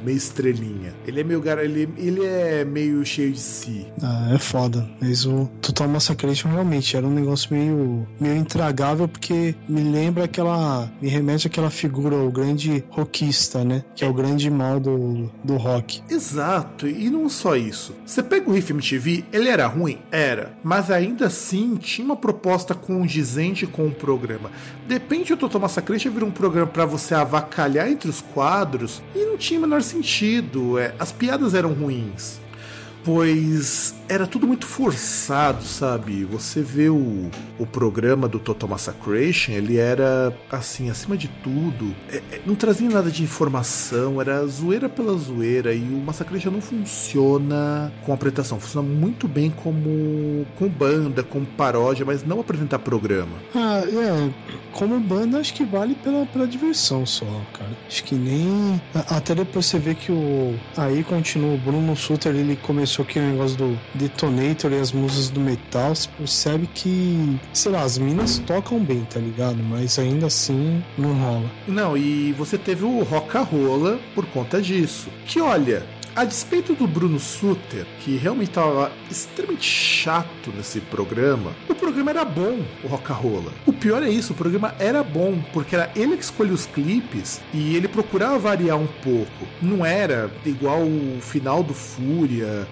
meio 0.04 0.16
estrelinha. 0.16 0.94
Ele 1.06 1.20
é 1.20 1.24
meio, 1.24 1.42
ele, 1.60 1.88
ele 1.96 2.07
é 2.24 2.64
meio 2.64 3.04
cheio 3.04 3.32
de 3.32 3.40
si. 3.40 3.86
Ah, 4.02 4.30
é 4.34 4.38
foda. 4.38 4.88
Mas 5.00 5.26
o 5.26 5.46
Total 5.60 5.88
Massacration 5.88 6.48
realmente 6.48 6.96
era 6.96 7.06
um 7.06 7.12
negócio 7.12 7.52
meio, 7.54 8.06
meio 8.20 8.36
intragável, 8.36 9.08
porque 9.08 9.54
me 9.68 9.82
lembra 9.82 10.24
aquela. 10.24 10.90
me 11.00 11.08
remete 11.08 11.46
àquela 11.46 11.70
figura, 11.70 12.16
o 12.16 12.30
grande 12.30 12.84
rockista, 12.90 13.64
né? 13.64 13.84
Que 13.94 14.04
é 14.04 14.08
o 14.08 14.14
grande 14.14 14.50
mal 14.50 14.80
do, 14.80 15.30
do 15.42 15.56
rock. 15.56 16.02
Exato, 16.08 16.86
e 16.86 17.10
não 17.10 17.28
só 17.28 17.56
isso. 17.56 17.94
Você 18.06 18.22
pega 18.22 18.48
o 18.48 18.52
Riff 18.52 18.72
MTV, 18.72 19.24
ele 19.32 19.48
era 19.48 19.66
ruim? 19.66 19.98
Era. 20.10 20.52
Mas 20.62 20.90
ainda 20.90 21.26
assim 21.26 21.76
tinha 21.76 22.04
uma 22.04 22.16
proposta 22.16 22.74
condizente 22.74 23.66
com 23.66 23.86
o 23.86 23.90
programa. 23.92 24.50
Depende 24.86 25.34
do 25.34 25.36
Total 25.36 25.60
Massacration 25.60 26.10
vir 26.10 26.24
um 26.24 26.30
programa 26.30 26.66
para 26.66 26.86
você 26.86 27.14
avacalhar 27.14 27.90
entre 27.90 28.08
os 28.08 28.20
quadros 28.20 29.02
e 29.14 29.24
não 29.24 29.36
tinha 29.36 29.58
o 29.58 29.62
menor 29.62 29.82
sentido. 29.82 30.78
É, 30.78 30.94
as 30.98 31.12
piadas 31.12 31.54
eram 31.54 31.72
ruins 31.72 31.97
Martins 31.98 32.37
pois 33.08 33.94
era 34.06 34.26
tudo 34.26 34.46
muito 34.46 34.66
forçado, 34.66 35.62
sabe? 35.64 36.24
Você 36.24 36.60
vê 36.60 36.88
o, 36.88 37.30
o 37.58 37.66
programa 37.66 38.26
do 38.28 38.38
Total 38.38 38.68
Massacration, 38.68 39.52
ele 39.52 39.76
era, 39.76 40.34
assim, 40.50 40.90
acima 40.90 41.16
de 41.16 41.28
tudo, 41.28 41.94
é, 42.10 42.16
é, 42.16 42.40
não 42.46 42.54
trazia 42.54 42.88
nada 42.88 43.10
de 43.10 43.22
informação, 43.22 44.20
era 44.20 44.46
zoeira 44.46 44.88
pela 44.88 45.16
zoeira, 45.16 45.74
e 45.74 45.82
o 45.82 46.02
Massacration 46.04 46.50
não 46.50 46.60
funciona 46.60 47.92
com 48.04 48.12
apresentação, 48.12 48.58
funciona 48.60 48.86
muito 48.86 49.28
bem 49.28 49.50
como 49.50 50.46
com 50.56 50.68
banda, 50.68 51.22
como 51.22 51.46
paródia, 51.46 52.04
mas 52.04 52.24
não 52.24 52.40
apresentar 52.40 52.78
programa. 52.78 53.36
Ah, 53.54 53.82
é, 53.86 54.30
como 54.72 54.98
banda 55.00 55.38
acho 55.38 55.54
que 55.54 55.64
vale 55.64 55.94
pela, 55.96 56.24
pela 56.26 56.46
diversão 56.46 57.04
só, 57.04 57.26
cara. 57.52 57.70
Acho 57.86 58.04
que 58.04 58.14
nem... 58.14 58.80
Até 59.08 59.34
depois 59.34 59.66
você 59.66 59.78
vê 59.78 59.94
que 59.94 60.12
o... 60.12 60.54
Aí 60.76 61.04
continua, 61.04 61.54
o 61.54 61.58
Bruno 61.58 61.96
Sutter, 61.96 62.34
ele 62.34 62.56
começou 62.56 62.97
começou 62.98 63.04
aquele 63.04 63.26
negócio 63.26 63.56
do 63.56 63.78
Detonator 63.94 64.72
e 64.72 64.80
as 64.80 64.92
musas 64.92 65.30
do 65.30 65.40
metal, 65.40 65.94
você 65.94 66.08
percebe 66.18 66.68
que, 66.74 67.38
sei 67.52 67.72
lá, 67.72 67.82
as 67.82 67.98
minas 67.98 68.38
tocam 68.46 68.80
bem, 68.80 69.06
tá 69.10 69.20
ligado? 69.20 69.58
Mas 69.62 69.98
ainda 69.98 70.26
assim 70.26 70.82
não 70.96 71.14
rola. 71.14 71.50
Não, 71.66 71.96
e 71.96 72.32
você 72.32 72.58
teve 72.58 72.84
o 72.84 73.02
Roca 73.02 73.40
Rola 73.40 73.98
por 74.14 74.26
conta 74.26 74.60
disso. 74.60 75.08
Que 75.26 75.40
olha, 75.40 75.86
a 76.18 76.24
despeito 76.24 76.74
do 76.74 76.84
Bruno 76.84 77.20
Suter, 77.20 77.86
que 78.00 78.16
realmente 78.16 78.48
estava 78.48 78.90
extremamente 79.08 79.64
chato 79.70 80.52
nesse 80.56 80.80
programa, 80.80 81.52
o 81.68 81.74
programa 81.76 82.10
era 82.10 82.24
bom, 82.24 82.58
o 82.82 82.88
Roca 82.88 83.14
Rola. 83.14 83.52
O 83.64 83.72
pior 83.72 84.02
é 84.02 84.10
isso, 84.10 84.32
o 84.32 84.36
programa 84.36 84.74
era 84.80 85.04
bom, 85.04 85.40
porque 85.52 85.76
era 85.76 85.92
ele 85.94 86.16
que 86.16 86.24
escolhia 86.24 86.54
os 86.54 86.66
clipes 86.66 87.40
e 87.54 87.76
ele 87.76 87.86
procurava 87.86 88.36
variar 88.36 88.76
um 88.76 88.88
pouco. 88.88 89.46
Não 89.62 89.86
era 89.86 90.28
igual 90.44 90.82
o 90.82 91.18
final 91.20 91.62
do 91.62 91.72
Fúria, 91.72 92.66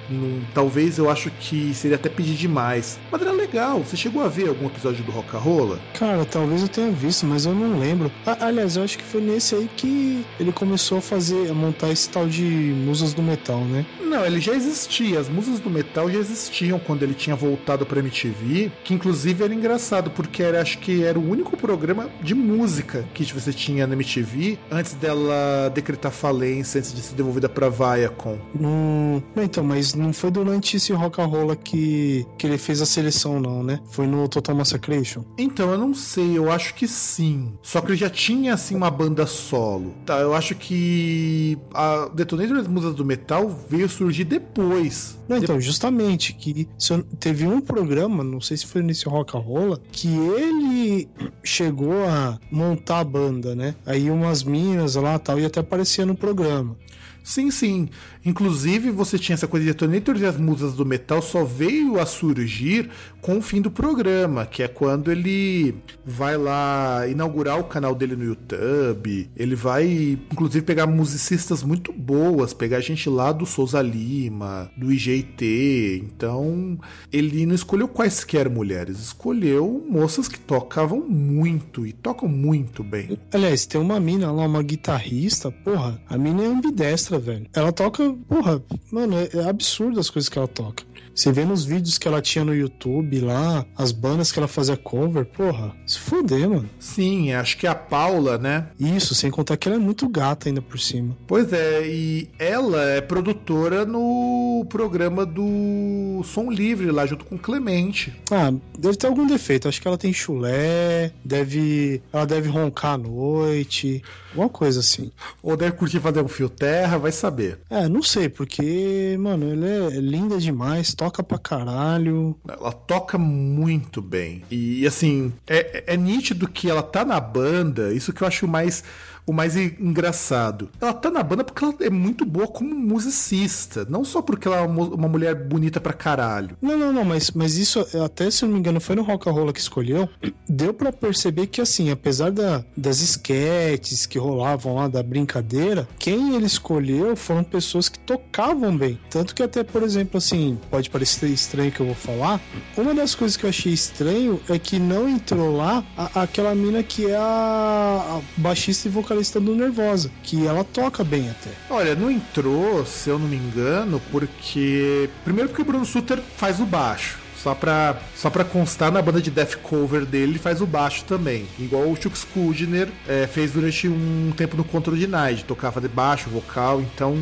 talvez 0.52 0.98
eu 0.98 1.08
acho 1.08 1.30
que 1.30 1.72
seria 1.72 1.94
até 1.94 2.08
pedir 2.08 2.34
demais. 2.34 2.98
Mas 3.12 3.22
era 3.22 3.30
legal. 3.30 3.78
Você 3.78 3.96
chegou 3.96 4.24
a 4.24 4.28
ver 4.28 4.48
algum 4.48 4.66
episódio 4.66 5.04
do 5.04 5.12
Roca 5.12 5.38
Rola? 5.38 5.78
Cara, 5.96 6.24
talvez 6.24 6.62
eu 6.62 6.68
tenha 6.68 6.90
visto, 6.90 7.24
mas 7.24 7.46
eu 7.46 7.54
não 7.54 7.78
lembro. 7.78 8.10
Ah, 8.26 8.38
aliás, 8.40 8.76
eu 8.76 8.82
acho 8.82 8.98
que 8.98 9.04
foi 9.04 9.20
nesse 9.20 9.54
aí 9.54 9.70
que 9.76 10.26
ele 10.40 10.50
começou 10.50 10.98
a 10.98 11.00
fazer, 11.00 11.48
a 11.48 11.54
montar 11.54 11.90
esse 11.90 12.08
tal 12.08 12.26
de 12.26 12.42
musas 12.42 13.14
do 13.14 13.22
metal 13.22 13.35
metal, 13.36 13.60
né? 13.60 13.86
Não, 14.00 14.24
ele 14.24 14.40
já 14.40 14.54
existia. 14.54 15.20
As 15.20 15.28
musas 15.28 15.60
do 15.60 15.68
metal 15.68 16.10
já 16.10 16.18
existiam 16.18 16.78
quando 16.78 17.02
ele 17.02 17.14
tinha 17.14 17.36
voltado 17.36 17.84
pra 17.84 18.00
MTV. 18.00 18.72
Que 18.82 18.94
inclusive 18.94 19.44
era 19.44 19.54
engraçado, 19.54 20.10
porque 20.10 20.42
era, 20.42 20.60
acho 20.60 20.78
que 20.78 21.04
era 21.04 21.18
o 21.18 21.30
único 21.30 21.56
programa 21.56 22.08
de 22.22 22.34
música 22.34 23.04
que 23.12 23.24
você 23.24 23.52
tinha 23.52 23.86
na 23.86 23.94
MTV 23.94 24.58
antes 24.70 24.94
dela 24.94 25.70
decretar 25.74 26.10
falência, 26.10 26.78
antes 26.78 26.94
de 26.94 27.00
ser 27.02 27.14
devolvida 27.14 27.48
pra 27.48 27.68
Viacom. 27.68 28.38
Hum, 28.58 29.20
então, 29.36 29.62
mas 29.62 29.94
não 29.94 30.12
foi 30.12 30.30
durante 30.30 30.76
esse 30.76 30.92
rock 30.92 31.20
and 31.20 31.26
roll 31.26 31.54
que, 31.56 32.26
que 32.38 32.46
ele 32.46 32.58
fez 32.58 32.80
a 32.80 32.86
seleção, 32.86 33.38
não, 33.38 33.62
né? 33.62 33.80
Foi 33.90 34.06
no 34.06 34.28
Total 34.28 34.54
Massacration. 34.54 35.24
Então, 35.36 35.70
eu 35.70 35.78
não 35.78 35.92
sei, 35.92 36.38
eu 36.38 36.50
acho 36.50 36.74
que 36.74 36.88
sim. 36.88 37.52
Só 37.62 37.80
que 37.80 37.88
ele 37.88 37.96
já 37.96 38.08
tinha, 38.08 38.54
assim, 38.54 38.74
uma 38.74 38.90
banda 38.90 39.26
solo. 39.26 39.94
Tá, 40.04 40.18
eu 40.20 40.34
acho 40.34 40.54
que 40.54 41.58
a 41.74 42.08
Detonator 42.14 42.56
das 42.56 42.68
Musas 42.68 42.94
do 42.94 43.04
Metal 43.04 43.25
veio 43.68 43.88
surgir 43.88 44.24
depois. 44.24 45.18
Não, 45.28 45.36
então, 45.38 45.60
justamente, 45.60 46.32
que 46.32 46.68
eu- 46.78 47.02
teve 47.18 47.46
um 47.46 47.60
programa, 47.60 48.22
não 48.22 48.40
sei 48.40 48.56
se 48.56 48.66
foi 48.66 48.82
nesse 48.82 49.08
Rock 49.08 49.36
and 49.36 49.40
Roll, 49.40 49.76
que 49.90 50.08
ele 50.08 51.08
chegou 51.42 52.04
a 52.04 52.38
montar 52.50 53.00
a 53.00 53.04
banda, 53.04 53.54
né? 53.56 53.74
Aí 53.84 54.10
umas 54.10 54.42
minas 54.44 54.94
lá 54.94 55.18
tal, 55.18 55.38
e 55.40 55.44
até 55.44 55.60
aparecia 55.60 56.06
no 56.06 56.14
programa. 56.14 56.76
Sim, 57.24 57.50
sim. 57.50 57.88
Inclusive, 58.26 58.90
você 58.90 59.18
tinha 59.18 59.34
essa 59.34 59.46
coisa 59.46 59.64
de 59.64 59.72
Detonator 59.72 60.16
e 60.16 60.26
as 60.26 60.36
Musas 60.36 60.74
do 60.74 60.84
Metal 60.84 61.22
só 61.22 61.44
veio 61.44 62.00
a 62.00 62.04
surgir 62.04 62.90
com 63.20 63.38
o 63.38 63.42
fim 63.42 63.60
do 63.60 63.70
programa, 63.70 64.44
que 64.44 64.62
é 64.62 64.68
quando 64.68 65.10
ele 65.10 65.76
vai 66.04 66.36
lá 66.36 67.06
inaugurar 67.08 67.58
o 67.58 67.64
canal 67.64 67.94
dele 67.94 68.16
no 68.16 68.24
YouTube. 68.24 69.30
Ele 69.36 69.54
vai, 69.54 70.18
inclusive, 70.32 70.64
pegar 70.64 70.86
musicistas 70.86 71.62
muito 71.62 71.92
boas, 71.92 72.52
pegar 72.52 72.80
gente 72.80 73.08
lá 73.08 73.30
do 73.30 73.46
Souza 73.46 73.80
Lima, 73.80 74.70
do 74.76 74.92
IGT. 74.92 76.04
Então, 76.04 76.78
ele 77.12 77.46
não 77.46 77.54
escolheu 77.54 77.86
quaisquer 77.86 78.50
mulheres, 78.50 78.98
escolheu 78.98 79.84
moças 79.88 80.28
que 80.28 80.38
tocavam 80.38 81.00
muito 81.00 81.86
e 81.86 81.92
tocam 81.92 82.28
muito 82.28 82.82
bem. 82.82 83.18
Aliás, 83.32 83.66
tem 83.66 83.80
uma 83.80 84.00
mina 84.00 84.32
lá, 84.32 84.46
uma 84.46 84.62
guitarrista, 84.62 85.50
porra, 85.50 86.00
a 86.08 86.18
mina 86.18 86.42
é 86.42 86.46
ambidestra, 86.46 87.18
velho. 87.18 87.46
Ela 87.52 87.72
toca, 87.72 88.15
porra, 88.28 88.62
mano, 88.90 89.16
é, 89.16 89.28
é 89.32 89.48
absurdo 89.48 90.00
as 90.00 90.10
coisas 90.10 90.28
que 90.28 90.38
ela 90.38 90.48
toca. 90.48 90.84
Você 91.16 91.32
vê 91.32 91.46
nos 91.46 91.64
vídeos 91.64 91.96
que 91.96 92.06
ela 92.06 92.20
tinha 92.20 92.44
no 92.44 92.54
YouTube 92.54 93.20
lá, 93.20 93.64
as 93.74 93.90
bandas 93.90 94.30
que 94.30 94.38
ela 94.38 94.46
fazia 94.46 94.76
cover, 94.76 95.24
porra, 95.24 95.74
se 95.86 95.98
fuder, 95.98 96.46
mano. 96.48 96.68
Sim, 96.78 97.32
acho 97.32 97.56
que 97.56 97.66
a 97.66 97.74
Paula, 97.74 98.36
né? 98.36 98.68
Isso, 98.78 99.14
sem 99.14 99.30
contar 99.30 99.56
que 99.56 99.66
ela 99.66 99.78
é 99.78 99.80
muito 99.80 100.06
gata 100.10 100.48
ainda 100.48 100.60
por 100.60 100.78
cima. 100.78 101.16
Pois 101.26 101.50
é, 101.54 101.88
e 101.88 102.28
ela 102.38 102.82
é 102.82 103.00
produtora 103.00 103.86
no 103.86 104.66
programa 104.68 105.24
do 105.24 106.20
Som 106.22 106.50
Livre, 106.50 106.90
lá 106.90 107.06
junto 107.06 107.24
com 107.24 107.36
o 107.36 107.38
Clemente. 107.38 108.12
Ah, 108.30 108.52
deve 108.78 108.98
ter 108.98 109.06
algum 109.06 109.26
defeito. 109.26 109.68
Acho 109.68 109.80
que 109.80 109.88
ela 109.88 109.96
tem 109.96 110.12
chulé, 110.12 111.12
deve. 111.24 112.02
Ela 112.12 112.26
deve 112.26 112.50
roncar 112.50 112.92
à 112.94 112.98
noite, 112.98 114.02
alguma 114.30 114.48
coisa 114.48 114.80
assim. 114.80 115.10
Ou 115.42 115.56
deve 115.56 115.72
curtir 115.72 115.98
fazer 116.00 116.20
um 116.20 116.28
fio 116.28 116.50
terra, 116.50 116.98
vai 116.98 117.12
saber. 117.12 117.58
É, 117.70 117.88
não 117.88 118.02
sei, 118.02 118.28
porque, 118.28 119.16
mano, 119.18 119.50
ela 119.50 119.94
é 119.94 119.98
linda 119.98 120.38
demais, 120.38 120.94
toca 121.06 121.22
pra 121.22 121.38
caralho. 121.38 122.36
Ela 122.48 122.72
toca 122.72 123.16
muito 123.16 124.02
bem. 124.02 124.42
E 124.50 124.86
assim, 124.86 125.32
é, 125.46 125.84
é 125.94 125.96
nítido 125.96 126.48
que 126.48 126.68
ela 126.68 126.82
tá 126.82 127.04
na 127.04 127.20
banda, 127.20 127.92
isso 127.92 128.12
que 128.12 128.22
eu 128.22 128.28
acho 128.28 128.48
mais. 128.48 128.82
O 129.26 129.32
mais 129.32 129.56
en- 129.56 129.72
engraçado. 129.80 130.70
Ela 130.80 130.92
tá 130.92 131.10
na 131.10 131.22
banda 131.22 131.42
porque 131.42 131.64
ela 131.64 131.74
é 131.80 131.90
muito 131.90 132.24
boa 132.24 132.46
como 132.46 132.72
musicista. 132.74 133.84
Não 133.88 134.04
só 134.04 134.22
porque 134.22 134.46
ela 134.46 134.58
é 134.58 134.60
uma, 134.60 134.72
mu- 134.72 134.94
uma 134.94 135.08
mulher 135.08 135.34
bonita 135.34 135.80
pra 135.80 135.92
caralho. 135.92 136.56
Não, 136.62 136.78
não, 136.78 136.92
não, 136.92 137.04
mas, 137.04 137.30
mas 137.32 137.56
isso, 137.56 137.80
até 138.04 138.30
se 138.30 138.44
eu 138.44 138.48
não 138.48 138.54
me 138.54 138.60
engano, 138.60 138.80
foi 138.80 138.94
no 138.94 139.02
Rock 139.02 139.28
and 139.28 139.32
Roll 139.32 139.52
que 139.52 139.58
escolheu. 139.60 140.08
Deu 140.48 140.72
pra 140.72 140.92
perceber 140.92 141.48
que, 141.48 141.60
assim, 141.60 141.90
apesar 141.90 142.30
da, 142.30 142.64
das 142.76 143.00
esquetes 143.00 144.06
que 144.06 144.18
rolavam 144.18 144.76
lá 144.76 144.86
da 144.86 145.02
brincadeira, 145.02 145.88
quem 145.98 146.36
ele 146.36 146.46
escolheu 146.46 147.16
foram 147.16 147.42
pessoas 147.42 147.88
que 147.88 147.98
tocavam 147.98 148.76
bem. 148.76 148.98
Tanto 149.10 149.34
que, 149.34 149.42
até, 149.42 149.64
por 149.64 149.82
exemplo, 149.82 150.18
assim, 150.18 150.56
pode 150.70 150.88
parecer 150.88 151.28
estranho 151.30 151.72
que 151.72 151.80
eu 151.80 151.86
vou 151.86 151.94
falar. 151.96 152.40
Uma 152.76 152.94
das 152.94 153.14
coisas 153.14 153.36
que 153.36 153.44
eu 153.44 153.50
achei 153.50 153.72
estranho 153.72 154.40
é 154.48 154.56
que 154.58 154.78
não 154.78 155.08
entrou 155.08 155.56
lá 155.56 155.84
a- 155.96 156.22
aquela 156.22 156.54
mina 156.54 156.82
que 156.82 157.06
é 157.06 157.16
a, 157.16 157.20
a 157.20 158.40
baixista 158.40 158.86
e 158.86 158.90
vocalista 158.90 159.15
do 159.40 159.54
Nervosa, 159.54 160.10
que 160.22 160.46
ela 160.46 160.64
toca 160.64 161.04
bem 161.04 161.30
até. 161.30 161.50
Olha, 161.70 161.94
não 161.94 162.10
entrou, 162.10 162.84
se 162.84 163.10
eu 163.10 163.18
não 163.18 163.28
me 163.28 163.36
engano, 163.36 164.00
porque. 164.10 165.08
Primeiro 165.24 165.48
porque 165.48 165.62
o 165.62 165.64
Bruno 165.64 165.84
Suter 165.84 166.20
faz 166.36 166.60
o 166.60 166.64
baixo. 166.64 167.18
Só 167.42 167.54
pra, 167.54 167.96
só 168.16 168.28
pra 168.28 168.44
constar 168.44 168.90
na 168.90 169.00
banda 169.00 169.20
de 169.20 169.30
death 169.30 169.56
cover 169.62 170.04
dele, 170.04 170.32
ele 170.32 170.38
faz 170.38 170.60
o 170.60 170.66
baixo 170.66 171.04
também. 171.04 171.46
Igual 171.58 171.84
o 171.84 171.94
Chuck 171.94 172.18
Schuldiner 172.18 172.88
é, 173.06 173.28
fez 173.28 173.52
durante 173.52 173.86
um 173.86 174.32
tempo 174.36 174.56
no 174.56 174.64
Control 174.64 174.96
de 174.96 175.06
Night, 175.06 175.44
tocar, 175.44 175.70
fazer 175.70 175.88
baixo, 175.88 176.28
vocal, 176.28 176.80
então 176.80 177.16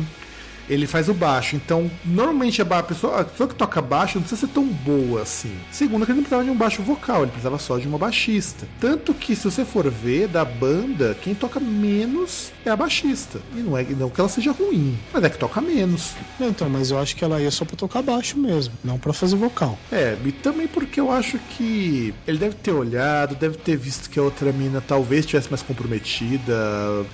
ele 0.69 0.87
faz 0.87 1.09
o 1.09 1.13
baixo. 1.13 1.55
Então, 1.55 1.89
normalmente 2.03 2.61
a 2.61 2.83
pessoa, 2.83 3.21
a 3.21 3.23
pessoa 3.23 3.47
que 3.47 3.55
toca 3.55 3.81
baixo 3.81 4.15
não 4.15 4.23
precisa 4.23 4.47
ser 4.47 4.53
tão 4.53 4.65
boa 4.65 5.21
assim. 5.21 5.55
Segundo, 5.71 6.05
que 6.05 6.11
ele 6.11 6.17
não 6.17 6.23
precisava 6.23 6.43
de 6.43 6.49
um 6.49 6.55
baixo 6.55 6.81
vocal, 6.81 7.21
ele 7.21 7.31
precisava 7.31 7.57
só 7.57 7.77
de 7.77 7.87
uma 7.87 7.97
baixista. 7.97 8.67
Tanto 8.79 9.13
que, 9.13 9.35
se 9.35 9.43
você 9.49 9.63
for 9.63 9.89
ver, 9.89 10.27
da 10.27 10.43
banda, 10.43 11.17
quem 11.21 11.35
toca 11.35 11.59
menos 11.59 12.51
é 12.65 12.69
a 12.69 12.75
baixista. 12.75 13.39
E 13.55 13.59
não 13.59 13.77
é 13.77 13.83
não 13.83 14.09
que 14.09 14.19
ela 14.19 14.29
seja 14.29 14.51
ruim, 14.51 14.97
mas 15.13 15.23
é 15.23 15.29
que 15.29 15.37
toca 15.37 15.61
menos. 15.61 16.13
Então, 16.39 16.69
mas 16.69 16.91
eu 16.91 16.99
acho 16.99 17.15
que 17.15 17.23
ela 17.23 17.41
ia 17.41 17.51
só 17.51 17.65
pra 17.65 17.75
tocar 17.75 18.01
baixo 18.01 18.37
mesmo, 18.37 18.73
não 18.83 18.97
pra 18.97 19.13
fazer 19.13 19.35
vocal. 19.35 19.77
É, 19.91 20.17
e 20.25 20.31
também 20.31 20.67
porque 20.67 20.99
eu 20.99 21.11
acho 21.11 21.37
que 21.57 22.13
ele 22.27 22.37
deve 22.37 22.55
ter 22.55 22.71
olhado, 22.71 23.35
deve 23.35 23.57
ter 23.57 23.77
visto 23.77 24.09
que 24.09 24.19
a 24.19 24.23
outra 24.23 24.51
mina 24.51 24.81
talvez 24.81 25.21
estivesse 25.21 25.49
mais 25.49 25.61
comprometida, 25.61 26.55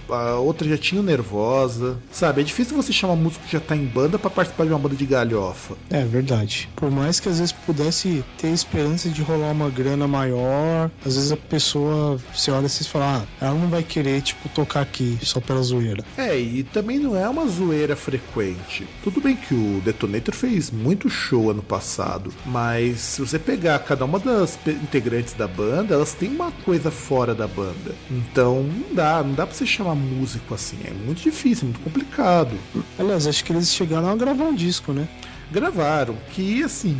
a 0.10 0.36
outra 0.36 0.68
já 0.68 0.78
tinha 0.78 1.02
nervosa. 1.02 1.98
Sabe, 2.12 2.42
é 2.42 2.44
difícil 2.44 2.76
você 2.76 2.94
chamar 2.94 3.16
músico 3.16 3.41
que 3.42 3.52
já 3.52 3.60
tá 3.60 3.76
em 3.76 3.86
banda 3.86 4.18
pra 4.18 4.30
participar 4.30 4.66
de 4.66 4.72
uma 4.72 4.80
banda 4.80 4.96
de 4.96 5.06
galhofa. 5.06 5.76
É 5.90 6.04
verdade. 6.04 6.70
Por 6.76 6.90
mais 6.92 7.20
que 7.20 7.30
às 7.30 7.40
vezes 7.40 7.52
pudesse 7.52 8.24
ter 8.38 8.48
esperança 8.48 9.10
de 9.10 9.22
rolar 9.22 9.52
uma 9.52 9.70
grana 9.70 10.08
maior, 10.08 10.90
às 11.06 11.16
vezes 11.16 11.32
a 11.32 11.38
pessoa 11.38 12.20
se 12.34 12.52
olha 12.52 12.66
assim 12.66 12.84
e 12.84 12.88
fala, 12.88 13.24
ah, 13.42 13.46
ela 13.46 13.56
não 13.56 13.70
vai 13.70 13.84
querer, 13.84 14.22
tipo, 14.22 14.50
tocar 14.50 14.82
aqui 14.82 15.18
só 15.22 15.40
pela 15.40 15.62
zoeira. 15.62 16.04
É, 16.18 16.38
e 16.38 16.64
também 16.64 17.00
não 17.00 17.16
é 17.16 17.28
uma 17.28 17.48
zoeira 17.48 17.96
frequente. 17.96 18.88
Tudo 19.04 19.22
bem 19.22 19.36
que 19.36 19.54
o 19.54 19.82
Detonator 19.84 20.34
fez 20.34 20.72
muito 20.72 21.10
show 21.10 21.50
ano 21.50 21.64
passado, 21.64 22.34
mas 22.46 23.00
se 23.00 23.22
você 23.22 23.40
pegar 23.40 23.80
cada 23.80 24.06
uma 24.06 24.20
das 24.20 24.58
integrantes 24.68 25.34
da 25.34 25.48
banda, 25.48 25.94
elas 25.94 26.14
têm 26.14 26.30
uma 26.30 26.52
coisa 26.52 26.92
fora 26.92 27.34
da 27.34 27.48
banda. 27.48 27.96
Então 28.10 28.64
não 28.64 28.96
dá, 28.96 29.24
não 29.24 29.34
dá 29.34 29.46
pra 29.46 29.56
você 29.56 29.66
chamar 29.66 29.96
músico 29.96 30.54
assim. 30.54 30.78
É 30.86 30.92
muito 30.92 31.22
difícil, 31.22 31.66
muito 31.66 31.80
complicado. 31.80 32.56
Aliás, 32.98 33.28
acho 33.32 33.44
que 33.44 33.52
eles 33.52 33.74
chegaram 33.74 34.10
a 34.10 34.16
gravar 34.16 34.44
um 34.44 34.56
disco, 34.56 34.94
né? 34.94 35.08
Gravaram, 35.52 36.16
que 36.30 36.64
assim. 36.64 36.98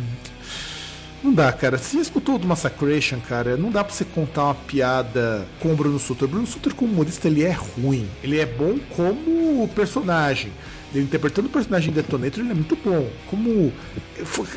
Não 1.22 1.32
dá, 1.32 1.52
cara. 1.52 1.78
Se 1.78 1.98
escutou 2.00 2.36
do 2.36 2.48
Massacration, 2.48 3.20
cara, 3.20 3.56
não 3.56 3.70
dá 3.70 3.84
pra 3.84 3.94
você 3.94 4.04
contar 4.04 4.44
uma 4.46 4.54
piada 4.54 5.46
com 5.60 5.72
o 5.72 5.76
Bruno 5.76 5.98
Sutter. 5.98 6.26
Bruno 6.26 6.46
Sutter, 6.46 6.74
como 6.74 6.92
humorista, 6.92 7.28
ele 7.28 7.44
é 7.44 7.52
ruim. 7.52 8.08
Ele 8.24 8.40
é 8.40 8.46
bom 8.46 8.76
como 8.96 9.68
personagem. 9.68 10.52
Ele 10.94 11.04
interpretando 11.04 11.46
o 11.46 11.50
personagem 11.50 11.92
Detonator, 11.92 12.40
ele 12.40 12.50
é 12.50 12.54
muito 12.54 12.76
bom. 12.76 13.08
Como 13.28 13.72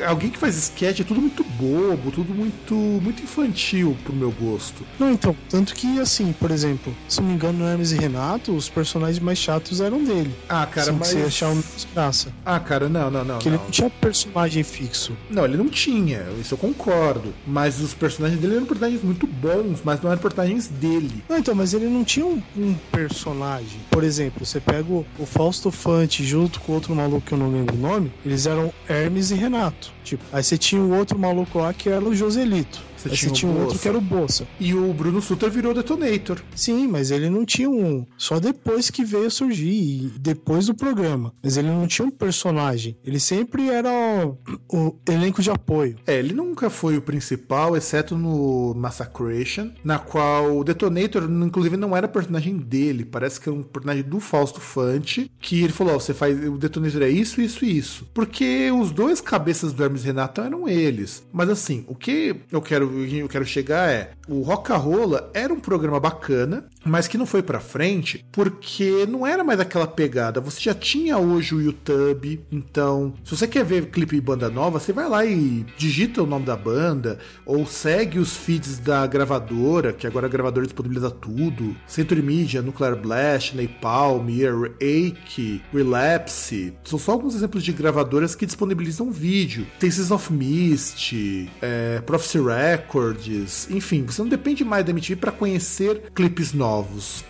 alguém 0.06 0.30
que 0.30 0.38
faz 0.38 0.56
sketch, 0.56 1.00
é 1.00 1.04
tudo 1.04 1.20
muito 1.20 1.42
bobo, 1.44 2.10
tudo 2.10 2.34
muito 2.34 2.74
muito 2.74 3.22
infantil 3.22 3.96
pro 4.04 4.14
meu 4.14 4.30
gosto. 4.30 4.84
Não, 4.98 5.12
então, 5.12 5.34
tanto 5.48 5.74
que, 5.74 5.98
assim, 6.00 6.32
por 6.38 6.50
exemplo, 6.50 6.94
se 7.08 7.20
não 7.20 7.28
me 7.28 7.34
engano, 7.34 7.58
no 7.60 7.64
Hermes 7.66 7.92
e 7.92 7.96
Renato, 7.96 8.52
os 8.54 8.68
personagens 8.68 9.18
mais 9.18 9.38
chatos 9.38 9.80
eram 9.80 10.02
dele. 10.02 10.34
Ah, 10.48 10.66
cara, 10.66 10.90
Assim, 10.90 10.98
mas. 10.98 11.08
você 11.08 11.18
achar 11.22 11.50
uma 11.50 11.62
desgraça. 11.74 12.32
Ah, 12.44 12.60
cara, 12.60 12.88
não, 12.88 13.10
não, 13.10 13.24
não. 13.24 13.38
Que 13.38 13.48
ele 13.48 13.56
não. 13.56 13.64
não 13.64 13.70
tinha 13.70 13.90
personagem 13.90 14.62
fixo. 14.62 15.16
Não, 15.30 15.44
ele 15.44 15.56
não 15.56 15.68
tinha, 15.68 16.22
isso 16.40 16.54
eu 16.54 16.58
concordo. 16.58 17.32
Mas 17.46 17.80
os 17.80 17.94
personagens 17.94 18.40
dele 18.40 18.56
eram 18.56 18.66
personagens 18.66 19.02
muito 19.02 19.26
bons, 19.26 19.80
mas 19.84 20.00
não 20.02 20.10
eram 20.10 20.20
personagens 20.20 20.68
dele. 20.68 21.24
Não, 21.28 21.38
então, 21.38 21.54
mas 21.54 21.72
ele 21.72 21.86
não 21.86 22.04
tinha 22.04 22.26
um, 22.26 22.42
um 22.56 22.74
personagem. 22.92 23.80
Por 23.90 24.04
exemplo, 24.04 24.44
você 24.44 24.60
pega 24.60 24.90
o, 24.92 25.06
o 25.18 25.26
Fausto 25.26 25.70
Fante 25.70 26.24
junto 26.26 26.60
com 26.60 26.72
outro 26.72 26.94
maluco 26.94 27.26
que 27.26 27.32
eu 27.32 27.38
não 27.38 27.50
lembro 27.50 27.76
o 27.76 27.78
nome, 27.78 28.12
eles 28.24 28.46
eram 28.46 28.72
Hermes 28.88 29.30
e 29.30 29.34
Renato. 29.34 29.92
Tipo, 30.02 30.24
aí 30.32 30.42
você 30.42 30.58
tinha 30.58 30.82
o 30.82 30.94
outro 30.94 31.18
maluco 31.18 31.58
lá 31.58 31.72
que 31.72 31.88
era 31.88 32.04
o 32.04 32.14
Joselito. 32.14 32.82
Você 33.08 33.16
tinha 33.16 33.32
tinha 33.32 33.52
um 33.52 33.60
outro 33.62 33.78
que 33.78 33.88
era 33.88 33.98
o 33.98 34.00
Bolsa. 34.00 34.46
E 34.58 34.74
o 34.74 34.92
Bruno 34.92 35.20
Sutter 35.20 35.50
virou 35.50 35.74
Detonator. 35.74 36.40
Sim, 36.54 36.86
mas 36.88 37.10
ele 37.10 37.28
não 37.30 37.44
tinha 37.44 37.68
um. 37.68 38.06
Só 38.16 38.40
depois 38.40 38.90
que 38.90 39.04
veio 39.04 39.30
surgir, 39.30 40.12
depois 40.18 40.66
do 40.66 40.74
programa. 40.74 41.32
Mas 41.42 41.56
ele 41.56 41.68
não 41.68 41.86
tinha 41.86 42.06
um 42.06 42.10
personagem. 42.10 42.96
Ele 43.04 43.20
sempre 43.20 43.68
era 43.68 43.90
o, 44.26 44.36
o 44.72 44.96
elenco 45.08 45.42
de 45.42 45.50
apoio. 45.50 45.96
É, 46.06 46.18
ele 46.18 46.34
nunca 46.34 46.70
foi 46.70 46.96
o 46.96 47.02
principal, 47.02 47.76
exceto 47.76 48.16
no 48.16 48.74
Massacration, 48.74 49.70
na 49.84 49.98
qual 49.98 50.56
o 50.56 50.64
Detonator, 50.64 51.24
inclusive, 51.24 51.76
não 51.76 51.96
era 51.96 52.08
personagem 52.08 52.56
dele, 52.56 53.04
parece 53.04 53.40
que 53.40 53.48
era 53.48 53.58
um 53.58 53.62
personagem 53.62 54.02
do 54.02 54.20
Fausto 54.20 54.60
Fante, 54.60 55.30
que 55.40 55.62
ele 55.62 55.72
falou: 55.72 55.94
ó, 55.94 55.98
você 56.00 56.14
faz. 56.14 56.36
O 56.46 56.58
Detonator 56.58 57.02
é 57.02 57.08
isso, 57.08 57.40
isso 57.40 57.64
e 57.64 57.76
isso. 57.76 58.08
Porque 58.12 58.70
os 58.70 58.90
dois 58.90 59.20
cabeças 59.20 59.72
do 59.72 59.82
Hermes 59.82 60.04
Renato 60.04 60.40
eram 60.40 60.68
eles. 60.68 61.24
Mas 61.32 61.48
assim, 61.48 61.84
o 61.88 61.94
que 61.94 62.36
eu 62.50 62.60
quero, 62.60 62.95
eu 63.04 63.28
quero 63.28 63.44
chegar 63.44 63.90
é: 63.90 64.10
o 64.28 64.42
Roca 64.42 64.76
Rola 64.76 65.30
era 65.34 65.52
um 65.52 65.60
programa 65.60 66.00
bacana, 66.00 66.68
mas 66.86 67.08
que 67.08 67.18
não 67.18 67.26
foi 67.26 67.42
pra 67.42 67.60
frente 67.60 68.24
porque 68.32 69.06
não 69.08 69.26
era 69.26 69.44
mais 69.44 69.60
aquela 69.60 69.86
pegada. 69.86 70.40
Você 70.40 70.60
já 70.60 70.74
tinha 70.74 71.18
hoje 71.18 71.54
o 71.54 71.60
YouTube, 71.60 72.40
então, 72.50 73.14
se 73.24 73.36
você 73.36 73.46
quer 73.46 73.64
ver 73.64 73.90
clipe 73.90 74.16
e 74.16 74.20
banda 74.20 74.48
nova, 74.48 74.78
você 74.78 74.92
vai 74.92 75.08
lá 75.08 75.24
e 75.24 75.66
digita 75.76 76.22
o 76.22 76.26
nome 76.26 76.46
da 76.46 76.56
banda, 76.56 77.18
ou 77.44 77.66
segue 77.66 78.18
os 78.18 78.36
feeds 78.36 78.78
da 78.78 79.06
gravadora, 79.06 79.92
que 79.92 80.06
agora 80.06 80.26
a 80.26 80.30
gravadora 80.30 80.66
disponibiliza 80.66 81.10
tudo. 81.10 81.76
Century 81.86 82.22
Media, 82.22 82.62
Nuclear 82.62 82.96
Blast, 82.96 83.56
Napalm, 83.56 84.28
Ear 84.28 84.72
Ache, 84.80 85.62
Relapse. 85.72 86.74
São 86.84 86.98
só 86.98 87.12
alguns 87.12 87.34
exemplos 87.34 87.64
de 87.64 87.72
gravadoras 87.72 88.34
que 88.34 88.46
disponibilizam 88.46 89.10
vídeo. 89.10 89.66
Tem 89.78 89.90
of 90.10 90.32
Mist, 90.32 91.12
é, 91.60 92.00
Prophecy 92.04 92.38
Records, 92.38 93.68
enfim, 93.70 94.04
você 94.04 94.22
não 94.22 94.28
depende 94.28 94.64
mais 94.64 94.84
da 94.84 94.90
MTV 94.90 95.16
para 95.16 95.32
conhecer 95.32 96.10
clipes 96.14 96.52
novos. 96.52 96.75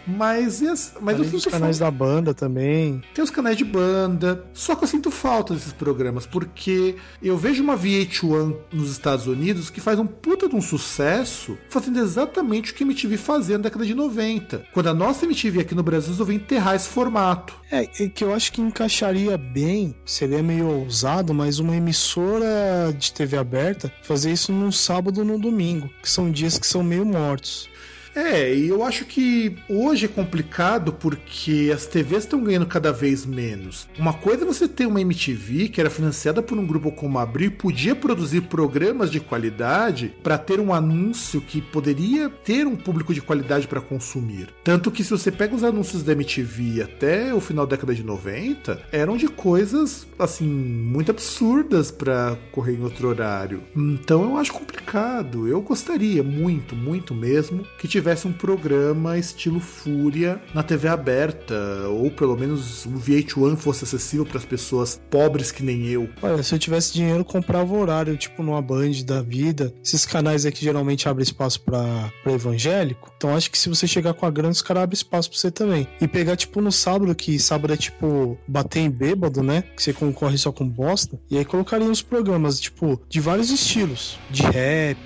Mas, 0.06 0.62
as- 0.62 0.92
mas 1.00 1.14
eu 1.16 1.20
Além 1.22 1.30
dos 1.32 1.42
sinto 1.42 1.52
canais 1.52 1.78
falta. 1.78 1.90
da 1.92 2.04
banda 2.04 2.34
também. 2.34 3.02
Tem 3.14 3.22
os 3.24 3.30
canais 3.30 3.56
de 3.56 3.64
banda. 3.64 4.44
Só 4.54 4.74
que 4.74 4.84
eu 4.84 4.88
sinto 4.88 5.10
falta 5.10 5.54
desses 5.54 5.72
programas, 5.72 6.26
porque 6.26 6.96
eu 7.22 7.36
vejo 7.36 7.62
uma 7.62 7.76
VH1 7.76 8.54
nos 8.72 8.90
Estados 8.90 9.26
Unidos 9.26 9.70
que 9.70 9.80
faz 9.80 9.98
um 9.98 10.06
puta 10.06 10.48
de 10.48 10.54
um 10.56 10.60
sucesso, 10.62 11.56
fazendo 11.70 11.98
exatamente 12.00 12.72
o 12.72 12.74
que 12.74 12.82
a 12.82 12.86
MTV 12.86 13.16
fazia 13.16 13.56
na 13.58 13.64
década 13.64 13.84
de 13.84 13.94
90. 13.94 14.64
Quando 14.72 14.88
a 14.88 14.94
nossa 14.94 15.24
MTV 15.24 15.60
aqui 15.60 15.74
no 15.74 15.82
Brasil 15.82 16.10
resolveu 16.10 16.34
enterrar 16.36 16.74
esse 16.76 16.88
formato. 16.88 17.54
É, 17.70 17.88
é 18.04 18.08
que 18.08 18.22
eu 18.22 18.32
acho 18.32 18.52
que 18.52 18.60
encaixaria 18.60 19.36
bem, 19.36 19.94
seria 20.04 20.42
meio 20.42 20.68
ousado, 20.68 21.34
mas 21.34 21.58
uma 21.58 21.74
emissora 21.76 22.94
de 22.96 23.12
TV 23.12 23.36
aberta 23.36 23.92
fazer 24.02 24.32
isso 24.32 24.52
num 24.52 24.70
sábado 24.72 25.18
ou 25.18 25.24
num 25.24 25.38
domingo, 25.38 25.90
que 26.02 26.08
são 26.10 26.30
dias 26.30 26.58
que 26.58 26.66
são 26.66 26.82
meio 26.82 27.04
mortos. 27.04 27.68
É, 28.16 28.54
e 28.54 28.68
eu 28.68 28.82
acho 28.82 29.04
que 29.04 29.54
hoje 29.68 30.06
é 30.06 30.08
complicado 30.08 30.90
porque 30.90 31.70
as 31.72 31.84
TVs 31.84 32.24
estão 32.24 32.42
ganhando 32.42 32.64
cada 32.64 32.90
vez 32.90 33.26
menos. 33.26 33.86
Uma 33.98 34.14
coisa 34.14 34.42
é 34.42 34.46
você 34.46 34.66
ter 34.66 34.86
uma 34.86 35.02
MTV 35.02 35.68
que 35.68 35.78
era 35.78 35.90
financiada 35.90 36.42
por 36.42 36.58
um 36.58 36.66
grupo 36.66 36.90
como 36.90 37.18
a 37.18 37.22
Abril 37.22 37.48
e 37.48 37.50
podia 37.50 37.94
produzir 37.94 38.40
programas 38.42 39.10
de 39.10 39.20
qualidade 39.20 40.14
para 40.22 40.38
ter 40.38 40.58
um 40.58 40.72
anúncio 40.72 41.42
que 41.42 41.60
poderia 41.60 42.30
ter 42.30 42.66
um 42.66 42.74
público 42.74 43.12
de 43.12 43.20
qualidade 43.20 43.68
para 43.68 43.82
consumir. 43.82 44.48
Tanto 44.64 44.90
que 44.90 45.04
se 45.04 45.10
você 45.10 45.30
pega 45.30 45.54
os 45.54 45.62
anúncios 45.62 46.02
da 46.02 46.12
MTV 46.12 46.82
até 46.82 47.34
o 47.34 47.40
final 47.40 47.66
da 47.66 47.76
década 47.76 47.94
de 47.94 48.02
90, 48.02 48.80
eram 48.90 49.18
de 49.18 49.28
coisas 49.28 50.06
assim 50.18 50.46
muito 50.46 51.10
absurdas 51.10 51.90
para 51.90 52.38
correr 52.50 52.76
em 52.76 52.82
outro 52.82 53.08
horário. 53.08 53.62
Então 53.76 54.22
eu 54.22 54.38
acho 54.38 54.54
complicado. 54.54 55.46
Eu 55.46 55.60
gostaria 55.60 56.22
muito, 56.22 56.74
muito 56.74 57.14
mesmo 57.14 57.66
que 57.78 57.86
tivesse 57.86 58.05
um 58.24 58.32
programa 58.32 59.18
estilo 59.18 59.60
Fúria 59.60 60.40
na 60.54 60.62
TV 60.62 60.88
aberta, 60.88 61.54
ou 61.88 62.10
pelo 62.10 62.36
menos 62.36 62.86
o 62.86 62.90
VH1 62.90 63.56
fosse 63.56 63.84
acessível 63.84 64.24
para 64.24 64.38
as 64.38 64.44
pessoas 64.44 65.00
pobres 65.10 65.50
que 65.50 65.62
nem 65.62 65.86
eu. 65.86 66.08
Olha, 66.22 66.42
se 66.42 66.54
eu 66.54 66.58
tivesse 66.58 66.92
dinheiro, 66.92 67.24
comprava 67.24 67.74
horário, 67.74 68.16
tipo 68.16 68.42
numa 68.42 68.62
Band 68.62 69.04
da 69.04 69.22
vida. 69.22 69.72
Esses 69.84 70.06
canais 70.06 70.46
aqui 70.46 70.64
geralmente 70.64 71.08
abrem 71.08 71.22
espaço 71.24 71.60
pra 71.60 72.12
evangélico. 72.26 73.12
Então 73.16 73.34
acho 73.34 73.50
que 73.50 73.58
se 73.58 73.68
você 73.68 73.86
chegar 73.86 74.14
com 74.14 74.26
a 74.26 74.30
grana, 74.30 74.50
os 74.50 74.62
caras 74.62 74.84
abrem 74.84 74.96
espaço 74.96 75.30
pra 75.30 75.38
você 75.38 75.50
também. 75.50 75.86
E 76.00 76.06
pegar, 76.06 76.36
tipo, 76.36 76.60
no 76.60 76.70
sábado, 76.70 77.14
que 77.14 77.38
sábado 77.38 77.72
é 77.72 77.76
tipo 77.76 78.38
bater 78.46 78.80
em 78.80 78.90
bêbado, 78.90 79.42
né? 79.42 79.62
Que 79.74 79.82
você 79.82 79.92
concorre 79.92 80.38
só 80.38 80.52
com 80.52 80.68
bosta. 80.68 81.18
E 81.30 81.38
aí 81.38 81.44
colocaria 81.44 81.88
uns 81.88 82.02
programas, 82.02 82.60
tipo, 82.60 83.00
de 83.08 83.20
vários 83.20 83.50
estilos. 83.50 84.18
De 84.30 84.42
rap, 84.42 84.98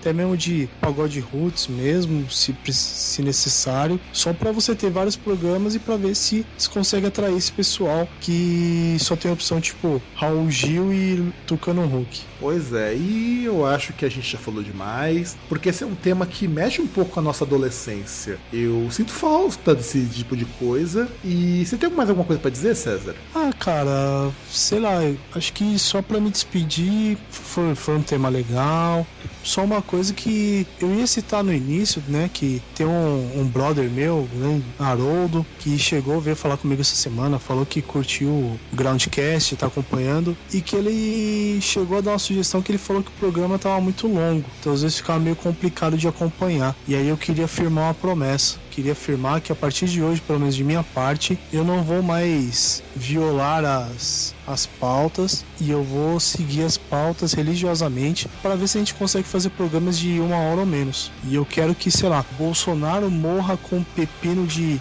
até 0.00 0.12
mesmo 0.12 0.36
de 0.36 0.68
pagode 0.80 1.20
roots 1.20 1.66
mesmo, 1.68 2.28
se, 2.44 2.72
se 2.72 3.22
necessário. 3.22 4.00
Só 4.12 4.32
pra 4.32 4.52
você 4.52 4.74
ter 4.74 4.90
vários 4.90 5.16
programas 5.16 5.74
e 5.74 5.78
pra 5.78 5.96
ver 5.96 6.14
se 6.14 6.44
se 6.56 6.68
consegue 6.68 7.06
atrair 7.06 7.36
esse 7.36 7.52
pessoal 7.52 8.08
que 8.20 8.96
só 9.00 9.16
tem 9.16 9.30
a 9.30 9.34
opção, 9.34 9.60
tipo, 9.60 10.00
Raul 10.14 10.50
Gil 10.50 10.92
e 10.92 11.32
Tucano 11.46 11.84
Huck. 11.84 12.22
Pois 12.40 12.72
é, 12.72 12.94
e 12.94 13.44
eu 13.44 13.64
acho 13.64 13.92
que 13.92 14.04
a 14.04 14.08
gente 14.08 14.30
já 14.30 14.38
falou 14.38 14.62
demais, 14.62 15.36
porque 15.48 15.70
esse 15.70 15.82
é 15.82 15.86
um 15.86 15.94
tema 15.94 16.26
que 16.26 16.46
mexe 16.46 16.80
um 16.80 16.86
pouco 16.86 17.12
com 17.12 17.20
a 17.20 17.22
nossa 17.22 17.44
adolescência. 17.44 18.38
Eu 18.52 18.90
sinto 18.90 19.12
falta 19.12 19.74
desse 19.74 20.04
tipo 20.06 20.36
de 20.36 20.44
coisa. 20.44 21.08
E 21.24 21.64
você 21.64 21.76
tem 21.76 21.88
mais 21.90 22.08
alguma 22.08 22.26
coisa 22.26 22.40
pra 22.40 22.50
dizer, 22.50 22.74
César? 22.74 23.14
Ah, 23.34 23.50
cara, 23.58 24.30
sei 24.50 24.80
lá, 24.80 24.98
acho 25.34 25.52
que 25.52 25.78
só 25.78 26.02
pra 26.02 26.20
me 26.20 26.30
despedir 26.30 27.16
foi, 27.30 27.74
foi 27.74 27.96
um 27.96 28.02
tema 28.02 28.28
legal. 28.28 29.06
Só 29.44 29.62
uma 29.62 29.82
coisa 29.82 30.12
que 30.12 30.66
eu 30.80 30.92
ia 30.94 31.06
citar 31.06 31.44
no 31.44 31.52
início, 31.52 32.02
né? 32.08 32.30
Que 32.32 32.62
tem 32.74 32.86
um, 32.86 33.40
um 33.40 33.46
brother 33.46 33.88
meu, 33.90 34.28
né, 34.32 34.62
Haroldo, 34.78 35.46
que 35.58 35.78
chegou, 35.78 36.20
veio 36.20 36.34
falar 36.34 36.56
comigo 36.56 36.80
essa 36.80 36.96
semana, 36.96 37.38
falou 37.38 37.66
que 37.66 37.82
curtiu 37.82 38.30
o 38.30 38.60
Groundcast, 38.72 39.56
tá 39.56 39.66
acompanhando, 39.66 40.36
e 40.52 40.60
que 40.60 40.74
ele 40.74 41.60
chegou 41.60 41.98
a 41.98 42.00
dar 42.00 42.12
uma 42.12 42.18
sugestão 42.18 42.62
que 42.62 42.72
ele 42.72 42.78
falou 42.78 43.02
que 43.02 43.10
o 43.10 43.14
programa 43.14 43.58
tava 43.58 43.80
muito 43.80 44.06
longo, 44.08 44.48
então 44.60 44.72
às 44.72 44.82
vezes 44.82 44.96
ficava 44.96 45.20
meio 45.20 45.36
complicado 45.36 45.96
de 45.96 46.08
acompanhar. 46.08 46.74
E 46.88 46.94
aí 46.94 47.08
eu 47.08 47.16
queria 47.16 47.46
firmar 47.46 47.84
uma 47.84 47.94
promessa. 47.94 48.63
Queria 48.74 48.90
afirmar 48.90 49.40
que 49.40 49.52
a 49.52 49.54
partir 49.54 49.86
de 49.86 50.02
hoje, 50.02 50.20
pelo 50.20 50.40
menos 50.40 50.56
de 50.56 50.64
minha 50.64 50.82
parte, 50.82 51.38
eu 51.52 51.62
não 51.62 51.84
vou 51.84 52.02
mais 52.02 52.82
violar 52.96 53.64
as, 53.64 54.34
as 54.44 54.66
pautas 54.66 55.44
e 55.60 55.70
eu 55.70 55.84
vou 55.84 56.18
seguir 56.18 56.64
as 56.64 56.76
pautas 56.76 57.34
religiosamente 57.34 58.28
para 58.42 58.56
ver 58.56 58.66
se 58.66 58.76
a 58.76 58.80
gente 58.80 58.94
consegue 58.94 59.28
fazer 59.28 59.50
programas 59.50 59.96
de 59.96 60.18
uma 60.18 60.36
hora 60.38 60.60
ou 60.60 60.66
menos. 60.66 61.12
E 61.22 61.36
eu 61.36 61.46
quero 61.46 61.72
que, 61.72 61.88
sei 61.88 62.08
lá, 62.08 62.24
Bolsonaro 62.36 63.08
morra 63.08 63.56
com 63.56 63.76
um 63.76 63.84
pepino 63.84 64.44
de 64.44 64.80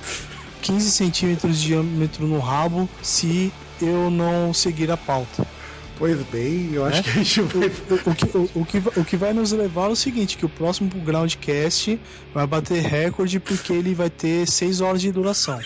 15 0.64 0.90
centímetros 0.90 1.60
de 1.60 1.68
diâmetro 1.68 2.26
no 2.26 2.40
rabo 2.40 2.90
se 3.04 3.54
eu 3.80 4.10
não 4.10 4.52
seguir 4.56 4.90
a 4.90 4.98
pauta. 4.98 5.46
Pois 5.98 6.18
bem, 6.32 6.72
eu 6.74 6.86
acho 6.86 7.00
É? 7.00 7.04
que 7.04 7.10
a 7.10 7.14
gente 7.14 7.42
vai. 7.42 7.68
O, 7.68 8.10
o 8.10 8.16
que, 8.16 8.38
o, 8.38 8.50
o 8.62 8.66
que, 8.66 8.80
vai- 8.80 8.94
o 8.98 9.06
que 9.06 9.16
vai 9.18 9.32
nos 9.34 9.52
levar 9.52 9.86
é 9.86 9.90
o 9.90 9.96
seguinte, 9.96 10.36
que 10.38 10.46
o 10.46 10.50
próximo 10.50 10.90
Groundcast 10.90 12.00
vai 12.34 12.48
bater 12.48 12.82
recorde 12.82 13.40
porque 13.40 13.72
ele 13.74 13.94
vai 13.94 14.10
ter 14.10 14.48
6 14.48 14.82
horas 14.82 15.02
de 15.02 15.12
duração. 15.12 15.60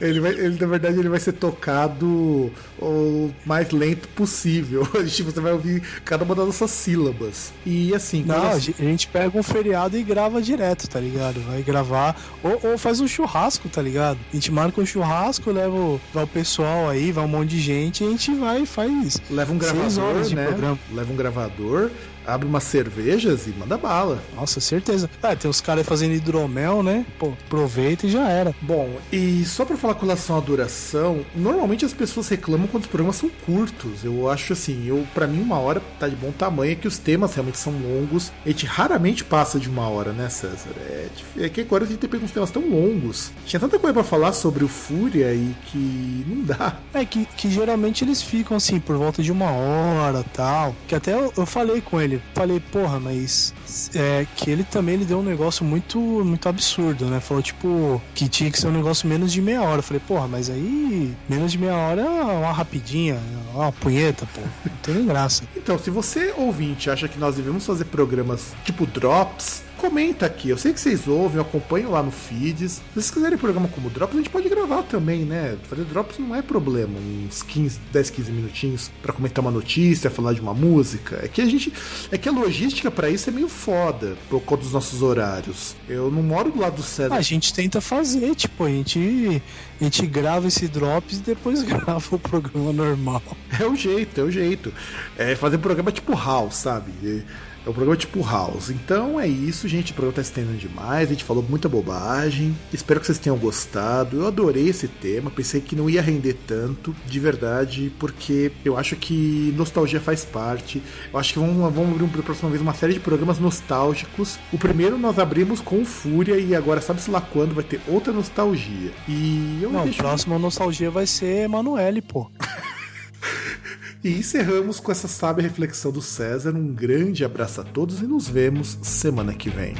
Ele 0.00 0.20
vai, 0.20 0.32
ele, 0.32 0.58
na 0.60 0.66
verdade, 0.66 0.98
ele 0.98 1.08
vai 1.08 1.20
ser 1.20 1.32
tocado 1.32 2.50
o 2.78 3.30
mais 3.46 3.70
lento 3.70 4.08
possível. 4.08 4.86
A 4.94 5.02
gente, 5.04 5.22
você 5.22 5.40
vai 5.40 5.52
ouvir 5.52 5.82
cada 6.04 6.24
uma 6.24 6.34
das 6.34 6.46
nossas 6.46 6.70
sílabas. 6.70 7.52
E 7.64 7.94
assim, 7.94 8.24
Não, 8.24 8.50
a 8.50 8.58
gente- 8.58 8.80
a 8.80 8.84
gente 8.84 9.08
pega 9.08 9.38
um 9.38 9.42
feriado 9.42 9.96
e 9.96 10.02
grava 10.02 10.40
direto, 10.42 10.88
tá 10.88 10.98
ligado? 11.00 11.40
Vai 11.42 11.62
gravar, 11.62 12.16
ou, 12.42 12.60
ou 12.72 12.78
faz 12.78 13.00
um 13.00 13.06
churrasco, 13.08 13.68
tá 13.68 13.80
ligado? 13.82 14.18
A 14.32 14.34
gente 14.36 14.50
marca 14.50 14.80
um 14.80 14.86
churrasco, 14.86 15.50
leva 15.50 15.74
o, 15.74 16.00
vai 16.12 16.24
o 16.24 16.26
pessoal 16.28 16.88
aí, 16.88 17.12
vai 17.12 17.24
um 17.24 17.28
monte 17.28 17.50
de 17.50 17.60
gente 17.60 18.02
e 18.02 18.06
a 18.06 18.10
gente 18.10 18.34
vai 18.34 18.62
e 18.62 18.66
faz 18.66 19.20
leva 19.30 19.52
um 19.52 19.58
gravador, 19.58 20.14
né? 20.34 20.46
programa. 20.46 20.78
Leva 20.92 21.12
um 21.12 21.16
gravador, 21.16 21.90
abre 22.26 22.46
umas 22.46 22.64
cervejas 22.64 23.46
e 23.46 23.50
manda 23.50 23.76
bala. 23.76 24.22
Nossa, 24.34 24.60
certeza. 24.60 25.08
Ah, 25.22 25.34
tem 25.34 25.50
os 25.50 25.60
caras 25.60 25.86
fazendo 25.86 26.14
hidromel, 26.14 26.82
né? 26.82 27.04
Pô, 27.18 27.32
aproveita 27.46 28.06
e 28.06 28.10
já 28.10 28.28
era. 28.28 28.54
Bom, 28.60 28.96
e 29.12 29.44
só 29.44 29.64
pra 29.64 29.76
falar 29.76 29.94
com 29.94 30.06
relação 30.06 30.36
à 30.36 30.40
duração, 30.40 31.24
normalmente 31.34 31.84
as 31.84 31.92
pessoas 31.92 32.28
reclamam 32.28 32.66
quando 32.66 32.84
os 32.84 32.88
programas 32.88 33.16
são 33.16 33.30
curtos. 33.44 34.04
Eu 34.04 34.28
acho 34.28 34.52
assim, 34.52 34.86
eu 34.86 35.06
para 35.14 35.26
mim 35.26 35.40
uma 35.40 35.58
hora 35.58 35.82
tá 35.98 36.08
de 36.08 36.16
bom 36.16 36.32
tamanho, 36.32 36.72
é 36.72 36.74
que 36.74 36.88
os 36.88 36.98
temas 36.98 37.34
realmente 37.34 37.58
são 37.58 37.72
longos. 37.72 38.32
A 38.44 38.48
gente 38.48 38.66
raramente 38.66 39.24
passa 39.24 39.58
de 39.58 39.68
uma 39.68 39.88
hora, 39.88 40.12
né, 40.12 40.28
César? 40.28 40.70
É, 40.78 41.08
é 41.38 41.48
que 41.48 41.60
agora 41.60 41.84
a 41.84 41.86
gente 41.86 41.98
tem 41.98 42.20
uns 42.20 42.30
temas 42.30 42.50
tão 42.50 42.62
longos. 42.68 43.30
Tinha 43.46 43.60
tanta 43.60 43.78
coisa 43.78 43.94
pra 43.94 44.04
falar 44.04 44.32
sobre 44.32 44.64
o 44.64 44.68
Fúria 44.68 45.32
e 45.34 45.54
que 45.66 46.24
não 46.28 46.42
dá. 46.42 46.76
É 46.94 47.04
que, 47.04 47.24
que 47.36 47.50
geralmente 47.50 48.04
eles 48.04 48.22
ficam 48.22 48.56
assim 48.56 48.78
por 48.78 48.96
volta 48.96 49.22
de 49.22 49.32
uma 49.32 49.50
hora 49.50 50.24
tal. 50.32 50.74
Que 50.86 50.94
até 50.94 51.14
eu, 51.14 51.32
eu 51.36 51.46
falei 51.46 51.80
com 51.80 52.00
ele 52.00 52.11
ele. 52.14 52.22
Falei, 52.34 52.60
porra, 52.60 52.98
mas 52.98 53.54
é 53.94 54.26
que 54.36 54.50
ele 54.50 54.64
também 54.64 54.94
ele 54.94 55.04
deu 55.04 55.18
um 55.18 55.22
negócio 55.22 55.64
muito 55.64 55.98
muito 55.98 56.48
absurdo, 56.48 57.06
né? 57.06 57.20
Falou 57.20 57.42
tipo 57.42 58.00
que 58.14 58.28
tinha 58.28 58.50
que 58.50 58.58
ser 58.58 58.68
um 58.68 58.72
negócio 58.72 59.08
menos 59.08 59.32
de 59.32 59.40
meia 59.40 59.62
hora. 59.62 59.82
falei, 59.82 60.02
porra, 60.06 60.26
mas 60.26 60.50
aí 60.50 61.14
menos 61.28 61.52
de 61.52 61.58
meia 61.58 61.76
hora 61.76 62.00
é 62.02 62.04
uma 62.08 62.52
rapidinha, 62.52 63.18
uma 63.54 63.72
punheta, 63.72 64.26
pô. 64.34 64.40
Não 64.64 64.76
tem 64.82 65.06
graça. 65.06 65.44
Então, 65.56 65.78
se 65.78 65.90
você 65.90 66.32
ouvinte 66.36 66.90
acha 66.90 67.08
que 67.08 67.18
nós 67.18 67.36
devemos 67.36 67.64
fazer 67.64 67.84
programas 67.86 68.54
tipo 68.64 68.86
drops, 68.86 69.62
comenta 69.82 70.26
aqui. 70.26 70.48
Eu 70.48 70.56
sei 70.56 70.72
que 70.72 70.78
vocês 70.78 71.08
ouvem, 71.08 71.40
acompanham 71.40 71.90
lá 71.90 72.04
no 72.04 72.12
feeds. 72.12 72.74
Se 72.74 72.82
vocês 72.94 73.10
quiserem 73.10 73.36
programa 73.36 73.66
como 73.66 73.90
Drops, 73.90 74.14
a 74.14 74.18
gente 74.18 74.30
pode 74.30 74.48
gravar 74.48 74.84
também, 74.84 75.24
né? 75.24 75.56
Fazer 75.64 75.82
Drops 75.84 76.20
não 76.20 76.36
é 76.36 76.40
problema. 76.40 76.92
Uns 77.00 77.42
15, 77.42 77.80
10, 77.92 78.10
15 78.10 78.30
minutinhos 78.30 78.90
para 79.02 79.12
comentar 79.12 79.44
uma 79.44 79.50
notícia, 79.50 80.08
falar 80.08 80.34
de 80.34 80.40
uma 80.40 80.54
música. 80.54 81.18
É 81.20 81.26
que 81.26 81.42
a 81.42 81.46
gente. 81.46 81.72
É 82.12 82.16
que 82.16 82.28
a 82.28 82.32
logística 82.32 82.92
para 82.92 83.10
isso 83.10 83.28
é 83.28 83.32
meio 83.32 83.48
foda 83.48 84.16
por 84.30 84.40
conta 84.42 84.62
dos 84.62 84.72
nossos 84.72 85.02
horários. 85.02 85.74
Eu 85.88 86.12
não 86.12 86.22
moro 86.22 86.52
do 86.52 86.60
lado 86.60 86.76
do 86.76 86.82
César. 86.82 87.16
A 87.16 87.20
gente 87.20 87.52
tenta 87.52 87.80
fazer, 87.80 88.36
tipo, 88.36 88.64
a 88.64 88.68
gente, 88.68 89.42
a 89.80 89.84
gente 89.84 90.06
grava 90.06 90.46
esse 90.46 90.68
Drops 90.68 91.18
e 91.18 91.22
depois 91.22 91.62
grava 91.66 92.04
o 92.14 92.18
programa 92.20 92.72
normal. 92.72 93.22
É 93.58 93.66
o 93.66 93.74
jeito, 93.74 94.20
é 94.20 94.22
o 94.22 94.30
jeito. 94.30 94.72
É 95.18 95.34
fazer 95.34 95.58
programa 95.58 95.90
tipo 95.90 96.14
House, 96.14 96.54
sabe? 96.54 96.92
É 97.04 97.51
um 97.70 97.72
programa 97.72 97.96
tipo 97.96 98.22
House. 98.22 98.70
Então 98.70 99.20
é 99.20 99.26
isso, 99.26 99.68
gente. 99.68 99.92
O 99.92 99.94
programa 99.94 100.16
tá 100.16 100.22
estendendo 100.22 100.58
demais. 100.58 101.08
A 101.08 101.12
gente 101.12 101.24
falou 101.24 101.42
muita 101.42 101.68
bobagem. 101.68 102.56
Espero 102.72 103.00
que 103.00 103.06
vocês 103.06 103.18
tenham 103.18 103.36
gostado. 103.38 104.18
Eu 104.18 104.26
adorei 104.26 104.68
esse 104.68 104.88
tema. 104.88 105.30
Pensei 105.30 105.60
que 105.60 105.76
não 105.76 105.88
ia 105.88 106.02
render 106.02 106.34
tanto, 106.46 106.94
de 107.06 107.20
verdade, 107.20 107.92
porque 107.98 108.52
eu 108.64 108.76
acho 108.76 108.96
que 108.96 109.54
nostalgia 109.56 110.00
faz 110.00 110.24
parte. 110.24 110.82
Eu 111.12 111.18
acho 111.18 111.32
que 111.32 111.38
vamos, 111.38 111.72
vamos 111.72 111.94
abrir 111.94 112.08
pela 112.08 112.22
próxima 112.22 112.50
vez 112.50 112.60
uma 112.60 112.74
série 112.74 112.94
de 112.94 113.00
programas 113.00 113.38
nostálgicos. 113.38 114.38
O 114.52 114.58
primeiro 114.58 114.98
nós 114.98 115.18
abrimos 115.18 115.60
com 115.60 115.84
Fúria 115.84 116.38
e 116.38 116.54
agora 116.54 116.80
sabe-se 116.80 117.10
lá 117.10 117.20
quando 117.20 117.54
vai 117.54 117.64
ter 117.64 117.80
outra 117.86 118.12
nostalgia. 118.12 118.92
E 119.08 119.60
eu 119.62 119.70
não, 119.70 119.84
deixo... 119.84 120.00
a 120.00 120.04
próxima 120.04 120.38
nostalgia 120.38 120.90
vai 120.90 121.06
ser 121.06 121.44
Emanuele, 121.44 122.02
pô. 122.02 122.30
E 124.04 124.10
encerramos 124.18 124.80
com 124.80 124.90
essa 124.90 125.06
sábia 125.06 125.44
reflexão 125.44 125.92
do 125.92 126.02
César. 126.02 126.56
Um 126.56 126.74
grande 126.74 127.24
abraço 127.24 127.60
a 127.60 127.64
todos 127.64 128.00
e 128.00 128.04
nos 128.04 128.28
vemos 128.28 128.76
semana 128.82 129.32
que 129.32 129.48
vem. 129.48 129.74